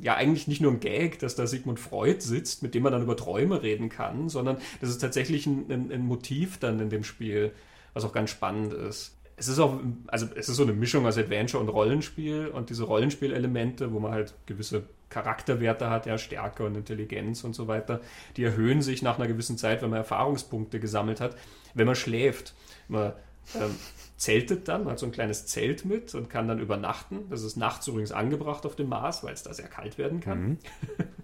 ja 0.03 0.15
eigentlich 0.15 0.47
nicht 0.47 0.61
nur 0.61 0.73
ein 0.73 0.81
Gag, 0.81 1.19
dass 1.19 1.35
da 1.35 1.47
Sigmund 1.47 1.81
Freud 1.81 2.21
sitzt, 2.21 2.63
mit 2.63 2.75
dem 2.75 2.83
man 2.83 2.93
dann 2.93 3.03
über 3.03 3.17
Träume 3.17 3.63
reden 3.63 3.89
kann, 3.89 4.29
sondern 4.29 4.59
das 4.81 4.91
ist 4.91 4.99
tatsächlich 4.99 5.47
ein, 5.47 5.71
ein, 5.71 5.93
ein 5.93 6.07
Motiv 6.07 6.59
dann 6.59 6.79
in 6.81 6.91
dem 6.91 7.03
Spiel, 7.03 7.53
was 7.93 8.05
auch 8.05 8.13
ganz 8.13 8.31
spannend 8.31 8.73
ist 8.73 9.17
es 9.41 9.49
ist 9.49 9.59
auch, 9.59 9.81
also 10.09 10.27
es 10.37 10.51
ist 10.51 10.57
so 10.57 10.65
eine 10.65 10.75
Mischung 10.75 11.07
aus 11.07 11.17
Adventure 11.17 11.63
und 11.63 11.71
Rollenspiel 11.71 12.49
und 12.49 12.69
diese 12.69 12.85
Rollenspielelemente, 12.85 13.91
wo 13.91 13.99
man 13.99 14.13
halt 14.13 14.35
gewisse 14.45 14.83
Charakterwerte 15.09 15.89
hat, 15.89 16.05
ja, 16.05 16.19
Stärke 16.19 16.63
und 16.67 16.77
Intelligenz 16.77 17.43
und 17.43 17.55
so 17.55 17.67
weiter, 17.67 18.03
die 18.37 18.45
erhöhen 18.45 18.83
sich 18.83 19.01
nach 19.01 19.19
einer 19.19 19.29
gewissen 19.29 19.57
Zeit, 19.57 19.81
wenn 19.81 19.89
man 19.89 20.01
Erfahrungspunkte 20.01 20.79
gesammelt 20.79 21.23
hat, 21.23 21.37
wenn 21.73 21.87
man 21.87 21.97
schläft. 21.97 22.55
Man 22.89 23.15
ähm, 23.55 23.75
zeltet 24.19 24.69
dann, 24.69 24.85
man 24.85 24.93
hat 24.93 24.99
so 24.99 25.07
ein 25.07 25.13
kleines 25.13 25.47
Zelt 25.47 25.87
mit 25.87 26.15
und 26.15 26.29
kann 26.29 26.47
dann 26.47 26.59
übernachten. 26.59 27.21
Das 27.31 27.43
ist 27.43 27.57
nachts 27.57 27.89
übrigens 27.89 28.13
angebracht 28.13 28.67
auf 28.67 28.77
dem 28.77 28.91
Mars, 28.91 29.25
weil 29.25 29.33
es 29.33 29.43
da 29.43 29.55
sehr 29.55 29.69
kalt 29.69 29.97
werden 29.97 30.21
kann. 30.21 30.43
Mhm. 30.43 30.59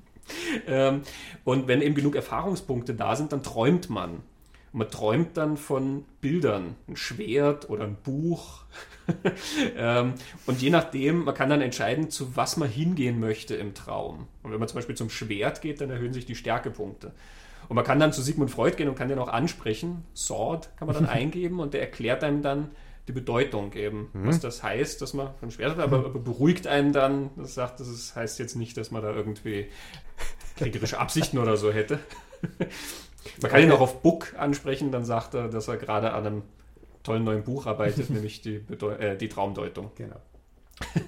ähm, 0.68 1.02
und 1.44 1.68
wenn 1.68 1.82
eben 1.82 1.94
genug 1.94 2.16
Erfahrungspunkte 2.16 2.94
da 2.94 3.14
sind, 3.14 3.32
dann 3.32 3.42
träumt 3.42 3.90
man. 3.90 4.22
Man 4.72 4.90
träumt 4.90 5.36
dann 5.36 5.56
von 5.56 6.04
Bildern, 6.20 6.76
ein 6.88 6.96
Schwert 6.96 7.70
oder 7.70 7.84
ein 7.84 7.96
Buch. 8.02 8.64
ähm, 9.76 10.14
und 10.46 10.60
je 10.60 10.70
nachdem, 10.70 11.24
man 11.24 11.34
kann 11.34 11.48
dann 11.48 11.60
entscheiden, 11.60 12.10
zu 12.10 12.36
was 12.36 12.56
man 12.56 12.68
hingehen 12.68 13.20
möchte 13.20 13.54
im 13.54 13.74
Traum. 13.74 14.26
Und 14.42 14.52
wenn 14.52 14.58
man 14.58 14.68
zum 14.68 14.76
Beispiel 14.76 14.96
zum 14.96 15.10
Schwert 15.10 15.62
geht, 15.62 15.80
dann 15.80 15.90
erhöhen 15.90 16.12
sich 16.12 16.26
die 16.26 16.34
Stärkepunkte. 16.34 17.12
Und 17.68 17.76
man 17.76 17.84
kann 17.84 17.98
dann 17.98 18.12
zu 18.12 18.22
Sigmund 18.22 18.50
Freud 18.50 18.76
gehen 18.76 18.88
und 18.88 18.96
kann 18.96 19.08
den 19.08 19.18
auch 19.18 19.28
ansprechen. 19.28 20.04
Sword 20.14 20.70
kann 20.76 20.86
man 20.86 20.96
dann 20.96 21.06
eingeben 21.08 21.60
und 21.60 21.74
der 21.74 21.80
erklärt 21.80 22.22
einem 22.22 22.42
dann 22.42 22.70
die 23.08 23.12
Bedeutung 23.12 23.72
eben, 23.74 24.08
mhm. 24.12 24.26
was 24.26 24.40
das 24.40 24.62
heißt, 24.62 25.00
dass 25.00 25.14
man 25.14 25.30
ein 25.40 25.50
Schwert 25.50 25.72
hat, 25.72 25.78
aber, 25.78 25.98
aber 25.98 26.18
beruhigt 26.18 26.66
einen 26.66 26.92
dann. 26.92 27.30
Das 27.36 27.54
sagt, 27.54 27.80
das 27.80 28.16
heißt 28.16 28.38
jetzt 28.38 28.56
nicht, 28.56 28.76
dass 28.76 28.90
man 28.90 29.02
da 29.02 29.12
irgendwie 29.12 29.66
kriegerische 30.56 30.98
Absichten 30.98 31.38
oder 31.38 31.56
so 31.56 31.72
hätte. 31.72 32.00
Man 33.40 33.50
kann 33.50 33.62
ihn 33.62 33.72
auch 33.72 33.80
auf 33.80 34.02
Book 34.02 34.34
ansprechen, 34.38 34.92
dann 34.92 35.04
sagt 35.04 35.34
er, 35.34 35.48
dass 35.48 35.68
er 35.68 35.76
gerade 35.76 36.12
an 36.12 36.26
einem 36.26 36.42
tollen 37.02 37.24
neuen 37.24 37.44
Buch 37.44 37.66
arbeitet, 37.66 38.10
nämlich 38.10 38.42
die, 38.42 38.56
äh, 38.56 39.16
die 39.16 39.28
Traumdeutung. 39.28 39.90
Genau. 39.96 40.20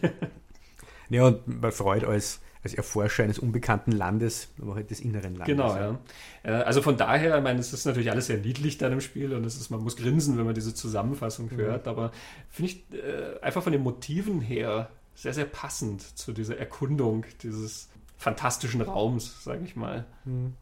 ja, 1.10 1.26
und 1.26 1.60
bei 1.60 1.70
Freud 1.70 2.06
als, 2.06 2.40
als 2.62 2.74
Erforscher 2.74 3.24
eines 3.24 3.38
unbekannten 3.38 3.92
Landes, 3.92 4.48
aber 4.60 4.76
halt 4.76 4.90
des 4.90 5.00
inneren 5.00 5.34
Landes. 5.34 5.46
Genau, 5.46 5.74
ja. 5.76 5.98
Äh, 6.42 6.50
also 6.62 6.80
von 6.82 6.96
daher, 6.96 7.36
ich 7.36 7.42
meine, 7.42 7.58
es 7.58 7.72
ist 7.72 7.84
natürlich 7.84 8.10
alles 8.10 8.26
sehr 8.26 8.38
niedlich 8.38 8.78
da 8.78 8.88
im 8.88 9.00
Spiel 9.00 9.34
und 9.34 9.44
es 9.44 9.56
ist, 9.56 9.70
man 9.70 9.82
muss 9.82 9.96
grinsen, 9.96 10.38
wenn 10.38 10.46
man 10.46 10.54
diese 10.54 10.74
Zusammenfassung 10.74 11.46
mhm. 11.50 11.56
hört, 11.56 11.88
aber 11.88 12.12
finde 12.48 12.72
ich 12.72 12.84
äh, 12.92 13.40
einfach 13.40 13.62
von 13.62 13.72
den 13.72 13.82
Motiven 13.82 14.40
her 14.40 14.90
sehr, 15.14 15.34
sehr 15.34 15.46
passend 15.46 16.00
zu 16.16 16.32
dieser 16.32 16.58
Erkundung 16.58 17.26
dieses 17.42 17.88
fantastischen 18.16 18.80
Raums, 18.80 19.42
sage 19.42 19.64
ich 19.64 19.74
mal. 19.74 20.04
Mhm. 20.24 20.54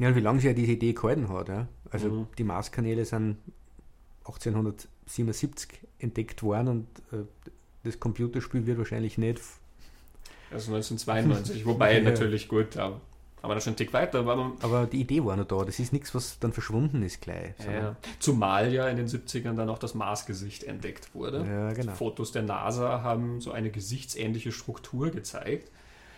Ja, 0.00 0.08
und 0.08 0.16
wie 0.16 0.20
lange 0.20 0.40
sie 0.40 0.46
ja 0.46 0.54
diese 0.54 0.72
Idee 0.72 0.94
gehalten 0.94 1.28
hat. 1.28 1.48
Ja? 1.48 1.68
Also 1.90 2.08
mhm. 2.08 2.26
die 2.38 2.44
Marskanäle 2.44 3.04
sind 3.04 3.36
1877 4.24 5.68
entdeckt 5.98 6.42
worden 6.42 6.68
und 6.68 6.86
äh, 7.12 7.24
das 7.84 8.00
Computerspiel 8.00 8.66
wird 8.66 8.78
wahrscheinlich 8.78 9.18
nicht. 9.18 9.40
Also 10.50 10.74
1992, 10.74 11.66
wobei 11.66 11.94
ja. 11.98 12.02
natürlich 12.02 12.48
gut, 12.48 12.74
ja, 12.74 12.98
aber 13.42 13.54
da 13.54 13.60
schon 13.60 13.74
ein 13.74 13.76
Tick 13.76 13.92
weiter. 13.92 14.20
Aber, 14.20 14.52
aber, 14.60 14.86
die 14.86 15.00
Idee 15.00 15.24
war 15.24 15.36
noch 15.36 15.46
da. 15.46 15.64
Das 15.64 15.78
ist 15.78 15.92
nichts, 15.92 16.14
was 16.14 16.38
dann 16.38 16.52
verschwunden 16.52 17.02
ist 17.02 17.20
gleich. 17.20 17.54
Ja, 17.64 17.96
Zumal 18.18 18.72
ja 18.72 18.88
in 18.88 18.96
den 18.96 19.06
70ern 19.06 19.54
dann 19.54 19.68
auch 19.70 19.78
das 19.78 19.94
Marsgesicht 19.94 20.64
entdeckt 20.64 21.14
wurde. 21.14 21.46
Ja, 21.46 21.72
genau. 21.72 21.92
Fotos 21.92 22.32
der 22.32 22.42
NASA 22.42 23.02
haben 23.02 23.40
so 23.40 23.52
eine 23.52 23.70
gesichtsähnliche 23.70 24.52
Struktur 24.52 25.10
gezeigt. 25.10 25.70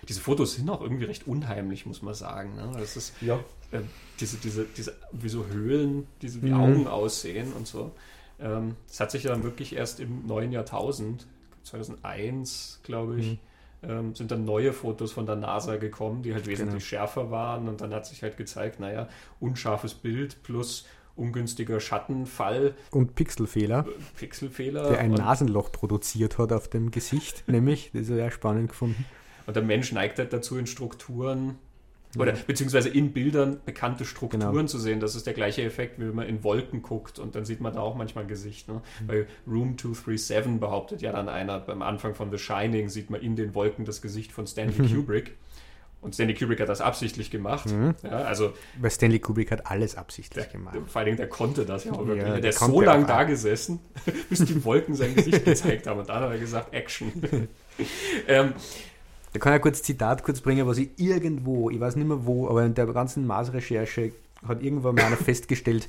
Diese 0.08 0.20
Fotos 0.20 0.54
sind 0.54 0.68
auch 0.68 0.80
irgendwie 0.80 1.04
recht 1.04 1.26
unheimlich, 1.26 1.86
muss 1.86 2.02
man 2.02 2.14
sagen. 2.14 2.56
Ne? 2.56 2.70
Das 2.74 2.96
ist 2.96 3.14
ja. 3.20 3.36
äh, 3.70 3.80
diese, 4.20 4.36
diese, 4.38 4.66
diese, 4.76 4.96
wie 5.12 5.28
so 5.28 5.46
Höhlen, 5.46 6.06
diese 6.20 6.42
wie 6.42 6.50
mhm. 6.50 6.60
Augen 6.60 6.86
aussehen 6.88 7.52
und 7.52 7.66
so. 7.66 7.92
Ähm, 8.40 8.76
das 8.88 9.00
hat 9.00 9.10
sich 9.10 9.24
ja 9.24 9.30
dann 9.30 9.44
wirklich 9.44 9.74
erst 9.74 10.00
im 10.00 10.26
neuen 10.26 10.52
Jahrtausend, 10.52 11.26
2001, 11.62 12.80
glaube 12.82 13.20
ich, 13.20 13.26
mhm 13.32 13.38
ähm, 13.82 14.14
sind 14.14 14.30
dann 14.30 14.44
neue 14.44 14.72
Fotos 14.72 15.12
von 15.12 15.26
der 15.26 15.36
NASA 15.36 15.76
gekommen, 15.76 16.22
die 16.22 16.34
halt 16.34 16.46
wesentlich 16.46 16.88
genau. 16.88 17.04
schärfer 17.04 17.30
waren 17.30 17.68
und 17.68 17.80
dann 17.80 17.92
hat 17.92 18.06
sich 18.06 18.22
halt 18.22 18.36
gezeigt, 18.36 18.80
naja, 18.80 19.08
unscharfes 19.40 19.94
Bild 19.94 20.42
plus 20.42 20.86
ungünstiger 21.16 21.78
Schattenfall. 21.78 22.74
Und 22.90 23.14
Pixelfehler. 23.14 23.86
Äh, 23.86 24.18
Pixelfehler. 24.18 24.88
Der 24.90 25.00
ein 25.00 25.12
Nasenloch 25.12 25.70
produziert 25.70 26.38
hat 26.38 26.52
auf 26.52 26.68
dem 26.68 26.90
Gesicht, 26.90 27.44
nämlich. 27.48 27.90
Das 27.92 28.02
ist 28.02 28.08
sehr 28.08 28.30
spannend 28.30 28.70
gefunden. 28.70 29.04
Und 29.46 29.56
der 29.56 29.62
Mensch 29.62 29.92
neigt 29.92 30.18
halt 30.18 30.32
dazu, 30.32 30.58
in 30.58 30.66
Strukturen 30.66 31.58
oder 32.18 32.32
beziehungsweise 32.32 32.90
in 32.90 33.12
Bildern 33.12 33.60
bekannte 33.64 34.04
Strukturen 34.04 34.52
genau. 34.52 34.64
zu 34.64 34.78
sehen. 34.78 35.00
Das 35.00 35.14
ist 35.14 35.26
der 35.26 35.32
gleiche 35.32 35.62
Effekt, 35.62 35.98
wie 35.98 36.06
wenn 36.06 36.14
man 36.14 36.28
in 36.28 36.44
Wolken 36.44 36.82
guckt 36.82 37.18
und 37.18 37.34
dann 37.34 37.44
sieht 37.44 37.60
man 37.60 37.74
da 37.74 37.80
auch 37.80 37.94
manchmal 37.94 38.24
ein 38.24 38.28
Gesicht. 38.28 38.68
Ne? 38.68 38.82
Mhm. 39.00 39.06
Bei 39.06 39.26
Room 39.46 39.78
237 39.78 40.60
behauptet 40.60 41.00
ja 41.00 41.12
dann 41.12 41.28
einer, 41.28 41.58
beim 41.58 41.80
Anfang 41.80 42.14
von 42.14 42.30
The 42.30 42.38
Shining 42.38 42.90
sieht 42.90 43.08
man 43.08 43.22
in 43.22 43.36
den 43.36 43.54
Wolken 43.54 43.84
das 43.84 44.02
Gesicht 44.02 44.32
von 44.32 44.46
Stanley 44.46 44.82
mhm. 44.82 44.94
Kubrick. 44.94 45.36
Und 46.02 46.14
Stanley 46.14 46.34
Kubrick 46.34 46.60
hat 46.60 46.68
das 46.68 46.80
absichtlich 46.80 47.30
gemacht. 47.30 47.70
Mhm. 47.70 47.94
Ja, 48.02 48.10
also, 48.22 48.52
Weil 48.80 48.90
Stanley 48.90 49.20
Kubrick 49.20 49.52
hat 49.52 49.68
alles 49.68 49.94
absichtlich 49.94 50.46
der, 50.46 50.52
gemacht. 50.52 50.76
Vor 50.86 50.98
allen 50.98 51.06
Dingen, 51.06 51.16
der 51.16 51.28
konnte 51.28 51.64
das 51.64 51.84
ja 51.84 51.92
auch 51.92 52.04
wirklich. 52.04 52.26
Ja, 52.26 52.32
der, 52.32 52.40
der 52.40 52.50
ist 52.50 52.58
so 52.58 52.80
lange 52.80 53.06
da 53.06 53.22
gesessen, 53.22 53.78
bis 54.28 54.44
die 54.44 54.64
Wolken 54.64 54.96
sein 54.96 55.14
Gesicht 55.14 55.44
gezeigt 55.44 55.86
haben. 55.86 56.00
Und 56.00 56.08
dann 56.08 56.24
hat 56.24 56.30
er 56.32 56.38
gesagt, 56.38 56.74
Action. 56.74 57.12
ähm, 58.26 58.52
da 59.32 59.38
kann 59.38 59.54
ich 59.54 59.62
kurz 59.62 59.82
Zitat 59.82 60.22
kurz 60.22 60.40
bringen, 60.40 60.66
was 60.66 60.78
ich 60.78 60.90
irgendwo, 60.98 61.70
ich 61.70 61.80
weiß 61.80 61.96
nicht 61.96 62.06
mehr 62.06 62.26
wo, 62.26 62.48
aber 62.48 62.64
in 62.64 62.74
der 62.74 62.86
ganzen 62.86 63.26
Mars-Recherche 63.26 64.12
hat 64.46 64.62
irgendwann 64.62 64.94
mal 64.94 65.04
einer 65.04 65.16
festgestellt, 65.16 65.88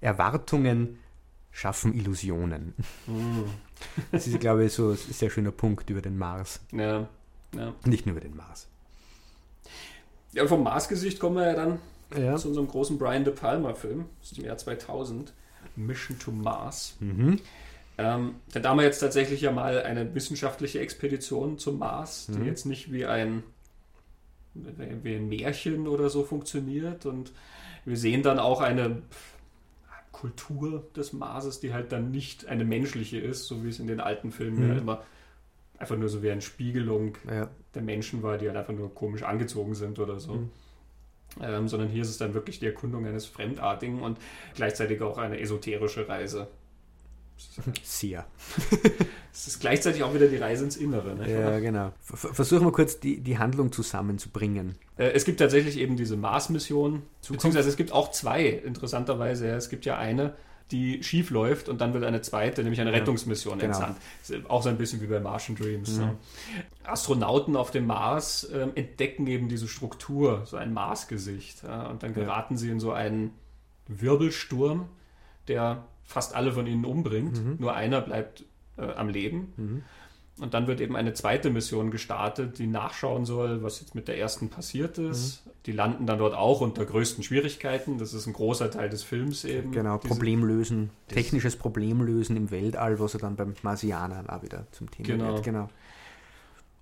Erwartungen 0.00 0.98
schaffen 1.52 1.94
Illusionen. 1.94 2.74
Mm. 3.06 3.42
Das 4.12 4.26
ist, 4.26 4.40
glaube 4.40 4.64
ich, 4.64 4.72
so 4.72 4.90
ein 4.90 4.96
sehr 4.96 5.30
schöner 5.30 5.50
Punkt 5.50 5.88
über 5.90 6.02
den 6.02 6.18
Mars. 6.18 6.60
Ja, 6.72 7.08
ja. 7.54 7.74
Nicht 7.84 8.06
nur 8.06 8.16
über 8.16 8.20
den 8.20 8.36
Mars. 8.36 8.68
Ja, 10.32 10.42
und 10.42 10.48
vom 10.48 10.62
Mars-Gesicht 10.62 11.18
kommen 11.18 11.36
wir 11.36 11.46
ja 11.46 11.54
dann 11.54 11.78
ja. 12.16 12.36
zu 12.36 12.48
unserem 12.48 12.68
großen 12.68 12.98
Brian 12.98 13.24
De 13.24 13.34
Palma-Film 13.34 14.06
aus 14.20 14.30
dem 14.30 14.44
Jahr 14.44 14.56
2000, 14.56 15.32
Mission 15.76 16.18
to 16.18 16.30
Mars. 16.30 16.96
Mhm. 17.00 17.40
Ähm, 18.00 18.36
da 18.50 18.70
haben 18.70 18.78
wir 18.78 18.84
jetzt 18.84 19.00
tatsächlich 19.00 19.42
ja 19.42 19.52
mal 19.52 19.82
eine 19.82 20.14
wissenschaftliche 20.14 20.80
Expedition 20.80 21.58
zum 21.58 21.78
Mars, 21.78 22.28
die 22.28 22.38
mhm. 22.38 22.46
jetzt 22.46 22.64
nicht 22.64 22.90
wie 22.90 23.04
ein, 23.04 23.42
wie 24.54 25.16
ein 25.16 25.28
Märchen 25.28 25.86
oder 25.86 26.08
so 26.08 26.24
funktioniert. 26.24 27.04
Und 27.04 27.32
wir 27.84 27.98
sehen 27.98 28.22
dann 28.22 28.38
auch 28.38 28.62
eine 28.62 29.02
Kultur 30.12 30.88
des 30.96 31.12
Marses, 31.12 31.60
die 31.60 31.74
halt 31.74 31.92
dann 31.92 32.10
nicht 32.10 32.46
eine 32.46 32.64
menschliche 32.64 33.18
ist, 33.18 33.46
so 33.46 33.64
wie 33.64 33.68
es 33.68 33.78
in 33.78 33.86
den 33.86 34.00
alten 34.00 34.32
Filmen 34.32 34.62
mhm. 34.62 34.68
ja 34.68 34.78
immer 34.78 35.02
einfach 35.78 35.96
nur 35.96 36.08
so 36.08 36.22
wie 36.22 36.30
eine 36.30 36.42
Spiegelung 36.42 37.18
ja. 37.28 37.50
der 37.74 37.82
Menschen 37.82 38.22
war, 38.22 38.38
die 38.38 38.46
halt 38.46 38.56
einfach 38.56 38.72
nur 38.72 38.94
komisch 38.94 39.24
angezogen 39.24 39.74
sind 39.74 39.98
oder 39.98 40.18
so. 40.20 40.34
Mhm. 40.34 40.50
Ähm, 41.42 41.68
sondern 41.68 41.90
hier 41.90 42.02
ist 42.02 42.08
es 42.08 42.18
dann 42.18 42.32
wirklich 42.32 42.60
die 42.60 42.66
Erkundung 42.66 43.06
eines 43.06 43.26
Fremdartigen 43.26 44.00
und 44.00 44.18
gleichzeitig 44.54 45.02
auch 45.02 45.18
eine 45.18 45.38
esoterische 45.38 46.08
Reise. 46.08 46.48
Sehr. 47.82 48.26
Es 49.32 49.46
ist 49.46 49.60
gleichzeitig 49.60 50.02
auch 50.02 50.12
wieder 50.14 50.28
die 50.28 50.36
Reise 50.36 50.64
ins 50.64 50.76
Innere. 50.76 51.14
Ne? 51.14 51.30
Ja, 51.30 51.58
genau. 51.60 51.92
Versuchen 52.02 52.66
wir 52.66 52.72
kurz 52.72 53.00
die, 53.00 53.20
die 53.20 53.38
Handlung 53.38 53.72
zusammenzubringen. 53.72 54.76
Äh, 54.96 55.10
es 55.12 55.24
gibt 55.24 55.40
tatsächlich 55.40 55.78
eben 55.78 55.96
diese 55.96 56.16
Mars-Mission, 56.16 57.02
beziehungsweise 57.28 57.68
es 57.68 57.76
gibt 57.76 57.92
auch 57.92 58.10
zwei, 58.10 58.46
interessanterweise. 58.48 59.48
Es 59.48 59.68
gibt 59.68 59.86
ja 59.86 59.96
eine, 59.98 60.34
die 60.70 61.02
schief 61.02 61.30
läuft 61.30 61.68
und 61.68 61.80
dann 61.80 61.94
wird 61.94 62.04
eine 62.04 62.22
zweite, 62.22 62.62
nämlich 62.62 62.80
eine 62.80 62.92
Rettungsmission 62.92 63.58
genau. 63.58 63.72
entsandt. 63.72 63.98
Auch 64.48 64.62
so 64.62 64.68
ein 64.68 64.78
bisschen 64.78 65.00
wie 65.00 65.06
bei 65.06 65.20
Martian 65.20 65.56
Dreams. 65.56 65.96
Mhm. 65.96 66.04
Ne? 66.04 66.16
Astronauten 66.84 67.56
auf 67.56 67.70
dem 67.70 67.86
Mars 67.86 68.44
äh, 68.44 68.68
entdecken 68.74 69.26
eben 69.26 69.48
diese 69.48 69.68
Struktur, 69.68 70.42
so 70.44 70.56
ein 70.56 70.72
Marsgesicht. 70.72 71.62
Ja? 71.62 71.86
Und 71.88 72.02
dann 72.02 72.14
geraten 72.14 72.54
ja. 72.54 72.58
sie 72.58 72.70
in 72.70 72.80
so 72.80 72.92
einen 72.92 73.32
Wirbelsturm, 73.88 74.86
der 75.48 75.84
fast 76.10 76.34
alle 76.34 76.52
von 76.52 76.66
ihnen 76.66 76.84
umbringt. 76.84 77.42
Mhm. 77.42 77.56
Nur 77.58 77.74
einer 77.74 78.00
bleibt 78.00 78.44
äh, 78.76 78.82
am 78.82 79.08
Leben. 79.08 79.52
Mhm. 79.56 79.82
Und 80.40 80.54
dann 80.54 80.66
wird 80.66 80.80
eben 80.80 80.96
eine 80.96 81.12
zweite 81.12 81.50
Mission 81.50 81.90
gestartet, 81.90 82.58
die 82.58 82.66
nachschauen 82.66 83.26
soll, 83.26 83.62
was 83.62 83.80
jetzt 83.80 83.94
mit 83.94 84.08
der 84.08 84.18
ersten 84.18 84.48
passiert 84.48 84.98
ist. 84.98 85.44
Mhm. 85.44 85.50
Die 85.66 85.72
landen 85.72 86.06
dann 86.06 86.18
dort 86.18 86.34
auch 86.34 86.62
unter 86.62 86.84
größten 86.84 87.22
Schwierigkeiten. 87.22 87.98
Das 87.98 88.14
ist 88.14 88.26
ein 88.26 88.32
großer 88.32 88.70
Teil 88.70 88.88
des 88.88 89.02
Films 89.02 89.44
eben. 89.44 89.70
Genau, 89.70 89.98
Diese, 89.98 90.08
Problemlösen, 90.08 90.90
technisches 91.08 91.56
Problemlösen 91.56 92.36
im 92.36 92.50
Weltall, 92.50 92.98
was 92.98 93.14
er 93.14 93.20
dann 93.20 93.36
beim 93.36 93.54
Marsianer 93.62 94.24
auch 94.28 94.42
wieder 94.42 94.66
zum 94.72 94.90
Thema 94.90 95.06
genau. 95.06 95.34
wird. 95.34 95.44
Genau. 95.44 95.68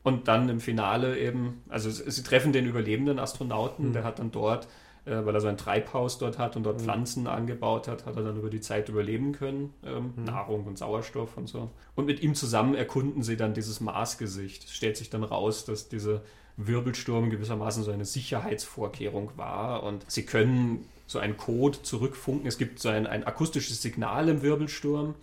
Und 0.05 0.29
dann 0.29 0.49
im 0.49 0.61
Finale 0.61 1.19
eben, 1.19 1.63
also 1.69 1.91
sie 1.91 2.23
treffen 2.23 2.53
den 2.53 2.65
überlebenden 2.65 3.19
Astronauten, 3.19 3.89
mhm. 3.89 3.93
der 3.93 4.05
hat 4.05 4.21
dann 4.21 4.31
dort 4.31 4.69
äh, 5.09 5.25
weil 5.25 5.35
er 5.35 5.41
so 5.41 5.49
ein 5.49 5.57
Treibhaus 5.57 6.19
dort 6.19 6.39
hat 6.39 6.57
und 6.57 6.65
dort 6.65 6.79
mhm. 6.79 6.85
Pflanzen 6.85 7.27
angebaut 7.27 7.89
hat, 7.89 8.07
hat 8.07 8.17
er 8.17 8.23
dann 8.23 8.37
über 8.37 8.51
die 8.51 8.61
Zeit 8.61 8.89
überleben 8.89 9.33
können, 9.33 9.73
ähm, 9.85 10.13
mhm. 10.17 10.25
Nahrung 10.25 10.65
und 10.67 10.79
Sauerstoff 10.79 11.37
und 11.37 11.49
so. 11.49 11.71
Und 11.95 12.07
mit 12.07 12.21
ihm 12.23 12.35
zusammen 12.35 12.75
erkunden 12.75 13.23
sie 13.23 13.37
dann 13.37 13.55
dieses 13.55 13.81
Marsgesicht. 13.81 14.65
Es 14.65 14.73
stellt 14.73 14.97
sich 14.97 15.11
dann 15.11 15.25
raus, 15.25 15.65
dass 15.65 15.89
dieser 15.89 16.23
Wirbelsturm 16.57 17.31
gewissermaßen 17.31 17.85
so 17.85 17.91
eine 17.91 18.05
Sicherheitsvorkehrung 18.05 19.31
war 19.37 19.85
und 19.85 20.05
sie 20.11 20.25
können 20.25 20.85
so 21.07 21.19
einen 21.19 21.37
Code 21.37 21.83
zurückfunken. 21.83 22.47
Es 22.47 22.59
gibt 22.59 22.81
so 22.81 22.89
ein, 22.89 23.07
ein 23.07 23.25
akustisches 23.25 23.81
Signal 23.81 24.29
im 24.29 24.43
Wirbelsturm. 24.43 25.15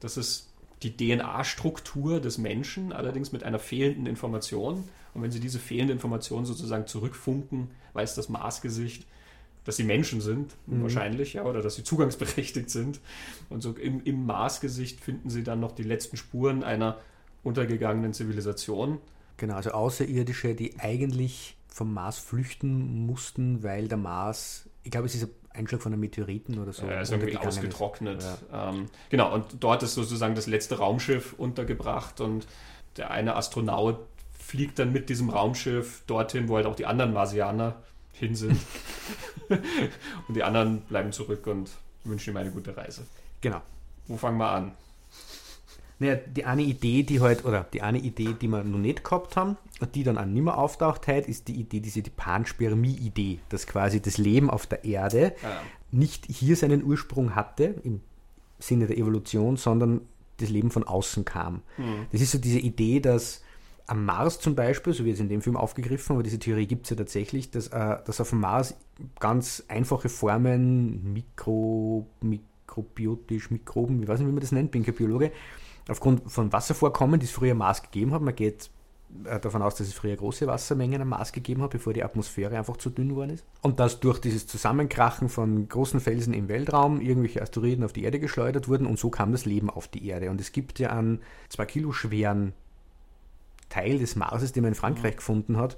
Das 0.00 0.16
ist 0.16 0.51
die 0.82 0.96
DNA-Struktur 0.96 2.20
des 2.20 2.38
Menschen, 2.38 2.92
allerdings 2.92 3.32
mit 3.32 3.44
einer 3.44 3.58
fehlenden 3.58 4.06
Information. 4.06 4.84
Und 5.14 5.22
wenn 5.22 5.30
Sie 5.30 5.40
diese 5.40 5.58
fehlende 5.58 5.92
Information 5.92 6.44
sozusagen 6.44 6.86
zurückfunken, 6.86 7.70
weiß 7.92 8.14
das 8.14 8.28
Maßgesicht, 8.28 9.06
dass 9.64 9.76
sie 9.76 9.84
Menschen 9.84 10.20
sind, 10.20 10.56
mhm. 10.66 10.82
wahrscheinlich, 10.82 11.34
ja, 11.34 11.44
oder 11.44 11.62
dass 11.62 11.76
sie 11.76 11.84
zugangsberechtigt 11.84 12.68
sind. 12.70 13.00
Und 13.48 13.62
so 13.62 13.72
im, 13.72 14.02
im 14.04 14.26
Marsgesicht 14.26 15.00
finden 15.00 15.30
sie 15.30 15.44
dann 15.44 15.60
noch 15.60 15.72
die 15.72 15.84
letzten 15.84 16.16
Spuren 16.16 16.64
einer 16.64 16.98
untergegangenen 17.44 18.12
Zivilisation. 18.12 18.98
Genau, 19.36 19.54
also 19.54 19.70
Außerirdische, 19.70 20.54
die 20.54 20.78
eigentlich 20.78 21.56
vom 21.68 21.94
Mars 21.94 22.18
flüchten 22.18 23.06
mussten, 23.06 23.62
weil 23.62 23.88
der 23.88 23.98
Mars, 23.98 24.68
ich 24.82 24.90
glaube, 24.90 25.06
es 25.06 25.14
ist 25.14 25.24
ein 25.24 25.30
Einschlag 25.54 25.82
von 25.82 25.92
einem 25.92 26.00
Meteoriten 26.00 26.58
oder 26.58 26.72
so. 26.72 26.86
Ja, 26.86 27.00
ist 27.00 27.12
irgendwie 27.12 27.36
ausgetrocknet. 27.36 28.22
Ja. 28.50 28.70
Ähm, 28.70 28.86
genau, 29.10 29.34
und 29.34 29.44
dort 29.60 29.82
ist 29.82 29.94
sozusagen 29.94 30.34
das 30.34 30.46
letzte 30.46 30.78
Raumschiff 30.78 31.34
untergebracht 31.34 32.20
und 32.20 32.46
der 32.96 33.10
eine 33.10 33.36
Astronaut 33.36 33.98
fliegt 34.38 34.78
dann 34.78 34.92
mit 34.92 35.08
diesem 35.08 35.30
Raumschiff 35.30 36.02
dorthin, 36.06 36.48
wo 36.48 36.56
halt 36.56 36.66
auch 36.66 36.76
die 36.76 36.86
anderen 36.86 37.12
Marsianer 37.12 37.76
hin 38.12 38.34
sind. 38.34 38.60
und 39.48 40.34
die 40.34 40.42
anderen 40.42 40.82
bleiben 40.82 41.12
zurück 41.12 41.46
und 41.46 41.70
wünschen 42.04 42.30
ihm 42.30 42.36
eine 42.36 42.50
gute 42.50 42.76
Reise. 42.76 43.06
Genau. 43.40 43.62
Wo 44.06 44.16
fangen 44.16 44.38
wir 44.38 44.50
an? 44.50 44.72
Naja, 46.02 46.16
die 46.16 46.44
eine 46.44 46.62
Idee, 46.62 47.04
die 47.04 47.20
halt, 47.20 47.44
oder 47.44 47.64
die 47.72 47.80
eine 47.80 47.98
Idee, 47.98 48.34
die 48.40 48.48
wir 48.48 48.64
noch 48.64 48.78
nicht 48.78 49.04
gehabt 49.04 49.36
haben 49.36 49.56
und 49.80 49.94
die 49.94 50.02
dann 50.02 50.18
auch 50.18 50.24
nicht 50.24 50.42
mehr 50.42 50.58
auftaucht 50.58 51.06
hat, 51.06 51.26
ist 51.28 51.46
die 51.46 51.54
Idee, 51.54 51.78
diese 51.78 52.02
die 52.02 52.10
Panspermie-Idee, 52.10 53.38
dass 53.48 53.68
quasi 53.68 54.02
das 54.02 54.18
Leben 54.18 54.50
auf 54.50 54.66
der 54.66 54.84
Erde 54.84 55.32
ja. 55.40 55.62
nicht 55.92 56.26
hier 56.26 56.56
seinen 56.56 56.82
Ursprung 56.82 57.36
hatte, 57.36 57.76
im 57.84 58.00
Sinne 58.58 58.88
der 58.88 58.98
Evolution, 58.98 59.56
sondern 59.56 60.00
das 60.38 60.50
Leben 60.50 60.72
von 60.72 60.82
außen 60.82 61.24
kam. 61.24 61.62
Mhm. 61.76 62.06
Das 62.10 62.20
ist 62.20 62.32
so 62.32 62.38
diese 62.38 62.58
Idee, 62.58 62.98
dass 62.98 63.42
am 63.86 64.04
Mars 64.04 64.40
zum 64.40 64.56
Beispiel, 64.56 64.92
so 64.94 65.04
wie 65.04 65.12
es 65.12 65.20
in 65.20 65.28
dem 65.28 65.40
Film 65.40 65.56
aufgegriffen, 65.56 66.14
aber 66.14 66.24
diese 66.24 66.40
Theorie 66.40 66.66
gibt 66.66 66.86
es 66.86 66.90
ja 66.90 66.96
tatsächlich, 66.96 67.52
dass, 67.52 67.68
äh, 67.68 67.98
dass 68.04 68.20
auf 68.20 68.30
dem 68.30 68.40
Mars 68.40 68.74
ganz 69.20 69.62
einfache 69.68 70.08
Formen, 70.08 71.12
Mikro, 71.12 72.08
mikrobiotisch, 72.20 73.52
Mikroben, 73.52 74.02
ich 74.02 74.08
weiß 74.08 74.18
nicht, 74.18 74.28
wie 74.28 74.32
man 74.32 74.40
das 74.40 74.50
nennt, 74.50 74.72
bin 74.72 74.84
kein 74.84 74.94
Biologe, 74.94 75.30
aufgrund 75.88 76.30
von 76.30 76.52
Wasservorkommen, 76.52 77.20
die 77.20 77.26
es 77.26 77.32
früher 77.32 77.54
Mars 77.54 77.82
gegeben 77.82 78.12
hat, 78.12 78.22
man 78.22 78.34
geht 78.34 78.70
äh, 79.24 79.38
davon 79.40 79.62
aus, 79.62 79.74
dass 79.74 79.88
es 79.88 79.94
früher 79.94 80.16
große 80.16 80.46
Wassermengen 80.46 81.02
am 81.02 81.08
Mars 81.10 81.32
gegeben 81.32 81.62
hat, 81.62 81.70
bevor 81.70 81.92
die 81.92 82.02
Atmosphäre 82.02 82.56
einfach 82.56 82.76
zu 82.76 82.90
dünn 82.90 83.10
geworden 83.10 83.30
ist. 83.30 83.44
Und 83.60 83.78
dass 83.80 84.00
durch 84.00 84.18
dieses 84.18 84.46
Zusammenkrachen 84.46 85.28
von 85.28 85.68
großen 85.68 86.00
Felsen 86.00 86.34
im 86.34 86.48
Weltraum 86.48 87.00
irgendwelche 87.00 87.42
Asteroiden 87.42 87.84
auf 87.84 87.92
die 87.92 88.04
Erde 88.04 88.20
geschleudert 88.20 88.68
wurden 88.68 88.86
und 88.86 88.98
so 88.98 89.10
kam 89.10 89.32
das 89.32 89.44
Leben 89.44 89.70
auf 89.70 89.88
die 89.88 90.06
Erde. 90.06 90.30
Und 90.30 90.40
es 90.40 90.52
gibt 90.52 90.78
ja 90.78 90.90
einen 90.90 91.20
zwei 91.48 91.66
Kilo 91.66 91.92
schweren 91.92 92.54
Teil 93.68 93.98
des 93.98 94.16
Marses, 94.16 94.52
den 94.52 94.62
man 94.62 94.72
in 94.72 94.76
Frankreich 94.76 95.16
gefunden 95.16 95.56
hat, 95.56 95.76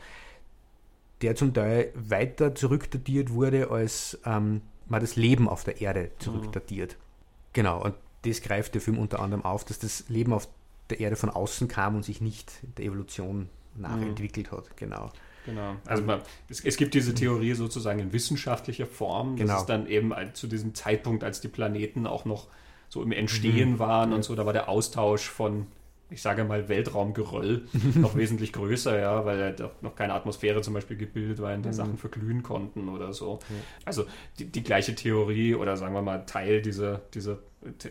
der 1.22 1.36
zum 1.36 1.54
Teil 1.54 1.92
weiter 1.94 2.54
zurückdatiert 2.54 3.32
wurde, 3.32 3.70
als 3.70 4.18
ähm, 4.24 4.62
man 4.88 5.00
das 5.00 5.16
Leben 5.16 5.48
auf 5.48 5.64
der 5.64 5.80
Erde 5.80 6.10
zurückdatiert. 6.18 6.92
Mhm. 6.92 7.04
Genau, 7.52 7.82
und 7.82 7.94
das 8.24 8.42
greift 8.42 8.74
der 8.74 8.80
Film 8.80 8.98
unter 8.98 9.20
anderem 9.20 9.44
auf, 9.44 9.64
dass 9.64 9.78
das 9.78 10.04
Leben 10.08 10.32
auf 10.32 10.48
der 10.90 11.00
Erde 11.00 11.16
von 11.16 11.30
außen 11.30 11.68
kam 11.68 11.96
und 11.96 12.04
sich 12.04 12.20
nicht 12.20 12.52
der 12.78 12.86
Evolution 12.86 13.48
nachentwickelt 13.76 14.50
mhm. 14.50 14.56
hat. 14.56 14.76
Genau. 14.76 15.10
Genau. 15.46 15.76
Also 15.86 16.02
man, 16.02 16.22
es, 16.48 16.64
es, 16.64 16.76
gibt 16.76 16.94
diese 16.94 17.12
Theorie 17.12 17.52
sozusagen 17.52 17.98
in 17.98 18.12
wissenschaftlicher 18.12 18.86
Form. 18.86 19.36
Genau. 19.36 19.52
Das 19.52 19.62
ist 19.62 19.68
dann 19.68 19.86
eben 19.86 20.14
zu 20.32 20.46
diesem 20.46 20.74
Zeitpunkt, 20.74 21.22
als 21.22 21.40
die 21.42 21.48
Planeten 21.48 22.06
auch 22.06 22.24
noch 22.24 22.48
so 22.88 23.02
im 23.02 23.12
Entstehen 23.12 23.72
mhm. 23.72 23.78
waren 23.78 24.12
und 24.12 24.24
so, 24.24 24.34
da 24.34 24.46
war 24.46 24.52
der 24.52 24.68
Austausch 24.68 25.28
von 25.28 25.66
ich 26.14 26.22
sage 26.22 26.44
mal, 26.44 26.68
Weltraumgeröll 26.68 27.66
noch 27.96 28.16
wesentlich 28.16 28.52
größer, 28.52 28.98
ja, 28.98 29.24
weil 29.24 29.56
ja 29.58 29.70
noch 29.80 29.96
keine 29.96 30.14
Atmosphäre 30.14 30.62
zum 30.62 30.72
Beispiel 30.72 30.96
gebildet 30.96 31.40
war, 31.40 31.52
in 31.52 31.62
der 31.62 31.72
mhm. 31.72 31.76
Sachen 31.76 31.98
verglühen 31.98 32.42
konnten 32.44 32.88
oder 32.88 33.12
so. 33.12 33.40
Ja. 33.42 33.56
Also 33.84 34.04
die, 34.38 34.46
die, 34.46 34.62
gleiche 34.62 34.94
Theorie 34.94 35.56
oder 35.56 35.76
sagen 35.76 35.92
wir 35.92 36.02
mal 36.02 36.24
Teil 36.24 36.62
dieser, 36.62 36.98
dieser 37.14 37.38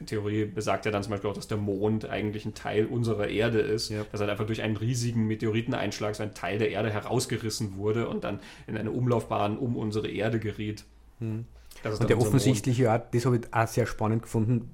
Theorie 0.05 0.45
besagt 0.45 0.85
ja 0.85 0.91
dann 0.91 1.03
zum 1.03 1.11
Beispiel 1.11 1.29
auch, 1.29 1.35
dass 1.35 1.47
der 1.47 1.57
Mond 1.57 2.09
eigentlich 2.09 2.45
ein 2.45 2.53
Teil 2.53 2.85
unserer 2.85 3.27
Erde 3.27 3.59
ist, 3.59 3.89
ja. 3.89 4.05
dass 4.11 4.21
halt 4.21 4.29
einfach 4.29 4.45
durch 4.45 4.61
einen 4.61 4.77
riesigen 4.77 5.27
Meteoriteneinschlag 5.27 6.15
so 6.15 6.23
ein 6.23 6.33
Teil 6.33 6.59
der 6.59 6.71
Erde 6.71 6.91
herausgerissen 6.91 7.75
wurde 7.75 8.07
und 8.07 8.23
dann 8.23 8.39
in 8.67 8.77
eine 8.77 8.91
Umlaufbahn 8.91 9.57
um 9.57 9.75
unsere 9.75 10.07
Erde 10.07 10.39
geriet. 10.39 10.85
Mhm. 11.19 11.45
Und 11.83 12.09
der 12.09 12.19
offensichtliche 12.19 12.89
Art, 12.89 13.13
das 13.13 13.25
habe 13.25 13.37
ich 13.37 13.53
auch 13.53 13.67
sehr 13.67 13.85
spannend 13.85 14.23
gefunden, 14.23 14.73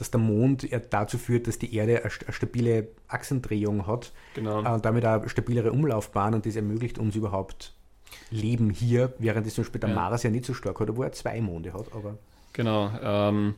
dass 0.00 0.10
der 0.10 0.18
Mond 0.18 0.66
dazu 0.88 1.18
führt, 1.18 1.46
dass 1.46 1.58
die 1.58 1.74
Erde 1.74 2.02
eine, 2.02 2.10
stabile 2.10 2.88
Achsendrehung 3.06 3.86
hat 3.86 4.12
genau. 4.34 4.64
Äh, 4.64 4.68
und 4.74 4.84
damit 4.84 5.04
eine 5.04 5.28
stabilere 5.28 5.72
Umlaufbahn 5.72 6.34
und 6.34 6.46
das 6.46 6.56
ermöglicht 6.56 6.98
uns 6.98 7.14
überhaupt 7.14 7.74
Leben 8.30 8.70
hier, 8.70 9.12
während 9.18 9.46
es 9.46 9.54
zum 9.54 9.64
Beispiel 9.64 9.80
der 9.80 9.90
ja. 9.90 9.94
Mars 9.94 10.22
ja 10.22 10.30
nicht 10.30 10.46
so 10.46 10.54
stark 10.54 10.80
hat, 10.80 10.88
obwohl 10.88 11.06
er 11.06 11.12
zwei 11.12 11.40
Monde 11.42 11.74
hat. 11.74 11.92
Aber 11.92 12.16
genau. 12.54 12.90
Ähm, 13.02 13.54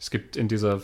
es 0.00 0.10
gibt 0.10 0.38
in 0.38 0.48
dieser 0.48 0.80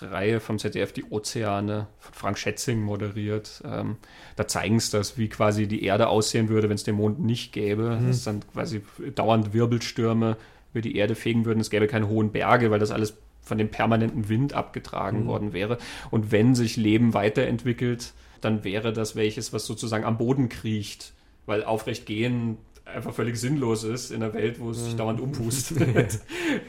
Reihe 0.00 0.40
vom 0.40 0.58
ZDF 0.58 0.92
die 0.92 1.04
Ozeane 1.04 1.86
von 2.00 2.14
Frank 2.14 2.38
Schätzing 2.38 2.80
moderiert. 2.80 3.62
Ähm, 3.64 3.98
da 4.34 4.48
zeigen 4.48 4.76
es 4.76 4.90
das, 4.90 5.16
wie 5.16 5.28
quasi 5.28 5.68
die 5.68 5.84
Erde 5.84 6.08
aussehen 6.08 6.48
würde, 6.48 6.68
wenn 6.68 6.74
es 6.74 6.82
den 6.82 6.96
Mond 6.96 7.20
nicht 7.20 7.52
gäbe. 7.52 7.98
Mhm. 8.00 8.08
Dass 8.08 8.24
dann 8.24 8.40
quasi 8.52 8.82
dauernd 9.14 9.52
Wirbelstürme 9.52 10.36
über 10.72 10.80
die 10.80 10.96
Erde 10.96 11.14
fegen 11.14 11.44
würden. 11.44 11.60
Es 11.60 11.70
gäbe 11.70 11.86
keine 11.86 12.08
hohen 12.08 12.32
Berge, 12.32 12.72
weil 12.72 12.80
das 12.80 12.90
alles 12.90 13.14
von 13.42 13.58
dem 13.58 13.70
permanenten 13.70 14.28
Wind 14.28 14.54
abgetragen 14.54 15.24
mhm. 15.24 15.26
worden 15.26 15.52
wäre. 15.52 15.78
Und 16.10 16.32
wenn 16.32 16.54
sich 16.54 16.76
Leben 16.76 17.12
weiterentwickelt, 17.12 18.14
dann 18.40 18.64
wäre 18.64 18.92
das 18.92 19.16
welches, 19.16 19.52
was 19.52 19.66
sozusagen 19.66 20.04
am 20.04 20.18
Boden 20.18 20.48
kriecht, 20.48 21.12
weil 21.46 21.64
aufrecht 21.64 22.06
gehen 22.06 22.58
einfach 22.84 23.14
völlig 23.14 23.36
sinnlos 23.36 23.84
ist 23.84 24.10
in 24.10 24.22
einer 24.22 24.34
Welt, 24.34 24.60
wo 24.60 24.70
es 24.70 24.84
sich 24.84 24.94
mhm. 24.94 24.98
dauernd 24.98 25.20
umpustet. 25.20 26.20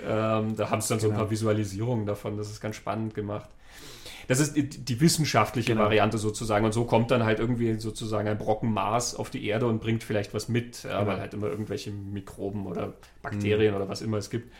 ähm, 0.07 0.55
da 0.55 0.69
haben 0.69 0.81
sie 0.81 0.89
dann 0.89 0.99
so 0.99 1.07
ein 1.07 1.13
paar 1.13 1.23
genau. 1.23 1.31
Visualisierungen 1.31 2.05
davon, 2.05 2.37
das 2.37 2.49
ist 2.49 2.61
ganz 2.61 2.75
spannend 2.75 3.13
gemacht. 3.13 3.49
Das 4.27 4.39
ist 4.39 4.55
die, 4.55 4.69
die 4.69 5.01
wissenschaftliche 5.01 5.73
genau. 5.73 5.85
Variante 5.85 6.17
sozusagen. 6.17 6.63
Und 6.63 6.71
so 6.71 6.85
kommt 6.85 7.11
dann 7.11 7.23
halt 7.23 7.39
irgendwie 7.39 7.73
sozusagen 7.79 8.27
ein 8.29 8.37
Brocken 8.37 8.71
Mars 8.71 9.15
auf 9.15 9.29
die 9.29 9.45
Erde 9.45 9.67
und 9.67 9.81
bringt 9.81 10.01
vielleicht 10.01 10.33
was 10.33 10.47
mit, 10.47 10.83
genau. 10.83 11.05
weil 11.05 11.19
halt 11.19 11.33
immer 11.33 11.47
irgendwelche 11.47 11.91
Mikroben 11.91 12.65
oder 12.65 12.93
Bakterien 13.21 13.71
mhm. 13.71 13.77
oder 13.77 13.89
was 13.89 14.01
immer 14.01 14.17
es 14.17 14.29
gibt 14.29 14.53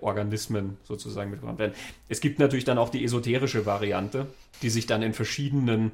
Organismen 0.00 0.76
sozusagen 0.84 1.30
mitgebracht 1.30 1.58
werden. 1.58 1.72
Es 2.08 2.20
gibt 2.20 2.38
natürlich 2.38 2.64
dann 2.64 2.78
auch 2.78 2.88
die 2.88 3.04
esoterische 3.04 3.66
Variante, 3.66 4.26
die 4.62 4.70
sich 4.70 4.86
dann 4.86 5.02
in 5.02 5.12
verschiedenen 5.12 5.92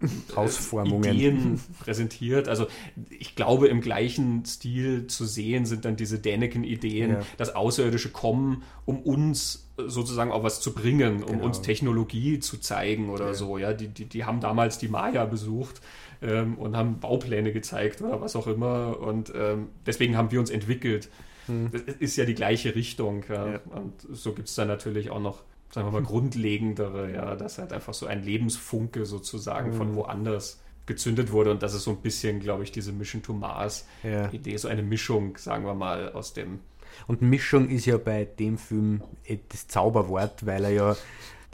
äh, 0.00 0.06
Ausformungen 0.34 1.14
Ideen 1.14 1.60
präsentiert. 1.80 2.48
Also 2.48 2.66
ich 3.08 3.34
glaube, 3.34 3.68
im 3.68 3.80
gleichen 3.80 4.44
Stil 4.44 5.06
zu 5.06 5.24
sehen 5.24 5.64
sind 5.64 5.84
dann 5.84 5.96
diese 5.96 6.18
Däniken-Ideen, 6.18 7.10
ja. 7.10 7.20
dass 7.38 7.54
Außerirdische 7.54 8.10
kommen, 8.10 8.62
um 8.84 9.00
uns 9.00 9.66
sozusagen 9.76 10.32
auch 10.32 10.42
was 10.42 10.60
zu 10.60 10.74
bringen, 10.74 11.22
um 11.22 11.32
genau. 11.32 11.44
uns 11.44 11.62
Technologie 11.62 12.40
zu 12.40 12.58
zeigen 12.58 13.10
oder 13.10 13.28
ja. 13.28 13.34
so. 13.34 13.58
Ja, 13.58 13.72
die, 13.72 13.88
die, 13.88 14.06
die 14.06 14.24
haben 14.24 14.40
damals 14.40 14.78
die 14.78 14.88
Maya 14.88 15.24
besucht 15.24 15.80
ähm, 16.22 16.56
und 16.56 16.76
haben 16.76 17.00
Baupläne 17.00 17.52
gezeigt 17.52 18.02
oder 18.02 18.20
was 18.20 18.36
auch 18.36 18.46
immer. 18.46 18.98
Und 19.00 19.32
ähm, 19.34 19.68
deswegen 19.86 20.16
haben 20.16 20.30
wir 20.30 20.40
uns 20.40 20.50
entwickelt. 20.50 21.08
Hm. 21.46 21.70
Das 21.72 21.82
ist 21.98 22.16
ja 22.16 22.24
die 22.24 22.34
gleiche 22.34 22.74
Richtung. 22.74 23.24
Ja. 23.28 23.52
Ja. 23.52 23.60
Und 23.70 23.94
so 24.10 24.32
gibt 24.32 24.48
es 24.48 24.54
da 24.54 24.64
natürlich 24.64 25.10
auch 25.10 25.20
noch, 25.20 25.42
sagen 25.72 25.88
wir 25.88 25.92
mal, 25.92 26.02
grundlegendere, 26.02 27.12
ja, 27.12 27.34
dass 27.36 27.58
halt 27.58 27.72
einfach 27.72 27.94
so 27.94 28.06
ein 28.06 28.22
Lebensfunke 28.22 29.06
sozusagen 29.06 29.70
hm. 29.70 29.76
von 29.76 29.94
woanders 29.96 30.60
gezündet 30.86 31.32
wurde 31.32 31.50
und 31.50 31.62
das 31.62 31.74
ist 31.74 31.82
so 31.82 31.90
ein 31.90 31.96
bisschen, 31.96 32.40
glaube 32.40 32.62
ich, 32.62 32.72
diese 32.72 32.92
Mission 32.92 33.22
to 33.22 33.32
Mars 33.32 33.86
ja. 34.02 34.30
Idee, 34.30 34.56
so 34.56 34.68
eine 34.68 34.82
Mischung, 34.82 35.36
sagen 35.36 35.64
wir 35.64 35.74
mal, 35.74 36.12
aus 36.12 36.32
dem. 36.32 36.60
Und 37.06 37.20
Mischung 37.22 37.68
ist 37.68 37.86
ja 37.86 37.98
bei 37.98 38.24
dem 38.24 38.56
Film 38.56 39.02
das 39.48 39.66
Zauberwort, 39.68 40.46
weil 40.46 40.64
er 40.64 40.70
ja 40.70 40.96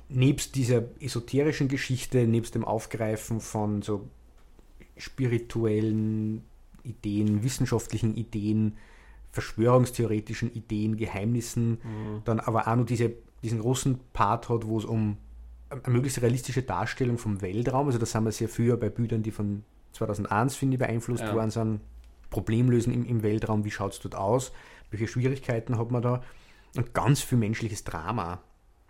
nebst 0.08 0.54
dieser 0.54 0.82
esoterischen 1.00 1.68
Geschichte, 1.68 2.26
nebst 2.26 2.54
dem 2.54 2.64
Aufgreifen 2.64 3.40
von 3.40 3.82
so 3.82 4.08
spirituellen 4.96 6.44
Ideen, 6.84 7.42
wissenschaftlichen 7.42 8.14
Ideen, 8.14 8.76
verschwörungstheoretischen 9.32 10.52
Ideen, 10.52 10.96
Geheimnissen, 10.96 11.70
mhm. 11.70 12.22
dann 12.24 12.38
aber 12.38 12.68
auch 12.68 12.76
noch 12.76 12.86
diese, 12.86 13.12
diesen 13.42 13.60
großen 13.60 13.98
Part 14.12 14.48
hat, 14.48 14.66
wo 14.66 14.78
es 14.78 14.84
um 14.84 15.16
eine 15.70 15.80
möglichst 15.86 16.20
realistische 16.20 16.62
Darstellung 16.62 17.18
vom 17.18 17.40
Weltraum, 17.40 17.86
also 17.86 17.98
das 17.98 18.14
haben 18.14 18.24
wir 18.24 18.32
sehr 18.32 18.48
früher 18.48 18.76
bei 18.76 18.90
Bildern, 18.90 19.22
die 19.22 19.30
von 19.30 19.64
2001, 19.92 20.54
finde 20.54 20.74
ich, 20.74 20.78
beeinflusst 20.78 21.22
ja. 21.22 21.34
worden 21.34 21.50
sind, 21.50 21.80
Problemlösen 22.30 22.92
im, 22.92 23.04
im 23.04 23.22
Weltraum, 23.22 23.64
wie 23.64 23.70
schaut 23.70 23.92
es 23.92 24.00
dort 24.00 24.14
aus, 24.14 24.52
welche 24.90 25.08
Schwierigkeiten 25.08 25.78
hat 25.78 25.90
man 25.90 26.02
da 26.02 26.22
und 26.76 26.94
ganz 26.94 27.20
viel 27.20 27.38
menschliches 27.38 27.84
Drama. 27.84 28.42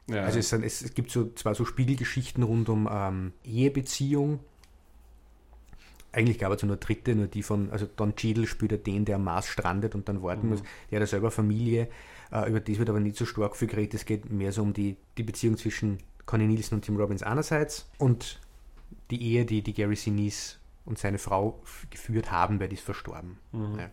Ja. 0.09 0.25
Also 0.25 0.41
es, 0.41 0.49
sind, 0.49 0.65
es, 0.65 0.95
gibt 0.95 1.11
so 1.11 1.33
zwar 1.35 1.55
so 1.55 1.65
Spiegelgeschichten 1.65 2.43
rund 2.43 2.69
um 2.69 2.89
ähm, 2.91 3.33
Ehebeziehung, 3.45 4.41
eigentlich 6.13 6.39
gab 6.39 6.53
es 6.53 6.63
nur 6.63 6.77
dritte, 6.77 7.15
nur 7.15 7.27
die 7.27 7.43
von, 7.43 7.71
also 7.71 7.87
Don 7.87 8.15
Cheadle 8.15 8.47
spielt 8.47 8.73
er 8.73 8.79
den, 8.79 9.05
der 9.05 9.17
am 9.17 9.25
Mars 9.25 9.47
strandet 9.47 9.95
und 9.95 10.09
dann 10.09 10.23
warten 10.23 10.45
mhm. 10.45 10.51
muss. 10.51 10.63
Der 10.91 10.97
hat 10.97 11.03
ja 11.03 11.07
selber 11.07 11.31
Familie, 11.31 11.89
äh, 12.31 12.49
über 12.49 12.61
das 12.61 12.79
wird 12.79 12.91
aber 12.91 13.01
nicht 13.01 13.17
so 13.17 13.25
stark 13.25 13.57
viel 13.57 13.69
geredet. 13.69 13.95
Es 13.95 14.05
geht 14.05 14.31
mehr 14.31 14.53
so 14.53 14.63
um 14.63 14.73
die, 14.73 14.97
die 15.17 15.23
Beziehung 15.23 15.57
zwischen 15.57 15.99
Connie 16.27 16.47
Nielsen 16.47 16.77
und 16.77 16.83
Tim 16.83 16.97
Robbins 16.97 17.23
einerseits 17.23 17.89
und 17.99 18.41
die 19.11 19.23
Ehe, 19.23 19.45
die, 19.45 19.63
die 19.63 19.73
Gary 19.73 19.97
Sinise 19.97 20.57
und 20.85 20.99
seine 20.99 21.19
Frau 21.19 21.61
geführt 21.91 22.31
haben, 22.31 22.61
weil 22.61 22.69
die 22.69 22.77
ist 22.77 22.85
verstorben. 22.85 23.39
Mhm. 23.53 23.79
Ja. 23.79 23.91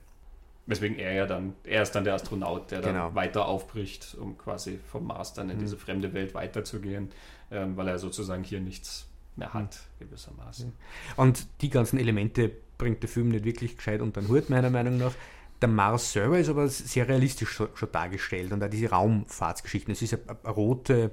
Weswegen 0.65 0.99
er 0.99 1.13
ja 1.13 1.25
dann, 1.25 1.55
er 1.63 1.81
ist 1.81 1.93
dann 1.93 2.03
der 2.03 2.13
Astronaut, 2.13 2.69
der 2.69 2.81
genau. 2.81 3.07
dann 3.07 3.15
weiter 3.15 3.47
aufbricht, 3.47 4.15
um 4.19 4.37
quasi 4.37 4.79
vom 4.91 5.07
Mars 5.07 5.33
dann 5.33 5.49
in 5.49 5.57
mhm. 5.57 5.61
diese 5.61 5.77
fremde 5.77 6.13
Welt 6.13 6.35
weiterzugehen, 6.35 7.09
ähm, 7.49 7.75
weil 7.75 7.87
er 7.87 7.97
sozusagen 7.97 8.43
hier 8.43 8.59
nichts 8.59 9.08
mehr 9.39 9.53
hat, 9.53 9.79
gewissermaßen. 9.99 10.73
Und 11.15 11.47
die 11.61 11.69
ganzen 11.69 11.97
Elemente 11.97 12.51
bringt 12.77 13.03
der 13.03 13.09
Film 13.09 13.29
nicht 13.29 13.45
wirklich 13.45 13.77
gescheit 13.77 14.01
unter 14.01 14.21
den 14.21 14.29
Hut, 14.29 14.49
meiner 14.49 14.69
Meinung 14.69 14.97
nach. 14.97 15.13
Der 15.61 15.69
Mars 15.69 16.13
selber 16.13 16.39
ist 16.39 16.49
aber 16.49 16.67
sehr 16.69 17.07
realistisch 17.07 17.49
schon, 17.49 17.67
schon 17.73 17.91
dargestellt 17.91 18.51
und 18.53 18.63
auch 18.63 18.69
diese 18.69 18.89
Raumfahrtsgeschichten. 18.89 19.91
Es 19.91 20.01
ist 20.01 20.13
eine, 20.13 20.37
eine 20.43 20.53
rote 20.53 21.11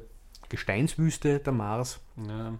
Gesteinswüste, 0.49 1.41
der 1.41 1.53
Mars. 1.53 2.01
Ja. 2.17 2.59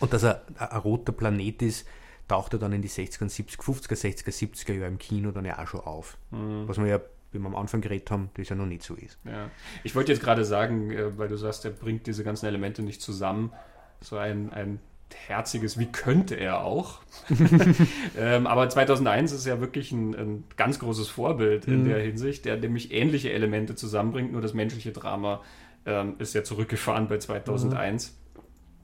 Und 0.00 0.12
dass 0.12 0.22
er 0.22 0.44
ein, 0.56 0.78
roter 0.78 1.12
Planet 1.12 1.62
ist, 1.62 1.86
taucht 2.28 2.54
er 2.54 2.58
dann 2.58 2.72
in 2.72 2.82
die 2.82 2.88
60er, 2.88 3.24
70er, 3.24 3.60
50er, 3.60 3.94
60er, 3.94 4.30
70er 4.30 4.72
Jahre 4.72 4.88
im 4.88 4.98
Kino 4.98 5.30
dann 5.30 5.44
ja 5.44 5.62
auch 5.62 5.68
schon 5.68 5.80
auf. 5.80 6.16
Mhm. 6.30 6.66
Was 6.66 6.78
wir 6.78 6.86
ja, 6.86 7.00
wie 7.32 7.38
wir 7.38 7.46
am 7.46 7.54
Anfang 7.54 7.82
geredet 7.82 8.10
haben, 8.10 8.30
das 8.34 8.48
ja 8.48 8.56
noch 8.56 8.66
nicht 8.66 8.82
so 8.82 8.94
ist. 8.94 9.18
Ja. 9.24 9.50
Ich 9.84 9.94
wollte 9.94 10.12
jetzt 10.12 10.22
gerade 10.22 10.44
sagen, 10.44 10.90
äh, 10.90 11.16
weil 11.18 11.28
du 11.28 11.36
sagst, 11.36 11.64
er 11.64 11.70
bringt 11.70 12.06
diese 12.06 12.24
ganzen 12.24 12.46
Elemente 12.46 12.82
nicht 12.82 13.00
zusammen. 13.02 13.52
So 14.00 14.16
ein, 14.16 14.52
ein 14.52 14.80
herziges, 15.14 15.78
wie 15.78 15.86
könnte 15.86 16.34
er 16.34 16.64
auch. 16.64 17.00
ähm, 18.18 18.46
aber 18.46 18.68
2001 18.68 19.32
ist 19.32 19.46
ja 19.46 19.60
wirklich 19.60 19.92
ein, 19.92 20.14
ein 20.14 20.44
ganz 20.56 20.78
großes 20.78 21.08
Vorbild 21.08 21.66
in 21.66 21.82
mhm. 21.82 21.88
der 21.88 21.98
Hinsicht, 22.00 22.44
der 22.44 22.56
nämlich 22.56 22.92
ähnliche 22.92 23.32
Elemente 23.32 23.74
zusammenbringt, 23.74 24.32
nur 24.32 24.40
das 24.40 24.54
menschliche 24.54 24.92
Drama 24.92 25.42
ähm, 25.84 26.14
ist 26.18 26.34
ja 26.34 26.42
zurückgefahren 26.44 27.08
bei 27.08 27.18
2001. 27.18 28.10
Mhm. 28.10 28.26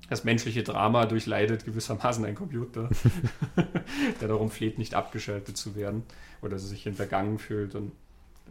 Das 0.09 0.25
menschliche 0.25 0.63
Drama 0.63 1.07
durchleidet 1.07 1.65
gewissermaßen 1.65 2.25
ein 2.25 2.35
Computer, 2.35 2.91
der 4.21 4.29
darum 4.29 4.51
fleht, 4.51 4.79
nicht 4.79 4.95
abgeschaltet 4.95 5.57
zu 5.57 5.75
werden 5.75 6.03
oder 6.43 6.59
sich 6.59 6.83
hintergangen 6.83 7.39
fühlt 7.39 7.75
und 7.75 7.93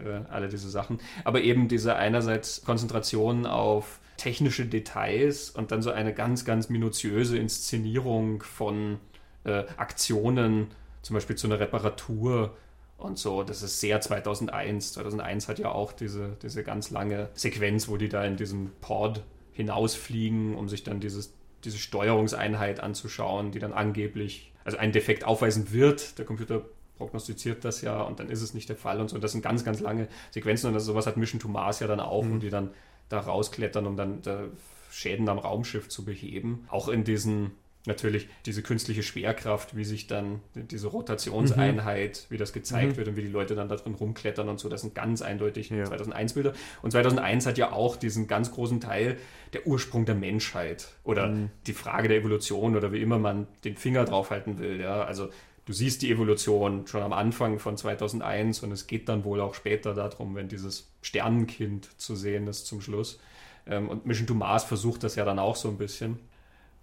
äh, 0.04 0.22
alle 0.30 0.48
diese 0.48 0.70
Sachen. 0.70 1.00
Aber 1.24 1.42
eben 1.42 1.68
diese 1.68 1.96
einerseits 1.96 2.64
Konzentration 2.64 3.46
auf 3.46 4.00
technische 4.22 4.68
Details 4.68 5.50
und 5.50 5.72
dann 5.72 5.82
so 5.82 5.90
eine 5.90 6.14
ganz, 6.14 6.46
ganz 6.46 6.70
minutiöse 6.70 7.40
Inszenierung 7.40 8.44
von 8.44 9.00
äh, 9.46 9.64
Aktionen, 9.78 10.68
zum 11.02 11.16
Beispiel 11.16 11.36
zu 11.36 11.48
einer 11.48 11.60
Reparatur 11.60 12.56
und 12.98 13.18
so. 13.18 13.42
Das 13.42 13.64
ist 13.64 13.80
sehr 13.80 14.00
2001. 14.00 14.94
2001 14.94 15.48
hat 15.48 15.58
ja 15.58 15.72
auch 15.72 15.92
diese, 15.92 16.38
diese 16.44 16.64
ganz 16.64 16.92
lange 16.92 17.30
Sequenz, 17.34 17.88
wo 17.88 17.98
die 17.98 18.10
da 18.10 18.24
in 18.24 18.38
diesem 18.38 18.70
Pod 18.80 19.24
hinausfliegen, 19.54 20.54
um 20.54 20.70
sich 20.70 20.84
dann 20.84 21.00
dieses, 21.00 21.34
diese 21.64 21.80
Steuerungseinheit 21.80 22.80
anzuschauen, 22.80 23.52
die 23.52 23.58
dann 23.58 23.74
angeblich, 23.74 24.54
also 24.64 24.78
einen 24.78 24.92
Defekt 24.92 25.24
aufweisen 25.24 25.72
wird. 25.72 26.20
Der 26.20 26.26
Computer 26.26 26.62
prognostiziert 27.00 27.66
das 27.66 27.82
ja 27.82 28.00
und 28.04 28.20
dann 28.20 28.30
ist 28.30 28.44
es 28.44 28.54
nicht 28.54 28.70
der 28.70 28.76
Fall 28.76 29.02
und 29.02 29.10
so. 29.10 29.18
Das 29.18 29.32
sind 29.32 29.42
ganz, 29.42 29.66
ganz 29.66 29.80
lange 29.80 30.08
Sequenzen 30.30 30.68
und 30.68 30.76
das, 30.76 30.86
sowas 30.86 31.08
hat 31.08 31.18
Mission 31.18 31.40
to 31.40 31.48
Mars 31.48 31.80
ja 31.80 31.88
dann 31.88 32.00
auch, 32.00 32.24
mhm. 32.24 32.36
wo 32.36 32.38
die 32.38 32.52
dann 32.52 32.70
da 33.12 33.20
rausklettern, 33.20 33.86
um 33.86 33.98
dann 33.98 34.22
da 34.22 34.46
Schäden 34.92 35.30
am 35.30 35.40
Raumschiff 35.40 35.90
zu 35.90 36.04
beheben. 36.04 36.68
Auch 36.70 36.90
in 36.90 37.04
diesen 37.04 37.52
natürlich 37.86 38.28
diese 38.46 38.62
künstliche 38.62 39.02
Schwerkraft, 39.02 39.76
wie 39.76 39.86
sich 39.86 40.08
dann 40.08 40.42
diese 40.54 40.88
Rotationseinheit, 40.88 42.28
mhm. 42.30 42.34
wie 42.34 42.38
das 42.38 42.54
gezeigt 42.54 42.94
mhm. 42.94 42.98
wird 42.98 43.08
und 43.08 43.16
wie 43.16 43.24
die 43.24 43.28
Leute 43.28 43.56
dann 43.56 43.70
da 43.70 43.76
drin 43.76 43.96
rumklettern 43.96 44.50
und 44.50 44.60
so, 44.60 44.70
das 44.70 44.82
sind 44.82 44.94
ganz 44.94 45.22
eindeutig 45.22 45.70
ja. 45.70 45.86
2001 45.86 46.34
Bilder. 46.34 46.54
Und 46.82 46.92
2001 46.92 47.46
hat 47.46 47.58
ja 47.58 47.72
auch 47.72 47.96
diesen 47.96 48.28
ganz 48.28 48.52
großen 48.52 48.80
Teil 48.80 49.18
der 49.54 49.66
Ursprung 49.66 50.06
der 50.06 50.16
Menschheit 50.16 50.90
oder 51.04 51.28
mhm. 51.30 51.50
die 51.66 51.74
Frage 51.74 52.08
der 52.08 52.18
Evolution 52.18 52.76
oder 52.76 52.92
wie 52.92 53.02
immer 53.02 53.18
man 53.18 53.48
den 53.64 53.78
Finger 53.78 54.06
draufhalten 54.06 54.60
will. 54.60 54.80
Ja, 54.80 55.04
also 55.04 55.30
du 55.66 55.74
siehst 55.74 56.02
die 56.02 56.12
Evolution 56.12 56.88
schon 56.88 57.02
am 57.02 57.14
Anfang 57.14 57.60
von 57.60 57.78
2001 57.78 58.64
und 58.64 58.72
es 58.72 58.88
geht 58.88 59.10
dann 59.10 59.24
wohl 59.24 59.42
auch 59.42 59.54
später 59.54 59.94
darum, 59.94 60.36
wenn 60.36 60.48
dieses 60.48 60.92
Sternenkind 61.02 62.00
zu 62.00 62.16
sehen 62.16 62.48
ist 62.48 62.66
zum 62.66 62.82
Schluss. 62.82 63.20
Ähm, 63.68 63.90
und 63.90 64.06
Mission 64.06 64.28
to 64.28 64.34
Mars 64.34 64.64
versucht 64.64 65.04
das 65.04 65.16
ja 65.16 65.26
dann 65.26 65.40
auch 65.40 65.56
so 65.56 65.70
ein 65.70 65.78
bisschen. 65.78 66.20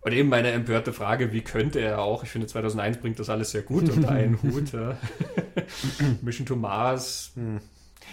Und 0.01 0.13
eben 0.13 0.29
meine 0.29 0.53
empörte 0.53 0.93
Frage, 0.93 1.33
wie 1.33 1.43
könnte 1.43 1.81
er 1.81 2.01
auch? 2.01 2.23
Ich 2.23 2.31
finde, 2.31 2.47
2001 2.47 2.99
bringt 2.99 3.19
das 3.19 3.31
alles 3.31 3.51
sehr 3.51 3.63
gut 3.63 3.89
unter 3.91 4.11
einen 4.11 4.41
Hut. 4.43 4.73
Ja. 4.73 4.97
Mission 6.23 6.47
to 6.47 6.57
Mars. 6.57 7.33
Hm. 7.35 7.61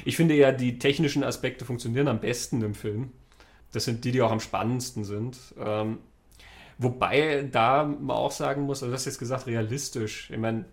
Ich 0.03 0.17
finde 0.17 0.35
ja, 0.35 0.51
die 0.51 0.79
technischen 0.79 1.23
Aspekte 1.23 1.63
funktionieren 1.63 2.07
am 2.07 2.19
besten 2.19 2.61
im 2.63 2.73
Film. 2.73 3.11
Das 3.71 3.85
sind 3.85 4.03
die, 4.03 4.11
die 4.11 4.21
auch 4.21 4.31
am 4.31 4.39
spannendsten 4.39 5.05
sind. 5.05 5.37
Wobei 6.77 7.47
da 7.51 7.83
man 7.85 8.17
auch 8.17 8.31
sagen 8.31 8.63
muss, 8.63 8.83
also 8.83 8.91
du 8.91 8.95
hast 8.95 9.05
jetzt 9.05 9.19
gesagt, 9.19 9.47
realistisch. 9.47 10.29
Ich 10.29 10.37
meine, 10.37 10.65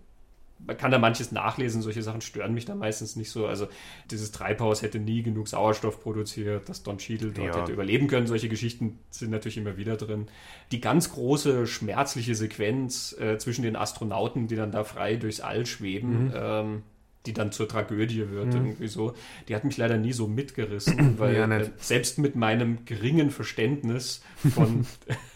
man 0.65 0.77
kann 0.77 0.91
da 0.91 0.97
manches 0.97 1.31
nachlesen, 1.31 1.81
solche 1.81 2.01
Sachen 2.01 2.21
stören 2.21 2.53
mich 2.53 2.65
da 2.65 2.75
meistens 2.75 3.15
nicht 3.15 3.29
so. 3.29 3.47
Also 3.47 3.67
dieses 4.11 4.31
Treibhaus 4.31 4.81
hätte 4.81 4.99
nie 4.99 5.23
genug 5.23 5.47
Sauerstoff 5.47 6.01
produziert, 6.01 6.69
dass 6.69 6.83
Don 6.83 6.97
Cheadle 6.97 7.31
dort 7.31 7.55
ja. 7.55 7.61
hätte 7.61 7.71
überleben 7.71 8.07
können. 8.07 8.27
Solche 8.27 8.49
Geschichten 8.49 8.99
sind 9.09 9.31
natürlich 9.31 9.57
immer 9.57 9.77
wieder 9.77 9.97
drin. 9.97 10.27
Die 10.71 10.79
ganz 10.81 11.11
große, 11.11 11.67
schmerzliche 11.67 12.35
Sequenz 12.35 13.15
äh, 13.19 13.37
zwischen 13.37 13.63
den 13.63 13.75
Astronauten, 13.75 14.47
die 14.47 14.55
dann 14.55 14.71
da 14.71 14.83
frei 14.83 15.15
durchs 15.15 15.41
All 15.41 15.65
schweben, 15.65 16.25
mhm. 16.25 16.33
ähm, 16.35 16.83
die 17.25 17.33
dann 17.33 17.51
zur 17.51 17.67
Tragödie 17.67 18.29
wird, 18.29 18.47
mhm. 18.47 18.65
irgendwie 18.65 18.87
so, 18.87 19.13
die 19.47 19.55
hat 19.55 19.63
mich 19.63 19.77
leider 19.77 19.97
nie 19.97 20.13
so 20.13 20.27
mitgerissen, 20.27 21.15
weil 21.19 21.35
ja, 21.35 21.47
äh, 21.47 21.69
selbst 21.77 22.19
mit 22.19 22.35
meinem 22.35 22.85
geringen 22.85 23.31
Verständnis 23.31 24.21
von 24.53 24.85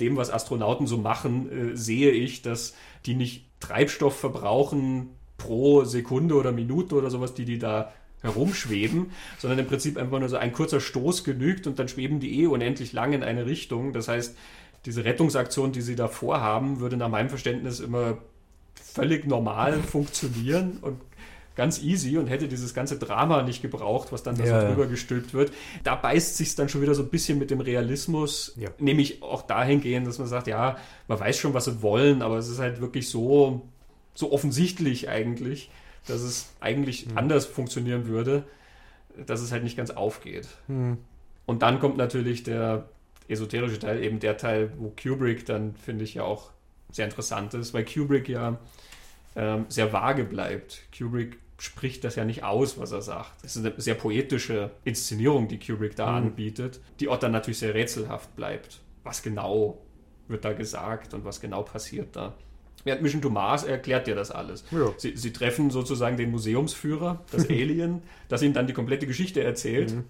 dem, 0.00 0.16
was 0.16 0.30
Astronauten 0.30 0.86
so 0.86 0.98
machen, 0.98 1.72
äh, 1.72 1.76
sehe 1.76 2.10
ich, 2.10 2.42
dass 2.42 2.74
die 3.06 3.14
nicht 3.14 3.46
Treibstoff 3.60 4.18
verbrauchen 4.18 5.10
pro 5.36 5.84
Sekunde 5.84 6.34
oder 6.34 6.52
Minute 6.52 6.94
oder 6.94 7.10
sowas, 7.10 7.34
die 7.34 7.44
die 7.44 7.58
da 7.58 7.92
herumschweben, 8.22 9.12
sondern 9.38 9.60
im 9.60 9.66
Prinzip 9.66 9.96
einfach 9.96 10.18
nur 10.18 10.28
so 10.28 10.36
ein 10.36 10.52
kurzer 10.52 10.80
Stoß 10.80 11.24
genügt 11.24 11.66
und 11.66 11.78
dann 11.78 11.88
schweben 11.88 12.20
die 12.20 12.42
eh 12.42 12.46
unendlich 12.46 12.92
lang 12.92 13.12
in 13.14 13.22
eine 13.22 13.46
Richtung. 13.46 13.92
Das 13.92 14.08
heißt, 14.08 14.36
diese 14.84 15.04
Rettungsaktion, 15.04 15.72
die 15.72 15.80
sie 15.80 15.96
da 15.96 16.08
vorhaben, 16.08 16.80
würde 16.80 16.96
nach 16.96 17.08
meinem 17.08 17.30
Verständnis 17.30 17.80
immer 17.80 18.18
völlig 18.74 19.26
normal 19.26 19.80
funktionieren 19.82 20.78
und 20.82 21.00
ganz 21.60 21.82
easy 21.82 22.16
und 22.16 22.26
hätte 22.26 22.48
dieses 22.48 22.72
ganze 22.72 22.96
Drama 22.96 23.42
nicht 23.42 23.60
gebraucht, 23.60 24.12
was 24.12 24.22
dann 24.22 24.34
da 24.34 24.44
ja, 24.44 24.62
so 24.62 24.68
drüber 24.68 24.86
gestülpt 24.86 25.34
wird. 25.34 25.52
Da 25.84 25.94
beißt 25.94 26.38
sich 26.38 26.54
dann 26.54 26.70
schon 26.70 26.80
wieder 26.80 26.94
so 26.94 27.02
ein 27.02 27.10
bisschen 27.10 27.38
mit 27.38 27.50
dem 27.50 27.60
Realismus, 27.60 28.54
ja. 28.56 28.70
nämlich 28.78 29.22
auch 29.22 29.42
dahingehend, 29.42 30.06
dass 30.06 30.18
man 30.18 30.26
sagt, 30.26 30.46
ja, 30.46 30.78
man 31.06 31.20
weiß 31.20 31.36
schon, 31.36 31.52
was 31.52 31.66
sie 31.66 31.82
wollen, 31.82 32.22
aber 32.22 32.38
es 32.38 32.48
ist 32.48 32.60
halt 32.60 32.80
wirklich 32.80 33.10
so, 33.10 33.60
so 34.14 34.32
offensichtlich 34.32 35.10
eigentlich, 35.10 35.70
dass 36.06 36.22
es 36.22 36.48
eigentlich 36.60 37.10
mhm. 37.10 37.18
anders 37.18 37.44
funktionieren 37.44 38.06
würde, 38.06 38.44
dass 39.26 39.42
es 39.42 39.52
halt 39.52 39.62
nicht 39.62 39.76
ganz 39.76 39.90
aufgeht. 39.90 40.48
Mhm. 40.66 40.96
Und 41.44 41.60
dann 41.60 41.78
kommt 41.78 41.98
natürlich 41.98 42.42
der 42.42 42.88
esoterische 43.28 43.78
Teil, 43.78 44.02
eben 44.02 44.18
der 44.18 44.38
Teil, 44.38 44.72
wo 44.78 44.94
Kubrick 44.98 45.44
dann, 45.44 45.74
finde 45.74 46.04
ich, 46.04 46.14
ja 46.14 46.22
auch 46.22 46.52
sehr 46.90 47.04
interessant 47.04 47.52
ist, 47.52 47.74
weil 47.74 47.84
Kubrick 47.84 48.30
ja 48.30 48.56
ähm, 49.36 49.66
sehr 49.68 49.92
vage 49.92 50.24
bleibt. 50.24 50.80
Kubrick 50.96 51.38
spricht 51.60 52.04
das 52.04 52.16
ja 52.16 52.24
nicht 52.24 52.42
aus, 52.42 52.78
was 52.78 52.92
er 52.92 53.02
sagt. 53.02 53.44
Es 53.44 53.54
ist 53.54 53.64
eine 53.64 53.74
sehr 53.78 53.94
poetische 53.94 54.70
Inszenierung, 54.84 55.46
die 55.46 55.58
Kubrick 55.58 55.94
da 55.94 56.10
mhm. 56.10 56.28
anbietet, 56.28 56.80
die 57.00 57.08
auch 57.08 57.18
dann 57.18 57.32
natürlich 57.32 57.58
sehr 57.58 57.74
rätselhaft 57.74 58.34
bleibt. 58.34 58.80
Was 59.04 59.22
genau 59.22 59.78
wird 60.28 60.44
da 60.44 60.52
gesagt 60.52 61.12
und 61.12 61.24
was 61.24 61.40
genau 61.40 61.62
passiert 61.62 62.16
da? 62.16 62.34
Während 62.82 63.02
Mission 63.02 63.20
to 63.20 63.28
Mars 63.28 63.64
erklärt 63.64 64.06
dir 64.06 64.14
das 64.14 64.30
alles. 64.30 64.64
Ja. 64.70 64.90
Sie, 64.96 65.14
sie, 65.14 65.34
treffen 65.34 65.68
sozusagen 65.68 66.16
den 66.16 66.30
Museumsführer, 66.30 67.22
das 67.30 67.44
Alien, 67.50 68.02
das 68.28 68.40
ihnen 68.40 68.54
dann 68.54 68.66
die 68.66 68.72
komplette 68.72 69.06
Geschichte 69.06 69.42
erzählt. 69.42 69.94
Mhm. 69.94 70.04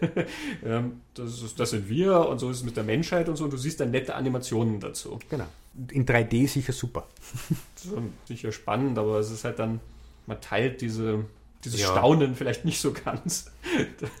Ähm, 0.64 1.00
das, 1.14 1.42
ist, 1.42 1.58
das, 1.58 1.70
sind 1.70 1.88
wir 1.88 2.28
und 2.28 2.38
so 2.38 2.50
ist 2.50 2.58
es 2.58 2.62
mit 2.64 2.76
der 2.76 2.84
Menschheit 2.84 3.28
und 3.28 3.36
so. 3.36 3.44
Und 3.44 3.52
du 3.52 3.56
siehst 3.56 3.80
dann 3.80 3.90
nette 3.90 4.14
Animationen 4.14 4.80
dazu. 4.80 5.18
Genau. 5.30 5.46
In 5.90 6.04
3D 6.04 6.48
sicher 6.48 6.72
super. 6.72 7.06
sicher 8.24 8.52
spannend, 8.52 8.98
aber 8.98 9.18
es 9.18 9.30
ist 9.30 9.44
halt 9.44 9.58
dann 9.58 9.80
man 10.26 10.40
teilt 10.40 10.80
diese, 10.80 11.24
dieses 11.64 11.80
ja. 11.80 11.88
Staunen 11.88 12.34
vielleicht 12.34 12.64
nicht 12.64 12.80
so 12.80 12.92
ganz. 12.92 13.50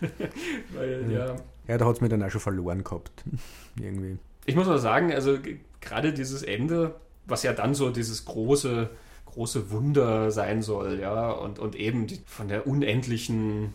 Weil, 0.74 1.02
mhm. 1.02 1.10
ja. 1.10 1.36
ja, 1.68 1.78
da 1.78 1.86
hat 1.86 1.96
es 1.96 2.00
mir 2.00 2.08
dann 2.08 2.22
auch 2.22 2.30
schon 2.30 2.40
verloren 2.40 2.84
gehabt. 2.84 3.24
Irgendwie. 3.80 4.18
Ich 4.46 4.54
muss 4.54 4.66
mal 4.66 4.78
sagen, 4.78 5.12
also 5.12 5.38
gerade 5.80 6.12
dieses 6.12 6.42
Ende, 6.42 6.94
was 7.26 7.42
ja 7.42 7.52
dann 7.52 7.74
so 7.74 7.90
dieses 7.90 8.24
große, 8.24 8.90
große 9.26 9.70
Wunder 9.70 10.30
sein 10.30 10.62
soll, 10.62 11.00
ja, 11.00 11.30
und, 11.30 11.58
und 11.58 11.74
eben 11.74 12.06
die, 12.06 12.20
von 12.26 12.48
der 12.48 12.66
unendlichen 12.66 13.72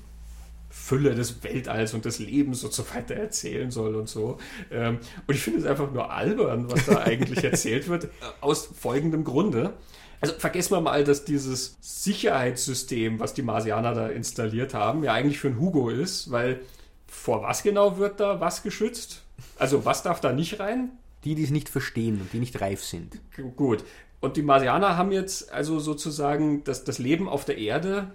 Fülle 0.72 1.16
des 1.16 1.44
Weltalls 1.44 1.94
und 1.94 2.06
des 2.06 2.20
Lebens 2.20 2.64
und 2.64 2.72
so 2.72 2.86
weiter 2.94 3.16
erzählen 3.16 3.70
soll 3.72 3.96
und 3.96 4.08
so. 4.08 4.38
Ähm, 4.72 5.00
und 5.28 5.36
ich 5.36 5.42
finde 5.42 5.60
es 5.60 5.66
einfach 5.66 5.92
nur 5.92 6.10
albern, 6.12 6.72
was 6.72 6.86
da 6.86 7.00
eigentlich 7.04 7.44
erzählt 7.44 7.90
wird, 7.90 8.08
aus 8.40 8.68
folgendem 8.68 9.26
Grunde. 9.26 9.74
Also 10.22 10.36
vergessen 10.36 10.76
wir 10.76 10.82
mal, 10.82 11.04
dass 11.04 11.26
dieses 11.26 11.78
Sicherheitssystem, 11.82 13.20
was 13.20 13.34
die 13.34 13.42
Marsianer 13.42 13.94
da 13.94 14.08
installiert 14.08 14.76
haben, 14.76 15.04
ja 15.04 15.14
eigentlich 15.14 15.40
für 15.40 15.48
ein 15.48 15.60
Hugo 15.60 15.90
ist, 15.90 16.32
weil 16.32 16.62
vor 17.08 17.42
was 17.42 17.64
genau 17.64 17.98
wird 17.98 18.20
da 18.20 18.40
was 18.40 18.62
geschützt? 18.62 19.24
Also 19.58 19.84
was 19.84 20.04
darf 20.04 20.22
da 20.22 20.32
nicht 20.32 20.60
rein? 20.60 20.92
Die, 21.24 21.36
die 21.36 21.44
es 21.44 21.50
nicht 21.50 21.70
verstehen 21.70 22.22
und 22.22 22.32
die 22.34 22.40
nicht 22.40 22.62
reif 22.62 22.84
sind. 22.84 23.20
Gut. 23.56 23.84
Und 24.22 24.38
die 24.38 24.44
Marsianer 24.44 24.96
haben 24.96 25.12
jetzt 25.12 25.52
also 25.52 25.80
sozusagen 25.80 26.64
das, 26.64 26.84
das 26.84 27.00
Leben 27.00 27.28
auf 27.28 27.44
der 27.44 27.58
Erde 27.58 28.12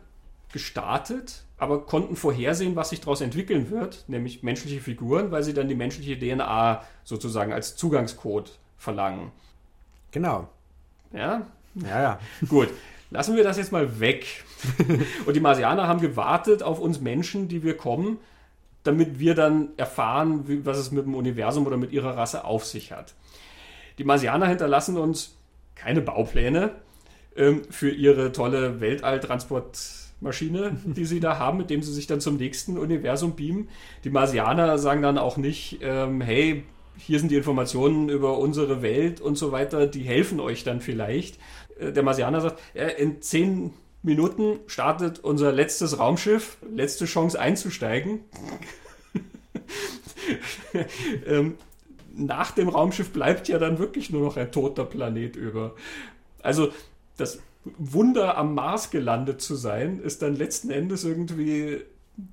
gestartet, 0.53 1.43
aber 1.59 1.85
konnten 1.87 2.15
vorhersehen, 2.15 2.77
was 2.77 2.91
sich 2.91 3.01
daraus 3.01 3.21
entwickeln 3.21 3.71
wird, 3.71 4.05
nämlich 4.07 4.45
menschliche 4.45 4.81
Figuren, 4.81 5.33
weil 5.33 5.43
sie 5.43 5.55
dann 5.55 5.69
die 5.69 5.75
menschliche 5.75 6.19
DNA 6.19 6.83
sozusagen 7.03 7.53
als 7.53 7.77
Zugangscode 7.77 8.59
verlangen. 8.77 9.33
Genau. 10.13 10.49
Ja, 11.13 11.47
ja, 11.83 12.03
ja. 12.03 12.21
Gut, 12.49 12.69
lassen 13.11 13.37
wir 13.37 13.45
das 13.45 13.59
jetzt 13.59 13.73
mal 13.73 14.01
weg. 14.01 14.45
Und 15.27 15.37
die 15.37 15.41
Marsianer 15.41 15.87
haben 15.87 16.01
gewartet 16.01 16.63
auf 16.63 16.81
uns 16.81 17.01
Menschen, 17.01 17.49
die 17.49 17.63
wir 17.63 17.77
kommen, 17.77 18.19
damit 18.83 19.19
wir 19.19 19.35
dann 19.35 19.71
erfahren, 19.77 20.49
wie, 20.49 20.65
was 20.65 20.79
es 20.79 20.91
mit 20.91 21.05
dem 21.05 21.15
Universum 21.15 21.67
oder 21.67 21.77
mit 21.77 21.93
ihrer 21.93 22.17
Rasse 22.17 22.45
auf 22.45 22.65
sich 22.65 22.93
hat. 22.93 23.15
Die 23.99 24.05
Marsianer 24.05 24.47
hinterlassen 24.47 24.97
uns 24.97 25.37
keine 25.75 26.01
Baupläne 26.01 26.73
ähm, 27.37 27.63
für 27.71 27.91
ihre 27.91 28.33
tolle 28.33 28.81
Weltalltransportmaschine, 28.81 30.77
die 30.85 31.05
sie 31.05 31.21
da 31.21 31.39
haben, 31.39 31.59
mit 31.59 31.71
dem 31.71 31.83
sie 31.83 31.93
sich 31.93 32.07
dann 32.07 32.21
zum 32.21 32.37
nächsten 32.37 32.79
Universum 32.79 33.37
beamen. 33.37 33.69
Die 34.05 34.11
Marsianer 34.11 34.79
sagen 34.79 35.03
dann 35.03 35.19
auch 35.19 35.37
nicht, 35.37 35.79
ähm, 35.83 36.21
hey, 36.21 36.65
hier 36.99 37.19
sind 37.19 37.31
die 37.31 37.37
Informationen 37.37 38.09
über 38.09 38.39
unsere 38.39 38.81
Welt 38.83 39.21
und 39.21 39.37
so 39.37 39.53
weiter, 39.53 39.87
die 39.87 40.03
helfen 40.03 40.41
euch 40.41 40.65
dann 40.65 40.81
vielleicht, 40.81 41.39
der 41.81 42.03
Marsianer 42.03 42.41
sagt, 42.41 42.61
in 42.99 43.21
zehn 43.23 43.73
Minuten 44.07 44.61
startet 44.69 45.19
unser 45.19 45.53
letztes 45.53 45.99
Raumschiff, 45.99 46.59
letzte 46.71 47.07
Chance 47.07 47.39
einzusteigen. 47.41 48.21
ähm, 51.27 51.57
nach 52.15 52.53
dem 52.53 52.69
Raumschiff 52.69 53.13
bleibt 53.13 53.49
ja 53.49 53.59
dann 53.59 53.79
wirklich 53.79 54.11
nur 54.11 54.23
noch 54.23 54.37
ein 54.37 54.53
toter 54.53 54.85
Planet 54.85 55.35
über. 55.35 55.75
Also 56.41 56.73
das 57.17 57.41
Wunder 57.79 58.39
am 58.39 58.55
Mars 58.55 58.91
gelandet 58.91 59.41
zu 59.41 59.57
sein, 59.57 59.99
ist 59.99 60.23
dann 60.23 60.37
letzten 60.37 60.71
Endes 60.71 61.03
irgendwie, 61.03 61.83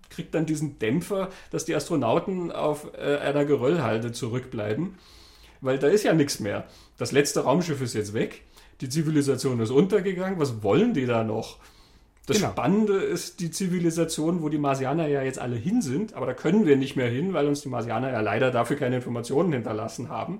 kriegt 0.09 0.35
dann 0.35 0.45
diesen 0.45 0.77
Dämpfer, 0.77 1.29
dass 1.49 1.65
die 1.65 1.75
Astronauten 1.75 2.51
auf 2.51 2.91
äh, 2.93 3.17
einer 3.17 3.45
Geröllhalde 3.45 4.11
zurückbleiben, 4.11 4.95
weil 5.59 5.79
da 5.79 5.87
ist 5.87 6.03
ja 6.03 6.13
nichts 6.13 6.39
mehr. 6.39 6.67
Das 6.97 7.11
letzte 7.11 7.41
Raumschiff 7.41 7.81
ist 7.81 7.95
jetzt 7.95 8.13
weg 8.13 8.43
die 8.83 8.89
Zivilisation 8.89 9.61
ist 9.61 9.71
untergegangen, 9.71 10.39
was 10.39 10.61
wollen 10.61 10.93
die 10.93 11.05
da 11.05 11.23
noch? 11.23 11.57
Das 12.25 12.37
Genau. 12.37 12.51
Spannende 12.51 12.97
ist 12.97 13.39
die 13.39 13.49
Zivilisation, 13.49 14.41
wo 14.41 14.49
die 14.49 14.57
Marsianer 14.57 15.07
ja 15.07 15.23
jetzt 15.23 15.39
alle 15.39 15.55
hin 15.55 15.81
sind, 15.81 16.13
aber 16.13 16.25
da 16.25 16.33
können 16.33 16.65
wir 16.65 16.75
nicht 16.75 16.95
mehr 16.97 17.09
hin, 17.09 17.33
weil 17.33 17.47
uns 17.47 17.61
die 17.61 17.69
Marsianer 17.69 18.11
ja 18.11 18.19
leider 18.19 18.51
dafür 18.51 18.75
keine 18.75 18.97
Informationen 18.97 19.53
hinterlassen 19.53 20.09
haben. 20.09 20.39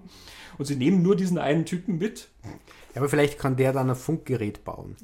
Und 0.57 0.65
sie 0.65 0.75
nehmen 0.75 1.01
nur 1.01 1.15
diesen 1.15 1.37
einen 1.37 1.65
Typen 1.65 1.97
mit. 1.97 2.29
Ja, 2.93 3.01
aber 3.01 3.09
vielleicht 3.09 3.39
kann 3.39 3.55
der 3.55 3.71
dann 3.73 3.89
ein 3.89 3.95
Funkgerät 3.95 4.65
bauen 4.65 4.95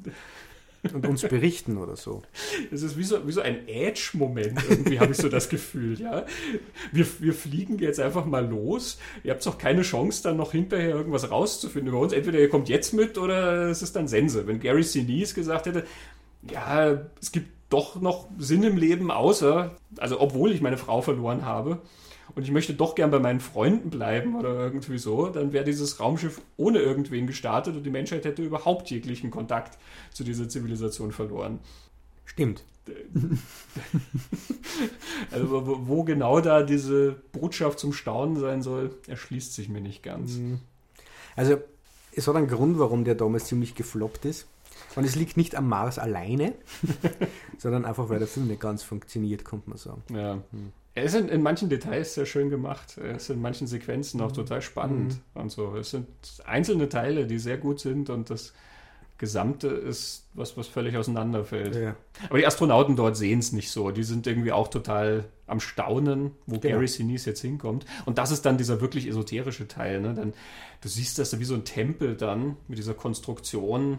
und 0.93 1.05
uns 1.05 1.21
berichten 1.21 1.77
oder 1.77 1.95
so. 1.95 2.21
Es 2.71 2.83
ist 2.83 2.97
wie 2.97 3.03
so, 3.03 3.27
wie 3.27 3.31
so 3.31 3.41
ein 3.41 3.67
Edge-Moment, 3.67 4.59
irgendwie 4.69 4.99
habe 4.99 5.11
ich 5.11 5.17
so 5.17 5.29
das 5.29 5.49
Gefühl, 5.49 5.99
ja. 5.99 6.25
Wir, 6.91 7.05
wir 7.19 7.33
fliegen 7.33 7.77
jetzt 7.79 7.99
einfach 7.99 8.25
mal 8.25 8.45
los. 8.47 8.97
Ihr 9.23 9.31
habt 9.31 9.45
auch 9.47 9.57
keine 9.57 9.81
Chance, 9.81 10.23
dann 10.23 10.37
noch 10.37 10.51
hinterher 10.51 10.89
irgendwas 10.89 11.29
rauszufinden 11.29 11.89
über 11.89 11.99
uns. 11.99 12.13
Entweder 12.13 12.39
ihr 12.39 12.49
kommt 12.49 12.69
jetzt 12.69 12.93
mit 12.93 13.17
oder 13.17 13.69
es 13.69 13.81
ist 13.81 13.95
dann 13.95 14.07
Sense. 14.07 14.47
Wenn 14.47 14.59
Gary 14.59 14.83
Sinise 14.83 15.35
gesagt 15.35 15.65
hätte, 15.65 15.85
ja, 16.51 17.01
es 17.21 17.31
gibt 17.31 17.47
doch 17.69 18.01
noch 18.01 18.27
Sinn 18.37 18.63
im 18.63 18.77
Leben, 18.77 19.11
außer, 19.11 19.75
also 19.97 20.19
obwohl 20.19 20.51
ich 20.51 20.61
meine 20.61 20.77
Frau 20.77 21.01
verloren 21.01 21.45
habe 21.45 21.81
und 22.39 22.43
ich 22.43 22.51
möchte 22.51 22.73
doch 22.73 22.95
gern 22.95 23.11
bei 23.11 23.19
meinen 23.19 23.41
Freunden 23.41 23.89
bleiben 23.89 24.33
oder 24.33 24.57
irgendwie 24.57 24.97
so, 24.97 25.27
dann 25.27 25.51
wäre 25.51 25.65
dieses 25.65 25.99
Raumschiff 25.99 26.39
ohne 26.55 26.79
irgendwen 26.79 27.27
gestartet 27.27 27.75
und 27.75 27.83
die 27.83 27.89
Menschheit 27.89 28.23
hätte 28.23 28.41
überhaupt 28.41 28.89
jeglichen 28.89 29.29
Kontakt 29.29 29.77
zu 30.13 30.23
dieser 30.23 30.47
Zivilisation 30.47 31.11
verloren. 31.11 31.59
Stimmt. 32.23 32.63
Also 35.31 35.51
wo, 35.51 35.87
wo 35.87 36.03
genau 36.05 36.39
da 36.39 36.63
diese 36.63 37.11
Botschaft 37.33 37.77
zum 37.77 37.91
Staunen 37.91 38.37
sein 38.37 38.61
soll, 38.61 38.95
erschließt 39.07 39.53
sich 39.53 39.67
mir 39.67 39.81
nicht 39.81 40.01
ganz. 40.01 40.39
Also, 41.35 41.57
es 42.15 42.25
hat 42.27 42.37
einen 42.37 42.47
Grund, 42.47 42.79
warum 42.79 43.03
der 43.03 43.15
damals 43.15 43.45
ziemlich 43.45 43.75
gefloppt 43.75 44.23
ist. 44.23 44.47
Und 44.95 45.03
es 45.03 45.15
liegt 45.15 45.35
nicht 45.35 45.55
am 45.55 45.67
Mars 45.67 45.99
alleine, 45.99 46.53
sondern 47.57 47.85
einfach, 47.85 48.09
weil 48.09 48.19
der 48.19 48.27
Film 48.29 48.47
nicht 48.47 48.61
ganz 48.61 48.81
funktioniert, 48.81 49.43
könnte 49.43 49.69
man 49.69 49.77
sagen. 49.77 50.03
Ja. 50.09 50.41
Er 50.95 51.03
ist 51.03 51.15
in, 51.15 51.29
in 51.29 51.41
manchen 51.41 51.69
Details 51.69 52.15
sehr 52.15 52.25
schön 52.25 52.49
gemacht. 52.49 52.97
Er 52.97 53.15
ist 53.15 53.29
in 53.29 53.41
manchen 53.41 53.67
Sequenzen 53.67 54.19
auch 54.21 54.31
total 54.31 54.61
spannend 54.61 55.19
und 55.33 55.51
so. 55.51 55.75
Es 55.75 55.91
sind 55.91 56.07
einzelne 56.45 56.89
Teile, 56.89 57.25
die 57.27 57.39
sehr 57.39 57.57
gut 57.57 57.79
sind 57.79 58.09
und 58.09 58.29
das 58.29 58.53
Gesamte 59.17 59.67
ist 59.67 60.27
was, 60.33 60.55
was 60.55 60.67
völlig 60.67 60.95
auseinanderfällt. 60.95 61.75
Ja. 61.75 61.95
Aber 62.29 62.37
die 62.37 62.47
Astronauten 62.47 62.95
dort 62.95 63.17
sehen 63.17 63.39
es 63.39 63.51
nicht 63.51 63.69
so. 63.69 63.91
Die 63.91 64.03
sind 64.03 64.25
irgendwie 64.27 64.53
auch 64.53 64.69
total 64.69 65.25
am 65.45 65.59
Staunen, 65.59 66.31
wo 66.47 66.57
Genau. 66.57 66.75
Gary 66.75 66.87
Sinise 66.87 67.31
jetzt 67.31 67.41
hinkommt. 67.41 67.85
Und 68.05 68.17
das 68.17 68.31
ist 68.31 68.45
dann 68.45 68.57
dieser 68.57 68.79
wirklich 68.79 69.07
esoterische 69.07 69.67
Teil. 69.67 69.99
Ne? 69.99 70.13
Dann, 70.13 70.33
du 70.81 70.87
siehst 70.87 71.19
das 71.19 71.37
wie 71.37 71.43
so 71.43 71.53
ein 71.53 71.65
Tempel 71.65 72.15
dann 72.15 72.55
mit 72.69 72.77
dieser 72.77 72.93
Konstruktion, 72.93 73.97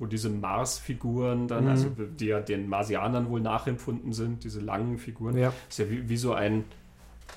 wo 0.00 0.06
diese 0.06 0.30
Mars-Figuren 0.30 1.46
dann, 1.46 1.64
Mhm. 1.64 1.70
also 1.70 1.88
die 2.18 2.26
ja 2.26 2.40
den 2.40 2.68
Marsianern 2.68 3.28
wohl 3.28 3.40
nachempfunden 3.40 4.12
sind, 4.12 4.42
diese 4.42 4.58
langen 4.60 4.98
Figuren. 4.98 5.36
Ja. 5.36 5.52
ist 5.68 5.78
ja 5.78 5.88
wie, 5.88 6.08
wie 6.08 6.16
so 6.16 6.32
ein 6.34 6.64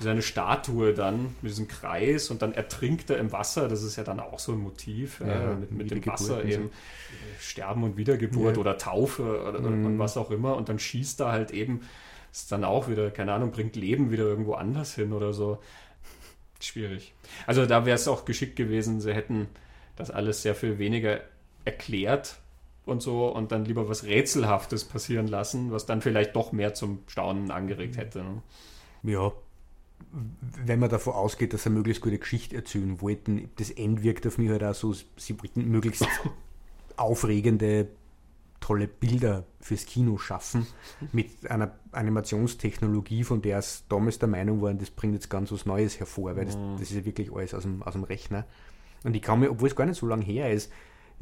wie 0.00 0.04
so 0.04 0.10
eine 0.10 0.22
Statue 0.22 0.92
dann 0.92 1.36
mit 1.40 1.52
diesem 1.52 1.68
Kreis 1.68 2.28
und 2.32 2.42
dann 2.42 2.52
ertrinkt 2.52 3.10
er 3.10 3.18
im 3.18 3.30
Wasser. 3.30 3.68
Das 3.68 3.84
ist 3.84 3.94
ja 3.94 4.02
dann 4.02 4.18
auch 4.18 4.40
so 4.40 4.50
ein 4.50 4.58
Motiv 4.58 5.20
Ja, 5.20 5.52
äh, 5.52 5.54
mit, 5.54 5.70
mit 5.70 5.90
dem 5.92 6.04
Wasser 6.04 6.40
so. 6.40 6.48
eben. 6.48 6.64
äh, 6.64 6.68
Sterben 7.40 7.84
und 7.84 7.96
Wiedergeburt 7.96 8.56
Ja. 8.56 8.60
oder 8.60 8.76
Taufe 8.76 9.22
oder, 9.48 9.60
Mhm. 9.60 9.86
und 9.86 9.98
was 10.00 10.16
auch 10.16 10.32
immer. 10.32 10.56
Und 10.56 10.68
dann 10.68 10.80
schießt 10.80 11.20
er 11.20 11.30
halt 11.30 11.52
eben, 11.52 11.82
ist 12.32 12.50
dann 12.50 12.64
auch 12.64 12.88
wieder, 12.88 13.12
keine 13.12 13.34
Ahnung, 13.34 13.52
bringt 13.52 13.76
Leben 13.76 14.10
wieder 14.10 14.24
irgendwo 14.24 14.54
anders 14.54 14.96
hin 14.96 15.12
oder 15.12 15.32
so. 15.32 15.58
Schwierig. 16.60 17.12
Also 17.46 17.64
da 17.66 17.86
wäre 17.86 17.94
es 17.94 18.08
auch 18.08 18.24
geschickt 18.24 18.56
gewesen, 18.56 19.00
sie 19.00 19.12
hätten 19.14 19.46
das 19.94 20.10
alles 20.10 20.42
sehr 20.42 20.56
viel 20.56 20.78
weniger 20.80 21.20
erklärt 21.64 22.38
und 22.86 23.02
so 23.02 23.28
und 23.28 23.52
dann 23.52 23.64
lieber 23.64 23.88
was 23.88 24.04
Rätselhaftes 24.04 24.84
passieren 24.84 25.26
lassen, 25.26 25.70
was 25.70 25.86
dann 25.86 26.02
vielleicht 26.02 26.36
doch 26.36 26.52
mehr 26.52 26.74
zum 26.74 27.00
Staunen 27.06 27.50
angeregt 27.50 27.96
hätte. 27.96 28.22
Ne? 28.22 28.42
Ja, 29.02 29.32
wenn 30.64 30.78
man 30.78 30.90
davon 30.90 31.14
ausgeht, 31.14 31.52
dass 31.52 31.62
sie 31.62 31.70
eine 31.70 31.76
möglichst 31.76 32.02
gute 32.02 32.18
Geschichte 32.18 32.56
erzählen 32.56 33.00
wollten, 33.00 33.50
das 33.56 33.70
End 33.70 34.02
wirkt 34.02 34.26
auf 34.26 34.38
mich 34.38 34.50
halt 34.50 34.62
auch 34.62 34.74
so, 34.74 34.92
sie 34.92 35.40
wollten 35.40 35.68
möglichst 35.68 36.06
aufregende, 36.96 37.88
tolle 38.60 38.88
Bilder 38.88 39.44
fürs 39.60 39.84
Kino 39.84 40.16
schaffen, 40.16 40.66
mit 41.12 41.50
einer 41.50 41.72
Animationstechnologie, 41.92 43.24
von 43.24 43.42
der 43.42 43.58
es 43.58 43.84
damals 43.88 44.18
der 44.18 44.28
Meinung 44.28 44.62
waren, 44.62 44.78
das 44.78 44.90
bringt 44.90 45.14
jetzt 45.14 45.28
ganz 45.28 45.52
was 45.52 45.66
Neues 45.66 45.98
hervor, 45.98 46.36
weil 46.36 46.46
das, 46.46 46.56
das 46.78 46.90
ist 46.90 46.96
ja 46.96 47.04
wirklich 47.04 47.32
alles 47.32 47.52
aus 47.52 47.62
dem, 47.62 47.82
aus 47.82 47.92
dem 47.92 48.04
Rechner. 48.04 48.46
Und 49.02 49.14
ich 49.14 49.22
kann 49.22 49.40
mich, 49.40 49.50
obwohl 49.50 49.68
es 49.68 49.76
gar 49.76 49.84
nicht 49.84 49.98
so 49.98 50.06
lange 50.06 50.24
her 50.24 50.50
ist, 50.50 50.72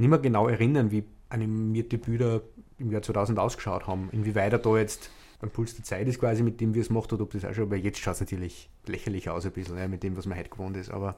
nicht 0.02 0.10
mehr 0.10 0.18
genau 0.18 0.48
erinnern, 0.48 0.90
wie 0.90 1.04
animierte 1.28 1.96
Bilder 1.96 2.42
im 2.78 2.90
Jahr 2.90 3.02
2000 3.02 3.38
ausgeschaut 3.38 3.86
haben, 3.86 4.08
inwieweit 4.12 4.52
er 4.52 4.58
da 4.58 4.76
jetzt 4.76 5.10
beim 5.40 5.50
Puls 5.50 5.74
der 5.74 5.84
Zeit 5.84 6.06
ist 6.06 6.20
quasi, 6.20 6.42
mit 6.42 6.60
dem 6.60 6.74
wir 6.74 6.82
es 6.82 6.90
macht, 6.90 7.12
oder 7.12 7.22
ob 7.22 7.32
das 7.32 7.44
auch 7.44 7.54
schon, 7.54 7.64
aber 7.64 7.76
jetzt 7.76 7.98
schaut 7.98 8.14
es 8.14 8.20
natürlich 8.20 8.68
lächerlich 8.86 9.30
aus 9.30 9.46
ein 9.46 9.52
bisschen, 9.52 9.78
ja, 9.78 9.88
mit 9.88 10.02
dem, 10.02 10.16
was 10.16 10.26
man 10.26 10.38
heute 10.38 10.50
gewohnt 10.50 10.76
ist, 10.76 10.90
aber 10.90 11.16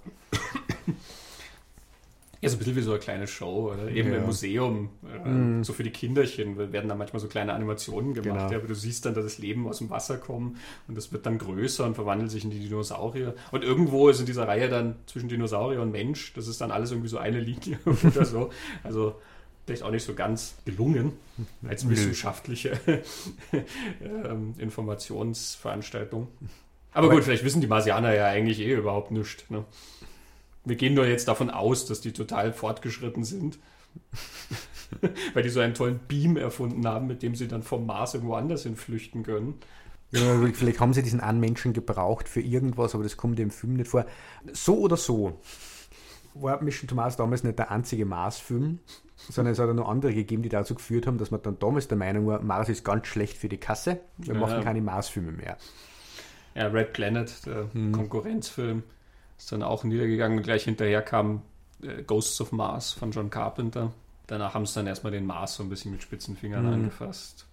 Ja, 2.40 2.48
so 2.50 2.56
ein 2.56 2.58
bisschen 2.58 2.76
wie 2.76 2.80
so 2.82 2.90
eine 2.90 3.00
kleine 3.00 3.26
Show, 3.26 3.72
oder? 3.72 3.88
Eben 3.90 4.10
Ja. 4.12 4.18
im 4.18 4.26
Museum, 4.26 4.90
äh, 5.24 5.28
Mhm. 5.28 5.64
so 5.64 5.72
für 5.72 5.82
die 5.82 5.90
Kinderchen 5.90 6.58
werden 6.72 6.88
da 6.88 6.94
manchmal 6.94 7.20
so 7.20 7.28
kleine 7.28 7.52
Animationen 7.54 8.12
gemacht, 8.14 8.38
Genau. 8.38 8.50
ja, 8.50 8.58
aber 8.58 8.66
du 8.68 8.74
siehst 8.74 9.06
dann 9.06 9.14
da 9.14 9.22
das 9.22 9.38
Leben 9.38 9.66
aus 9.66 9.78
dem 9.78 9.88
Wasser 9.90 10.18
kommen 10.18 10.56
und 10.88 10.96
das 10.96 11.10
wird 11.12 11.24
dann 11.26 11.38
größer 11.38 11.84
und 11.86 11.94
verwandelt 11.94 12.30
sich 12.30 12.44
in 12.44 12.50
die 12.50 12.58
Dinosaurier. 12.60 13.34
Und 13.52 13.64
irgendwo 13.64 14.08
ist 14.08 14.20
in 14.20 14.26
dieser 14.26 14.46
Reihe 14.46 14.68
dann 14.68 14.96
zwischen 15.06 15.28
Dinosaurier 15.28 15.80
und 15.80 15.92
Mensch, 15.92 16.32
das 16.34 16.46
ist 16.48 16.60
dann 16.60 16.70
alles 16.70 16.90
irgendwie 16.90 17.08
so 17.08 17.18
eine 17.18 17.40
Linie 17.40 17.78
oder 18.14 18.24
so. 18.26 18.50
Also 18.82 19.14
vielleicht 19.66 19.82
auch 19.82 19.90
nicht 19.90 20.04
so 20.04 20.12
ganz 20.14 20.56
gelungen 20.66 21.12
als 21.66 21.88
wissenschaftliche 21.88 22.78
ähm, 24.02 24.54
Informationsveranstaltung. 24.58 26.28
Aber 26.92 27.06
Aber- 27.06 27.14
gut, 27.16 27.24
vielleicht 27.24 27.44
wissen 27.44 27.60
die 27.60 27.66
Marsianer 27.66 28.14
ja 28.14 28.26
eigentlich 28.26 28.60
eh 28.60 28.74
überhaupt 28.74 29.10
nichts. 29.10 29.48
Ne? 29.50 29.64
Wir 30.64 30.76
gehen 30.76 30.94
nur 30.94 31.06
jetzt 31.06 31.28
davon 31.28 31.50
aus, 31.50 31.86
dass 31.86 32.00
die 32.00 32.12
total 32.12 32.52
fortgeschritten 32.52 33.24
sind. 33.24 33.58
Weil 35.34 35.42
die 35.42 35.48
so 35.50 35.60
einen 35.60 35.74
tollen 35.74 35.98
Beam 36.08 36.36
erfunden 36.36 36.86
haben, 36.86 37.06
mit 37.06 37.22
dem 37.22 37.34
sie 37.34 37.48
dann 37.48 37.62
vom 37.62 37.86
Mars 37.86 38.14
irgendwo 38.14 38.34
anders 38.34 38.62
hin 38.64 38.76
flüchten 38.76 39.22
können. 39.22 39.54
ja, 40.10 40.20
vielleicht 40.52 40.80
haben 40.80 40.92
sie 40.94 41.02
diesen 41.02 41.20
einen 41.20 41.40
Menschen 41.40 41.72
gebraucht 41.72 42.28
für 42.28 42.40
irgendwas, 42.40 42.94
aber 42.94 43.02
das 43.04 43.16
kommt 43.16 43.38
im 43.40 43.50
Film 43.50 43.74
nicht 43.74 43.88
vor. 43.88 44.06
So 44.52 44.78
oder 44.78 44.96
so 44.96 45.40
war 46.34 46.60
Mission 46.62 46.88
to 46.88 46.94
Mars 46.94 47.16
damals 47.16 47.44
nicht 47.44 47.58
der 47.58 47.70
einzige 47.70 48.04
Mars-Film, 48.04 48.80
sondern 49.16 49.52
es 49.52 49.58
hat 49.60 49.68
auch 49.68 49.74
noch 49.74 49.88
andere 49.88 50.12
gegeben, 50.12 50.42
die 50.42 50.48
dazu 50.48 50.74
geführt 50.74 51.06
haben, 51.06 51.18
dass 51.18 51.30
man 51.30 51.40
dann 51.42 51.58
damals 51.60 51.86
der 51.88 51.96
Meinung 51.96 52.26
war, 52.26 52.42
Mars 52.42 52.68
ist 52.68 52.84
ganz 52.84 53.06
schlecht 53.06 53.36
für 53.38 53.48
die 53.48 53.58
Kasse, 53.58 54.00
wir 54.18 54.34
Ja. 54.34 54.40
machen 54.40 54.62
keine 54.64 54.80
Mars-Filme 54.80 55.30
mehr. 55.32 55.56
Ja, 56.56 56.66
Red 56.68 56.92
Planet, 56.92 57.46
der 57.46 57.72
Hm. 57.72 57.92
Konkurrenzfilm, 57.92 58.82
ist 59.38 59.50
dann 59.52 59.62
auch 59.62 59.84
niedergegangen 59.84 60.38
und 60.38 60.44
gleich 60.44 60.64
hinterher 60.64 61.02
kam 61.02 61.42
äh, 61.82 62.02
Ghosts 62.02 62.40
of 62.40 62.52
Mars 62.52 62.92
von 62.92 63.10
John 63.10 63.30
Carpenter. 63.30 63.92
Danach 64.26 64.54
haben 64.54 64.64
sie 64.66 64.74
dann 64.74 64.86
erstmal 64.86 65.12
den 65.12 65.26
Mars 65.26 65.56
so 65.56 65.62
ein 65.62 65.68
bisschen 65.68 65.92
mit 65.92 66.02
spitzen 66.02 66.36
Fingern 66.36 66.66
Mhm. 66.66 66.72
angefasst. 66.72 67.46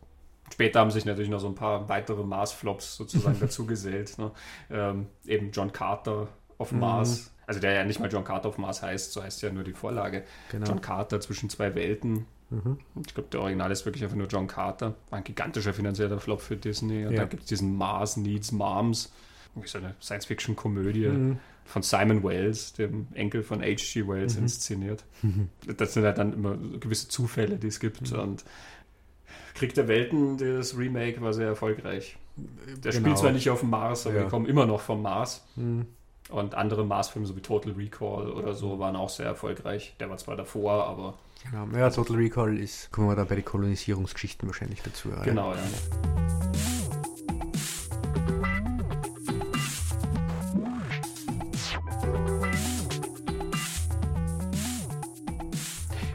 Später 0.53 0.79
haben 0.81 0.91
sich 0.91 1.05
natürlich 1.05 1.29
noch 1.29 1.39
so 1.39 1.47
ein 1.47 1.55
paar 1.55 1.87
weitere 1.89 2.23
Mars-Flops 2.23 2.95
sozusagen 2.97 3.37
dazu 3.39 3.65
gesellt. 3.65 4.17
Ne? 4.17 4.31
Ähm, 4.69 5.07
eben 5.25 5.51
John 5.51 5.71
Carter 5.73 6.27
auf 6.57 6.71
Mhm. 6.71 6.79
Mars. 6.79 7.31
Also 7.47 7.59
der 7.59 7.73
ja 7.73 7.83
nicht 7.83 7.99
mal 7.99 8.09
John 8.11 8.23
Carter 8.23 8.47
auf 8.49 8.57
Mars 8.57 8.81
heißt, 8.81 9.11
so 9.11 9.21
heißt 9.23 9.41
ja 9.41 9.51
nur 9.51 9.63
die 9.63 9.73
Vorlage. 9.73 10.23
Genau. 10.51 10.67
John 10.67 10.81
Carter 10.81 11.19
zwischen 11.19 11.49
zwei 11.49 11.73
Welten. 11.75 12.25
Mhm. 12.49 12.79
Ich 13.05 13.13
glaube, 13.13 13.29
der 13.31 13.41
Original 13.41 13.71
ist 13.71 13.85
wirklich 13.85 14.03
einfach 14.03 14.15
nur 14.17 14.27
John 14.27 14.47
Carter. 14.47 14.93
War 15.09 15.17
ein 15.17 15.23
gigantischer 15.23 15.73
finanzieller 15.73 16.19
Flop 16.19 16.39
für 16.41 16.55
Disney. 16.55 17.05
Und 17.05 17.13
Ja. 17.13 17.21
dann 17.21 17.29
gibt 17.29 17.43
es 17.43 17.49
diesen 17.49 17.75
Mars 17.75 18.15
Needs 18.17 18.51
Moms. 18.53 19.11
Irgendwie 19.55 19.67
So 19.69 19.77
eine 19.79 19.95
Science-Fiction-Komödie 20.01 21.07
Mhm. 21.07 21.39
Von 21.65 21.81
Simon 21.83 22.23
Wells, 22.23 22.73
dem 22.73 23.07
Enkel 23.13 23.43
von 23.43 23.61
H.G. 23.61 24.07
Wells, 24.07 24.35
Mhm. 24.35 24.43
inszeniert. 24.43 25.03
Das 25.77 25.93
sind 25.93 26.03
halt 26.03 26.17
dann 26.17 26.33
immer 26.33 26.57
gewisse 26.79 27.07
Zufälle, 27.07 27.57
die 27.57 27.67
es 27.67 27.79
gibt. 27.79 28.11
Mhm. 28.11 28.19
Und 28.19 28.43
Krieg 29.53 29.73
der 29.73 29.87
Welten, 29.87 30.37
das 30.37 30.77
Remake, 30.77 31.21
war 31.21 31.33
sehr 31.33 31.47
erfolgreich. 31.47 32.17
Der 32.37 32.91
Genau. 32.91 33.03
spielt 33.05 33.17
zwar 33.17 33.31
nicht 33.31 33.49
auf 33.49 33.59
dem 33.61 33.69
Mars, 33.69 34.05
aber 34.07 34.15
Ja. 34.15 34.21
wir 34.23 34.29
kommen 34.29 34.45
immer 34.45 34.65
noch 34.65 34.81
vom 34.81 35.01
Mars. 35.01 35.45
Mhm. 35.55 35.85
Und 36.29 36.55
andere 36.55 36.85
Mars-Filme, 36.85 37.27
so 37.27 37.35
wie 37.35 37.41
Total 37.41 37.73
Recall 37.73 38.31
oder 38.31 38.53
so, 38.53 38.79
waren 38.79 38.95
auch 38.95 39.09
sehr 39.09 39.25
erfolgreich. 39.25 39.95
Der 39.99 40.09
war 40.09 40.17
zwar 40.17 40.35
davor, 40.37 40.85
aber 40.87 41.15
Genau. 41.49 41.67
Ja, 41.77 41.89
Total 41.89 42.15
Recall 42.17 42.57
ist, 42.57 42.91
kommen 42.91 43.07
wir 43.09 43.15
dann 43.15 43.27
bei 43.27 43.35
den 43.35 43.43
Kolonisierungsgeschichten 43.45 44.47
wahrscheinlich 44.47 44.81
dazu. 44.83 45.09
ja. 45.09 45.23
genau, 45.23 45.53
ja. 45.53 45.59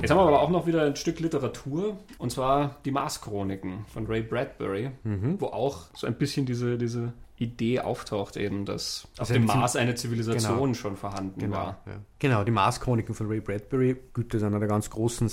Jetzt 0.07 0.17
haben 0.17 0.19
wir 0.25 0.29
aber 0.29 0.41
auch 0.43 0.51
noch 0.51 0.67
wieder 0.67 0.83
ein 0.83 0.97
Stück 0.97 1.21
Literatur, 1.21 1.97
und 2.19 2.31
zwar 2.31 2.77
die 2.85 2.91
Mars-Chroniken 2.91 3.85
von 3.93 4.07
Ray 4.07 4.23
Bradbury, 4.23 4.91
Mhm. 5.05 5.41
wo 5.41 5.47
auch 5.47 5.87
so 5.95 6.07
ein 6.07 6.15
bisschen 6.15 6.47
diese, 6.47 6.79
diese 6.79 7.13
Idee 7.39 7.81
auftaucht, 7.81 8.37
eben, 8.39 8.65
dass 8.65 9.09
auf 9.15 9.21
Also 9.21 9.35
dem 9.35 9.43
eine 9.43 9.51
Ziv- 9.53 9.57
Mars 9.61 9.77
eine 9.77 9.95
Zivilisation 9.95 10.59
Genau. 10.59 10.75
schon 10.75 10.97
vorhanden 10.97 11.39
Genau, 11.39 11.57
war. 11.57 11.83
ja. 11.87 11.93
genau, 12.19 12.45
die 12.45 12.51
Mars-Chroniken 12.51 13.15
von 13.15 13.27
Ray 13.29 13.41
Bradbury 13.41 13.97
gilt 14.15 14.33
als 14.35 14.43
einer 14.43 14.59
der 14.59 14.69
ganz 14.69 14.89
großen 14.91 15.29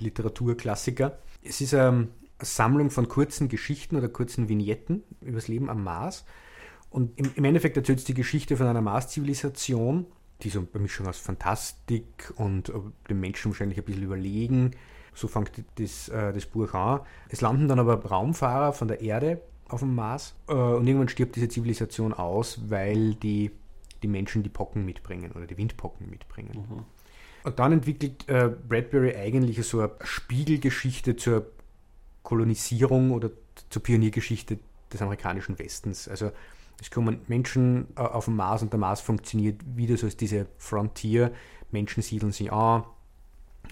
Science-Fiction-Literaturklassiker. 0.00 1.18
Es 1.42 1.60
ist 1.60 1.72
ähm, 1.72 2.08
Sammlung 2.40 2.90
von 2.90 3.08
kurzen 3.08 3.48
Geschichten 3.48 3.96
oder 3.96 4.08
kurzen 4.08 4.48
Vignetten 4.48 5.02
über 5.20 5.36
das 5.36 5.48
Leben 5.48 5.68
am 5.68 5.84
Mars. 5.84 6.24
Und 6.90 7.18
im, 7.18 7.30
im 7.34 7.44
Endeffekt 7.44 7.76
erzählt 7.76 7.98
es 7.98 8.04
die 8.04 8.14
Geschichte 8.14 8.56
von 8.56 8.66
einer 8.66 8.80
Mars-Zivilisation, 8.80 10.06
die 10.44 10.50
so 10.50 10.66
eine 10.72 10.82
Mischung 10.82 11.06
aus 11.06 11.18
Fantastik 11.18 12.32
und 12.36 12.68
äh, 12.68 12.72
dem 13.08 13.20
Menschen 13.20 13.52
wahrscheinlich 13.52 13.78
ein 13.78 13.84
bisschen 13.84 14.02
überlegen. 14.02 14.72
So 15.14 15.28
fängt 15.28 15.52
das, 15.76 16.08
äh, 16.08 16.32
das 16.32 16.46
Buch 16.46 16.74
an. 16.74 17.00
Es 17.28 17.40
landen 17.40 17.68
dann 17.68 17.78
aber 17.78 18.04
Raumfahrer 18.04 18.72
von 18.72 18.88
der 18.88 19.00
Erde 19.00 19.40
auf 19.68 19.80
dem 19.80 19.94
Mars 19.94 20.34
äh, 20.48 20.52
und 20.52 20.86
irgendwann 20.86 21.08
stirbt 21.08 21.36
diese 21.36 21.48
Zivilisation 21.48 22.12
aus, 22.12 22.60
weil 22.68 23.14
die, 23.14 23.50
die 24.02 24.08
Menschen 24.08 24.42
die 24.42 24.48
Pocken 24.48 24.84
mitbringen 24.84 25.32
oder 25.32 25.46
die 25.46 25.56
Windpocken 25.56 26.08
mitbringen. 26.10 26.66
Mhm. 26.68 26.84
Und 27.42 27.58
dann 27.58 27.72
entwickelt 27.72 28.28
äh, 28.28 28.50
Bradbury 28.68 29.16
eigentlich 29.16 29.66
so 29.66 29.80
eine 29.80 29.92
Spiegelgeschichte 30.02 31.16
zur 31.16 31.46
Kolonisierung 32.22 33.12
oder 33.12 33.30
zur 33.70 33.82
Pioniergeschichte 33.82 34.58
des 34.92 35.00
amerikanischen 35.00 35.58
Westens. 35.58 36.06
Also 36.08 36.32
es 36.80 36.90
kommen 36.90 37.20
Menschen 37.28 37.88
äh, 37.96 38.00
auf 38.00 38.24
dem 38.24 38.36
Mars 38.36 38.62
und 38.62 38.72
der 38.72 38.80
Mars 38.80 39.00
funktioniert 39.00 39.60
wieder 39.76 39.96
so 39.96 40.06
als 40.06 40.16
diese 40.16 40.46
Frontier. 40.56 41.32
Menschen 41.70 42.02
siedeln 42.02 42.32
sich 42.32 42.52
an, 42.52 42.84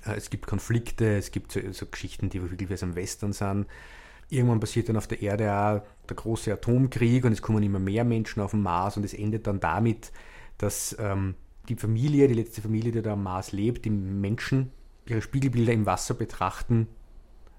äh, 0.07 0.13
es 0.13 0.31
gibt 0.31 0.47
Konflikte, 0.47 1.17
es 1.17 1.31
gibt 1.31 1.53
so, 1.53 1.61
so 1.73 1.87
Geschichten, 1.87 2.29
die 2.29 2.43
wirklich 2.43 2.69
wie 2.69 2.85
am 2.85 2.97
Western 2.97 3.33
sind. 3.33 3.67
Irgendwann 4.31 4.61
passiert 4.61 4.91
dann 4.91 4.99
auf 4.99 5.07
der 5.07 5.23
Erde 5.23 5.53
auch 5.53 6.07
der 6.07 6.17
große 6.17 6.53
Atomkrieg 6.53 7.25
und 7.25 7.33
es 7.33 7.41
kommen 7.41 7.63
immer 7.63 7.79
mehr 7.79 8.05
Menschen 8.05 8.43
auf 8.43 8.51
den 8.51 8.63
Mars 8.63 8.97
und 8.99 9.05
es 9.05 9.15
endet 9.15 9.47
dann 9.47 9.59
damit, 9.59 10.13
dass 10.59 10.95
ähm, 10.99 11.35
die 11.71 11.77
Familie, 11.77 12.29
die 12.29 12.35
letzte 12.35 12.61
Familie, 12.61 12.93
die 12.93 13.01
da 13.01 13.15
am 13.15 13.23
Mars 13.23 13.53
lebt, 13.53 13.87
die 13.87 13.91
Menschen 13.91 14.71
ihre 15.07 15.23
Spiegelbilder 15.23 15.73
im 15.73 15.87
Wasser 15.87 16.13
betrachten 16.13 16.89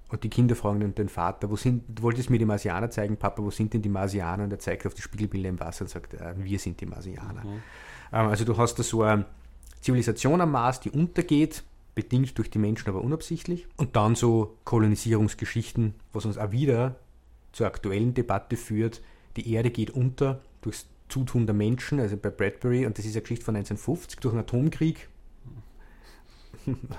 und 0.10 0.23
die 0.23 0.30
Kinder 0.30 0.56
fragen 0.56 0.80
dann 0.80 0.95
den 0.95 1.10
Vater, 1.10 1.49
wo 1.49 1.56
sind, 1.56 1.84
du 1.88 2.03
wolltest 2.03 2.30
mir 2.30 2.40
die 2.40 2.45
Marsianer 2.45 2.90
zeigen, 2.90 3.18
Papa, 3.18 3.44
wo 3.44 3.52
sind 3.52 3.73
denn 3.73 3.81
die 3.81 3.90
Marsianer? 3.90 4.44
Und 4.44 4.52
er 4.52 4.60
zeigt 4.60 4.86
auf 4.88 4.95
die 4.95 5.03
Spiegelbilder 5.03 5.49
im 5.49 5.60
Wasser 5.60 5.84
und 5.84 5.90
sagt, 5.90 6.15
äh, 6.15 6.34
wir 6.38 6.57
sind 6.57 6.81
die 6.81 6.88
Marsianer. 6.88 7.44
Mhm. 7.44 7.61
Ähm, 8.11 8.27
also 8.27 8.44
du 8.44 8.57
hast 8.57 8.76
da 8.76 8.84
so 8.84 9.03
eine 9.03 9.26
Zivilisation 9.81 10.41
am 10.41 10.52
Mars, 10.52 10.80
die 10.80 10.90
untergeht, 10.90 11.64
bedingt 11.94 12.38
durch 12.38 12.49
die 12.49 12.57
Menschen, 12.57 12.90
aber 12.90 13.02
unabsichtlich. 13.02 13.68
Und 13.77 13.95
dann 13.95 14.15
so 14.15 14.57
Kolonisierungsgeschichten, 14.64 15.94
was 16.11 16.26
uns 16.26 16.38
auch 16.38 16.52
wieder 16.52 16.95
zur 17.52 17.68
aktuellen 17.68 18.14
Debatte 18.14 18.57
führt. 18.57 19.02
Die 19.36 19.53
Erde 19.53 19.69
geht 19.69 19.91
unter 19.91 20.41
durchs 20.61 20.88
Zutun 21.07 21.45
der 21.45 21.56
Menschen, 21.56 21.99
also 21.99 22.18
bei 22.18 22.30
Bradbury, 22.30 22.86
und 22.86 22.98
das 22.98 23.06
ist 23.06 23.15
eine 23.15 23.22
Geschichte 23.22 23.45
von 23.45 23.56
1950 23.56 24.19
durch 24.19 24.34
einen 24.34 24.44
Atomkrieg. 24.44 25.07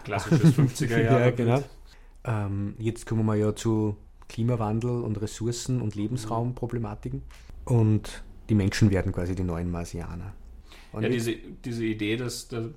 Klassisches 0.04 0.54
50er 0.54 0.98
Jahre. 1.02 1.20
ja, 1.20 1.30
genau. 1.30 1.62
Ähm, 2.24 2.74
jetzt 2.78 3.06
kommen 3.06 3.24
wir 3.26 3.36
ja 3.36 3.54
zu 3.54 3.96
Klimawandel 4.28 5.02
und 5.02 5.20
Ressourcen 5.20 5.80
und 5.80 5.94
Lebensraumproblematiken. 5.94 7.22
Und 7.64 8.22
die 8.48 8.54
Menschen 8.54 8.90
werden 8.90 9.12
quasi 9.12 9.34
die 9.34 9.42
neuen 9.42 9.70
Marsianer. 9.70 10.32
Und 10.92 11.02
ja, 11.02 11.08
diese, 11.08 11.34
diese 11.64 11.84
Idee, 11.84 12.16
dass 12.16 12.48
der, 12.48 12.70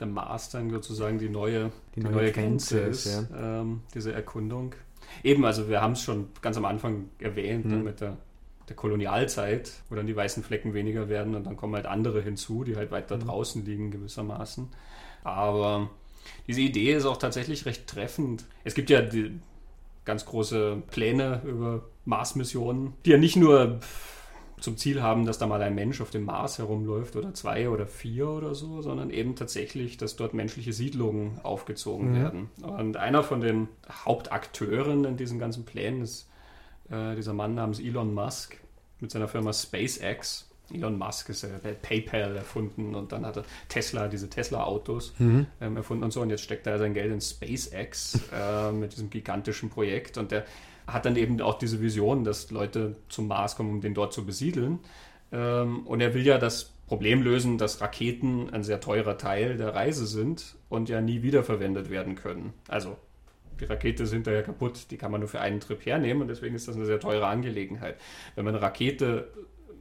der 0.00 0.06
Mars 0.06 0.50
dann 0.50 0.70
sozusagen 0.70 1.18
die 1.18 1.28
neue, 1.28 1.70
die, 1.94 2.00
die 2.00 2.04
neue, 2.04 2.14
neue, 2.14 2.32
Grenze, 2.32 2.80
ist, 2.80 3.06
ist 3.06 3.30
ja. 3.30 3.60
ähm, 3.60 3.82
diese 3.94 4.12
Erkundung. 4.12 4.74
Eben, 5.22 5.44
also 5.44 5.68
wir 5.68 5.80
haben 5.80 5.92
es 5.92 6.02
schon 6.02 6.28
ganz 6.40 6.56
am 6.56 6.64
Anfang 6.64 7.10
erwähnt, 7.18 7.66
mhm. 7.66 7.84
mit 7.84 8.00
der, 8.00 8.16
der 8.68 8.76
Kolonialzeit, 8.76 9.72
wo 9.88 9.94
dann 9.94 10.06
die 10.06 10.16
weißen 10.16 10.42
Flecken 10.42 10.74
weniger 10.74 11.08
werden 11.08 11.34
und 11.34 11.44
dann 11.44 11.56
kommen 11.56 11.74
halt 11.74 11.86
andere 11.86 12.22
hinzu, 12.22 12.64
die 12.64 12.76
halt 12.76 12.90
weiter 12.90 13.16
mhm. 13.16 13.26
draußen 13.26 13.64
liegen 13.64 13.90
gewissermaßen. 13.90 14.68
Aber 15.22 15.90
diese 16.46 16.60
Idee 16.60 16.94
ist 16.94 17.06
auch 17.06 17.16
tatsächlich 17.16 17.66
recht 17.66 17.86
treffend. 17.86 18.44
Es 18.64 18.74
gibt 18.74 18.90
ja 18.90 19.02
ganz 20.04 20.24
große 20.24 20.82
Pläne 20.90 21.42
über 21.44 21.84
Mars-Missionen, 22.04 22.94
die 23.04 23.10
ja 23.10 23.18
nicht 23.18 23.36
nur 23.36 23.80
zum 24.60 24.76
Ziel 24.76 25.02
haben, 25.02 25.26
dass 25.26 25.38
da 25.38 25.46
mal 25.46 25.62
ein 25.62 25.74
Mensch 25.74 26.00
auf 26.00 26.10
dem 26.10 26.24
Mars 26.24 26.58
herumläuft 26.58 27.16
oder 27.16 27.34
zwei 27.34 27.68
oder 27.68 27.86
vier 27.86 28.28
oder 28.28 28.54
so, 28.54 28.80
sondern 28.80 29.10
eben 29.10 29.36
tatsächlich, 29.36 29.98
dass 29.98 30.16
dort 30.16 30.32
menschliche 30.32 30.72
Siedlungen 30.72 31.38
aufgezogen 31.42 32.12
mhm. 32.12 32.16
werden. 32.16 32.50
Und 32.62 32.96
einer 32.96 33.22
von 33.22 33.40
den 33.40 33.68
Hauptakteuren 34.04 35.04
in 35.04 35.16
diesen 35.16 35.38
ganzen 35.38 35.64
Plänen 35.64 36.02
ist 36.02 36.30
äh, 36.90 37.14
dieser 37.14 37.34
Mann 37.34 37.54
namens 37.54 37.78
Elon 37.78 38.14
Musk 38.14 38.58
mit 39.00 39.10
seiner 39.10 39.28
Firma 39.28 39.52
SpaceX. 39.52 40.48
Elon 40.74 40.98
Musk 40.98 41.28
ist 41.28 41.42
ja 41.42 41.48
PayPal 41.82 42.36
erfunden 42.36 42.94
und 42.94 43.12
dann 43.12 43.24
hat 43.24 43.36
er 43.36 43.44
Tesla, 43.68 44.08
diese 44.08 44.28
Tesla-Autos 44.28 45.14
mhm. 45.18 45.46
ähm, 45.60 45.76
erfunden 45.76 46.04
und 46.04 46.12
so. 46.12 46.20
Und 46.20 46.30
jetzt 46.30 46.42
steckt 46.42 46.66
er 46.66 46.78
sein 46.78 46.94
Geld 46.94 47.12
in 47.12 47.20
SpaceX 47.20 48.20
äh, 48.32 48.72
mit 48.72 48.92
diesem 48.92 49.10
gigantischen 49.10 49.70
Projekt. 49.70 50.18
Und 50.18 50.30
der 50.30 50.44
hat 50.86 51.06
dann 51.06 51.16
eben 51.16 51.40
auch 51.40 51.58
diese 51.58 51.80
Vision, 51.80 52.24
dass 52.24 52.50
Leute 52.50 52.96
zum 53.08 53.28
Mars 53.28 53.56
kommen, 53.56 53.70
um 53.70 53.80
den 53.80 53.94
dort 53.94 54.12
zu 54.12 54.26
besiedeln. 54.26 54.80
Ähm, 55.32 55.86
und 55.86 56.00
er 56.00 56.14
will 56.14 56.26
ja 56.26 56.38
das 56.38 56.72
Problem 56.86 57.22
lösen, 57.22 57.58
dass 57.58 57.80
Raketen 57.80 58.50
ein 58.50 58.62
sehr 58.62 58.80
teurer 58.80 59.16
Teil 59.16 59.56
der 59.56 59.74
Reise 59.74 60.06
sind 60.06 60.56
und 60.68 60.88
ja 60.88 61.00
nie 61.00 61.22
wiederverwendet 61.22 61.88
werden 61.90 62.14
können. 62.14 62.52
Also 62.68 62.96
die 63.60 63.64
Rakete 63.64 64.02
ist 64.02 64.12
hinterher 64.12 64.42
kaputt, 64.42 64.90
die 64.90 64.96
kann 64.96 65.10
man 65.10 65.20
nur 65.20 65.28
für 65.28 65.40
einen 65.40 65.60
Trip 65.60 65.84
hernehmen 65.86 66.22
und 66.22 66.28
deswegen 66.28 66.54
ist 66.54 66.68
das 66.68 66.76
eine 66.76 66.86
sehr 66.86 67.00
teure 67.00 67.26
Angelegenheit. 67.26 67.96
Wenn 68.34 68.44
man 68.44 68.54
eine 68.54 68.62
Rakete 68.62 69.28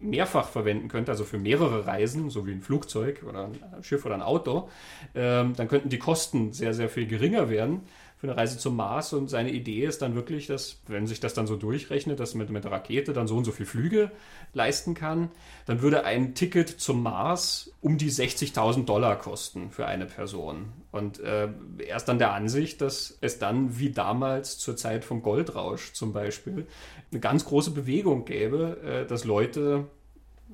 mehrfach 0.04 0.50
verwenden 0.50 0.88
könnte, 0.88 1.12
also 1.12 1.24
für 1.24 1.38
mehrere 1.38 1.88
Reisen, 1.88 2.30
so 2.30 2.46
wie 2.46 2.52
ein 2.52 2.62
Flugzeug 2.62 3.24
oder 3.28 3.46
ein 3.46 3.84
Schiff 3.84 4.06
oder 4.06 4.16
ein 4.16 4.22
Auto, 4.22 4.70
ähm, 5.16 5.54
dann 5.56 5.68
könnten 5.68 5.90
die 5.90 6.00
Kosten 6.00 6.54
sehr, 6.54 6.74
sehr 6.74 6.90
viel 6.90 7.08
geringer 7.08 7.50
werden 7.50 7.82
für 8.24 8.30
eine 8.30 8.38
Reise 8.38 8.58
zum 8.58 8.78
Mars. 8.78 9.12
Und 9.12 9.30
seine 9.30 9.52
Idee 9.52 9.84
ist 9.84 10.02
dann 10.02 10.16
wirklich, 10.16 10.48
dass, 10.48 10.80
wenn 10.88 11.08
sich 11.08 11.20
das 11.20 11.34
dann 11.34 11.46
so 11.46 11.58
durchrechnet, 11.58 12.22
dass 12.22 12.36
man 12.36 12.50
mit 12.50 12.64
der 12.64 12.72
Rakete 12.72 13.12
dann 13.12 13.28
so 13.28 13.36
und 13.36 13.44
so 13.44 13.52
viel 13.52 13.66
Flüge 13.66 14.12
leisten 14.54 14.94
kann, 14.94 15.30
dann 15.66 15.82
würde 15.82 16.06
ein 16.06 16.34
Ticket 16.34 16.70
zum 16.70 17.04
Mars 17.04 17.74
um 17.82 17.98
die 17.98 18.10
60.000 18.10 18.86
Dollar 18.86 19.18
kosten 19.18 19.72
für 19.72 19.88
eine 19.88 20.06
Person. 20.06 20.72
Und 20.94 21.20
äh, 21.20 21.50
er 21.86 21.98
ist 21.98 22.06
dann 22.06 22.18
der 22.18 22.32
Ansicht, 22.32 22.80
dass 22.80 23.18
es 23.20 23.40
dann 23.40 23.78
wie 23.78 23.90
damals 23.90 24.58
zur 24.58 24.78
Zeit 24.78 25.04
vom 25.04 25.22
Goldrausch 25.22 25.92
zum 25.92 26.14
Beispiel 26.14 26.66
eine 27.12 27.20
ganz 27.20 27.44
große 27.44 27.72
Bewegung 27.72 28.24
gäbe, 28.24 28.78
äh, 28.86 29.06
dass 29.06 29.26
Leute 29.26 29.90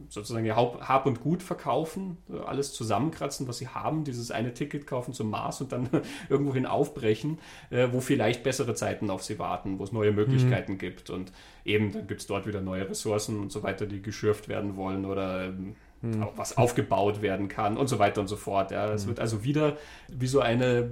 sozusagen 0.08 0.46
ihr 0.46 0.56
Hab 0.56 1.06
und 1.06 1.22
Gut 1.22 1.44
verkaufen, 1.44 2.18
alles 2.46 2.74
zusammenkratzen, 2.74 3.48
was 3.48 3.58
sie 3.58 3.68
haben, 3.68 4.04
dieses 4.04 4.32
eine 4.32 4.54
Ticket 4.54 4.88
kaufen 4.88 5.14
zum 5.14 5.30
Mars 5.30 5.62
und 5.62 5.72
dann 5.72 5.90
irgendwohin 6.30 6.66
aufbrechen, 6.66 7.40
äh, 7.70 7.90
wo 7.92 8.00
vielleicht 8.00 8.44
bessere 8.44 8.74
Zeiten 8.74 9.10
auf 9.10 9.24
sie 9.24 9.40
warten, 9.40 9.80
wo 9.80 9.84
es 9.84 9.92
neue 9.92 10.12
Möglichkeiten 10.12 10.74
mhm. 10.74 10.78
gibt. 10.78 11.10
Und 11.10 11.32
eben, 11.66 11.92
dann 11.92 12.08
gibt 12.08 12.22
es 12.22 12.28
dort 12.28 12.48
wieder 12.48 12.62
neue 12.62 12.90
Ressourcen 12.90 13.40
und 13.40 13.52
so 13.52 13.64
weiter, 13.64 13.86
die 13.86 14.02
geschürft 14.02 14.48
werden 14.48 14.76
wollen 14.76 15.06
oder 15.06 15.46
ähm, 15.46 15.76
mhm. 16.02 16.28
was 16.36 16.58
aufgebaut 16.58 17.22
werden 17.22 17.48
kann 17.48 17.78
und 17.78 17.88
so 17.88 18.00
weiter 18.00 18.22
und 18.22 18.28
so 18.28 18.38
fort. 18.38 18.72
Ja. 18.72 18.92
Es 18.94 19.06
mhm. 19.06 19.10
wird 19.10 19.20
also 19.20 19.44
wieder 19.44 19.78
wie 20.08 20.28
so 20.28 20.40
eine 20.40 20.90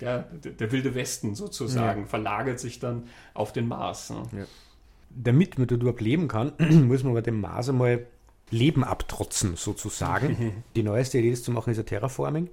ja, 0.00 0.18
der, 0.18 0.72
wilde 0.72 0.94
Westen 0.94 1.34
sozusagen, 1.34 2.02
ja. 2.02 2.06
verlagert 2.06 2.60
sich 2.60 2.78
dann 2.78 3.04
auf 3.34 3.52
den 3.52 3.66
Mars. 3.68 4.10
Ne? 4.10 4.22
Ja. 4.32 4.44
Damit 5.10 5.58
man 5.58 5.66
dort 5.66 5.80
überhaupt 5.80 6.00
leben 6.00 6.28
kann, 6.28 6.52
muss 6.86 7.02
man 7.02 7.14
bei 7.14 7.22
dem 7.22 7.40
Mars 7.40 7.68
einmal 7.68 8.06
Leben 8.50 8.84
abtrotzen, 8.84 9.56
sozusagen. 9.56 10.64
Die 10.76 10.82
neueste 10.82 11.18
Idee, 11.18 11.30
das 11.30 11.42
zu 11.42 11.50
machen, 11.50 11.70
ist 11.70 11.78
ein 11.78 11.86
Terraforming. 11.86 12.48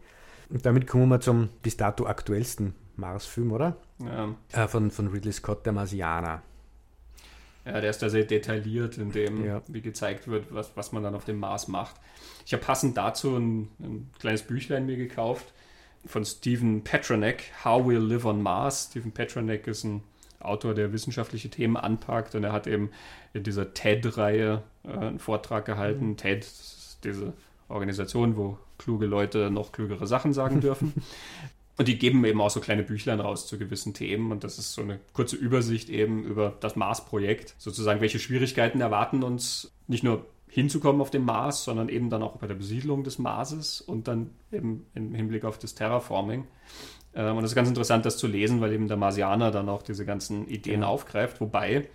Und 0.49 0.65
damit 0.65 0.88
kommen 0.88 1.10
wir 1.10 1.20
zum 1.20 1.49
bis 1.61 1.78
dato 1.78 2.06
aktuellsten 2.06 2.76
Mars-Film, 2.95 3.52
oder? 3.52 3.78
Ja. 3.99 4.36
Äh, 4.52 4.68
von, 4.68 4.91
von 4.91 5.07
Ridley 5.07 5.32
Scott, 5.32 5.65
der 5.65 5.74
Marsianer. 5.74 6.41
Ja, 7.65 7.80
der 7.80 7.90
ist 7.90 8.02
da 8.02 8.10
sehr 8.10 8.26
detailliert, 8.26 8.98
in 8.98 9.11
dem, 9.11 9.45
ja. 9.45 9.61
wie 9.68 9.82
gezeigt 9.82 10.28
wird, 10.28 10.53
was, 10.53 10.76
was 10.76 10.91
man 10.91 11.03
dann 11.03 11.15
auf 11.15 11.24
dem 11.24 11.40
Mars 11.40 11.68
macht. 11.68 11.95
Ich 12.45 12.53
habe 12.53 12.64
passend 12.64 12.98
dazu 12.98 13.38
ein, 13.38 13.70
ein, 13.80 14.11
kleines 14.20 14.41
Büchlein 14.41 14.86
mir 14.86 14.98
gekauft 14.98 15.53
von 16.06 16.26
Stephen 16.26 16.84
Petronek, 16.84 17.52
How 17.64 17.86
We'll 17.86 18.06
Live 18.06 18.26
on 18.26 18.41
Mars. 18.41 18.88
Stephen 18.90 19.14
Petronek 19.14 19.65
ist 19.68 19.86
ein 19.86 20.03
Autor, 20.44 20.74
der 20.74 20.94
wissenschaftliche 20.94 21.49
Themen 21.49 21.78
anpackt 21.78 22.36
und 22.36 22.44
er 22.44 22.52
hat 22.52 22.68
eben 22.68 22.91
in 23.34 23.44
dieser 23.44 23.74
TED-Reihe 23.74 24.64
äh, 24.84 24.88
einen 24.88 25.20
Vortrag 25.20 25.65
gehalten. 25.65 26.10
Mhm. 26.10 26.18
TED 26.18 26.44
ist 26.44 26.99
diese 27.03 27.34
Organisation, 27.70 28.38
wo 28.38 28.57
kluge 28.78 29.06
Leute 29.06 29.49
noch 29.49 29.72
klügere 29.72 30.07
Sachen 30.07 30.34
sagen 30.34 30.61
dürfen. 30.61 30.94
Und 31.76 31.88
die 31.88 31.98
geben 31.98 32.24
eben 32.24 32.40
auch 32.40 32.52
so 32.52 32.60
kleine 32.60 32.84
Büchlein 32.84 33.20
raus 33.20 33.48
zu 33.48 33.57
gewissen 33.57 33.95
Themen. 33.95 34.32
Und 34.32 34.44
das 34.44 34.60
ist 34.60 34.74
so 34.74 34.84
eine 34.84 34.99
kurze 35.14 35.36
Übersicht 35.36 35.90
eben 35.90 36.24
über 36.24 36.53
das 36.60 36.76
Mars-Projekt. 36.76 37.56
Sozusagen, 37.57 37.99
welche 37.99 38.20
Schwierigkeiten 38.20 38.80
erwarten 38.80 39.24
uns 39.24 39.72
nicht 39.88 40.03
nur 40.03 40.24
hinzukommen 40.48 41.02
auf 41.02 41.10
dem 41.10 41.26
Mars, 41.26 41.64
sondern 41.64 41.90
eben 41.90 42.11
dann 42.11 42.22
auch 42.22 42.38
bei 42.38 42.45
der 42.45 42.53
Besiedlung 42.53 43.03
des 43.03 43.18
Marses 43.18 43.82
und 43.82 44.07
dann 44.07 44.30
eben 44.52 44.86
im 44.94 45.15
Hinblick 45.15 45.45
auf 45.45 45.57
das 45.57 45.74
Terraforming. 45.74 46.45
Ähm, 47.15 47.38
und 47.38 47.44
es 47.44 47.52
ist 47.52 47.56
ganz 47.56 47.69
interessant, 47.69 48.06
das 48.06 48.18
zu 48.18 48.27
lesen, 48.27 48.61
weil 48.61 48.73
eben 48.73 48.88
der 48.88 48.98
Marsianer 48.98 49.52
dann 49.52 49.69
auch 49.69 49.81
diese 49.81 50.06
ganzen 50.06 50.48
Ideen 50.48 50.81
ja. 50.81 50.88
aufgreift. 50.88 51.41
Wobei 51.41 51.88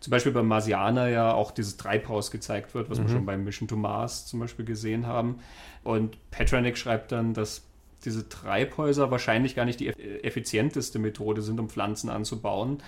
zum 0.00 0.10
Beispiel 0.10 0.32
beim 0.32 0.48
Marsianer 0.48 1.08
ja 1.08 1.32
auch 1.34 1.50
dieses 1.50 1.76
Treibhaus 1.76 2.30
gezeigt 2.30 2.74
wird, 2.74 2.88
was 2.88 2.98
mhm. 2.98 3.02
wir 3.02 3.10
schon 3.10 3.26
beim 3.26 3.44
Mission 3.44 3.68
to 3.68 3.76
Mars 3.76 4.26
zum 4.26 4.40
Beispiel 4.40 4.64
gesehen 4.64 5.06
haben. 5.06 5.40
Und 5.84 6.16
Petranek 6.30 6.78
schreibt 6.78 7.12
dann, 7.12 7.34
dass 7.34 7.62
diese 8.04 8.28
Treibhäuser 8.28 9.10
wahrscheinlich 9.10 9.54
gar 9.54 9.66
nicht 9.66 9.78
die 9.80 9.88
effizienteste 9.88 10.98
Methode 10.98 11.42
sind, 11.42 11.60
um 11.60 11.68
Pflanzen 11.68 12.08
anzubauen, 12.08 12.78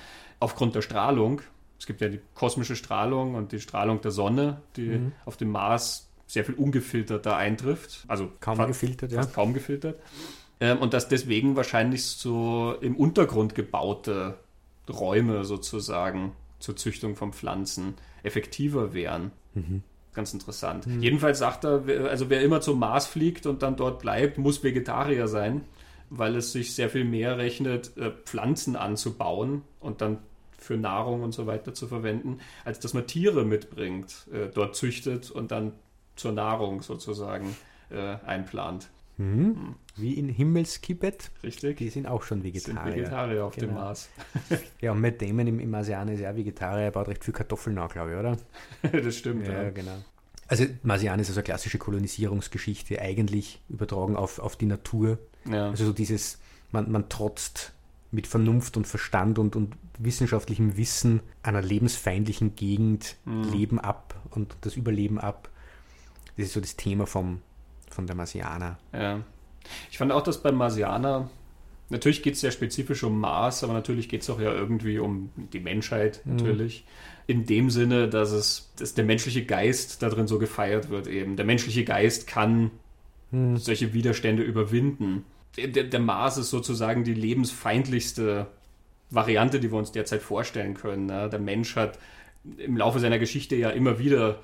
aufgrund 0.41 0.75
der 0.75 0.81
Strahlung. 0.81 1.43
Es 1.79 1.87
gibt 1.87 2.01
ja 2.01 2.09
die 2.09 2.21
kosmische 2.35 2.77
Strahlung 2.77 3.35
und 3.35 3.53
die 3.53 3.61
Strahlung 3.61 4.01
der 4.01 4.11
Sonne, 4.11 4.63
die 4.77 4.89
mhm. 4.89 5.13
auf 5.27 5.37
dem 5.37 5.51
Mars 5.51 6.09
sehr 6.27 6.47
viel 6.47 6.55
ungefilterter 6.55 7.37
eintrifft. 7.37 8.05
Also 8.09 8.31
kaum 8.41 8.57
gefiltert, 8.67 9.13
ja. 9.13 9.27
kaum 9.27 9.53
gefiltert. 9.53 9.99
Ähm, 10.63 10.79
und 10.79 10.95
dass 10.95 11.09
deswegen 11.09 11.57
wahrscheinlich 11.57 12.05
so 12.05 12.77
im 12.81 12.95
Untergrund 12.95 13.57
gebaute 13.57 14.39
Räume 14.89 15.45
sozusagen 15.45 16.33
zur 16.61 16.77
Züchtung 16.77 17.17
von 17.17 17.33
Pflanzen 17.33 17.95
effektiver 18.23 18.95
wären. 18.95 19.33
Mhm. 19.55 19.83
Ganz 20.15 20.33
interessant. 20.33 20.87
Mhm. 20.87 21.03
Jedenfalls 21.03 21.41
sagt 21.41 21.65
er, 21.65 21.83
also 22.09 22.31
wer 22.31 22.43
immer 22.43 22.61
zum 22.61 22.79
Mars 22.79 23.09
fliegt 23.09 23.47
und 23.47 23.63
dann 23.63 23.75
dort 23.75 23.99
bleibt, 23.99 24.39
muss 24.39 24.63
Vegetarier 24.63 25.27
sein, 25.27 25.63
weil 26.11 26.37
es 26.37 26.53
sich 26.53 26.77
sehr 26.77 26.91
viel 26.91 27.05
mehr 27.05 27.39
rechnet, 27.39 27.97
äh, 27.97 28.13
Pflanzen 28.25 28.77
anzubauen 28.77 29.63
und 29.81 30.01
dann 30.01 30.19
für 30.59 30.77
Nahrung 30.77 31.25
und 31.25 31.33
so 31.33 31.49
weiter 31.49 31.75
zu 31.75 31.89
verwenden, 31.89 32.39
als 32.65 32.79
dass 32.79 32.95
man 32.95 33.09
Tiere 33.09 33.45
mitbringt, 33.45 34.29
äh, 34.33 34.47
dort 34.55 34.77
züchtet 34.77 35.29
und 35.33 35.51
dann 35.51 35.73
zur 36.15 36.31
Nahrung 36.31 36.83
sozusagen 36.83 37.57
äh, 37.91 38.17
einplant. 38.25 38.91
Mhm. 39.23 39.75
Wie 39.97 40.15
in 40.15 40.29
Himmelskibet. 40.29 41.31
Richtig. 41.43 41.77
Die 41.79 41.91
sind 41.91 42.07
auch 42.07 42.23
schon 42.23 42.43
Vegetarier. 42.43 42.83
Sind 42.83 42.95
Vegetarier 42.95 43.45
auf 43.45 43.55
genau. 43.55 43.67
dem 43.67 43.75
Mars. 43.75 44.09
ja, 44.81 44.93
und 44.93 45.01
Matt 45.01 45.21
Damon 45.21 45.47
im, 45.47 45.61
im 45.61 45.71
Marsian 45.71 46.09
ist 46.09 46.21
ja 46.21 46.35
Vegetarier, 46.35 46.85
er 46.85 46.91
baut 46.91 47.09
recht 47.09 47.25
viel 47.25 47.35
Kartoffeln 47.35 47.77
nach, 47.77 47.93
glaube 47.93 48.13
ich, 48.13 48.19
oder? 48.19 48.37
das 49.03 49.17
stimmt, 49.17 49.47
ja. 49.47 49.65
ja. 49.65 49.71
genau. 49.71 49.97
Also 50.49 50.67
Marsian 50.83 51.21
ist 51.21 51.29
also 51.29 51.41
eine 51.41 51.45
klassische 51.45 51.79
Kolonisierungsgeschichte, 51.79 53.01
eigentlich 53.01 53.63
übertragen 53.69 54.17
auf, 54.17 54.39
auf 54.39 54.57
die 54.57 54.67
Natur. 54.67 55.19
Ja. 55.49 55.71
Also 55.71 55.87
so 55.87 55.93
dieses, 55.93 56.39
man, 56.73 56.91
man 56.91 57.09
trotzt 57.09 57.73
mit 58.11 58.27
Vernunft 58.27 58.77
und 58.77 58.87
Verstand 58.87 59.39
und, 59.39 59.57
und 59.57 59.75
wissenschaftlichem 59.99 60.77
Wissen 60.77 61.21
einer 61.43 61.63
lebensfeindlichen 61.63 62.55
Gegend 62.57 63.17
mhm. 63.25 63.45
Leben 63.45 63.81
ab 63.81 64.21
und 64.31 64.57
das 64.61 64.77
Überleben 64.77 65.19
ab. 65.19 65.49
Das 66.37 66.47
ist 66.47 66.53
so 66.53 66.61
das 66.61 66.77
Thema 66.77 67.07
vom, 67.07 67.41
von 67.95 68.07
der 68.07 68.17
Marsianer. 68.17 68.79
Ja. 68.93 69.21
Ich 69.91 69.99
fand 69.99 70.13
auch, 70.13 70.23
dass 70.23 70.43
beim 70.43 70.57
Marsianer, 70.57 71.31
natürlich 71.89 72.23
geht 72.23 72.35
es 72.35 72.41
sehr 72.41 72.51
spezifisch 72.51 73.03
um 73.05 73.21
Mars, 73.21 73.63
aber 73.63 73.73
natürlich 73.73 74.09
geht 74.09 74.23
es 74.23 74.31
auch 74.31 74.41
ja 74.41 74.53
irgendwie 74.53 74.99
um 74.99 75.31
die 75.53 75.61
Menschheit, 75.61 76.21
mhm. 76.25 76.37
natürlich. 76.37 76.85
Mhm. 76.85 77.23
In 77.29 77.47
dem 77.47 77.71
Sinne, 77.71 78.09
dass 78.09 78.33
es, 78.33 78.73
dass 78.77 78.95
der 78.95 79.05
menschliche 79.05 79.45
Geist 79.45 80.03
da 80.03 80.09
drin 80.09 80.27
so 80.27 80.39
gefeiert 80.39 80.91
wird 80.91 81.07
eben. 81.07 81.37
Der 81.37 81.47
menschliche 81.47 81.85
Geist 81.85 82.27
kann 82.27 82.73
mhm. 83.31 83.57
solche 83.57 83.95
Widerstände 83.95 84.43
überwinden. 84.43 85.25
Der, 85.57 85.85
der 85.85 86.01
Mars 86.01 86.39
ist 86.39 86.51
sozusagen 86.51 87.05
die 87.05 87.15
lebensfeindlichste 87.15 88.49
Variante, 89.11 89.61
die 89.61 89.71
wir 89.71 89.79
uns 89.79 89.93
derzeit 89.93 90.23
vorstellen 90.23 90.75
können. 90.75 91.07
Ne? 91.07 91.29
Der 91.29 91.39
Mensch 91.39 91.77
hat 91.77 91.99
im 92.57 92.77
Laufe 92.77 92.99
seiner 92.99 93.19
Geschichte 93.19 93.55
ja 93.55 93.71
immer 93.71 93.99
wieder 93.99 94.41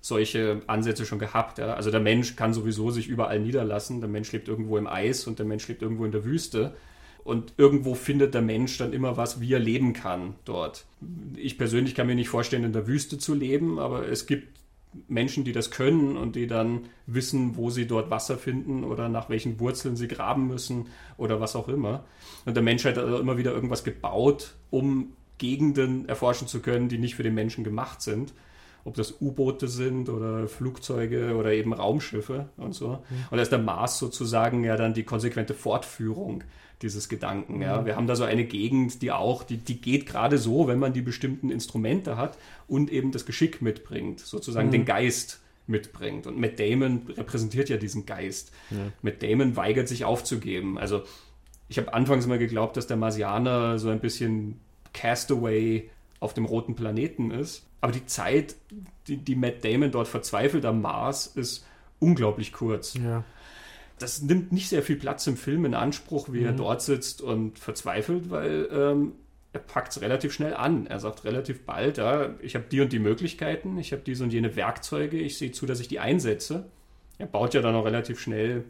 solche 0.00 0.62
Ansätze 0.66 1.04
schon 1.04 1.18
gehabt. 1.18 1.58
Ja? 1.58 1.74
Also 1.74 1.90
der 1.90 2.00
Mensch 2.00 2.36
kann 2.36 2.54
sowieso 2.54 2.90
sich 2.90 3.08
überall 3.08 3.40
niederlassen. 3.40 4.00
Der 4.00 4.08
Mensch 4.08 4.32
lebt 4.32 4.48
irgendwo 4.48 4.78
im 4.78 4.86
Eis 4.86 5.26
und 5.26 5.38
der 5.38 5.46
Mensch 5.46 5.68
lebt 5.68 5.82
irgendwo 5.82 6.04
in 6.04 6.12
der 6.12 6.24
Wüste. 6.24 6.74
Und 7.22 7.52
irgendwo 7.58 7.94
findet 7.94 8.32
der 8.32 8.40
Mensch 8.40 8.78
dann 8.78 8.94
immer 8.94 9.18
was, 9.18 9.40
wie 9.40 9.52
er 9.52 9.58
leben 9.58 9.92
kann 9.92 10.34
dort. 10.46 10.86
Ich 11.36 11.58
persönlich 11.58 11.94
kann 11.94 12.06
mir 12.06 12.14
nicht 12.14 12.30
vorstellen, 12.30 12.64
in 12.64 12.72
der 12.72 12.86
Wüste 12.86 13.18
zu 13.18 13.34
leben, 13.34 13.78
aber 13.78 14.08
es 14.08 14.26
gibt 14.26 14.58
Menschen, 15.06 15.44
die 15.44 15.52
das 15.52 15.70
können 15.70 16.16
und 16.16 16.34
die 16.34 16.46
dann 16.46 16.86
wissen, 17.06 17.56
wo 17.56 17.68
sie 17.68 17.86
dort 17.86 18.10
Wasser 18.10 18.38
finden 18.38 18.84
oder 18.84 19.08
nach 19.08 19.28
welchen 19.28 19.60
Wurzeln 19.60 19.96
sie 19.96 20.08
graben 20.08 20.48
müssen 20.48 20.86
oder 21.18 21.40
was 21.40 21.54
auch 21.54 21.68
immer. 21.68 22.04
Und 22.46 22.56
der 22.56 22.62
Mensch 22.62 22.84
hat 22.86 22.96
also 22.96 23.18
immer 23.18 23.36
wieder 23.36 23.52
irgendwas 23.52 23.84
gebaut, 23.84 24.54
um 24.70 25.12
Gegenden 25.36 26.08
erforschen 26.08 26.48
zu 26.48 26.60
können, 26.60 26.88
die 26.88 26.98
nicht 26.98 27.14
für 27.14 27.22
den 27.22 27.34
Menschen 27.34 27.64
gemacht 27.64 28.00
sind 28.00 28.32
ob 28.84 28.94
das 28.94 29.20
U-Boote 29.20 29.68
sind 29.68 30.08
oder 30.08 30.48
Flugzeuge 30.48 31.36
oder 31.36 31.52
eben 31.52 31.72
Raumschiffe 31.72 32.48
und 32.56 32.74
so. 32.74 32.88
Mhm. 32.88 33.24
Und 33.30 33.36
da 33.36 33.42
ist 33.42 33.52
der 33.52 33.58
Mars 33.58 33.98
sozusagen 33.98 34.64
ja 34.64 34.76
dann 34.76 34.94
die 34.94 35.04
konsequente 35.04 35.54
Fortführung 35.54 36.44
dieses 36.82 37.08
Gedanken. 37.08 37.56
Mhm. 37.56 37.62
Ja. 37.62 37.84
Wir 37.84 37.96
haben 37.96 38.06
da 38.06 38.16
so 38.16 38.24
eine 38.24 38.44
Gegend, 38.44 39.02
die 39.02 39.12
auch, 39.12 39.42
die, 39.42 39.58
die 39.58 39.80
geht 39.80 40.06
gerade 40.06 40.38
so, 40.38 40.66
wenn 40.66 40.78
man 40.78 40.92
die 40.92 41.02
bestimmten 41.02 41.50
Instrumente 41.50 42.16
hat 42.16 42.38
und 42.68 42.90
eben 42.90 43.12
das 43.12 43.26
Geschick 43.26 43.60
mitbringt, 43.62 44.20
sozusagen 44.20 44.68
mhm. 44.68 44.72
den 44.72 44.84
Geist 44.84 45.40
mitbringt. 45.66 46.26
Und 46.26 46.38
Matt 46.38 46.58
Damon 46.58 47.02
repräsentiert 47.16 47.68
ja 47.68 47.76
diesen 47.76 48.06
Geist. 48.06 48.52
Ja. 48.70 48.78
Matt 49.02 49.22
Damon 49.22 49.56
weigert 49.56 49.88
sich 49.88 50.04
aufzugeben. 50.04 50.78
Also 50.78 51.02
ich 51.68 51.78
habe 51.78 51.94
anfangs 51.94 52.26
mal 52.26 52.38
geglaubt, 52.38 52.76
dass 52.76 52.86
der 52.86 52.96
Marsianer 52.96 53.78
so 53.78 53.90
ein 53.90 54.00
bisschen 54.00 54.58
Castaway 54.92 55.88
auf 56.20 56.34
dem 56.34 56.44
roten 56.44 56.74
Planeten 56.74 57.30
ist. 57.30 57.66
Aber 57.80 57.92
die 57.92 58.06
Zeit, 58.06 58.56
die, 59.06 59.16
die 59.16 59.34
Matt 59.34 59.64
Damon 59.64 59.90
dort 59.90 60.06
verzweifelt 60.06 60.64
am 60.64 60.82
Mars, 60.82 61.26
ist 61.26 61.66
unglaublich 61.98 62.52
kurz. 62.52 62.94
Ja. 62.94 63.24
Das 63.98 64.22
nimmt 64.22 64.52
nicht 64.52 64.68
sehr 64.68 64.82
viel 64.82 64.96
Platz 64.96 65.26
im 65.26 65.36
Film 65.36 65.64
in 65.64 65.74
Anspruch, 65.74 66.28
wie 66.30 66.40
mhm. 66.40 66.46
er 66.46 66.52
dort 66.52 66.82
sitzt 66.82 67.20
und 67.20 67.58
verzweifelt, 67.58 68.30
weil 68.30 68.68
ähm, 68.70 69.12
er 69.52 69.60
packt 69.60 69.92
es 69.92 70.00
relativ 70.00 70.32
schnell 70.32 70.54
an. 70.54 70.86
Er 70.86 71.00
sagt 71.00 71.24
relativ 71.24 71.64
bald, 71.64 71.98
ja, 71.98 72.34
ich 72.40 72.54
habe 72.54 72.66
die 72.70 72.80
und 72.80 72.92
die 72.92 72.98
Möglichkeiten, 72.98 73.78
ich 73.78 73.92
habe 73.92 74.02
diese 74.02 74.24
und 74.24 74.32
jene 74.32 74.56
Werkzeuge, 74.56 75.18
ich 75.18 75.38
sehe 75.38 75.52
zu, 75.52 75.66
dass 75.66 75.80
ich 75.80 75.88
die 75.88 76.00
einsetze. 76.00 76.66
Er 77.18 77.26
baut 77.26 77.52
ja 77.52 77.60
dann 77.60 77.74
auch 77.74 77.84
relativ 77.84 78.20
schnell 78.20 78.64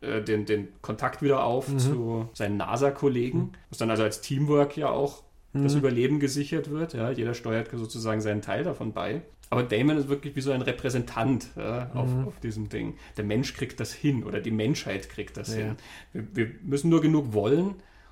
äh, 0.00 0.22
den, 0.22 0.46
den 0.46 0.68
Kontakt 0.82 1.22
wieder 1.22 1.44
auf 1.44 1.68
mhm. 1.68 1.78
zu 1.78 2.28
seinen 2.34 2.56
NASA-Kollegen, 2.56 3.38
mhm. 3.38 3.50
was 3.70 3.78
dann 3.78 3.90
also 3.90 4.02
als 4.02 4.20
Teamwork 4.20 4.76
ja 4.76 4.90
auch 4.90 5.22
mhm. 5.52 5.64
das 5.64 5.74
Überleben 5.74 6.20
gesichert 6.20 6.70
wird. 6.70 6.94
Ja, 6.94 7.10
jeder 7.10 7.34
steuert 7.34 7.70
sozusagen 7.72 8.20
seinen 8.20 8.42
Teil 8.42 8.64
davon 8.64 8.92
bei. 8.92 9.22
Aber 9.50 9.64
Damon 9.64 9.96
ist 9.96 10.08
wirklich 10.08 10.36
wie 10.36 10.40
so 10.40 10.52
ein 10.52 10.62
Repräsentant 10.62 11.48
ja, 11.56 11.90
auf, 11.92 12.08
mhm. 12.08 12.28
auf, 12.28 12.38
diesem 12.38 12.68
Ding. 12.68 12.94
Der 13.16 13.24
Mensch 13.24 13.54
kriegt 13.54 13.80
das 13.80 13.92
hin 13.92 14.22
oder 14.22 14.40
die 14.40 14.52
Menschheit 14.52 15.08
kriegt 15.08 15.36
das 15.36 15.56
ja. 15.56 15.56
hin. 15.56 15.76
Wir, 16.12 16.26
wir, 16.34 16.50
müssen 16.62 16.88
nur 16.88 17.00
genug 17.00 17.32
wollen 17.32 17.66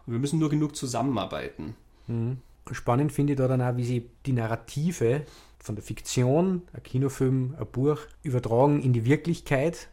und 0.06 0.12
wir 0.12 0.18
müssen 0.18 0.40
nur 0.40 0.50
genug 0.50 0.74
zusammenarbeiten. 0.74 1.76
Mhm. 2.08 2.38
Spannend 2.72 3.12
finde 3.12 3.34
ich 3.34 3.38
da 3.38 3.46
dann 3.46 3.62
auch, 3.62 3.76
wie 3.76 3.84
sie 3.84 4.10
die 4.26 4.32
Narrative 4.32 5.22
von 5.58 5.76
der 5.76 5.84
Fiktion, 5.84 6.62
ein 6.72 6.82
Kinofilm, 6.82 7.54
ein 7.58 7.66
Buch, 7.66 8.00
übertragen 8.24 8.82
in 8.82 8.92
die 8.92 9.04
Wirklichkeit 9.04 9.88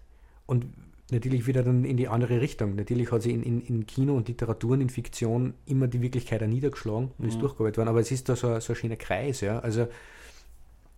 und 0.48 0.66
natürlich 1.12 1.48
wieder 1.48 1.64
dann 1.64 1.86
in 1.86 1.98
die 1.98 2.08
andere 2.08 2.42
Richtung. 2.42 2.76
Natürlich 2.76 3.12
hat 3.12 3.22
sie 3.22 3.32
in, 3.32 3.44
in, 3.44 3.62
in 3.62 3.86
Kino 3.86 4.16
und 4.16 4.28
Literatur 4.28 4.72
und 4.72 4.82
in 4.82 4.90
Fiktion 4.90 5.54
immer 5.66 5.88
die 5.88 6.02
Wirklichkeit 6.02 6.48
niedergeschlagen 6.48 7.12
und 7.18 7.20
mhm. 7.20 7.30
ist 7.30 7.42
durchgearbeitet 7.42 7.78
worden. 7.78 7.90
Aber 7.90 8.00
es 8.00 8.12
ist 8.12 8.28
da 8.30 8.36
so, 8.36 8.60
so 8.60 8.74
ein 8.74 8.76
schöner 8.76 8.96
Kreis. 8.96 9.42
Ja? 9.42 9.60
Also 9.60 9.88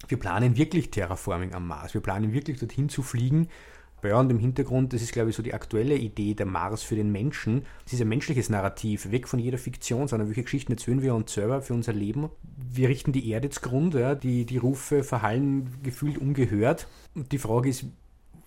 wir 0.08 0.18
planen 0.18 0.58
wirklich 0.58 0.92
Terraforming 0.92 1.54
am 1.54 1.68
Mars. 1.68 1.94
Wir 1.94 2.02
planen 2.02 2.34
wirklich 2.34 2.60
dorthin 2.60 2.90
zu 2.90 3.02
fliegen. 3.02 3.50
Ja, 4.04 4.20
und 4.20 4.30
im 4.30 4.40
Hintergrund, 4.40 4.94
das 4.94 5.02
ist, 5.02 5.12
glaube 5.12 5.32
ich, 5.32 5.36
so 5.36 5.44
die 5.44 5.54
aktuelle 5.54 5.96
Idee 5.96 6.34
der 6.34 6.46
Mars 6.46 6.84
für 6.84 6.96
den 6.96 7.12
Menschen. 7.12 7.64
Das 7.84 7.94
ist 7.94 8.02
ein 8.02 8.08
menschliches 8.08 8.48
Narrativ, 8.48 9.12
weg 9.12 9.28
von 9.28 9.40
jeder 9.40 9.58
Fiktion, 9.58 10.08
sondern 10.08 10.30
welche 10.30 10.44
Geschichten 10.44 10.72
erzählen 10.72 11.02
wir 11.02 11.14
uns 11.14 11.34
selber 11.34 11.62
für 11.62 11.74
unser 11.74 11.92
Leben. 11.92 12.30
Wir 12.56 12.88
richten 12.88 13.12
die 13.12 13.28
Erde 13.30 13.50
zugrunde, 13.50 14.00
ja, 14.00 14.16
die, 14.16 14.46
die 14.46 14.58
Rufe 14.58 15.04
verhallen 15.04 15.82
gefühlt 15.84 16.20
ungehört. 16.20 16.88
Und 17.16 17.32
die 17.32 17.38
Frage 17.38 17.70
ist, 17.70 17.86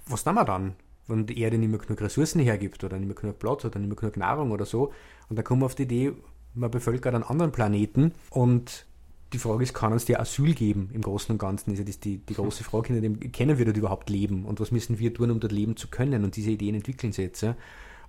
was 0.07 0.24
tun 0.24 0.35
wir 0.35 0.45
dann? 0.45 0.77
Wenn 1.11 1.27
die 1.27 1.41
Erde 1.41 1.59
nicht 1.59 1.70
mehr 1.70 1.78
genug 1.78 2.01
Ressourcen 2.01 2.41
hergibt 2.41 2.82
oder 2.85 2.99
nicht 2.99 3.07
mehr 3.07 3.16
genug 3.16 3.39
Platz 3.39 3.65
oder 3.65 3.78
nicht 3.78 3.89
mehr 3.89 3.97
genug 3.97 4.16
Nahrung 4.16 4.51
oder 4.53 4.65
so. 4.65 4.93
Und 5.28 5.37
dann 5.37 5.45
kommen 5.45 5.62
wir 5.62 5.66
auf 5.66 5.74
die 5.74 5.82
Idee, 5.82 6.12
man 6.55 6.70
bevölkert 6.70 7.15
einen 7.15 7.24
anderen 7.24 7.53
Planeten 7.53 8.12
und 8.31 8.87
die 9.32 9.39
Frage 9.39 9.62
ist, 9.62 9.74
kann 9.74 9.93
uns 9.93 10.05
der 10.07 10.20
Asyl 10.20 10.55
geben 10.55 10.91
im 10.93 11.03
Großen 11.03 11.32
und 11.32 11.39
Ganzen? 11.39 11.73
Ist 11.73 11.78
ja 11.78 11.85
das 11.85 12.01
die, 12.01 12.19
die 12.19 12.35
große 12.35 12.65
Frage, 12.65 12.89
hinter 12.89 13.03
dem 13.03 13.32
kennen 13.32 13.59
wir 13.59 13.65
dort 13.65 13.77
überhaupt 13.77 14.11
leben 14.11 14.45
und 14.45 14.59
was 14.59 14.73
müssen 14.73 14.99
wir 14.99 15.15
tun, 15.15 15.31
um 15.31 15.39
dort 15.39 15.53
leben 15.53 15.77
zu 15.77 15.89
können? 15.89 16.24
Und 16.24 16.37
diese 16.37 16.51
Ideen 16.51 16.74
entwickeln 16.74 17.12
sich 17.12 17.27
jetzt. 17.27 17.43
Ja? 17.43 17.57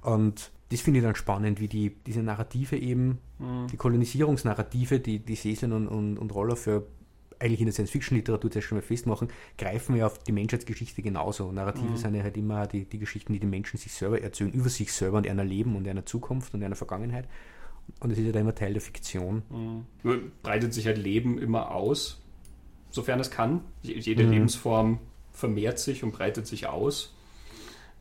Und 0.02 0.52
das 0.70 0.82
finde 0.82 1.00
ich 1.00 1.06
dann 1.06 1.16
spannend, 1.16 1.60
wie 1.60 1.68
die, 1.68 1.96
diese 2.08 2.24
Narrative 2.24 2.78
eben, 2.78 3.20
mhm. 3.40 3.68
die 3.72 3.78
Kolonisierungsnarrative, 3.78 5.00
die, 5.00 5.20
die 5.20 5.36
Seslen 5.36 5.74
und, 5.74 5.88
und, 5.88 6.18
und 6.18 6.34
Roller 6.34 6.56
für 6.56 6.88
eigentlich 7.42 7.60
in 7.60 7.66
der 7.66 7.74
Science-Fiction-Literatur 7.74 8.52
zuerst 8.52 8.68
schon 8.68 8.78
mal 8.78 8.84
festmachen, 8.84 9.30
greifen 9.58 9.96
wir 9.96 10.08
auf 10.08 10.20
die 10.20 10.32
Menschheitsgeschichte 10.32 11.02
genauso. 11.02 11.52
Narrative 11.52 11.90
mhm. 11.90 11.98
sind 11.98 12.16
ja 12.16 12.24
halt 12.24 12.38
immer 12.38 12.68
die, 12.68 12.86
die 12.86 13.00
Geschichten, 13.00 13.34
die 13.34 13.40
die 13.40 13.48
Menschen 13.48 13.78
sich 13.78 13.92
selber 13.92 14.22
erzählen, 14.22 14.52
über 14.52 14.70
sich 14.70 14.94
selber 14.94 15.18
und 15.18 15.28
einer 15.28 15.44
Leben 15.44 15.76
und 15.76 15.88
einer 15.88 16.06
Zukunft 16.06 16.54
und 16.54 16.64
einer 16.64 16.76
Vergangenheit. 16.76 17.28
Und 18.00 18.12
es 18.12 18.18
ist 18.18 18.26
ja 18.26 18.32
dann 18.32 18.44
immer 18.44 18.56
Teil 18.56 18.74
der 18.74 18.82
Fiktion. 18.82 19.42
Mhm. 20.04 20.32
Breitet 20.44 20.74
sich 20.74 20.86
halt 20.86 20.98
Leben 20.98 21.38
immer 21.38 21.72
aus, 21.72 22.22
sofern 22.90 23.20
es 23.20 23.32
kann. 23.32 23.62
Jede 23.82 24.24
mhm. 24.24 24.32
Lebensform 24.32 25.00
vermehrt 25.32 25.80
sich 25.80 26.04
und 26.04 26.12
breitet 26.12 26.48
sich 26.48 26.68
aus. 26.68 27.14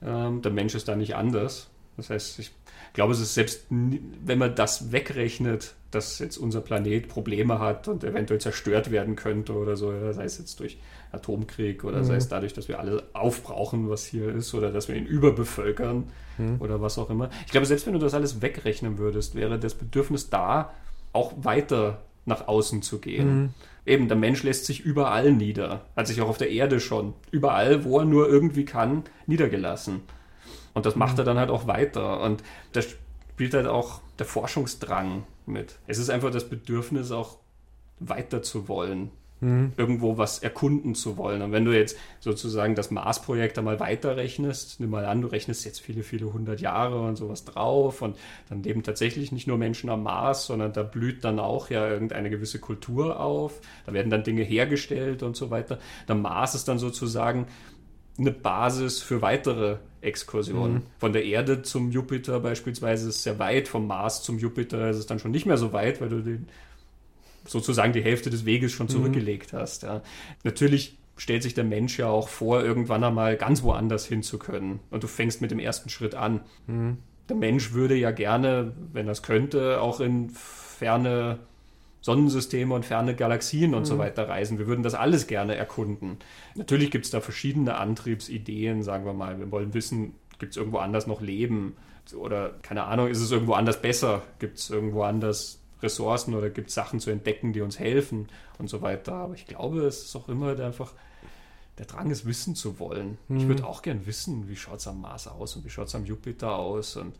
Ähm, 0.02 0.42
der 0.42 0.52
Mensch 0.52 0.74
ist 0.74 0.88
da 0.88 0.96
nicht 0.96 1.16
anders. 1.16 1.70
Das 1.96 2.10
heißt, 2.10 2.38
ich 2.38 2.59
glaube, 2.92 3.12
es 3.12 3.20
ist 3.20 3.34
selbst, 3.34 3.66
wenn 3.68 4.38
man 4.38 4.54
das 4.54 4.92
wegrechnet, 4.92 5.74
dass 5.90 6.18
jetzt 6.18 6.36
unser 6.36 6.60
Planet 6.60 7.08
Probleme 7.08 7.58
hat 7.58 7.88
und 7.88 8.04
eventuell 8.04 8.40
zerstört 8.40 8.90
werden 8.90 9.16
könnte 9.16 9.54
oder 9.54 9.76
so, 9.76 9.92
sei 10.12 10.24
es 10.24 10.38
jetzt 10.38 10.60
durch 10.60 10.78
Atomkrieg 11.12 11.84
oder 11.84 11.98
mhm. 11.98 12.04
sei 12.04 12.16
es 12.16 12.28
dadurch, 12.28 12.52
dass 12.52 12.68
wir 12.68 12.78
alle 12.78 13.02
aufbrauchen, 13.12 13.88
was 13.90 14.04
hier 14.04 14.32
ist, 14.32 14.54
oder 14.54 14.70
dass 14.70 14.88
wir 14.88 14.94
ihn 14.94 15.06
überbevölkern 15.06 16.04
mhm. 16.38 16.56
oder 16.60 16.80
was 16.80 16.98
auch 16.98 17.10
immer. 17.10 17.30
Ich 17.46 17.52
glaube, 17.52 17.66
selbst 17.66 17.86
wenn 17.86 17.94
du 17.94 17.98
das 17.98 18.14
alles 18.14 18.40
wegrechnen 18.40 18.98
würdest, 18.98 19.34
wäre 19.34 19.58
das 19.58 19.74
Bedürfnis 19.74 20.30
da, 20.30 20.72
auch 21.12 21.32
weiter 21.42 22.02
nach 22.24 22.46
außen 22.46 22.82
zu 22.82 22.98
gehen. 22.98 23.42
Mhm. 23.42 23.48
Eben, 23.86 24.08
der 24.08 24.16
Mensch 24.16 24.42
lässt 24.42 24.66
sich 24.66 24.80
überall 24.80 25.32
nieder, 25.32 25.86
hat 25.96 26.06
sich 26.06 26.20
auch 26.20 26.28
auf 26.28 26.38
der 26.38 26.50
Erde 26.50 26.78
schon 26.78 27.14
überall, 27.30 27.84
wo 27.84 27.98
er 27.98 28.04
nur 28.04 28.28
irgendwie 28.28 28.64
kann, 28.64 29.04
niedergelassen. 29.26 30.02
Und 30.74 30.86
das 30.86 30.96
macht 30.96 31.14
mhm. 31.14 31.20
er 31.20 31.24
dann 31.24 31.38
halt 31.38 31.50
auch 31.50 31.66
weiter. 31.66 32.20
Und 32.20 32.42
da 32.72 32.80
spielt 32.82 33.54
halt 33.54 33.66
auch 33.66 34.00
der 34.18 34.26
Forschungsdrang 34.26 35.24
mit. 35.46 35.78
Es 35.86 35.98
ist 35.98 36.10
einfach 36.10 36.30
das 36.30 36.48
Bedürfnis, 36.48 37.10
auch 37.10 37.38
weiter 37.98 38.42
zu 38.42 38.68
wollen, 38.68 39.10
mhm. 39.40 39.72
irgendwo 39.76 40.18
was 40.18 40.38
erkunden 40.38 40.94
zu 40.94 41.16
wollen. 41.16 41.42
Und 41.42 41.52
wenn 41.52 41.64
du 41.64 41.76
jetzt 41.76 41.96
sozusagen 42.20 42.74
das 42.74 42.90
Mars-Projekt 42.90 43.58
einmal 43.58 43.80
weiterrechnest, 43.80 44.80
nimm 44.80 44.90
mal 44.90 45.04
an, 45.04 45.22
du 45.22 45.28
rechnest 45.28 45.64
jetzt 45.64 45.80
viele, 45.80 46.02
viele 46.02 46.32
hundert 46.32 46.60
Jahre 46.60 47.00
und 47.00 47.16
sowas 47.16 47.44
drauf 47.44 48.02
und 48.02 48.16
dann 48.48 48.62
leben 48.62 48.82
tatsächlich 48.82 49.32
nicht 49.32 49.46
nur 49.46 49.58
Menschen 49.58 49.90
am 49.90 50.02
Mars, 50.02 50.46
sondern 50.46 50.72
da 50.72 50.82
blüht 50.82 51.24
dann 51.24 51.38
auch 51.38 51.70
ja 51.70 51.88
irgendeine 51.88 52.30
gewisse 52.30 52.58
Kultur 52.58 53.20
auf, 53.20 53.60
da 53.86 53.92
werden 53.92 54.10
dann 54.10 54.24
Dinge 54.24 54.42
hergestellt 54.42 55.22
und 55.22 55.36
so 55.36 55.50
weiter. 55.50 55.78
Der 56.08 56.14
Mars 56.14 56.54
ist 56.54 56.68
dann 56.68 56.78
sozusagen 56.78 57.46
eine 58.20 58.30
Basis 58.32 59.02
für 59.02 59.22
weitere 59.22 59.78
Exkursionen. 60.00 60.74
Mhm. 60.74 60.82
Von 60.98 61.12
der 61.12 61.24
Erde 61.24 61.62
zum 61.62 61.90
Jupiter 61.90 62.40
beispielsweise 62.40 63.08
ist 63.08 63.16
es 63.16 63.22
sehr 63.22 63.38
weit, 63.38 63.68
vom 63.68 63.86
Mars 63.86 64.22
zum 64.22 64.38
Jupiter 64.38 64.90
ist 64.90 64.96
es 64.96 65.06
dann 65.06 65.18
schon 65.18 65.30
nicht 65.30 65.46
mehr 65.46 65.56
so 65.56 65.72
weit, 65.72 66.00
weil 66.00 66.08
du 66.08 66.22
den 66.22 66.48
sozusagen 67.46 67.92
die 67.92 68.02
Hälfte 68.02 68.30
des 68.30 68.44
Weges 68.44 68.72
schon 68.72 68.86
mhm. 68.86 68.90
zurückgelegt 68.90 69.52
hast. 69.52 69.82
Ja. 69.82 70.02
Natürlich 70.44 70.96
stellt 71.16 71.42
sich 71.42 71.54
der 71.54 71.64
Mensch 71.64 71.98
ja 71.98 72.08
auch 72.08 72.28
vor, 72.28 72.62
irgendwann 72.62 73.04
einmal 73.04 73.36
ganz 73.36 73.62
woanders 73.62 74.06
hin 74.06 74.22
zu 74.22 74.38
können. 74.38 74.80
Und 74.90 75.02
du 75.02 75.06
fängst 75.06 75.42
mit 75.42 75.50
dem 75.50 75.58
ersten 75.58 75.90
Schritt 75.90 76.14
an. 76.14 76.40
Mhm. 76.66 76.98
Der 77.28 77.36
Mensch 77.36 77.72
würde 77.72 77.94
ja 77.94 78.10
gerne, 78.10 78.72
wenn 78.92 79.06
er 79.06 79.12
es 79.12 79.22
könnte, 79.22 79.80
auch 79.80 80.00
in 80.00 80.30
ferne 80.30 81.38
Sonnensysteme 82.00 82.74
und 82.74 82.84
ferne 82.84 83.14
Galaxien 83.14 83.74
und 83.74 83.82
mhm. 83.82 83.86
so 83.86 83.98
weiter 83.98 84.28
reisen. 84.28 84.58
Wir 84.58 84.66
würden 84.66 84.82
das 84.82 84.94
alles 84.94 85.26
gerne 85.26 85.54
erkunden. 85.54 86.18
Natürlich 86.54 86.90
gibt 86.90 87.04
es 87.04 87.10
da 87.10 87.20
verschiedene 87.20 87.76
Antriebsideen, 87.76 88.82
sagen 88.82 89.04
wir 89.04 89.12
mal. 89.12 89.38
Wir 89.38 89.50
wollen 89.50 89.74
wissen, 89.74 90.14
gibt 90.38 90.52
es 90.52 90.56
irgendwo 90.56 90.78
anders 90.78 91.06
noch 91.06 91.20
Leben? 91.20 91.76
Oder 92.14 92.54
keine 92.62 92.84
Ahnung, 92.84 93.08
ist 93.08 93.20
es 93.20 93.30
irgendwo 93.30 93.52
anders 93.52 93.80
besser? 93.82 94.22
Gibt 94.38 94.58
es 94.58 94.70
irgendwo 94.70 95.02
anders 95.02 95.60
Ressourcen 95.82 96.34
oder 96.34 96.50
gibt 96.50 96.68
es 96.68 96.74
Sachen 96.74 97.00
zu 97.00 97.10
entdecken, 97.10 97.52
die 97.52 97.60
uns 97.60 97.78
helfen 97.78 98.28
und 98.58 98.68
so 98.68 98.82
weiter. 98.82 99.14
Aber 99.14 99.34
ich 99.34 99.46
glaube, 99.46 99.80
es 99.82 100.04
ist 100.04 100.16
auch 100.16 100.28
immer 100.28 100.58
einfach 100.58 100.92
der 101.78 101.86
Drang, 101.86 102.10
es 102.10 102.26
wissen 102.26 102.54
zu 102.54 102.78
wollen. 102.78 103.18
Mhm. 103.28 103.36
Ich 103.36 103.48
würde 103.48 103.66
auch 103.66 103.82
gern 103.82 104.06
wissen, 104.06 104.48
wie 104.48 104.56
schaut 104.56 104.80
es 104.80 104.86
am 104.86 105.00
Mars 105.00 105.26
aus 105.26 105.56
und 105.56 105.64
wie 105.64 105.70
schaut 105.70 105.88
es 105.88 105.94
am 105.94 106.04
Jupiter 106.04 106.56
aus 106.56 106.96
und 106.96 107.14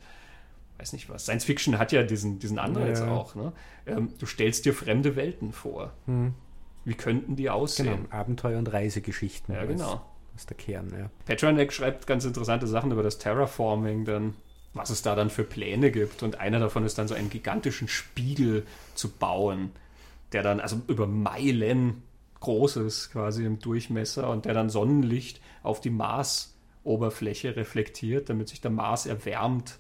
weiß 0.81 0.93
nicht 0.93 1.09
was. 1.09 1.25
Science 1.25 1.45
Fiction 1.45 1.79
hat 1.79 1.93
ja 1.93 2.03
diesen, 2.03 2.39
diesen 2.39 2.59
Anreiz 2.59 3.01
ja. 3.01 3.11
auch. 3.11 3.35
Ne? 3.35 3.53
Ähm, 3.87 4.13
du 4.19 4.27
stellst 4.27 4.65
dir 4.65 4.75
fremde 4.75 5.17
Welten 5.17 5.53
vor. 5.53 5.93
Mhm. 6.07 6.35
Wie 6.85 6.95
könnten 6.95 7.37
die 7.37 7.51
aussehen? 7.51 8.05
Genau, 8.05 8.17
Abenteuer- 8.17 8.59
und 8.59 8.73
Reisegeschichten. 8.73 9.55
Ja, 9.55 9.65
genau. 9.65 10.05
Das 10.33 10.43
ist 10.43 10.51
der 10.51 10.57
Kern, 10.57 10.91
ja. 10.97 11.11
Petranek 11.27 11.73
schreibt 11.73 12.07
ganz 12.07 12.25
interessante 12.25 12.67
Sachen 12.67 12.93
über 12.93 13.03
das 13.03 13.19
Terraforming 13.19 14.05
dann 14.05 14.35
was 14.73 14.91
es 14.91 15.03
da 15.03 15.15
dann 15.15 15.31
für 15.31 15.45
Pläne 15.45 15.91
gibt. 15.91 16.23
Und 16.23 16.39
einer 16.39 16.61
davon 16.61 16.85
ist 16.85 16.99
dann 16.99 17.09
so 17.09 17.15
einen 17.15 17.31
gigantischen 17.31 17.89
Spiegel 17.89 18.67
zu 18.95 19.11
bauen, 19.11 19.73
der 20.33 20.43
dann 20.43 20.61
also 20.61 20.81
über 20.87 21.07
Meilen 21.07 22.03
groß 22.41 22.77
ist 22.77 23.11
quasi 23.11 23.45
im 23.45 23.59
Durchmesser 23.59 24.31
und 24.31 24.45
der 24.45 24.55
dann 24.55 24.71
Sonnenlicht 24.71 25.41
auf 25.63 25.81
die 25.81 25.91
Marsoberfläche 25.91 27.57
reflektiert, 27.57 28.31
damit 28.31 28.49
sich 28.49 28.61
der 28.61 28.71
Mars 28.71 29.07
erwärmt 29.07 29.79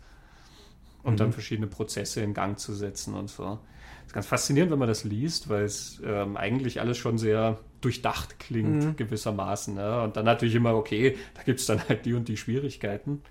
und 1.02 1.14
mhm. 1.14 1.16
dann 1.18 1.32
verschiedene 1.32 1.66
Prozesse 1.66 2.20
in 2.20 2.35
Gang 2.35 2.59
zu 2.59 2.74
setzen 2.74 3.14
und 3.14 3.31
so. 3.31 3.44
Das 3.44 4.06
ist 4.09 4.12
ganz 4.14 4.27
faszinierend, 4.27 4.72
wenn 4.72 4.78
man 4.78 4.89
das 4.89 5.05
liest, 5.05 5.48
weil 5.48 5.64
es 5.64 6.01
ähm, 6.05 6.36
eigentlich 6.36 6.81
alles 6.81 6.98
schon 6.98 7.18
sehr 7.18 7.59
durchdacht 7.81 8.39
klingt, 8.39 8.85
mhm. 8.85 8.97
gewissermaßen. 8.97 9.74
Ne? 9.74 10.02
Und 10.02 10.16
dann 10.16 10.24
natürlich 10.24 10.55
immer, 10.55 10.74
okay, 10.74 11.16
da 11.35 11.43
gibt 11.43 11.60
es 11.60 11.66
dann 11.66 11.81
halt 11.89 12.05
die 12.05 12.14
und 12.14 12.28
die 12.28 12.36
Schwierigkeiten. 12.36 13.22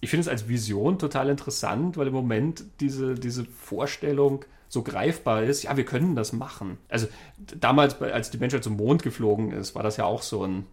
Ich 0.00 0.10
finde 0.10 0.22
es 0.22 0.28
als 0.28 0.48
Vision 0.48 0.98
total 0.98 1.28
interessant, 1.28 1.96
weil 1.96 2.08
im 2.08 2.12
Moment 2.12 2.64
diese, 2.80 3.14
diese 3.14 3.44
Vorstellung 3.44 4.44
so 4.68 4.82
greifbar 4.82 5.44
ist, 5.44 5.62
ja, 5.62 5.76
wir 5.76 5.84
können 5.84 6.16
das 6.16 6.32
machen. 6.32 6.78
Also 6.88 7.06
damals, 7.38 8.00
als 8.00 8.30
die 8.30 8.38
Menschheit 8.38 8.64
zum 8.64 8.76
Mond 8.76 9.02
geflogen 9.02 9.52
ist, 9.52 9.74
war 9.74 9.82
das 9.82 9.96
ja 9.96 10.04
auch 10.04 10.22
so 10.22 10.44
ein, 10.44 10.66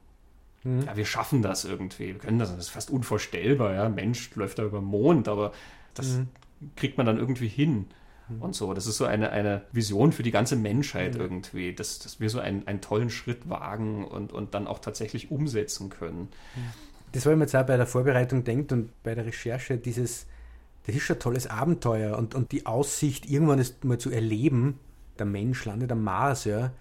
mhm. 0.63 0.83
ja, 0.85 0.97
wir 0.97 1.05
schaffen 1.05 1.41
das 1.41 1.65
irgendwie, 1.65 2.07
wir 2.07 2.17
können 2.17 2.39
das, 2.39 2.49
das 2.49 2.65
ist 2.65 2.69
fast 2.69 2.89
unvorstellbar, 2.89 3.73
ja, 3.73 3.89
Mensch 3.89 4.33
läuft 4.35 4.59
da 4.59 4.63
über 4.63 4.79
den 4.79 4.85
Mond, 4.85 5.27
aber 5.27 5.51
das 5.93 6.17
mhm. 6.17 6.27
kriegt 6.75 6.97
man 6.97 7.05
dann 7.05 7.17
irgendwie 7.17 7.47
hin 7.47 7.87
mhm. 8.29 8.41
und 8.41 8.55
so. 8.55 8.73
Das 8.73 8.87
ist 8.87 8.97
so 8.97 9.05
eine, 9.05 9.31
eine 9.31 9.63
Vision 9.71 10.11
für 10.11 10.23
die 10.23 10.31
ganze 10.31 10.55
Menschheit 10.55 11.15
mhm. 11.15 11.21
irgendwie, 11.21 11.73
dass, 11.73 11.99
dass 11.99 12.19
wir 12.19 12.29
so 12.29 12.39
einen, 12.39 12.67
einen 12.67 12.81
tollen 12.81 13.09
Schritt 13.09 13.49
wagen 13.49 14.05
und, 14.05 14.33
und 14.33 14.53
dann 14.53 14.67
auch 14.67 14.79
tatsächlich 14.79 15.31
umsetzen 15.31 15.89
können. 15.89 16.29
Das 17.11 17.25
habe 17.25 17.33
ich 17.33 17.39
mir 17.39 17.45
jetzt 17.45 17.55
auch 17.55 17.65
bei 17.65 17.77
der 17.77 17.87
Vorbereitung 17.87 18.43
denkt 18.43 18.71
und 18.71 18.89
bei 19.03 19.15
der 19.15 19.25
Recherche, 19.25 19.77
dieses, 19.77 20.27
das 20.85 20.95
ist 20.95 21.03
schon 21.03 21.17
ein 21.17 21.21
tolles 21.21 21.47
Abenteuer 21.47 22.17
und, 22.17 22.35
und 22.35 22.51
die 22.51 22.65
Aussicht, 22.65 23.29
irgendwann 23.29 23.59
es 23.59 23.75
mal 23.83 23.97
zu 23.97 24.11
erleben, 24.11 24.79
der 25.19 25.25
Mensch 25.25 25.65
landet 25.65 25.91
am 25.91 26.03
Mars, 26.03 26.45
ja, 26.45 26.71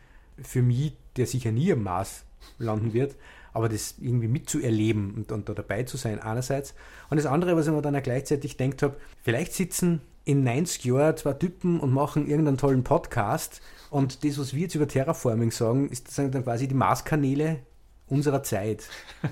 für 0.40 0.62
mich, 0.62 0.96
der 1.16 1.26
sicher 1.26 1.52
nie 1.52 1.72
am 1.72 1.82
Mars 1.82 2.24
landen 2.58 2.92
wird, 2.92 3.16
aber 3.52 3.68
das 3.68 3.96
irgendwie 4.00 4.28
mitzuerleben 4.28 5.14
und, 5.14 5.32
und 5.32 5.48
da 5.48 5.54
dabei 5.54 5.82
zu 5.84 5.96
sein, 5.96 6.20
einerseits. 6.20 6.74
Und 7.08 7.16
das 7.16 7.26
andere, 7.26 7.56
was 7.56 7.66
ich 7.66 7.72
mir 7.72 7.82
dann 7.82 7.96
auch 7.96 8.02
gleichzeitig 8.02 8.56
denkt 8.56 8.82
habe, 8.82 8.96
vielleicht 9.22 9.52
sitzen 9.54 10.00
in 10.24 10.44
90 10.44 10.84
Jahren 10.84 11.16
zwei 11.16 11.32
Typen 11.32 11.80
und 11.80 11.92
machen 11.92 12.28
irgendeinen 12.28 12.58
tollen 12.58 12.84
Podcast 12.84 13.60
und 13.90 14.24
das, 14.24 14.38
was 14.38 14.54
wir 14.54 14.62
jetzt 14.62 14.74
über 14.74 14.86
Terraforming 14.86 15.50
sagen, 15.50 15.88
ist 15.88 16.16
dann 16.16 16.44
quasi 16.44 16.68
die 16.68 16.74
Marskanäle 16.74 17.60
unserer 18.06 18.42
Zeit. 18.42 18.88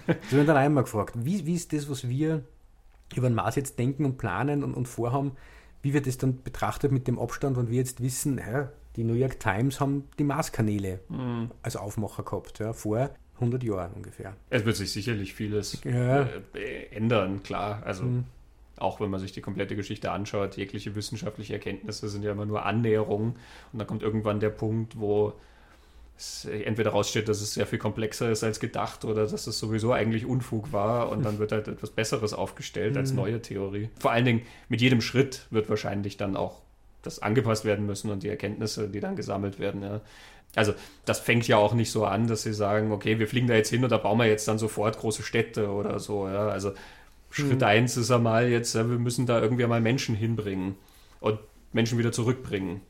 Das 0.07 0.33
wird 0.33 0.49
dann 0.49 0.57
einmal 0.57 0.85
gefragt, 0.85 1.15
wie, 1.17 1.47
wie 1.47 1.55
ist 1.55 1.73
das, 1.73 1.89
was 1.89 2.09
wir 2.09 2.43
über 3.15 3.29
den 3.29 3.35
Mars 3.35 3.57
jetzt 3.57 3.79
denken 3.79 4.05
und 4.05 4.19
planen 4.19 4.63
und, 4.63 4.75
und 4.75 4.87
vorhaben, 4.87 5.33
wie 5.83 5.95
wird 5.95 6.07
das 6.07 6.19
dann 6.19 6.43
betrachtet 6.43 6.93
mit 6.93 7.07
dem 7.07 7.19
Abstand, 7.19 7.57
wenn 7.57 7.71
wir 7.71 7.77
jetzt 7.77 8.03
wissen, 8.03 8.39
ja, 8.39 8.71
die 8.97 9.05
New 9.05 9.15
York 9.15 9.39
Times 9.39 9.81
haben 9.81 10.05
die 10.19 10.25
Marskanäle 10.25 11.01
mhm. 11.09 11.53
als 11.63 11.77
Aufmacher 11.77 12.25
gehabt, 12.25 12.59
ja, 12.59 12.73
vor 12.73 13.11
100 13.41 13.63
Jahren 13.63 13.93
ungefähr. 13.93 14.35
Es 14.51 14.65
wird 14.65 14.77
sich 14.77 14.93
sicherlich 14.93 15.35
vieles 15.35 15.83
ja. 15.85 16.29
äh, 16.55 16.87
ändern, 16.91 17.43
klar. 17.43 17.83
Also 17.85 18.05
mhm. 18.05 18.25
auch 18.77 19.01
wenn 19.01 19.11
man 19.11 19.21
sich 19.21 19.33
die 19.33 19.41
komplette 19.41 19.77
Geschichte 19.77 20.11
anschaut, 20.11 20.57
jegliche 20.57 20.95
wissenschaftliche 20.95 21.55
Erkenntnisse 21.55 22.09
sind 22.09 22.23
ja 22.25 22.33
immer 22.33 22.47
nur 22.47 22.65
Annäherungen 22.65 23.37
und 23.73 23.79
dann 23.79 23.87
kommt 23.87 24.03
irgendwann 24.03 24.41
der 24.41 24.51
Punkt, 24.51 24.99
wo 24.99 25.35
es 26.17 26.47
entweder 26.47 26.91
raussteht, 26.91 27.29
dass 27.29 27.41
es 27.41 27.55
sehr 27.55 27.67
viel 27.67 27.79
komplexer 27.79 28.31
ist 28.31 28.43
als 28.43 28.59
gedacht 28.59 29.05
oder 29.05 29.27
dass 29.27 29.47
es 29.47 29.59
sowieso 29.59 29.93
eigentlich 29.93 30.27
Unfug 30.27 30.73
war 30.73 31.11
und 31.11 31.25
dann 31.25 31.39
wird 31.39 31.53
halt 31.53 31.69
etwas 31.69 31.91
Besseres 31.91 32.33
aufgestellt 32.33 32.97
als 32.97 33.11
mhm. 33.11 33.17
neue 33.17 33.43
Theorie. 33.43 33.89
Vor 33.99 34.11
allen 34.11 34.25
Dingen 34.25 34.43
mit 34.69 34.81
jedem 34.81 35.01
Schritt 35.01 35.47
wird 35.51 35.71
wahrscheinlich 35.71 36.17
dann 36.17 36.37
auch 36.37 36.63
das 37.03 37.21
angepasst 37.21 37.65
werden 37.65 37.87
müssen 37.87 38.11
und 38.11 38.23
die 38.23 38.29
Erkenntnisse, 38.29 38.89
die 38.89 39.01
dann 39.01 39.15
gesammelt 39.15 39.59
werden. 39.59 39.83
Ja. 39.83 40.01
Also 40.55 40.75
das 41.05 41.21
fängt 41.21 41.47
ja 41.47 41.57
auch 41.57 41.75
nicht 41.75 41.91
so 41.91 42.05
an, 42.05 42.27
dass 42.27 42.43
sie 42.43 42.53
sagen, 42.53 42.91
okay, 42.93 43.19
wir 43.19 43.29
fliegen 43.29 43.47
da 43.47 43.55
jetzt 43.55 43.71
hin 43.71 43.85
und 43.85 43.91
da 43.91 43.99
bauen 43.99 44.19
wir 44.19 44.27
jetzt 44.27 44.49
dann 44.49 44.59
sofort 44.59 44.99
große 44.99 45.23
Städte 45.23 45.71
oder 45.71 45.99
so. 45.99 46.27
Ja. 46.27 46.49
Also 46.49 46.73
Schritt 47.31 47.61
mhm. 47.61 47.67
eins 47.67 47.97
ist 47.97 48.11
einmal 48.11 48.49
jetzt, 48.49 48.75
wir 48.75 48.85
müssen 48.85 49.27
da 49.27 49.41
irgendwie 49.41 49.67
mal 49.67 49.81
Menschen 49.81 50.15
hinbringen 50.15 50.77
und 51.21 51.39
Menschen 51.73 51.99
wieder 51.99 52.13
zurückbringen. 52.13 52.81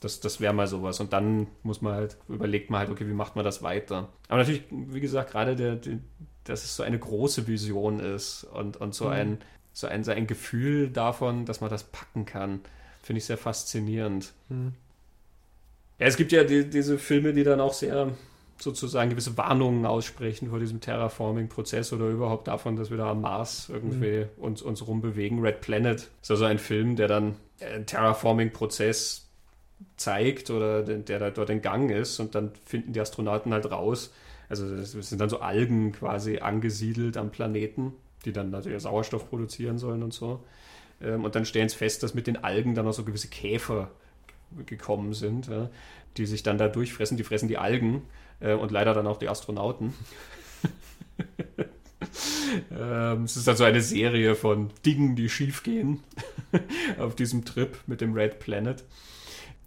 Das, 0.00 0.20
das 0.20 0.40
wäre 0.40 0.54
mal 0.54 0.66
sowas. 0.66 1.00
Und 1.00 1.12
dann 1.12 1.48
muss 1.62 1.82
man 1.82 1.94
halt, 1.94 2.16
überlegt 2.28 2.70
man 2.70 2.80
halt, 2.80 2.90
okay, 2.90 3.06
wie 3.06 3.12
macht 3.12 3.36
man 3.36 3.44
das 3.44 3.62
weiter? 3.62 4.08
Aber 4.28 4.38
natürlich, 4.38 4.62
wie 4.70 5.00
gesagt, 5.00 5.32
gerade 5.32 5.56
der, 5.56 5.76
der, 5.76 5.98
dass 6.44 6.64
es 6.64 6.76
so 6.76 6.82
eine 6.82 6.98
große 6.98 7.46
Vision 7.46 8.00
ist 8.00 8.44
und, 8.44 8.78
und 8.78 8.94
so, 8.94 9.06
mhm. 9.06 9.10
ein, 9.10 9.38
so, 9.72 9.86
ein, 9.86 10.04
so 10.04 10.12
ein 10.12 10.26
Gefühl 10.26 10.88
davon, 10.88 11.44
dass 11.44 11.60
man 11.60 11.68
das 11.68 11.84
packen 11.84 12.24
kann, 12.24 12.60
finde 13.02 13.18
ich 13.18 13.26
sehr 13.26 13.38
faszinierend. 13.38 14.32
Mhm. 14.48 14.72
Ja, 16.00 16.06
es 16.06 16.16
gibt 16.16 16.32
ja 16.32 16.42
die, 16.42 16.68
diese 16.68 16.98
Filme, 16.98 17.32
die 17.32 17.44
dann 17.44 17.60
auch 17.60 17.72
sehr 17.72 18.12
sozusagen 18.58 19.10
gewisse 19.10 19.38
Warnungen 19.38 19.86
aussprechen 19.86 20.50
vor 20.50 20.58
diesem 20.58 20.80
Terraforming-Prozess 20.80 21.92
oder 21.92 22.08
überhaupt 22.08 22.48
davon, 22.48 22.76
dass 22.76 22.90
wir 22.90 22.98
da 22.98 23.12
am 23.12 23.22
Mars 23.22 23.70
irgendwie 23.72 24.24
mhm. 24.24 24.42
uns, 24.42 24.60
uns 24.60 24.86
rumbewegen. 24.86 25.40
Red 25.40 25.60
Planet 25.60 26.10
ist 26.20 26.30
also 26.30 26.44
ein 26.44 26.58
Film, 26.58 26.96
der 26.96 27.08
dann 27.08 27.36
äh, 27.60 27.82
Terraforming-Prozess 27.84 29.28
zeigt 29.96 30.50
oder 30.50 30.82
der 30.82 31.18
da 31.18 31.30
dort 31.30 31.48
in 31.48 31.62
Gang 31.62 31.90
ist 31.90 32.18
und 32.18 32.34
dann 32.34 32.50
finden 32.66 32.92
die 32.92 33.00
Astronauten 33.00 33.52
halt 33.54 33.70
raus. 33.70 34.12
Also 34.50 34.66
es 34.74 34.92
sind 34.92 35.20
dann 35.20 35.30
so 35.30 35.40
Algen 35.40 35.92
quasi 35.92 36.40
angesiedelt 36.40 37.16
am 37.16 37.30
Planeten 37.30 37.92
die 38.24 38.32
dann 38.32 38.50
natürlich 38.50 38.82
Sauerstoff 38.82 39.28
produzieren 39.28 39.78
sollen 39.78 40.02
und 40.02 40.12
so. 40.12 40.44
Ähm, 41.00 41.24
und 41.24 41.34
dann 41.34 41.44
stellen 41.44 41.68
sie 41.68 41.76
fest, 41.76 42.02
dass 42.02 42.14
mit 42.14 42.26
den 42.26 42.42
Algen 42.44 42.74
dann 42.74 42.86
auch 42.86 42.92
so 42.92 43.04
gewisse 43.04 43.28
Käfer 43.28 43.90
gekommen 44.66 45.14
sind, 45.14 45.48
ja, 45.48 45.70
die 46.16 46.26
sich 46.26 46.42
dann 46.42 46.58
da 46.58 46.68
durchfressen. 46.68 47.16
Die 47.16 47.24
fressen 47.24 47.48
die 47.48 47.58
Algen 47.58 48.02
äh, 48.40 48.54
und 48.54 48.70
leider 48.70 48.94
dann 48.94 49.06
auch 49.06 49.18
die 49.18 49.28
Astronauten. 49.28 49.94
ähm, 52.70 53.24
es 53.24 53.36
ist 53.36 53.48
also 53.48 53.64
eine 53.64 53.80
Serie 53.80 54.34
von 54.34 54.70
Dingen, 54.84 55.16
die 55.16 55.28
schiefgehen 55.28 56.00
auf 56.98 57.14
diesem 57.14 57.44
Trip 57.44 57.76
mit 57.86 58.00
dem 58.00 58.14
Red 58.14 58.40
Planet. 58.40 58.84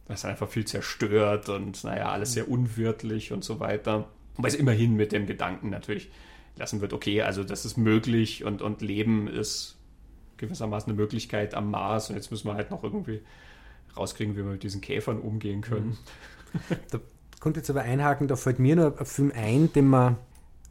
Das 0.07 0.19
ist 0.19 0.25
einfach 0.25 0.49
viel 0.49 0.65
zerstört 0.65 1.49
und 1.49 1.83
naja, 1.83 2.09
alles 2.11 2.33
sehr 2.33 2.49
unwirtlich 2.49 3.31
und 3.31 3.43
so 3.43 3.59
weiter. 3.59 4.09
Wobei 4.35 4.49
es 4.49 4.55
immerhin 4.55 4.95
mit 4.95 5.11
dem 5.11 5.25
Gedanken 5.25 5.69
natürlich 5.69 6.11
lassen 6.57 6.81
wird, 6.81 6.93
okay, 6.93 7.21
also 7.21 7.43
das 7.43 7.65
ist 7.65 7.77
möglich 7.77 8.43
und, 8.43 8.61
und 8.61 8.81
Leben 8.81 9.27
ist 9.27 9.77
gewissermaßen 10.37 10.91
eine 10.91 10.99
Möglichkeit 10.99 11.53
am 11.53 11.71
Mars 11.71 12.09
und 12.09 12.15
jetzt 12.15 12.31
müssen 12.31 12.47
wir 12.47 12.55
halt 12.55 12.69
noch 12.69 12.83
irgendwie 12.83 13.21
rauskriegen, 13.97 14.35
wie 14.35 14.43
wir 14.43 14.51
mit 14.51 14.63
diesen 14.63 14.81
Käfern 14.81 15.19
umgehen 15.19 15.61
können. 15.61 15.97
Mhm. 16.53 16.75
Da 16.91 16.99
kommt 17.39 17.57
jetzt 17.57 17.69
aber 17.71 17.81
einhaken, 17.81 18.27
da 18.27 18.35
fällt 18.35 18.59
mir 18.59 18.75
nur 18.75 18.99
ein 18.99 19.05
Film 19.07 19.31
ein, 19.35 19.73
den 19.73 19.87
man, 19.87 20.17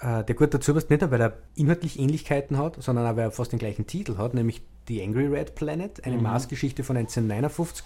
äh, 0.01 0.23
der 0.23 0.35
gut 0.37 0.55
dazu 0.55 0.73
passt, 0.73 0.91
nicht 0.91 1.03
nur, 1.03 1.11
weil 1.11 1.21
er 1.21 1.39
inhaltlich 1.57 1.99
Ähnlichkeiten 1.99 2.57
hat, 2.57 2.81
sondern 2.81 3.05
auch, 3.05 3.17
weil 3.17 3.25
er 3.25 3.31
fast 3.33 3.51
den 3.51 3.59
gleichen 3.59 3.87
Titel 3.89 4.17
hat, 4.17 4.33
nämlich 4.33 4.63
The 4.87 5.03
Angry 5.03 5.27
Red 5.27 5.57
Planet, 5.57 6.05
eine 6.05 6.17
mhm. 6.17 6.23
Mars-Geschichte 6.23 6.85
von 6.85 6.97
1959, 6.97 7.85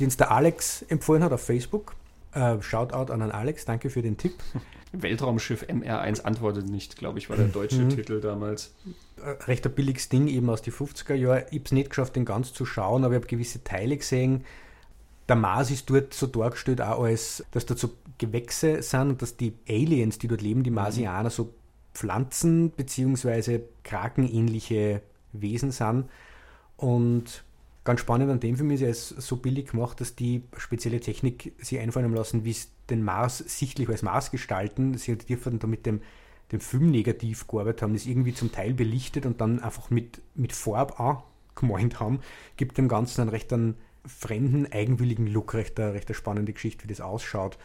die 0.00 0.04
uns 0.04 0.16
der 0.16 0.32
Alex 0.32 0.82
empfohlen 0.82 1.22
hat 1.22 1.32
auf 1.32 1.42
Facebook. 1.42 1.94
Äh, 2.32 2.60
Shoutout 2.60 3.12
an 3.12 3.20
den 3.20 3.30
Alex, 3.30 3.64
danke 3.64 3.88
für 3.88 4.02
den 4.02 4.16
Tipp. 4.16 4.34
Weltraumschiff 4.92 5.64
MR1 5.64 6.22
antwortet 6.22 6.68
nicht, 6.68 6.96
glaube 6.96 7.18
ich, 7.18 7.30
war 7.30 7.36
der 7.36 7.48
deutsche 7.48 7.80
mhm. 7.80 7.90
Titel 7.90 8.20
damals. 8.20 8.74
Äh, 9.16 9.30
recht 9.44 9.66
ein 9.66 9.74
billiges 9.74 10.08
Ding, 10.08 10.28
eben 10.28 10.48
aus 10.50 10.62
den 10.62 10.72
50er 10.72 11.14
Jahren. 11.14 11.44
Ich 11.50 11.58
habe 11.58 11.64
es 11.64 11.72
nicht 11.72 11.90
geschafft, 11.90 12.16
den 12.16 12.24
ganz 12.24 12.52
zu 12.52 12.66
schauen, 12.66 13.04
aber 13.04 13.14
ich 13.14 13.20
habe 13.20 13.28
gewisse 13.28 13.64
Teile 13.64 13.96
gesehen. 13.96 14.44
Der 15.28 15.36
Mars 15.36 15.70
ist 15.70 15.88
dort 15.88 16.12
so 16.12 16.26
dargestellt, 16.26 16.82
auch 16.82 17.04
als, 17.04 17.44
dass 17.52 17.64
dort 17.64 17.80
so 17.80 17.90
Gewächse 18.18 18.82
sind 18.82 19.10
und 19.10 19.22
dass 19.22 19.36
die 19.36 19.54
Aliens, 19.68 20.18
die 20.18 20.28
dort 20.28 20.42
leben, 20.42 20.62
die 20.62 20.70
mhm. 20.70 20.76
Marsianer, 20.76 21.30
so 21.30 21.54
Pflanzen- 21.94 22.70
bzw. 22.70 23.60
Krakenähnliche 23.84 25.02
Wesen 25.32 25.70
sind. 25.70 26.08
Und 26.76 27.44
Ganz 27.84 28.00
spannend 28.00 28.30
an 28.30 28.38
dem 28.38 28.56
Film 28.56 28.70
ist, 28.70 28.80
er 28.82 28.90
ist 28.90 29.08
so 29.08 29.36
billig 29.36 29.70
gemacht, 29.72 30.00
dass 30.00 30.14
die 30.14 30.44
spezielle 30.56 31.00
Technik 31.00 31.52
sie 31.58 31.80
einfallen 31.80 32.14
lassen, 32.14 32.44
wie 32.44 32.52
es 32.52 32.70
den 32.88 33.02
Mars 33.02 33.38
sichtlich 33.38 33.88
als 33.88 34.02
Mars 34.02 34.30
gestalten. 34.30 34.96
Sie 34.96 35.16
dürfen 35.18 35.58
da 35.58 35.66
mit 35.66 35.84
dem, 35.84 36.00
dem 36.52 36.60
Filmnegativ 36.60 37.48
gearbeitet 37.48 37.82
haben, 37.82 37.94
das 37.94 38.06
irgendwie 38.06 38.34
zum 38.34 38.52
Teil 38.52 38.72
belichtet 38.72 39.26
und 39.26 39.40
dann 39.40 39.58
einfach 39.58 39.90
mit, 39.90 40.20
mit 40.36 40.52
Farb 40.52 41.00
angemalt 41.00 41.98
haben, 41.98 42.20
gibt 42.56 42.78
dem 42.78 42.86
Ganzen 42.86 43.22
einen 43.22 43.30
recht 43.30 43.52
einen 43.52 43.76
fremden, 44.06 44.70
eigenwilligen 44.70 45.26
Look, 45.26 45.54
recht 45.54 45.78
eine, 45.80 45.92
recht 45.92 46.08
eine 46.08 46.14
spannende 46.14 46.52
Geschichte, 46.52 46.84
wie 46.84 46.88
das 46.88 47.00
ausschaut 47.00 47.58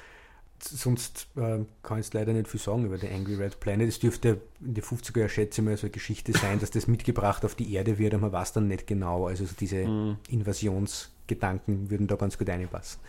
sonst 0.59 1.27
äh, 1.35 1.59
kann 1.83 1.99
ich 1.99 2.13
leider 2.13 2.33
nicht 2.33 2.47
viel 2.47 2.59
sagen 2.59 2.85
über 2.85 2.97
The 2.97 3.09
Angry 3.09 3.35
Red 3.35 3.59
Planet. 3.59 3.87
Es 3.87 3.99
dürfte 3.99 4.41
in 4.59 4.73
den 4.73 4.83
50er 4.83 5.19
Jahren, 5.19 5.29
schätze 5.29 5.61
ich 5.61 5.65
mal, 5.65 5.77
so 5.77 5.87
eine 5.87 5.91
Geschichte 5.91 6.33
sein, 6.33 6.59
dass 6.59 6.71
das 6.71 6.87
mitgebracht 6.87 7.45
auf 7.45 7.55
die 7.55 7.73
Erde 7.73 7.97
wird, 7.97 8.13
aber 8.13 8.23
man 8.23 8.31
weiß 8.31 8.53
dann 8.53 8.67
nicht 8.67 8.87
genau. 8.87 9.27
Also 9.27 9.45
so 9.45 9.53
diese 9.59 9.87
mhm. 9.87 10.17
Invasionsgedanken 10.29 11.89
würden 11.89 12.07
da 12.07 12.15
ganz 12.15 12.37
gut 12.37 12.49
reinpassen. 12.49 12.99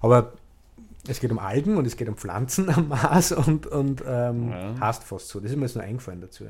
Aber 0.00 0.32
es 1.08 1.20
geht 1.20 1.30
um 1.30 1.38
Algen 1.38 1.76
und 1.76 1.86
es 1.86 1.96
geht 1.96 2.08
um 2.08 2.16
Pflanzen 2.16 2.68
am 2.70 2.88
Mars 2.88 3.32
und, 3.32 3.66
und 3.66 4.02
ähm, 4.06 4.50
ja. 4.50 4.74
hast 4.80 5.04
fast 5.04 5.28
so. 5.28 5.40
Das 5.40 5.50
ist 5.50 5.56
mir 5.56 5.64
jetzt 5.64 5.74
nur 5.74 5.84
eingefallen 5.84 6.20
dazu. 6.20 6.44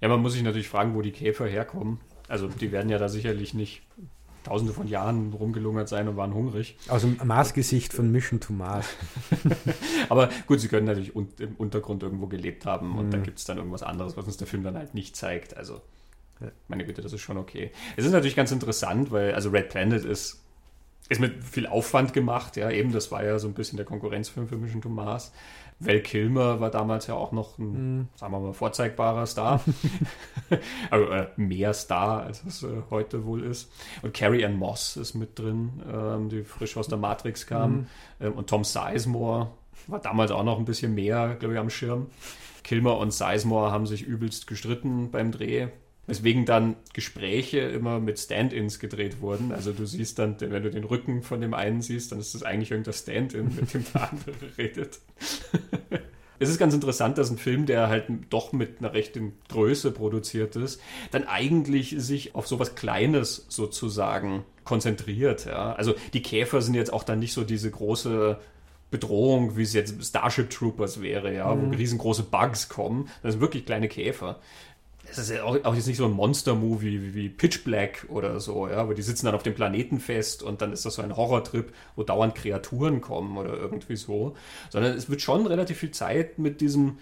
Ja, 0.00 0.08
man 0.08 0.20
muss 0.20 0.34
sich 0.34 0.42
natürlich 0.42 0.68
fragen, 0.68 0.94
wo 0.94 1.02
die 1.02 1.12
Käfer 1.12 1.46
herkommen. 1.46 2.00
Also 2.28 2.48
die 2.48 2.72
werden 2.72 2.90
ja 2.90 2.98
da 2.98 3.08
sicherlich 3.08 3.54
nicht 3.54 3.82
tausende 4.44 4.72
von 4.72 4.86
Jahren 4.86 5.32
rumgelungert 5.32 5.88
sein 5.88 6.06
und 6.06 6.16
waren 6.16 6.34
hungrig. 6.34 6.76
Aus 6.88 7.02
dem 7.02 7.18
Marsgesicht 7.24 7.92
von 7.92 8.12
Mission 8.12 8.40
to 8.40 8.52
Mars. 8.52 8.86
Aber 10.08 10.28
gut, 10.46 10.60
sie 10.60 10.68
können 10.68 10.86
natürlich 10.86 11.16
un 11.16 11.28
im 11.38 11.56
Untergrund 11.56 12.02
irgendwo 12.02 12.26
gelebt 12.26 12.66
haben 12.66 12.96
und 12.96 13.06
mhm. 13.06 13.10
da 13.10 13.18
gibt 13.18 13.38
es 13.38 13.44
dann 13.44 13.56
irgendwas 13.56 13.82
anderes, 13.82 14.16
was 14.16 14.26
uns 14.26 14.36
der 14.36 14.46
Film 14.46 14.62
dann 14.62 14.76
halt 14.76 14.94
nicht 14.94 15.16
zeigt. 15.16 15.56
Also, 15.56 15.80
meine 16.68 16.84
Güte, 16.84 17.02
das 17.02 17.12
ist 17.12 17.20
schon 17.20 17.38
okay. 17.38 17.70
Es 17.96 18.04
ist 18.04 18.12
natürlich 18.12 18.36
ganz 18.36 18.52
interessant, 18.52 19.10
weil, 19.10 19.34
also 19.34 19.50
Red 19.50 19.70
Planet 19.70 20.04
ist, 20.04 20.42
ist 21.08 21.20
mit 21.20 21.44
viel 21.44 21.66
Aufwand 21.66 22.12
gemacht, 22.12 22.56
ja, 22.56 22.70
eben, 22.70 22.92
das 22.92 23.10
war 23.10 23.24
ja 23.24 23.38
so 23.38 23.48
ein 23.48 23.54
bisschen 23.54 23.76
der 23.76 23.86
Konkurrenzfilm 23.86 24.48
für 24.48 24.56
Mission 24.56 24.80
to 24.80 24.88
Mars. 24.88 25.32
Val 25.86 26.00
Kilmer 26.00 26.60
war 26.60 26.70
damals 26.70 27.06
ja 27.06 27.14
auch 27.14 27.32
noch 27.32 27.58
ein, 27.58 27.98
mhm. 27.98 28.08
sagen 28.16 28.32
wir 28.32 28.40
mal, 28.40 28.52
vorzeigbarer 28.52 29.26
Star. 29.26 29.60
also 30.90 31.06
äh, 31.06 31.28
mehr 31.36 31.74
Star, 31.74 32.22
als 32.22 32.44
es 32.44 32.62
äh, 32.62 32.68
heute 32.90 33.24
wohl 33.24 33.42
ist. 33.42 33.70
Und 34.02 34.14
Carrie 34.14 34.44
Ann 34.44 34.56
Moss 34.56 34.96
ist 34.96 35.14
mit 35.14 35.38
drin, 35.38 35.82
ähm, 35.92 36.28
die 36.28 36.42
frisch 36.42 36.76
aus 36.76 36.88
der 36.88 36.98
Matrix 36.98 37.46
kam. 37.46 37.72
Mhm. 37.72 37.86
Ähm, 38.20 38.32
und 38.34 38.48
Tom 38.48 38.64
Sizemore 38.64 39.50
war 39.86 40.00
damals 40.00 40.30
auch 40.30 40.44
noch 40.44 40.58
ein 40.58 40.64
bisschen 40.64 40.94
mehr, 40.94 41.36
glaube 41.38 41.54
ich, 41.54 41.60
am 41.60 41.70
Schirm. 41.70 42.06
Kilmer 42.62 42.96
und 42.96 43.12
Sizemore 43.12 43.70
haben 43.70 43.86
sich 43.86 44.02
übelst 44.02 44.46
gestritten 44.46 45.10
beim 45.10 45.30
Dreh. 45.30 45.68
Weswegen 46.06 46.44
dann 46.44 46.76
Gespräche 46.92 47.60
immer 47.60 47.98
mit 47.98 48.18
Stand-ins 48.18 48.78
gedreht 48.78 49.20
wurden. 49.22 49.52
Also 49.52 49.72
du 49.72 49.86
siehst 49.86 50.18
dann, 50.18 50.36
wenn 50.38 50.62
du 50.62 50.70
den 50.70 50.84
Rücken 50.84 51.22
von 51.22 51.40
dem 51.40 51.54
einen 51.54 51.80
siehst, 51.80 52.12
dann 52.12 52.18
ist 52.18 52.34
das 52.34 52.42
eigentlich 52.42 52.70
irgendein 52.70 52.94
Stand-in, 52.94 53.54
mit 53.54 53.72
dem 53.72 53.84
der 53.92 54.10
andere 54.10 54.34
redet. 54.58 55.00
es 56.38 56.50
ist 56.50 56.58
ganz 56.58 56.74
interessant, 56.74 57.16
dass 57.16 57.30
ein 57.30 57.38
Film, 57.38 57.64
der 57.64 57.88
halt 57.88 58.04
doch 58.28 58.52
mit 58.52 58.80
einer 58.80 58.92
rechten 58.92 59.32
Größe 59.48 59.92
produziert 59.92 60.56
ist, 60.56 60.80
dann 61.10 61.24
eigentlich 61.24 61.94
sich 61.98 62.34
auf 62.34 62.46
sowas 62.46 62.74
Kleines 62.74 63.46
sozusagen 63.48 64.44
konzentriert. 64.64 65.46
Ja? 65.46 65.72
Also 65.72 65.94
die 66.12 66.22
Käfer 66.22 66.60
sind 66.60 66.74
jetzt 66.74 66.92
auch 66.92 67.04
dann 67.04 67.18
nicht 67.18 67.32
so 67.32 67.44
diese 67.44 67.70
große 67.70 68.38
Bedrohung, 68.90 69.56
wie 69.56 69.62
es 69.62 69.72
jetzt 69.72 70.04
Starship 70.04 70.50
Troopers 70.50 71.02
wäre, 71.02 71.34
ja, 71.34 71.52
mhm. 71.52 71.72
wo 71.72 71.76
riesengroße 71.76 72.24
Bugs 72.24 72.68
kommen. 72.68 73.08
Das 73.22 73.32
sind 73.32 73.40
wirklich 73.40 73.66
kleine 73.66 73.88
Käfer 73.88 74.38
es 75.10 75.18
ist 75.18 75.30
ja 75.30 75.44
auch, 75.44 75.62
auch, 75.64 75.74
jetzt 75.74 75.86
nicht 75.86 75.96
so 75.96 76.06
ein 76.06 76.12
Monster-Movie 76.12 77.02
wie, 77.02 77.14
wie, 77.14 77.28
Pitch 77.28 77.64
Black 77.64 78.06
oder 78.08 78.40
so, 78.40 78.68
ja, 78.68 78.88
wo 78.88 78.92
die 78.92 79.02
sitzen 79.02 79.26
dann 79.26 79.34
auf 79.34 79.42
dem 79.42 79.54
Planeten 79.54 80.00
fest 80.00 80.42
und 80.42 80.62
dann 80.62 80.72
ist 80.72 80.84
das 80.84 80.94
so 80.94 81.02
ein 81.02 81.16
Horrortrip, 81.16 81.72
wo 81.96 82.02
dauernd 82.02 82.34
Kreaturen 82.34 83.00
kommen 83.00 83.36
oder 83.36 83.54
irgendwie 83.54 83.96
so, 83.96 84.34
sondern 84.70 84.96
es 84.96 85.08
wird 85.08 85.20
schon 85.20 85.46
relativ 85.46 85.78
viel 85.78 85.90
Zeit 85.90 86.38
mit 86.38 86.60
diesem 86.60 86.98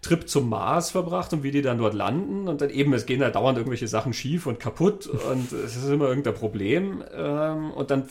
Trip 0.00 0.28
zum 0.28 0.48
Mars 0.48 0.90
verbracht 0.90 1.32
und 1.32 1.42
wie 1.42 1.50
die 1.50 1.62
dann 1.62 1.78
dort 1.78 1.94
landen 1.94 2.48
und 2.48 2.60
dann 2.60 2.70
eben, 2.70 2.92
es 2.92 3.06
gehen 3.06 3.20
da 3.20 3.30
dauernd 3.30 3.58
irgendwelche 3.58 3.88
Sachen 3.88 4.12
schief 4.12 4.46
und 4.46 4.58
kaputt 4.58 5.06
und 5.30 5.52
es 5.52 5.76
ist 5.76 5.88
immer 5.88 6.08
irgendein 6.08 6.34
Problem 6.34 7.04
ähm, 7.14 7.70
und 7.72 7.90
dann 7.90 8.08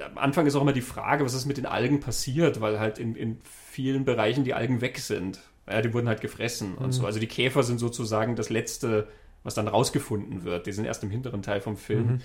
am 0.00 0.18
Anfang 0.18 0.46
ist 0.46 0.56
auch 0.56 0.62
immer 0.62 0.72
die 0.72 0.80
Frage, 0.80 1.24
was 1.24 1.34
ist 1.34 1.46
mit 1.46 1.56
den 1.56 1.66
Algen 1.66 2.00
passiert, 2.00 2.60
weil 2.60 2.80
halt 2.80 2.98
in, 2.98 3.14
in 3.14 3.38
vielen 3.70 4.04
Bereichen 4.04 4.42
die 4.42 4.54
Algen 4.54 4.80
weg 4.80 4.98
sind 4.98 5.40
ja, 5.68 5.80
die 5.80 5.92
wurden 5.92 6.08
halt 6.08 6.20
gefressen 6.20 6.72
mhm. 6.72 6.84
und 6.84 6.92
so. 6.92 7.06
Also 7.06 7.18
die 7.18 7.26
Käfer 7.26 7.62
sind 7.62 7.78
sozusagen 7.78 8.36
das 8.36 8.50
Letzte, 8.50 9.08
was 9.42 9.54
dann 9.54 9.68
rausgefunden 9.68 10.44
wird. 10.44 10.66
Die 10.66 10.72
sind 10.72 10.84
erst 10.84 11.02
im 11.02 11.10
hinteren 11.10 11.42
Teil 11.42 11.60
vom 11.60 11.76
Film. 11.76 12.06
Mhm. 12.06 12.20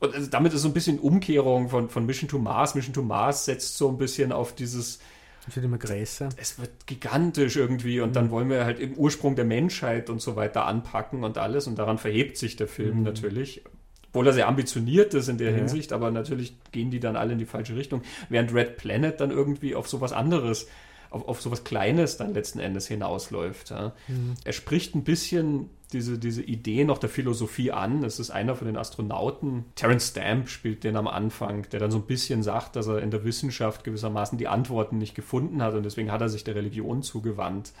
Und 0.00 0.14
also 0.14 0.28
damit 0.28 0.52
ist 0.52 0.62
so 0.62 0.68
ein 0.68 0.74
bisschen 0.74 0.98
Umkehrung 0.98 1.68
von, 1.68 1.88
von 1.88 2.06
Mission 2.06 2.28
to 2.28 2.38
Mars. 2.38 2.74
Mission 2.74 2.92
to 2.92 3.02
Mars 3.02 3.44
setzt 3.44 3.76
so 3.76 3.88
ein 3.88 3.98
bisschen 3.98 4.32
auf 4.32 4.54
dieses. 4.54 4.98
Es 5.46 5.56
wird 5.56 5.66
immer 5.66 5.78
größer. 5.78 6.28
Es 6.36 6.58
wird 6.58 6.86
gigantisch 6.86 7.56
irgendwie 7.56 8.00
und 8.00 8.10
mhm. 8.10 8.14
dann 8.14 8.30
wollen 8.30 8.48
wir 8.48 8.64
halt 8.64 8.80
im 8.80 8.94
Ursprung 8.94 9.36
der 9.36 9.44
Menschheit 9.44 10.10
und 10.10 10.20
so 10.20 10.36
weiter 10.36 10.66
anpacken 10.66 11.24
und 11.24 11.38
alles 11.38 11.66
und 11.66 11.78
daran 11.78 11.98
verhebt 11.98 12.36
sich 12.36 12.56
der 12.56 12.68
Film 12.68 12.98
mhm. 12.98 13.02
natürlich. 13.04 13.62
Obwohl 14.08 14.26
er 14.26 14.32
sehr 14.32 14.48
ambitioniert 14.48 15.14
ist 15.14 15.28
in 15.28 15.38
der 15.38 15.52
ja. 15.52 15.56
Hinsicht, 15.56 15.92
aber 15.92 16.10
natürlich 16.10 16.56
gehen 16.70 16.90
die 16.90 17.00
dann 17.00 17.16
alle 17.16 17.32
in 17.32 17.38
die 17.38 17.46
falsche 17.46 17.76
Richtung. 17.76 18.02
Während 18.28 18.52
Red 18.52 18.76
Planet 18.76 19.20
dann 19.20 19.30
irgendwie 19.30 19.74
auf 19.74 19.88
sowas 19.88 20.12
anderes 20.12 20.66
auf, 21.12 21.28
auf 21.28 21.40
sowas 21.42 21.64
Kleines 21.64 22.16
dann 22.16 22.34
letzten 22.34 22.58
Endes 22.58 22.86
hinausläuft. 22.86 23.70
Ja. 23.70 23.92
Mhm. 24.08 24.34
Er 24.44 24.52
spricht 24.52 24.94
ein 24.94 25.04
bisschen 25.04 25.70
diese, 25.92 26.18
diese 26.18 26.42
Idee 26.42 26.84
noch 26.84 26.98
der 26.98 27.10
Philosophie 27.10 27.70
an. 27.70 28.02
Es 28.02 28.18
ist 28.18 28.30
einer 28.30 28.56
von 28.56 28.66
den 28.66 28.76
Astronauten, 28.76 29.66
Terence 29.74 30.08
Stamp 30.08 30.48
spielt 30.48 30.84
den 30.84 30.96
am 30.96 31.06
Anfang, 31.06 31.68
der 31.70 31.80
dann 31.80 31.90
so 31.90 31.98
ein 31.98 32.06
bisschen 32.06 32.42
sagt, 32.42 32.76
dass 32.76 32.86
er 32.86 33.00
in 33.00 33.10
der 33.10 33.24
Wissenschaft 33.24 33.84
gewissermaßen 33.84 34.38
die 34.38 34.48
Antworten 34.48 34.98
nicht 34.98 35.14
gefunden 35.14 35.62
hat 35.62 35.74
und 35.74 35.82
deswegen 35.82 36.10
hat 36.10 36.20
er 36.20 36.28
sich 36.28 36.44
der 36.44 36.54
Religion 36.54 37.02
zugewandt. 37.02 37.72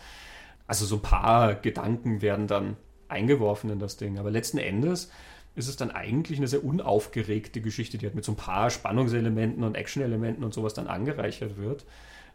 Also 0.66 0.84
so 0.84 0.96
ein 0.96 1.02
paar 1.02 1.54
Gedanken 1.54 2.22
werden 2.22 2.46
dann 2.46 2.76
eingeworfen 3.08 3.70
in 3.70 3.78
das 3.78 3.96
Ding. 3.96 4.18
Aber 4.18 4.30
letzten 4.30 4.58
Endes 4.58 5.10
ist 5.54 5.68
es 5.68 5.76
dann 5.76 5.90
eigentlich 5.90 6.38
eine 6.38 6.48
sehr 6.48 6.64
unaufgeregte 6.64 7.60
Geschichte, 7.60 7.98
die 7.98 8.06
halt 8.06 8.14
mit 8.14 8.24
so 8.24 8.32
ein 8.32 8.36
paar 8.36 8.70
Spannungselementen 8.70 9.64
und 9.64 9.74
Actionelementen 9.74 10.44
und 10.44 10.54
sowas 10.54 10.74
dann 10.74 10.86
angereichert 10.86 11.58
wird. 11.58 11.84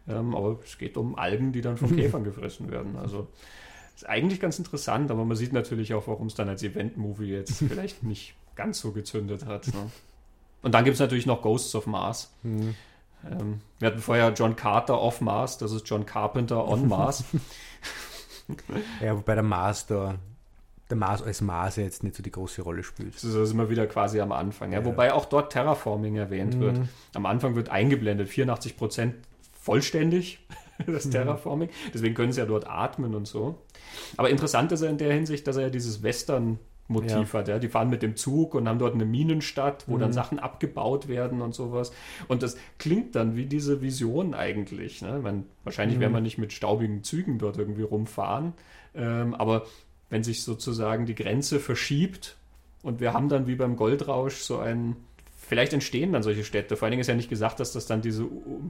Ähm, 0.08 0.34
aber 0.34 0.58
es 0.64 0.78
geht 0.78 0.96
um 0.96 1.16
Algen, 1.16 1.52
die 1.52 1.60
dann 1.60 1.76
von 1.76 1.94
Käfern 1.96 2.24
gefressen 2.24 2.70
werden. 2.70 2.96
Also 2.96 3.28
ist 3.94 4.08
eigentlich 4.08 4.40
ganz 4.40 4.58
interessant, 4.58 5.10
aber 5.10 5.24
man 5.24 5.36
sieht 5.36 5.52
natürlich 5.52 5.92
auch, 5.94 6.06
warum 6.06 6.28
es 6.28 6.34
dann 6.34 6.48
als 6.48 6.62
Event-Movie 6.62 7.30
jetzt 7.30 7.58
vielleicht 7.68 8.02
nicht 8.02 8.34
ganz 8.54 8.80
so 8.80 8.92
gezündet 8.92 9.46
hat. 9.46 9.66
Ne? 9.68 9.90
Und 10.62 10.72
dann 10.72 10.84
gibt 10.84 10.94
es 10.94 11.00
natürlich 11.00 11.26
noch 11.26 11.42
Ghosts 11.42 11.74
of 11.74 11.86
Mars. 11.86 12.32
Mhm. 12.42 12.74
Ähm, 13.28 13.60
wir 13.78 13.88
hatten 13.88 13.98
vorher 13.98 14.32
John 14.32 14.56
Carter 14.56 15.00
off 15.00 15.20
Mars, 15.20 15.58
das 15.58 15.72
ist 15.72 15.88
John 15.88 16.06
Carpenter 16.06 16.66
on 16.66 16.88
Mars. 16.88 17.24
Ja, 19.02 19.16
wobei 19.16 19.34
der 19.34 19.44
Mars 19.44 19.86
da, 19.86 20.14
der 20.90 20.96
Mars 20.96 21.22
als 21.22 21.40
Mars 21.40 21.76
jetzt 21.76 22.02
nicht 22.02 22.16
so 22.16 22.22
die 22.22 22.30
große 22.30 22.62
Rolle 22.62 22.82
spielt. 22.82 23.14
Das 23.14 23.24
ist 23.24 23.52
immer 23.52 23.68
wieder 23.68 23.86
quasi 23.86 24.20
am 24.20 24.32
Anfang. 24.32 24.72
Ja? 24.72 24.80
ja. 24.80 24.84
Wobei 24.84 25.12
auch 25.12 25.26
dort 25.26 25.52
Terraforming 25.52 26.16
erwähnt 26.16 26.54
mhm. 26.54 26.60
wird. 26.60 26.80
Am 27.14 27.26
Anfang 27.26 27.54
wird 27.56 27.68
eingeblendet, 27.68 28.28
84 28.28 28.76
Prozent 28.76 29.14
vollständig, 29.68 30.38
das 30.86 31.04
mhm. 31.04 31.10
Terraforming. 31.10 31.68
Deswegen 31.92 32.14
können 32.14 32.32
sie 32.32 32.40
ja 32.40 32.46
dort 32.46 32.66
atmen 32.66 33.14
und 33.14 33.26
so. 33.26 33.58
Aber 34.16 34.30
interessant 34.30 34.72
ist 34.72 34.80
er 34.80 34.88
in 34.88 34.96
der 34.96 35.12
Hinsicht, 35.12 35.46
dass 35.46 35.56
er 35.56 35.64
ja 35.64 35.70
dieses 35.70 36.02
Western 36.02 36.58
Motiv 36.90 37.34
ja. 37.34 37.40
hat. 37.40 37.48
Ja. 37.48 37.58
Die 37.58 37.68
fahren 37.68 37.90
mit 37.90 38.02
dem 38.02 38.16
Zug 38.16 38.54
und 38.54 38.66
haben 38.66 38.78
dort 38.78 38.94
eine 38.94 39.04
Minenstadt, 39.04 39.84
wo 39.88 39.96
mhm. 39.96 40.00
dann 40.00 40.12
Sachen 40.14 40.38
abgebaut 40.38 41.06
werden 41.06 41.42
und 41.42 41.54
sowas. 41.54 41.92
Und 42.28 42.42
das 42.42 42.56
klingt 42.78 43.14
dann 43.14 43.36
wie 43.36 43.44
diese 43.44 43.82
Vision 43.82 44.32
eigentlich. 44.32 45.02
Ne? 45.02 45.20
Man, 45.22 45.44
wahrscheinlich 45.64 45.98
mhm. 45.98 46.00
werden 46.00 46.14
wir 46.14 46.20
nicht 46.22 46.38
mit 46.38 46.54
staubigen 46.54 47.04
Zügen 47.04 47.38
dort 47.38 47.58
irgendwie 47.58 47.82
rumfahren. 47.82 48.54
Ähm, 48.94 49.34
aber 49.34 49.66
wenn 50.08 50.24
sich 50.24 50.42
sozusagen 50.42 51.04
die 51.04 51.14
Grenze 51.14 51.60
verschiebt 51.60 52.38
und 52.82 53.00
wir 53.00 53.12
haben 53.12 53.28
dann 53.28 53.46
wie 53.46 53.56
beim 53.56 53.76
Goldrausch 53.76 54.36
so 54.36 54.56
ein 54.56 54.96
vielleicht 55.48 55.72
entstehen 55.72 56.12
dann 56.12 56.22
solche 56.22 56.44
Städte. 56.44 56.76
Vor 56.76 56.86
allen 56.86 56.92
Dingen 56.92 57.00
ist 57.00 57.06
ja 57.06 57.14
nicht 57.14 57.30
gesagt, 57.30 57.58
dass 57.58 57.72
das 57.72 57.86
dann 57.86 58.02
diese 58.02 58.24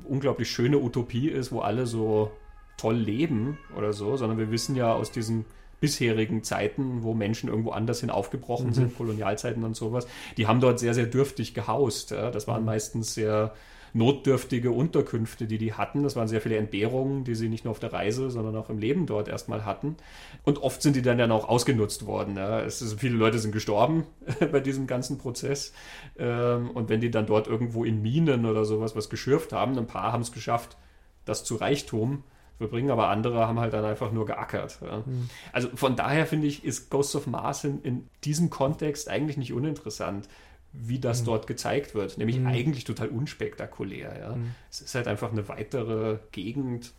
unglaublich 0.05 0.49
schöne 0.49 0.79
Utopie 0.79 1.29
ist, 1.29 1.53
wo 1.53 1.61
alle 1.61 1.87
so 1.87 2.31
toll 2.77 2.97
leben 2.97 3.59
oder 3.77 3.93
so, 3.93 4.17
sondern 4.17 4.39
wir 4.39 4.51
wissen 4.53 4.77
ja 4.77 4.93
aus 4.93 5.11
diesen 5.11 5.45
bisherigen 5.81 6.43
Zeiten, 6.43 7.03
wo 7.03 7.15
Menschen 7.15 7.49
irgendwo 7.49 7.71
anders 7.71 8.01
hin 8.01 8.11
aufgebrochen 8.11 8.69
mhm. 8.69 8.75
sind, 8.75 8.97
Kolonialzeiten 8.97 9.65
und 9.65 9.77
sowas, 9.77 10.07
die 10.37 10.47
haben 10.47 10.61
dort 10.61 10.79
sehr, 10.79 10.95
sehr 10.95 11.07
dürftig 11.07 11.55
gehaust. 11.55 12.13
Das 12.13 12.47
waren 12.49 12.63
mhm. 12.63 12.67
meistens 12.67 13.15
sehr 13.15 13.53
notdürftige 13.93 14.71
Unterkünfte, 14.71 15.47
die 15.47 15.59
die 15.59 15.75
hatten. 15.75 16.03
Das 16.03 16.17
waren 16.17 16.29
sehr 16.29 16.41
viele 16.41 16.57
Entbehrungen, 16.57 17.25
die 17.25 17.35
sie 17.35 17.49
nicht 17.49 17.65
nur 17.65 17.73
auf 17.73 17.79
der 17.79 17.93
Reise, 17.93 18.31
sondern 18.31 18.57
auch 18.57 18.71
im 18.71 18.79
Leben 18.79 19.07
dort 19.07 19.29
erstmal 19.29 19.65
hatten. 19.65 19.97
Und 20.45 20.63
oft 20.63 20.83
sind 20.83 20.97
die 20.97 21.03
dann 21.03 21.19
ja 21.19 21.31
auch 21.31 21.49
ausgenutzt 21.49 22.07
worden. 22.07 22.37
Ja. 22.37 22.61
Ist, 22.61 23.01
viele 23.01 23.17
Leute 23.17 23.39
sind 23.39 23.53
gestorben 23.53 24.05
bei 24.53 24.61
diesem 24.61 24.87
ganzen 24.87 25.19
Prozess. 25.19 25.73
Ähm, 26.19 26.71
und 26.71 26.89
wenn 26.89 27.01
die 27.01 27.11
dann 27.11 27.27
dort 27.27 27.47
irgendwo 27.47 27.85
in 27.85 28.03
Minen 28.03 28.47
oder 28.47 28.65
sowas 28.65 28.97
was 28.97 29.11
geschürft 29.11 29.53
haben, 29.53 29.79
ein 29.79 29.87
paar 29.87 30.13
haben 30.13 30.23
es 30.23 30.33
geschafft, 30.33 30.77
das 31.25 31.45
zu 31.45 31.57
Reichtum 31.57 32.25
verbringen, 32.59 32.91
aber 32.91 33.09
andere 33.09 33.47
haben 33.47 33.61
halt 33.61 33.73
dann 33.73 33.85
einfach 33.85 34.13
nur 34.13 34.27
geackert. 34.27 34.81
Ja. 34.83 34.99
Mhm. 34.99 35.31
Also 35.53 35.69
von 35.75 35.97
daher 35.97 36.27
finde 36.27 36.49
ich, 36.49 36.65
ist 36.65 36.91
Ghosts 36.91 37.17
of 37.17 37.27
Mars 37.27 37.65
in, 37.65 37.81
in, 37.83 38.09
diesem 38.25 38.51
Kontext 38.51 39.09
eigentlich 39.09 39.37
nicht 39.37 39.53
uninteressant, 39.53 40.29
wie 40.73 40.99
das 40.99 41.23
mhm. 41.23 41.27
dort 41.27 41.47
gezeigt 41.47 41.95
wird. 41.95 42.19
Nämlich 42.19 42.39
mhm. 42.39 42.47
eigentlich 42.47 42.85
total 42.85 43.09
unspektakulär. 43.09 44.19
Ja. 44.19 44.35
Hm. 44.35 44.55
Es 44.71 44.81
ist 44.81 44.95
halt 44.95 45.09
einfach 45.09 45.33
eine 45.33 45.49
weitere 45.49 46.19
Gegend, 46.33 46.93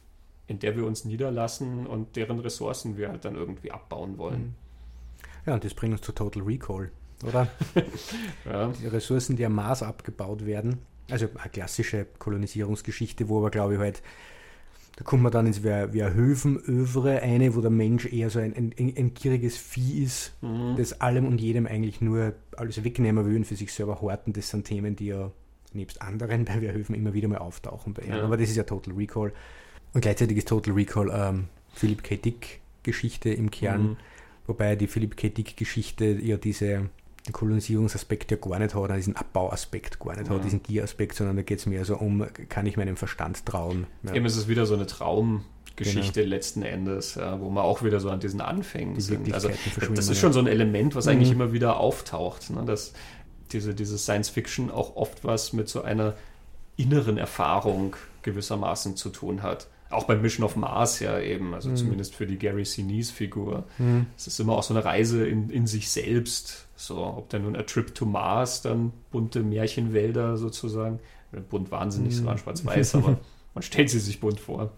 in 0.47 0.59
der 0.59 0.75
wir 0.75 0.85
uns 0.85 1.05
niederlassen 1.05 1.85
und 1.85 2.15
deren 2.15 2.39
Ressourcen 2.39 2.97
wir 2.97 3.09
halt 3.09 3.25
dann 3.25 3.35
irgendwie 3.35 3.71
abbauen 3.71 4.17
wollen. 4.17 4.35
Hm. 4.35 4.55
Ja, 5.45 5.53
und 5.53 5.63
das 5.63 5.73
bringt 5.73 5.93
uns 5.93 6.01
zu 6.01 6.11
Total 6.11 6.43
Recall, 6.43 6.91
oder? 7.23 7.47
ja. 8.45 8.67
Die 8.81 8.87
Ressourcen, 8.87 9.35
die 9.35 9.45
am 9.45 9.53
Mars 9.53 9.83
abgebaut 9.83 10.45
werden. 10.45 10.79
Also 11.09 11.27
eine 11.35 11.49
klassische 11.49 12.05
Kolonisierungsgeschichte, 12.17 13.29
wo 13.29 13.39
aber, 13.39 13.49
glaube 13.49 13.75
ich, 13.75 13.79
halt 13.79 14.01
da 14.99 15.05
kommt 15.05 15.23
man 15.23 15.31
dann 15.31 15.47
ins 15.47 15.63
Höfenövre 15.63 17.21
eine, 17.21 17.55
wo 17.55 17.61
der 17.61 17.71
Mensch 17.71 18.05
eher 18.05 18.29
so 18.29 18.39
ein, 18.39 18.53
ein, 18.53 18.73
ein 18.77 19.13
gieriges 19.13 19.55
Vieh 19.55 20.03
ist, 20.03 20.33
mhm. 20.41 20.75
das 20.75 20.99
allem 20.99 21.25
und 21.25 21.39
jedem 21.39 21.67
eigentlich 21.67 22.01
nur 22.01 22.33
alles 22.57 22.83
wegnehmen 22.83 23.25
will 23.25 23.37
und 23.37 23.45
für 23.45 23.55
sich 23.55 23.71
selber 23.71 24.01
horten. 24.01 24.33
Das 24.33 24.49
sind 24.49 24.65
Themen, 24.65 24.97
die 24.97 25.05
ja 25.05 25.31
nebst 25.71 26.01
anderen 26.01 26.43
bei 26.45 26.59
Wehrhöfen 26.59 26.95
immer 26.95 27.13
wieder 27.13 27.29
mal 27.29 27.37
auftauchen 27.37 27.93
bei 27.93 28.03
Ja. 28.03 28.21
Aber 28.21 28.35
das 28.35 28.49
ist 28.49 28.57
ja 28.57 28.63
Total 28.63 28.93
Recall. 28.93 29.31
Und 29.93 30.01
gleichzeitig 30.01 30.37
ist 30.37 30.49
Total 30.49 30.73
Recall 30.73 31.09
ähm, 31.13 31.45
Philip 31.73 32.03
K. 32.03 32.17
Dick 32.17 32.59
Geschichte 32.83 33.29
im 33.29 33.51
Kern, 33.51 33.81
mhm. 33.81 33.97
wobei 34.47 34.75
die 34.75 34.87
Philip 34.87 35.15
K. 35.15 35.29
Dick 35.29 35.55
Geschichte 35.55 36.07
ja 36.07 36.35
diese 36.35 36.89
den 37.27 37.33
Kolonisierungsaspekt 37.33 38.31
ja 38.31 38.37
gar 38.37 38.59
nicht 38.59 38.73
hat, 38.73 38.95
diesen 38.95 39.15
Abbauaspekt 39.15 39.99
gar 39.99 40.15
nicht 40.15 40.29
ja. 40.29 40.35
hat, 40.35 40.43
diesen 40.43 40.63
Gieraspekt, 40.63 41.15
sondern 41.15 41.35
da 41.35 41.41
geht 41.41 41.59
es 41.59 41.65
mehr 41.65 41.85
so 41.85 41.97
um, 41.97 42.25
kann 42.49 42.65
ich 42.65 42.77
meinem 42.77 42.97
Verstand 42.97 43.45
trauen. 43.45 43.87
Ja. 44.03 44.13
Eben 44.13 44.25
ist 44.25 44.35
es 44.35 44.47
wieder 44.47 44.65
so 44.65 44.75
eine 44.75 44.85
Traumgeschichte 44.85 46.21
genau. 46.21 46.35
letzten 46.35 46.63
Endes, 46.63 47.15
ja, 47.15 47.39
wo 47.39 47.49
man 47.49 47.63
auch 47.63 47.83
wieder 47.83 47.99
so 47.99 48.09
an 48.09 48.19
diesen 48.19 48.41
Anfängen 48.41 48.95
Die 48.95 49.01
sind. 49.01 49.33
Also 49.33 49.49
das 49.93 50.07
ist 50.07 50.19
schon 50.19 50.33
so 50.33 50.39
ein 50.39 50.47
Element, 50.47 50.95
was 50.95 51.05
mhm. 51.05 51.11
eigentlich 51.11 51.31
immer 51.31 51.51
wieder 51.51 51.77
auftaucht, 51.79 52.49
ne? 52.49 52.63
dass 52.65 52.93
diese, 53.51 53.73
diese 53.73 53.97
Science 53.97 54.29
Fiction 54.29 54.71
auch 54.71 54.95
oft 54.95 55.23
was 55.23 55.53
mit 55.53 55.69
so 55.69 55.81
einer 55.81 56.15
inneren 56.77 57.17
Erfahrung 57.17 57.95
gewissermaßen 58.21 58.95
zu 58.95 59.09
tun 59.09 59.43
hat 59.43 59.67
auch 59.89 60.03
bei 60.03 60.15
Mission 60.15 60.45
of 60.45 60.55
Mars 60.55 60.99
ja 60.99 61.19
eben, 61.19 61.53
also 61.53 61.69
mhm. 61.69 61.75
zumindest 61.75 62.15
für 62.15 62.27
die 62.27 62.37
Gary 62.37 62.65
Sinise-Figur. 62.65 63.65
Mhm. 63.77 64.05
Es 64.15 64.27
ist 64.27 64.39
immer 64.39 64.53
auch 64.53 64.63
so 64.63 64.73
eine 64.73 64.85
Reise 64.85 65.27
in, 65.27 65.49
in 65.49 65.67
sich 65.67 65.89
selbst. 65.89 66.67
So, 66.75 66.97
ob 67.03 67.29
dann 67.29 67.43
nun 67.43 67.55
A 67.55 67.63
Trip 67.63 67.93
to 67.95 68.05
Mars, 68.05 68.61
dann 68.61 68.93
bunte 69.11 69.41
Märchenwälder 69.41 70.37
sozusagen. 70.37 70.99
Bunt 71.49 71.71
wahnsinnig, 71.71 72.19
mhm. 72.19 72.25
so 72.25 72.37
schwarz-weiß, 72.37 72.95
aber 72.95 73.19
man 73.53 73.61
stellt 73.61 73.89
sie 73.89 73.99
sich 73.99 74.19
bunt 74.19 74.39
vor. 74.39 74.59
Wenn 74.59 74.69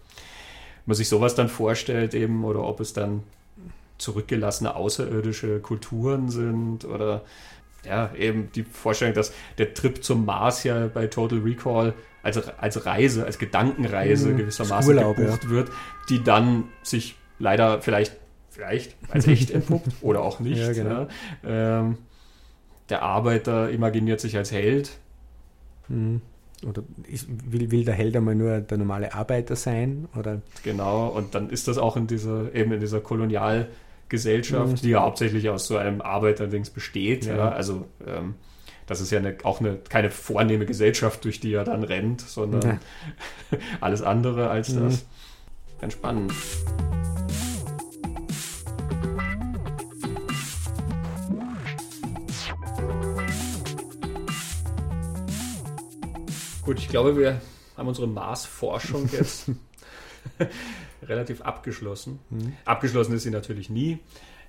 man 0.85 0.95
sich 0.95 1.09
sowas 1.09 1.35
dann 1.35 1.49
vorstellt 1.49 2.13
eben, 2.13 2.43
oder 2.43 2.63
ob 2.63 2.79
es 2.79 2.93
dann 2.93 3.23
zurückgelassene 3.97 4.75
außerirdische 4.75 5.59
Kulturen 5.59 6.29
sind 6.29 6.85
oder 6.85 7.23
ja, 7.85 8.13
eben 8.15 8.51
die 8.53 8.63
Vorstellung, 8.63 9.13
dass 9.13 9.33
der 9.57 9.73
Trip 9.73 10.03
zum 10.03 10.25
Mars 10.25 10.63
ja 10.63 10.87
bei 10.87 11.07
Total 11.07 11.39
Recall 11.39 11.93
als, 12.23 12.37
als 12.57 12.85
Reise, 12.85 13.25
als 13.25 13.39
Gedankenreise 13.39 14.29
mhm, 14.29 14.37
gewissermaßen 14.37 14.95
gebucht 14.95 15.43
ja. 15.43 15.49
wird, 15.49 15.69
die 16.09 16.23
dann 16.23 16.65
sich 16.83 17.15
leider 17.39 17.81
vielleicht, 17.81 18.17
vielleicht 18.49 18.95
als 19.09 19.27
echt 19.27 19.51
entpuppt 19.51 19.91
oder 20.01 20.21
auch 20.21 20.39
nicht. 20.39 20.59
Ja, 20.59 20.73
genau. 20.73 21.07
ja. 21.43 21.79
Ähm, 21.79 21.97
der 22.89 23.01
Arbeiter 23.03 23.69
imaginiert 23.69 24.19
sich 24.19 24.37
als 24.37 24.51
Held. 24.51 24.91
Mhm. 25.87 26.21
Oder 26.67 26.83
ist, 27.07 27.27
will, 27.51 27.71
will 27.71 27.85
der 27.85 27.95
Held 27.95 28.15
einmal 28.15 28.35
nur 28.35 28.59
der 28.59 28.77
normale 28.77 29.13
Arbeiter 29.13 29.55
sein? 29.55 30.07
Oder? 30.15 30.41
Genau, 30.63 31.07
und 31.07 31.33
dann 31.33 31.49
ist 31.49 31.67
das 31.67 31.77
auch 31.79 31.97
in 31.97 32.05
dieser, 32.05 32.53
eben 32.53 32.71
in 32.71 32.79
dieser 32.79 32.99
Kolonialgesellschaft, 32.99 34.71
mhm. 34.73 34.75
die 34.75 34.89
ja 34.89 35.01
hauptsächlich 35.01 35.49
aus 35.49 35.65
so 35.65 35.77
einem 35.77 36.01
Arbeiterdings 36.01 36.69
besteht. 36.69 37.25
Ja. 37.25 37.49
Also 37.49 37.85
ähm, 38.05 38.35
das 38.91 38.99
ist 38.99 39.09
ja 39.09 39.19
eine, 39.19 39.37
auch 39.43 39.61
eine, 39.61 39.77
keine 39.77 40.11
vornehme 40.11 40.65
Gesellschaft, 40.65 41.23
durch 41.23 41.39
die 41.39 41.53
er 41.53 41.63
dann 41.63 41.85
rennt, 41.85 42.19
sondern 42.19 42.79
ja. 43.51 43.59
alles 43.79 44.01
andere 44.01 44.49
als 44.49 44.67
mhm. 44.67 44.81
das. 44.81 45.05
Ganz 45.79 45.93
spannend. 45.93 46.33
Gut, 56.65 56.79
ich 56.79 56.89
glaube, 56.89 57.17
wir 57.17 57.39
haben 57.77 57.87
unsere 57.87 58.07
Mars-Forschung 58.07 59.09
jetzt 59.13 59.51
relativ 61.03 61.39
abgeschlossen. 61.43 62.19
Mhm. 62.29 62.57
Abgeschlossen 62.65 63.13
ist 63.13 63.23
sie 63.23 63.31
natürlich 63.31 63.69
nie 63.69 63.99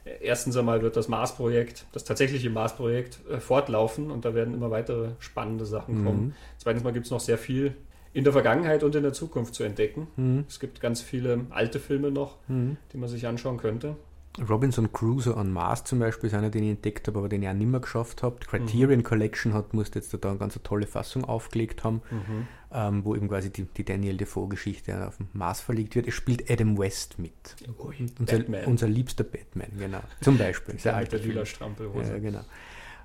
erstens 0.05 0.57
einmal 0.57 0.83
wird 0.83 0.97
das 0.97 1.09
Mars-Projekt, 1.09 1.87
das 1.93 2.05
tatsächliche 2.05 2.51
Mars-Projekt, 2.51 3.21
äh, 3.31 3.39
fortlaufen 3.39 4.11
und 4.11 4.25
da 4.25 4.35
werden 4.35 4.55
immer 4.55 4.71
weitere 4.71 5.11
spannende 5.19 5.67
Sachen 5.67 6.01
mhm. 6.01 6.05
kommen. 6.05 6.35
Zweitens 6.59 6.85
mal 6.85 6.93
gibt 6.93 7.07
es 7.07 7.13
noch 7.13 7.21
sehr 7.21 7.39
viel 7.39 7.75
in 8.13 8.25
der 8.25 8.33
Vergangenheit 8.33 8.83
und 8.83 8.95
in 8.95 9.03
der 9.03 9.13
Zukunft 9.13 9.55
zu 9.55 9.63
entdecken. 9.63 10.09
Mhm. 10.17 10.45
Es 10.49 10.61
gibt 10.61 10.81
ganz 10.81 11.01
viele 11.01 11.47
alte 11.51 11.81
Filme 11.81 12.11
noch, 12.11 12.37
mhm. 12.49 12.77
die 12.93 12.99
man 12.99 13.09
sich 13.09 13.27
anschauen 13.27 13.57
könnte. 13.57 13.97
Robinson 14.41 14.91
Crusoe 14.93 15.37
on 15.37 15.53
Mars 15.53 15.85
zum 15.85 15.99
Beispiel 15.99 16.29
ist 16.29 16.35
einer, 16.35 16.49
den 16.49 16.65
ich 16.65 16.71
entdeckt 16.71 17.07
habe, 17.07 17.19
aber 17.19 17.29
den 17.29 17.43
ich 17.43 17.49
auch 17.49 17.53
nicht 17.53 17.67
mehr 17.67 17.81
geschafft 17.81 18.23
habe. 18.23 18.37
Criterion 18.41 19.01
mhm. 19.01 19.03
Collection 19.03 19.53
hat, 19.53 19.75
musste 19.75 19.99
jetzt 19.99 20.13
da 20.13 20.31
eine 20.31 20.39
ganz 20.39 20.59
tolle 20.63 20.87
Fassung 20.87 21.25
aufgelegt 21.25 21.85
haben, 21.85 22.01
mhm. 22.11 22.49
ähm, 22.73 23.05
wo 23.05 23.15
eben 23.15 23.29
quasi 23.29 23.53
die, 23.53 23.65
die 23.65 23.85
Daniel 23.85 24.17
Defoe-Geschichte 24.17 25.07
auf 25.07 25.19
dem 25.19 25.29
Mars 25.35 25.61
verlegt 25.61 25.97
wird. 25.97 26.09
Es 26.09 26.15
spielt 26.15 26.51
Adam 26.51 26.79
West 26.79 27.19
mit. 27.19 27.57
Oh, 27.79 27.91
unser, 28.19 28.67
unser, 28.67 28.89
liebster 28.89 29.25
Batman, 29.25 29.69
genau. 29.79 30.01
Zum 30.23 30.39
Beispiel. 30.39 30.79
Sehr 30.79 30.97
alter 30.97 31.19
lila 31.19 31.45
Strampelhose. 31.45 32.13
Ja, 32.13 32.19
genau. 32.19 32.45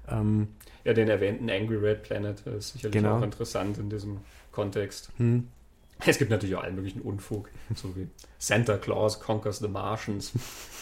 Ähm, 0.09 0.47
ja, 0.85 0.93
den 0.93 1.09
erwähnten 1.09 1.49
Angry 1.49 1.75
Red 1.75 2.03
Planet 2.03 2.39
ist 2.47 2.73
sicherlich 2.73 2.93
genau. 2.93 3.17
auch 3.17 3.21
interessant 3.21 3.77
in 3.77 3.89
diesem 3.89 4.19
Kontext. 4.53 5.11
Hm. 5.17 5.49
Es 6.05 6.17
gibt 6.17 6.31
natürlich 6.31 6.55
auch 6.55 6.63
allen 6.63 6.75
möglichen 6.75 7.01
Unfug, 7.01 7.49
so 7.75 7.95
wie 7.95 8.07
Santa 8.37 8.77
Claus 8.77 9.19
Conquers 9.19 9.59
the 9.59 9.67
Martians, 9.67 10.31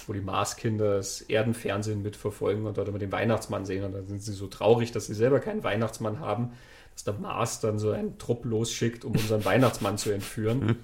wo 0.07 0.13
die 0.13 0.21
Marskinder 0.21 0.97
das 0.97 1.21
Erdenfernsehen 1.21 2.01
mitverfolgen 2.01 2.65
und 2.65 2.77
dort 2.77 2.89
immer 2.89 2.99
den 2.99 3.11
Weihnachtsmann 3.11 3.65
sehen. 3.65 3.83
Und 3.85 3.93
dann 3.93 4.07
sind 4.07 4.21
sie 4.21 4.33
so 4.33 4.47
traurig, 4.47 4.91
dass 4.91 5.07
sie 5.07 5.13
selber 5.13 5.39
keinen 5.39 5.63
Weihnachtsmann 5.63 6.19
haben, 6.19 6.51
dass 6.93 7.03
der 7.03 7.13
Mars 7.15 7.59
dann 7.59 7.79
so 7.79 7.91
einen 7.91 8.17
Trupp 8.17 8.45
losschickt, 8.45 9.05
um 9.05 9.13
unseren 9.13 9.43
Weihnachtsmann 9.45 9.97
zu 9.97 10.11
entführen. 10.11 10.77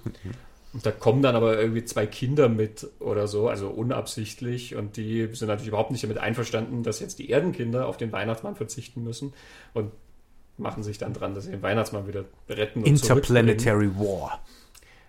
Und 0.72 0.86
da 0.86 0.90
kommen 0.90 1.22
dann 1.22 1.36
aber 1.36 1.60
irgendwie 1.60 1.84
zwei 1.84 2.06
Kinder 2.06 2.48
mit 2.48 2.86
oder 2.98 3.28
so, 3.28 3.48
also 3.48 3.68
unabsichtlich. 3.68 4.74
Und 4.74 4.96
die 4.96 5.28
sind 5.34 5.48
natürlich 5.48 5.68
überhaupt 5.68 5.90
nicht 5.90 6.02
damit 6.02 6.18
einverstanden, 6.18 6.82
dass 6.82 7.00
jetzt 7.00 7.18
die 7.18 7.28
Erdenkinder 7.28 7.86
auf 7.86 7.98
den 7.98 8.12
Weihnachtsmann 8.12 8.56
verzichten 8.56 9.02
müssen. 9.04 9.34
Und 9.74 9.92
machen 10.56 10.82
sich 10.82 10.98
dann 10.98 11.12
dran, 11.12 11.34
dass 11.34 11.44
sie 11.44 11.50
den 11.50 11.62
Weihnachtsmann 11.62 12.06
wieder 12.06 12.24
retten. 12.48 12.80
Und 12.80 12.86
Interplanetary 12.86 13.96
War. 13.96 14.40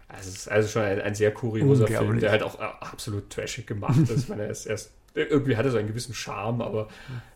Also 0.07 0.29
es 0.29 0.35
ist 0.35 0.47
also 0.47 0.69
schon 0.69 0.83
ein, 0.83 1.01
ein 1.01 1.15
sehr 1.15 1.33
kurioser 1.33 1.87
Film, 1.87 2.19
der 2.19 2.31
halt 2.31 2.43
auch 2.43 2.59
äh, 2.59 2.63
absolut 2.63 3.29
trashig 3.29 3.65
gemacht 3.65 3.99
ist. 4.09 4.23
ich 4.23 4.29
meine, 4.29 4.43
er 4.43 4.51
ist 4.51 4.65
erst, 4.65 4.91
irgendwie 5.15 5.57
hat 5.57 5.65
er 5.65 5.71
so 5.71 5.77
einen 5.77 5.87
gewissen 5.87 6.13
Charme, 6.13 6.61
aber 6.61 6.87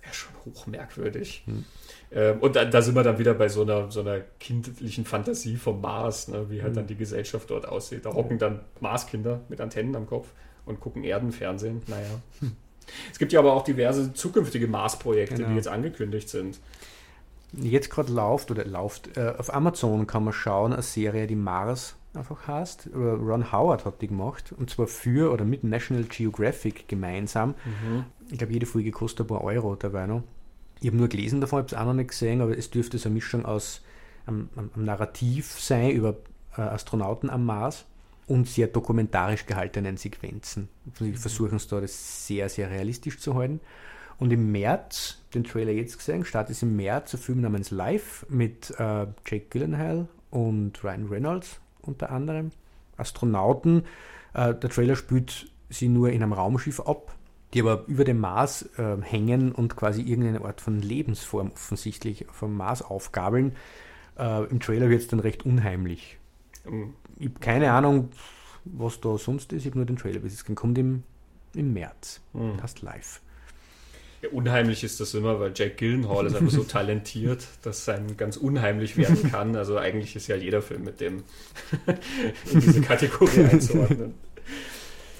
er 0.02 0.12
ist 0.12 0.18
schon 0.18 0.34
hochmerkwürdig. 0.46 1.44
Hm. 1.46 1.66
Ähm, 2.12 2.40
und 2.40 2.56
da, 2.56 2.66
da, 2.66 2.82
sind 2.82 2.96
wir 2.96 3.04
dann 3.04 3.18
wieder 3.18 3.34
bei 3.34 3.50
so 3.50 3.64
einer, 3.64 3.92
so 3.92 4.02
einer 4.02 4.22
kindlichen 4.40 5.06
Fantasie 5.06 5.58
vom 5.58 5.82
Mars, 5.82 6.28
ne, 6.28 6.50
wie 6.50 6.62
halt 6.62 6.70
hm. 6.70 6.76
dann 6.76 6.88
die 6.88 6.96
Gesellschaft 6.96 7.50
dort 7.50 7.68
aussieht. 7.68 8.06
Da 8.06 8.14
hocken 8.14 8.38
dann 8.38 8.62
Marskinder 8.80 9.42
mit 9.50 9.60
Antennen 9.60 9.96
am 9.96 10.06
Kopf 10.06 10.28
und 10.66 10.80
gucken 10.80 11.04
Erdenfernsehen. 11.04 11.82
Naja. 11.88 12.22
Hm. 12.40 12.56
Es 13.12 13.20
gibt 13.20 13.34
ja 13.34 13.40
aber 13.40 13.54
auch 13.54 13.64
diverse 13.64 14.14
zukünftige 14.14 14.68
Mars-Projekte, 14.68 15.36
genau. 15.36 15.50
die 15.50 15.56
jetzt 15.56 15.68
angekündigt 15.68 16.30
sind. 16.30 16.60
Jetzt 17.54 17.90
gerade 17.90 18.12
läuft 18.12 18.52
oder 18.52 18.66
läuft, 18.66 19.16
äh, 19.18 19.34
auf 19.38 19.54
Amazon 19.54 20.06
kann 20.06 20.24
man 20.24 20.34
schauen, 20.34 20.74
eine 20.74 20.82
Serie, 20.82 21.28
die 21.28 21.36
Mars 21.36 21.96
einfach 22.14 22.48
heißt. 22.48 22.90
Ron 22.94 23.52
Howard 23.52 23.86
hat 23.86 24.02
die 24.02 24.08
gemacht 24.08 24.54
und 24.58 24.70
zwar 24.70 24.88
für 24.88 25.32
oder 25.32 25.46
mit 25.46 25.64
National 25.64 26.04
Geographic 26.04 26.88
gemeinsam. 26.88 27.56
Mhm. 27.66 28.06
Ich 28.30 28.38
glaube, 28.38 28.54
jede 28.54 28.66
Folge 28.66 28.92
kostet 28.92 29.26
ein 29.26 29.28
paar 29.28 29.44
Euro 29.44 29.76
dabei 29.76 30.08
noch. 30.08 30.24
Ich 30.80 30.88
habe 30.88 30.98
nur 30.98 31.08
gelesen 31.08 31.42
davon, 31.42 31.60
habe 31.60 31.68
es 31.68 31.74
auch 31.74 31.86
noch 31.86 31.94
nicht 31.94 32.10
gesehen, 32.10 32.42
aber 32.42 32.58
es 32.58 32.70
dürfte 32.70 32.98
so 32.98 33.10
eine 33.10 33.16
Mischung 33.16 33.46
aus 33.46 33.82
einem, 34.26 34.50
einem 34.56 34.86
Narrativ 34.86 35.60
sein 35.60 35.92
über 35.92 36.18
äh, 36.58 36.62
Astronauten 36.62 37.30
am 37.30 37.46
Mars 37.46 37.86
und 38.28 38.48
sehr 38.48 38.68
dokumentarisch 38.68 39.46
gehaltenen 39.46 39.98
Sequenzen. 39.98 40.68
Die 41.00 41.06
mhm. 41.06 41.16
versuchen 41.16 41.56
es 41.56 41.68
da 41.68 41.80
das 41.80 42.28
sehr, 42.28 42.50
sehr 42.50 42.70
realistisch 42.70 43.20
zu 43.20 43.36
halten. 43.36 43.62
Und 44.20 44.34
im 44.34 44.52
März, 44.52 45.22
den 45.34 45.44
Trailer 45.44 45.72
jetzt 45.72 45.98
gesehen, 45.98 46.26
startet 46.26 46.56
es 46.56 46.64
im 46.64 46.76
März 46.76 47.14
ein 47.14 47.20
Film 47.20 47.42
namens 47.42 47.72
Live 47.72 48.26
mit 48.30 48.72
äh, 48.80 49.08
Jake 49.26 49.46
Gyllenhaal 49.50 50.08
und 50.32 50.84
Ryan 50.84 51.08
Reynolds 51.08 51.60
unter 51.82 52.12
anderem. 52.12 52.52
Astronauten. 52.98 53.84
Äh, 54.34 54.56
der 54.56 54.70
Trailer 54.70 54.96
spielt 54.96 55.52
sie 55.70 55.88
nur 55.88 56.10
in 56.10 56.24
einem 56.24 56.34
Raumschiff 56.34 56.80
ab, 56.80 57.16
die 57.54 57.62
aber 57.62 57.86
über 57.88 58.04
dem 58.04 58.20
Mars 58.20 58.70
äh, 58.78 58.98
hängen 59.02 59.52
und 59.52 59.76
quasi 59.76 60.02
irgendeine 60.02 60.44
Art 60.44 60.62
von 60.62 60.82
Lebensform 60.82 61.52
offensichtlich 61.52 62.26
vom 62.32 62.58
Mars 62.58 62.82
aufgabeln. 62.82 63.56
Äh, 64.18 64.46
Im 64.46 64.60
Trailer 64.60 64.90
wird 64.90 65.02
es 65.02 65.08
dann 65.08 65.20
recht 65.20 65.46
unheimlich. 65.46 66.18
Mhm. 66.66 66.94
Ich 67.20 67.30
habe 67.30 67.40
keine 67.40 67.72
Ahnung, 67.72 68.10
was 68.66 69.00
da 69.00 69.18
sonst 69.18 69.54
ist. 69.54 69.62
Ich 69.62 69.72
habe 69.72 69.80
nur 69.80 69.86
den 69.86 69.98
Trailer 69.98 70.20
bis 70.20 70.34
es 70.34 70.56
kommt 70.56 70.78
im, 70.78 71.04
im 71.54 71.74
März. 71.74 72.22
Mhm. 72.34 72.58
Passt 72.58 72.82
live. 72.82 73.22
Ja, 74.22 74.30
unheimlich 74.30 74.84
ist 74.84 75.00
das 75.00 75.14
immer, 75.14 75.40
weil 75.40 75.52
Jack 75.56 75.78
Gillenhall 75.78 76.26
ist 76.26 76.36
einfach 76.36 76.52
so 76.52 76.64
talentiert, 76.68 77.48
dass 77.62 77.88
einem 77.88 78.18
ganz 78.18 78.36
unheimlich 78.38 78.98
werden 78.98 79.30
kann. 79.32 79.56
Also 79.56 79.78
eigentlich 79.78 80.16
ist 80.16 80.28
ja 80.28 80.36
jeder 80.36 80.62
Film 80.62 80.84
mit 80.84 81.00
dem 81.02 81.24
in 82.52 82.60
diese 82.60 82.82
Kategorie 82.82 83.44
einzuordnen. 83.52 84.16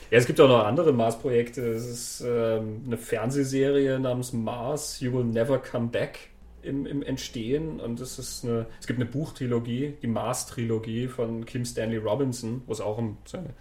Ja, 0.10 0.18
es 0.18 0.26
gibt 0.26 0.40
auch 0.40 0.48
noch 0.48 0.64
andere 0.64 0.94
Mars-Projekte. 0.94 1.62
Es 1.70 1.86
ist 1.86 2.24
ähm, 2.26 2.84
eine 2.86 2.98
Fernsehserie 2.98 4.00
namens 4.00 4.34
Mars, 4.34 5.00
You 5.02 5.14
Will 5.14 5.26
Never 5.26 5.60
Come 5.60 5.88
Back 5.88 6.30
im, 6.62 6.86
im 6.86 7.04
Entstehen. 7.04 7.80
Und 7.80 8.00
es 8.00 8.18
ist 8.18 8.46
eine, 8.46 8.68
es 8.80 8.88
gibt 8.88 9.00
eine 9.00 9.10
Buchtrilogie, 9.10 9.96
die 10.02 10.08
Mars-Trilogie 10.08 11.08
von 11.08 11.46
Kim 11.46 11.66
Stanley 11.66 11.98
Robinson, 11.98 12.62
wo 12.66 12.74
es 12.74 12.82
auch 12.82 12.98
um 12.98 13.18
seine 13.26 13.54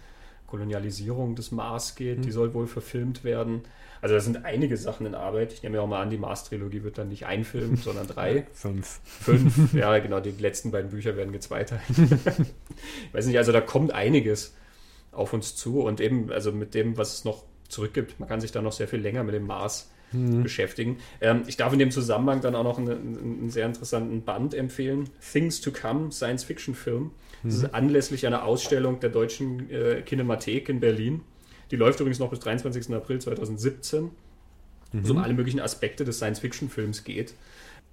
Kolonialisierung 0.47 1.35
des 1.35 1.51
Mars 1.51 1.95
geht. 1.95 2.19
Mhm. 2.19 2.21
Die 2.23 2.31
soll 2.31 2.53
wohl 2.53 2.67
verfilmt 2.67 3.23
werden. 3.23 3.63
Also 4.07 4.15
da 4.15 4.21
sind 4.21 4.45
einige 4.45 4.77
Sachen 4.77 5.05
in 5.05 5.15
Arbeit. 5.15 5.51
Ich 5.51 5.63
nehme 5.63 5.75
ja 5.75 5.81
auch 5.81 5.87
mal 5.87 6.01
an, 6.01 6.09
die 6.09 6.17
Mars-Trilogie 6.17 6.83
wird 6.83 6.97
dann 6.97 7.09
nicht 7.09 7.25
ein 7.25 7.43
Film, 7.43 7.75
sondern 7.83 8.07
drei. 8.07 8.47
Fünf. 8.53 9.01
Fünf, 9.03 9.73
ja 9.73 9.99
genau, 9.99 10.21
die 10.21 10.31
letzten 10.31 10.71
beiden 10.71 10.91
Bücher 10.91 11.17
werden 11.17 11.33
gezweiteilt. 11.33 11.81
ich 11.89 13.13
weiß 13.13 13.25
nicht, 13.25 13.37
also 13.37 13.51
da 13.51 13.59
kommt 13.59 13.91
einiges 13.91 14.55
auf 15.11 15.33
uns 15.33 15.57
zu 15.57 15.81
und 15.81 15.99
eben, 15.99 16.31
also 16.31 16.53
mit 16.53 16.73
dem, 16.73 16.97
was 16.97 17.15
es 17.15 17.25
noch 17.25 17.43
zurückgibt, 17.67 18.17
man 18.17 18.29
kann 18.29 18.39
sich 18.39 18.53
da 18.53 18.61
noch 18.61 18.71
sehr 18.71 18.87
viel 18.87 19.01
länger 19.01 19.25
mit 19.25 19.35
dem 19.35 19.45
Mars 19.45 19.91
mhm. 20.13 20.41
beschäftigen. 20.41 20.99
Ähm, 21.19 21.43
ich 21.45 21.57
darf 21.57 21.73
in 21.73 21.79
dem 21.79 21.91
Zusammenhang 21.91 22.39
dann 22.39 22.55
auch 22.55 22.63
noch 22.63 22.77
einen, 22.77 23.17
einen, 23.17 23.49
sehr 23.49 23.65
interessanten 23.65 24.21
Band 24.21 24.53
empfehlen. 24.53 25.09
Things 25.33 25.59
to 25.59 25.71
Come, 25.71 26.13
Science-Fiction-Film. 26.13 27.11
Das 27.43 27.55
ist 27.55 27.63
mhm. 27.63 27.69
anlässlich 27.73 28.25
einer 28.25 28.45
Ausstellung 28.45 29.01
der 29.01 29.09
Deutschen 29.09 29.69
äh, 29.69 30.01
Kinemathek 30.01 30.69
in 30.69 30.79
Berlin. 30.79 31.23
Die 31.71 31.75
läuft 31.75 31.99
übrigens 31.99 32.19
noch 32.19 32.29
bis 32.29 32.39
23. 32.39 32.93
April 32.93 33.19
2017, 33.19 34.03
mhm. 34.03 34.11
wo 34.93 34.99
es 35.03 35.09
um 35.09 35.17
alle 35.17 35.33
möglichen 35.33 35.59
Aspekte 35.59 36.05
des 36.05 36.17
Science-Fiction-Films 36.17 37.03
geht. 37.03 37.33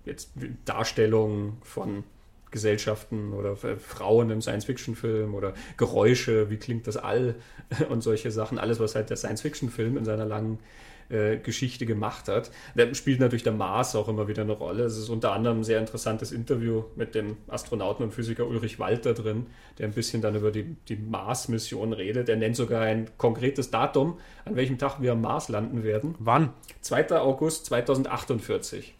Jetzt 0.04 0.30
Darstellung 0.64 1.58
von 1.62 2.04
Gesellschaften 2.50 3.32
oder 3.32 3.56
Frauen 3.56 4.30
im 4.30 4.40
Science-Fiction-Film 4.40 5.34
oder 5.34 5.54
Geräusche, 5.76 6.50
wie 6.50 6.56
klingt 6.56 6.86
das 6.86 6.96
All 6.96 7.34
und 7.88 8.02
solche 8.02 8.30
Sachen. 8.30 8.58
Alles, 8.58 8.78
was 8.78 8.94
halt 8.94 9.10
der 9.10 9.16
Science-Fiction-Film 9.16 9.96
in 9.96 10.04
seiner 10.04 10.24
langen 10.24 10.58
äh, 11.08 11.36
Geschichte 11.38 11.86
gemacht 11.86 12.28
hat. 12.28 12.50
Da 12.74 12.92
spielt 12.94 13.20
natürlich 13.20 13.42
der 13.42 13.52
Mars 13.52 13.94
auch 13.96 14.08
immer 14.08 14.28
wieder 14.28 14.42
eine 14.42 14.52
Rolle. 14.52 14.84
Es 14.84 14.96
ist 14.96 15.08
unter 15.08 15.32
anderem 15.32 15.60
ein 15.60 15.64
sehr 15.64 15.78
interessantes 15.78 16.32
Interview 16.32 16.84
mit 16.96 17.14
dem 17.14 17.36
Astronauten 17.48 18.04
und 18.04 18.12
Physiker 18.12 18.46
Ulrich 18.46 18.78
Walter 18.78 19.14
drin, 19.14 19.46
der 19.78 19.86
ein 19.88 19.92
bisschen 19.92 20.22
dann 20.22 20.34
über 20.34 20.50
die, 20.50 20.76
die 20.88 20.96
Mars-Mission 20.96 21.92
redet. 21.92 22.28
Er 22.28 22.36
nennt 22.36 22.56
sogar 22.56 22.82
ein 22.82 23.08
konkretes 23.18 23.70
Datum, 23.70 24.18
an 24.44 24.56
welchem 24.56 24.78
Tag 24.78 25.00
wir 25.00 25.12
am 25.12 25.20
Mars 25.20 25.48
landen 25.48 25.82
werden. 25.84 26.14
Wann? 26.18 26.50
2. 26.80 27.20
August 27.20 27.66
2048. 27.66 28.94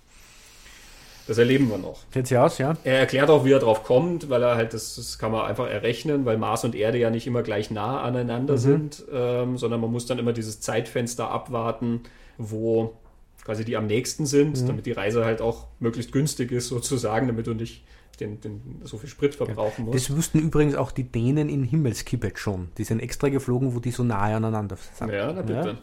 Das 1.26 1.38
erleben 1.38 1.70
wir 1.70 1.78
noch. 1.78 2.00
Sieht 2.12 2.26
sie 2.26 2.36
aus, 2.36 2.58
ja. 2.58 2.76
Er 2.84 2.98
erklärt 2.98 3.30
auch, 3.30 3.44
wie 3.44 3.52
er 3.52 3.58
drauf 3.58 3.82
kommt, 3.82 4.28
weil 4.28 4.42
er 4.42 4.56
halt, 4.56 4.74
das, 4.74 4.96
das 4.96 5.18
kann 5.18 5.32
man 5.32 5.46
einfach 5.46 5.68
errechnen, 5.68 6.26
weil 6.26 6.36
Mars 6.36 6.64
und 6.64 6.74
Erde 6.74 6.98
ja 6.98 7.10
nicht 7.10 7.26
immer 7.26 7.42
gleich 7.42 7.70
nah 7.70 8.02
aneinander 8.02 8.54
mhm. 8.54 8.58
sind, 8.58 9.04
ähm, 9.12 9.56
sondern 9.56 9.80
man 9.80 9.90
muss 9.90 10.06
dann 10.06 10.18
immer 10.18 10.32
dieses 10.32 10.60
Zeitfenster 10.60 11.30
abwarten, 11.30 12.02
wo 12.36 12.94
quasi 13.42 13.64
die 13.64 13.76
am 13.76 13.86
nächsten 13.86 14.26
sind, 14.26 14.60
mhm. 14.60 14.66
damit 14.66 14.86
die 14.86 14.92
Reise 14.92 15.24
halt 15.24 15.40
auch 15.40 15.66
möglichst 15.78 16.12
günstig 16.12 16.52
ist, 16.52 16.68
sozusagen, 16.68 17.26
damit 17.26 17.46
du 17.46 17.54
nicht 17.54 17.84
den, 18.20 18.40
den, 18.40 18.82
so 18.84 18.98
viel 18.98 19.08
Sprit 19.08 19.34
verbrauchen 19.34 19.86
musst. 19.86 19.96
Das 19.96 20.16
wussten 20.16 20.38
übrigens 20.38 20.74
auch 20.74 20.92
die 20.92 21.04
Dänen 21.04 21.48
in 21.48 21.64
Himmelskibet 21.64 22.38
schon. 22.38 22.68
Die 22.78 22.84
sind 22.84 23.00
extra 23.00 23.28
geflogen, 23.28 23.74
wo 23.74 23.80
die 23.80 23.90
so 23.90 24.04
nahe 24.04 24.36
aneinander 24.36 24.76
sind. 24.76 25.10
Ja, 25.10 25.32
na 25.32 25.42
bitte. 25.42 25.68
Ja. 25.68 25.78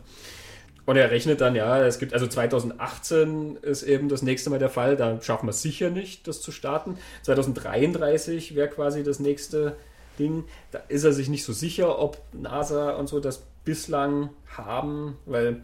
Und 0.92 0.98
er 0.98 1.10
rechnet 1.10 1.40
dann, 1.40 1.56
ja, 1.56 1.82
es 1.86 2.00
gibt, 2.00 2.14
also 2.14 2.28
2018 2.28 3.56
ist 3.62 3.84
eben 3.84 4.10
das 4.10 4.24
nächste 4.24 4.50
Mal 4.50 4.60
der 4.60 4.70
Fall, 4.70 4.98
da 4.98 5.22
schaffen 5.22 5.48
wir 5.48 5.54
sicher 5.54 5.90
nicht, 5.90 6.28
das 6.28 6.42
zu 6.42 6.52
starten. 6.52 6.98
2033 7.22 8.56
wäre 8.56 8.68
quasi 8.68 9.02
das 9.02 9.22
nächste 9.22 9.78
Ding. 10.20 10.44
Da 10.72 10.80
ist 10.90 11.06
er 11.06 11.14
sich 11.14 11.30
nicht 11.30 11.46
so 11.46 11.54
sicher, 11.54 11.98
ob 11.98 12.18
NASA 12.34 12.90
und 12.90 13.08
so 13.08 13.22
das 13.22 13.42
bislang 13.64 14.32
haben, 14.58 15.18
weil 15.26 15.62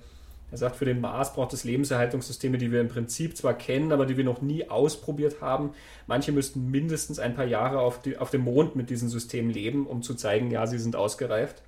er 0.49 0.57
sagt, 0.57 0.77
für 0.77 0.85
den 0.85 1.01
Mars 1.01 1.33
braucht 1.33 1.51
es 1.51 1.65
Lebenserhaltungssysteme, 1.65 2.57
die 2.57 2.71
wir 2.71 2.79
im 2.79 2.87
Prinzip 2.87 3.35
zwar 3.35 3.53
kennen, 3.53 3.91
aber 3.91 4.05
die 4.05 4.15
wir 4.15 4.23
noch 4.23 4.41
nie 4.41 4.69
ausprobiert 4.69 5.41
haben. 5.41 5.71
Manche 6.05 6.31
müssten 6.31 6.71
mindestens 6.71 7.19
ein 7.19 7.35
paar 7.35 7.43
Jahre 7.43 7.79
auf, 7.79 8.01
die, 8.01 8.17
auf 8.17 8.29
dem 8.29 8.45
Mond 8.45 8.77
mit 8.77 8.89
diesen 8.89 9.09
Systemen 9.09 9.51
leben, 9.51 9.87
um 9.87 10.03
zu 10.03 10.15
zeigen, 10.15 10.51
ja, 10.51 10.65
sie 10.67 10.79
sind 10.79 10.95
ausgereift. 10.95 11.63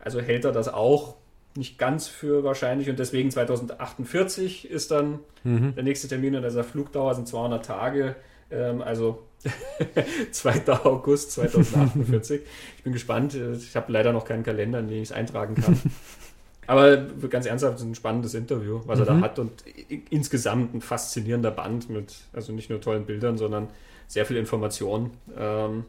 Also 0.00 0.20
hält 0.20 0.44
er 0.44 0.52
das 0.52 0.68
auch 0.68 1.14
nicht 1.56 1.78
ganz 1.78 2.06
für 2.08 2.44
wahrscheinlich 2.44 2.88
und 2.88 2.98
deswegen 2.98 3.30
2048 3.30 4.70
ist 4.70 4.90
dann 4.90 5.20
mhm. 5.44 5.74
der 5.74 5.84
nächste 5.84 6.08
Termin 6.08 6.36
und 6.36 6.42
dieser 6.42 6.64
Flugdauer 6.64 7.14
sind 7.14 7.26
200 7.26 7.64
Tage, 7.64 8.16
ähm, 8.50 8.82
also 8.82 9.22
2. 10.32 10.68
August 10.84 11.32
2048. 11.32 12.42
ich 12.76 12.82
bin 12.82 12.92
gespannt, 12.92 13.34
ich 13.34 13.76
habe 13.76 13.92
leider 13.92 14.12
noch 14.12 14.24
keinen 14.24 14.42
Kalender, 14.42 14.80
in 14.80 14.88
den 14.88 15.02
ich 15.02 15.10
es 15.10 15.12
eintragen 15.12 15.54
kann. 15.54 15.80
Aber 16.66 16.98
ganz 17.30 17.46
ernsthaft, 17.46 17.80
ein 17.80 17.94
spannendes 17.94 18.34
Interview, 18.34 18.82
was 18.84 18.98
mhm. 18.98 19.02
er 19.02 19.06
da 19.06 19.14
mhm. 19.14 19.20
hat 19.22 19.38
und 19.38 19.64
insgesamt 20.10 20.74
ein 20.74 20.82
faszinierender 20.82 21.50
Band 21.50 21.88
mit, 21.88 22.14
also 22.34 22.52
nicht 22.52 22.68
nur 22.68 22.80
tollen 22.80 23.06
Bildern, 23.06 23.38
sondern 23.38 23.68
sehr 24.06 24.26
viel 24.26 24.36
Information 24.36 25.10
ähm, 25.36 25.84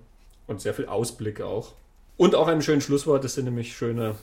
und 0.47 0.61
sehr 0.61 0.73
viel 0.73 0.85
Ausblick 0.85 1.41
auch. 1.41 1.73
Und 2.15 2.33
auch 2.33 2.47
einem 2.47 2.61
schönen 2.61 2.81
Schlusswort, 2.81 3.23
das 3.23 3.33
sind 3.33 3.45
nämlich 3.45 3.75
schöne 3.75 4.15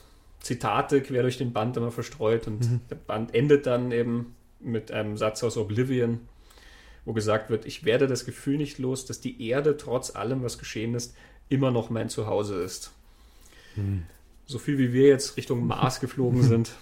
Zitate 0.46 1.02
quer 1.02 1.22
durch 1.22 1.38
den 1.38 1.52
Band 1.52 1.76
immer 1.76 1.90
verstreut 1.90 2.46
und 2.46 2.70
mhm. 2.70 2.80
der 2.88 2.94
Band 2.94 3.34
endet 3.34 3.66
dann 3.66 3.90
eben 3.90 4.36
mit 4.60 4.92
einem 4.92 5.16
Satz 5.16 5.42
aus 5.42 5.56
Oblivion, 5.56 6.20
wo 7.04 7.12
gesagt 7.12 7.50
wird, 7.50 7.66
ich 7.66 7.84
werde 7.84 8.06
das 8.06 8.24
Gefühl 8.24 8.56
nicht 8.56 8.78
los, 8.78 9.04
dass 9.04 9.20
die 9.20 9.48
Erde 9.48 9.76
trotz 9.76 10.14
allem, 10.14 10.42
was 10.42 10.58
geschehen 10.58 10.94
ist, 10.94 11.14
immer 11.48 11.70
noch 11.70 11.90
mein 11.90 12.08
Zuhause 12.08 12.62
ist. 12.62 12.92
Mhm. 13.74 14.04
So 14.46 14.58
viel 14.58 14.78
wie 14.78 14.92
wir 14.92 15.08
jetzt 15.08 15.36
Richtung 15.36 15.66
Mars 15.66 16.00
geflogen 16.00 16.42
sind, 16.42 16.72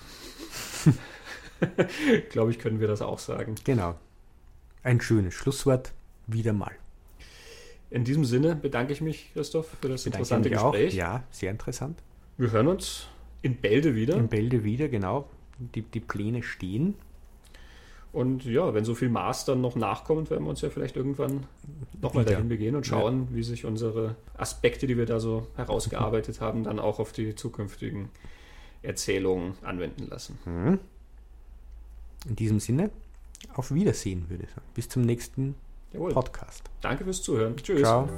glaube 2.31 2.51
ich, 2.51 2.59
können 2.59 2.81
wir 2.81 2.89
das 2.89 3.01
auch 3.01 3.19
sagen. 3.19 3.55
Genau. 3.65 3.99
Ein 4.83 5.01
schönes 5.01 5.33
Schlusswort, 5.33 5.93
wieder 6.27 6.53
mal. 6.53 6.73
In 7.91 8.05
diesem 8.05 8.27
Sinne 8.27 8.57
bedanke 8.57 8.93
ich 8.93 9.01
mich, 9.01 9.31
Christoph, 9.33 9.69
für 9.81 9.89
das 9.89 10.05
bedanke 10.05 10.19
interessante 10.19 10.51
Gespräch. 10.51 10.93
Auch. 10.93 10.99
Ja, 10.99 11.25
sehr 11.31 11.51
interessant. 11.51 12.03
Wir 12.37 12.51
hören 12.51 12.69
uns 12.69 13.07
in 13.45 13.57
Bälde 13.57 13.95
wieder. 13.95 14.17
In 14.17 14.29
Bälde 14.29 14.65
wieder, 14.65 14.89
genau. 14.89 15.29
Die, 15.59 15.83
die 15.83 16.01
Pläne 16.01 16.43
stehen. 16.43 16.95
Und 18.11 18.45
ja, 18.45 18.73
wenn 18.73 18.85
so 18.85 18.95
viel 18.95 19.09
Mars 19.09 19.45
dann 19.45 19.61
noch 19.61 19.77
nachkommt, 19.77 20.31
werden 20.31 20.45
wir 20.45 20.51
uns 20.51 20.63
ja 20.63 20.71
vielleicht 20.71 20.97
irgendwann 20.97 21.47
nochmal 22.01 22.25
dahin 22.25 22.49
begehen 22.49 22.75
und 22.77 22.87
schauen, 22.87 23.29
ja. 23.31 23.37
wie 23.37 23.43
sich 23.43 23.65
unsere 23.65 24.17
Aspekte, 24.37 24.87
die 24.87 24.97
wir 24.97 25.05
da 25.05 25.21
so 25.21 25.49
herausgearbeitet 25.57 26.41
haben, 26.41 26.63
dann 26.65 26.79
auch 26.79 27.01
auf 27.01 27.13
die 27.13 27.35
zukünftigen 27.35 28.09
Erzählungen 28.83 29.55
anwenden 29.63 30.07
lassen. 30.09 30.39
Mhm. 30.45 30.79
In 32.29 32.37
diesem 32.37 32.61
Sinne, 32.61 32.91
auf 33.53 33.75
Wiedersehen, 33.75 34.31
würde 34.31 34.45
ich 34.45 34.51
sagen. 34.51 34.67
Bis 34.75 34.89
zum 34.89 35.03
nächsten 35.03 35.55
Jawohl. 35.93 36.13
Podcast. 36.13 36.63
Danke 36.81 37.05
fürs 37.05 37.21
Zuhören. 37.21 37.57
Tschüss. 37.57 37.81
Ciao. 37.81 38.09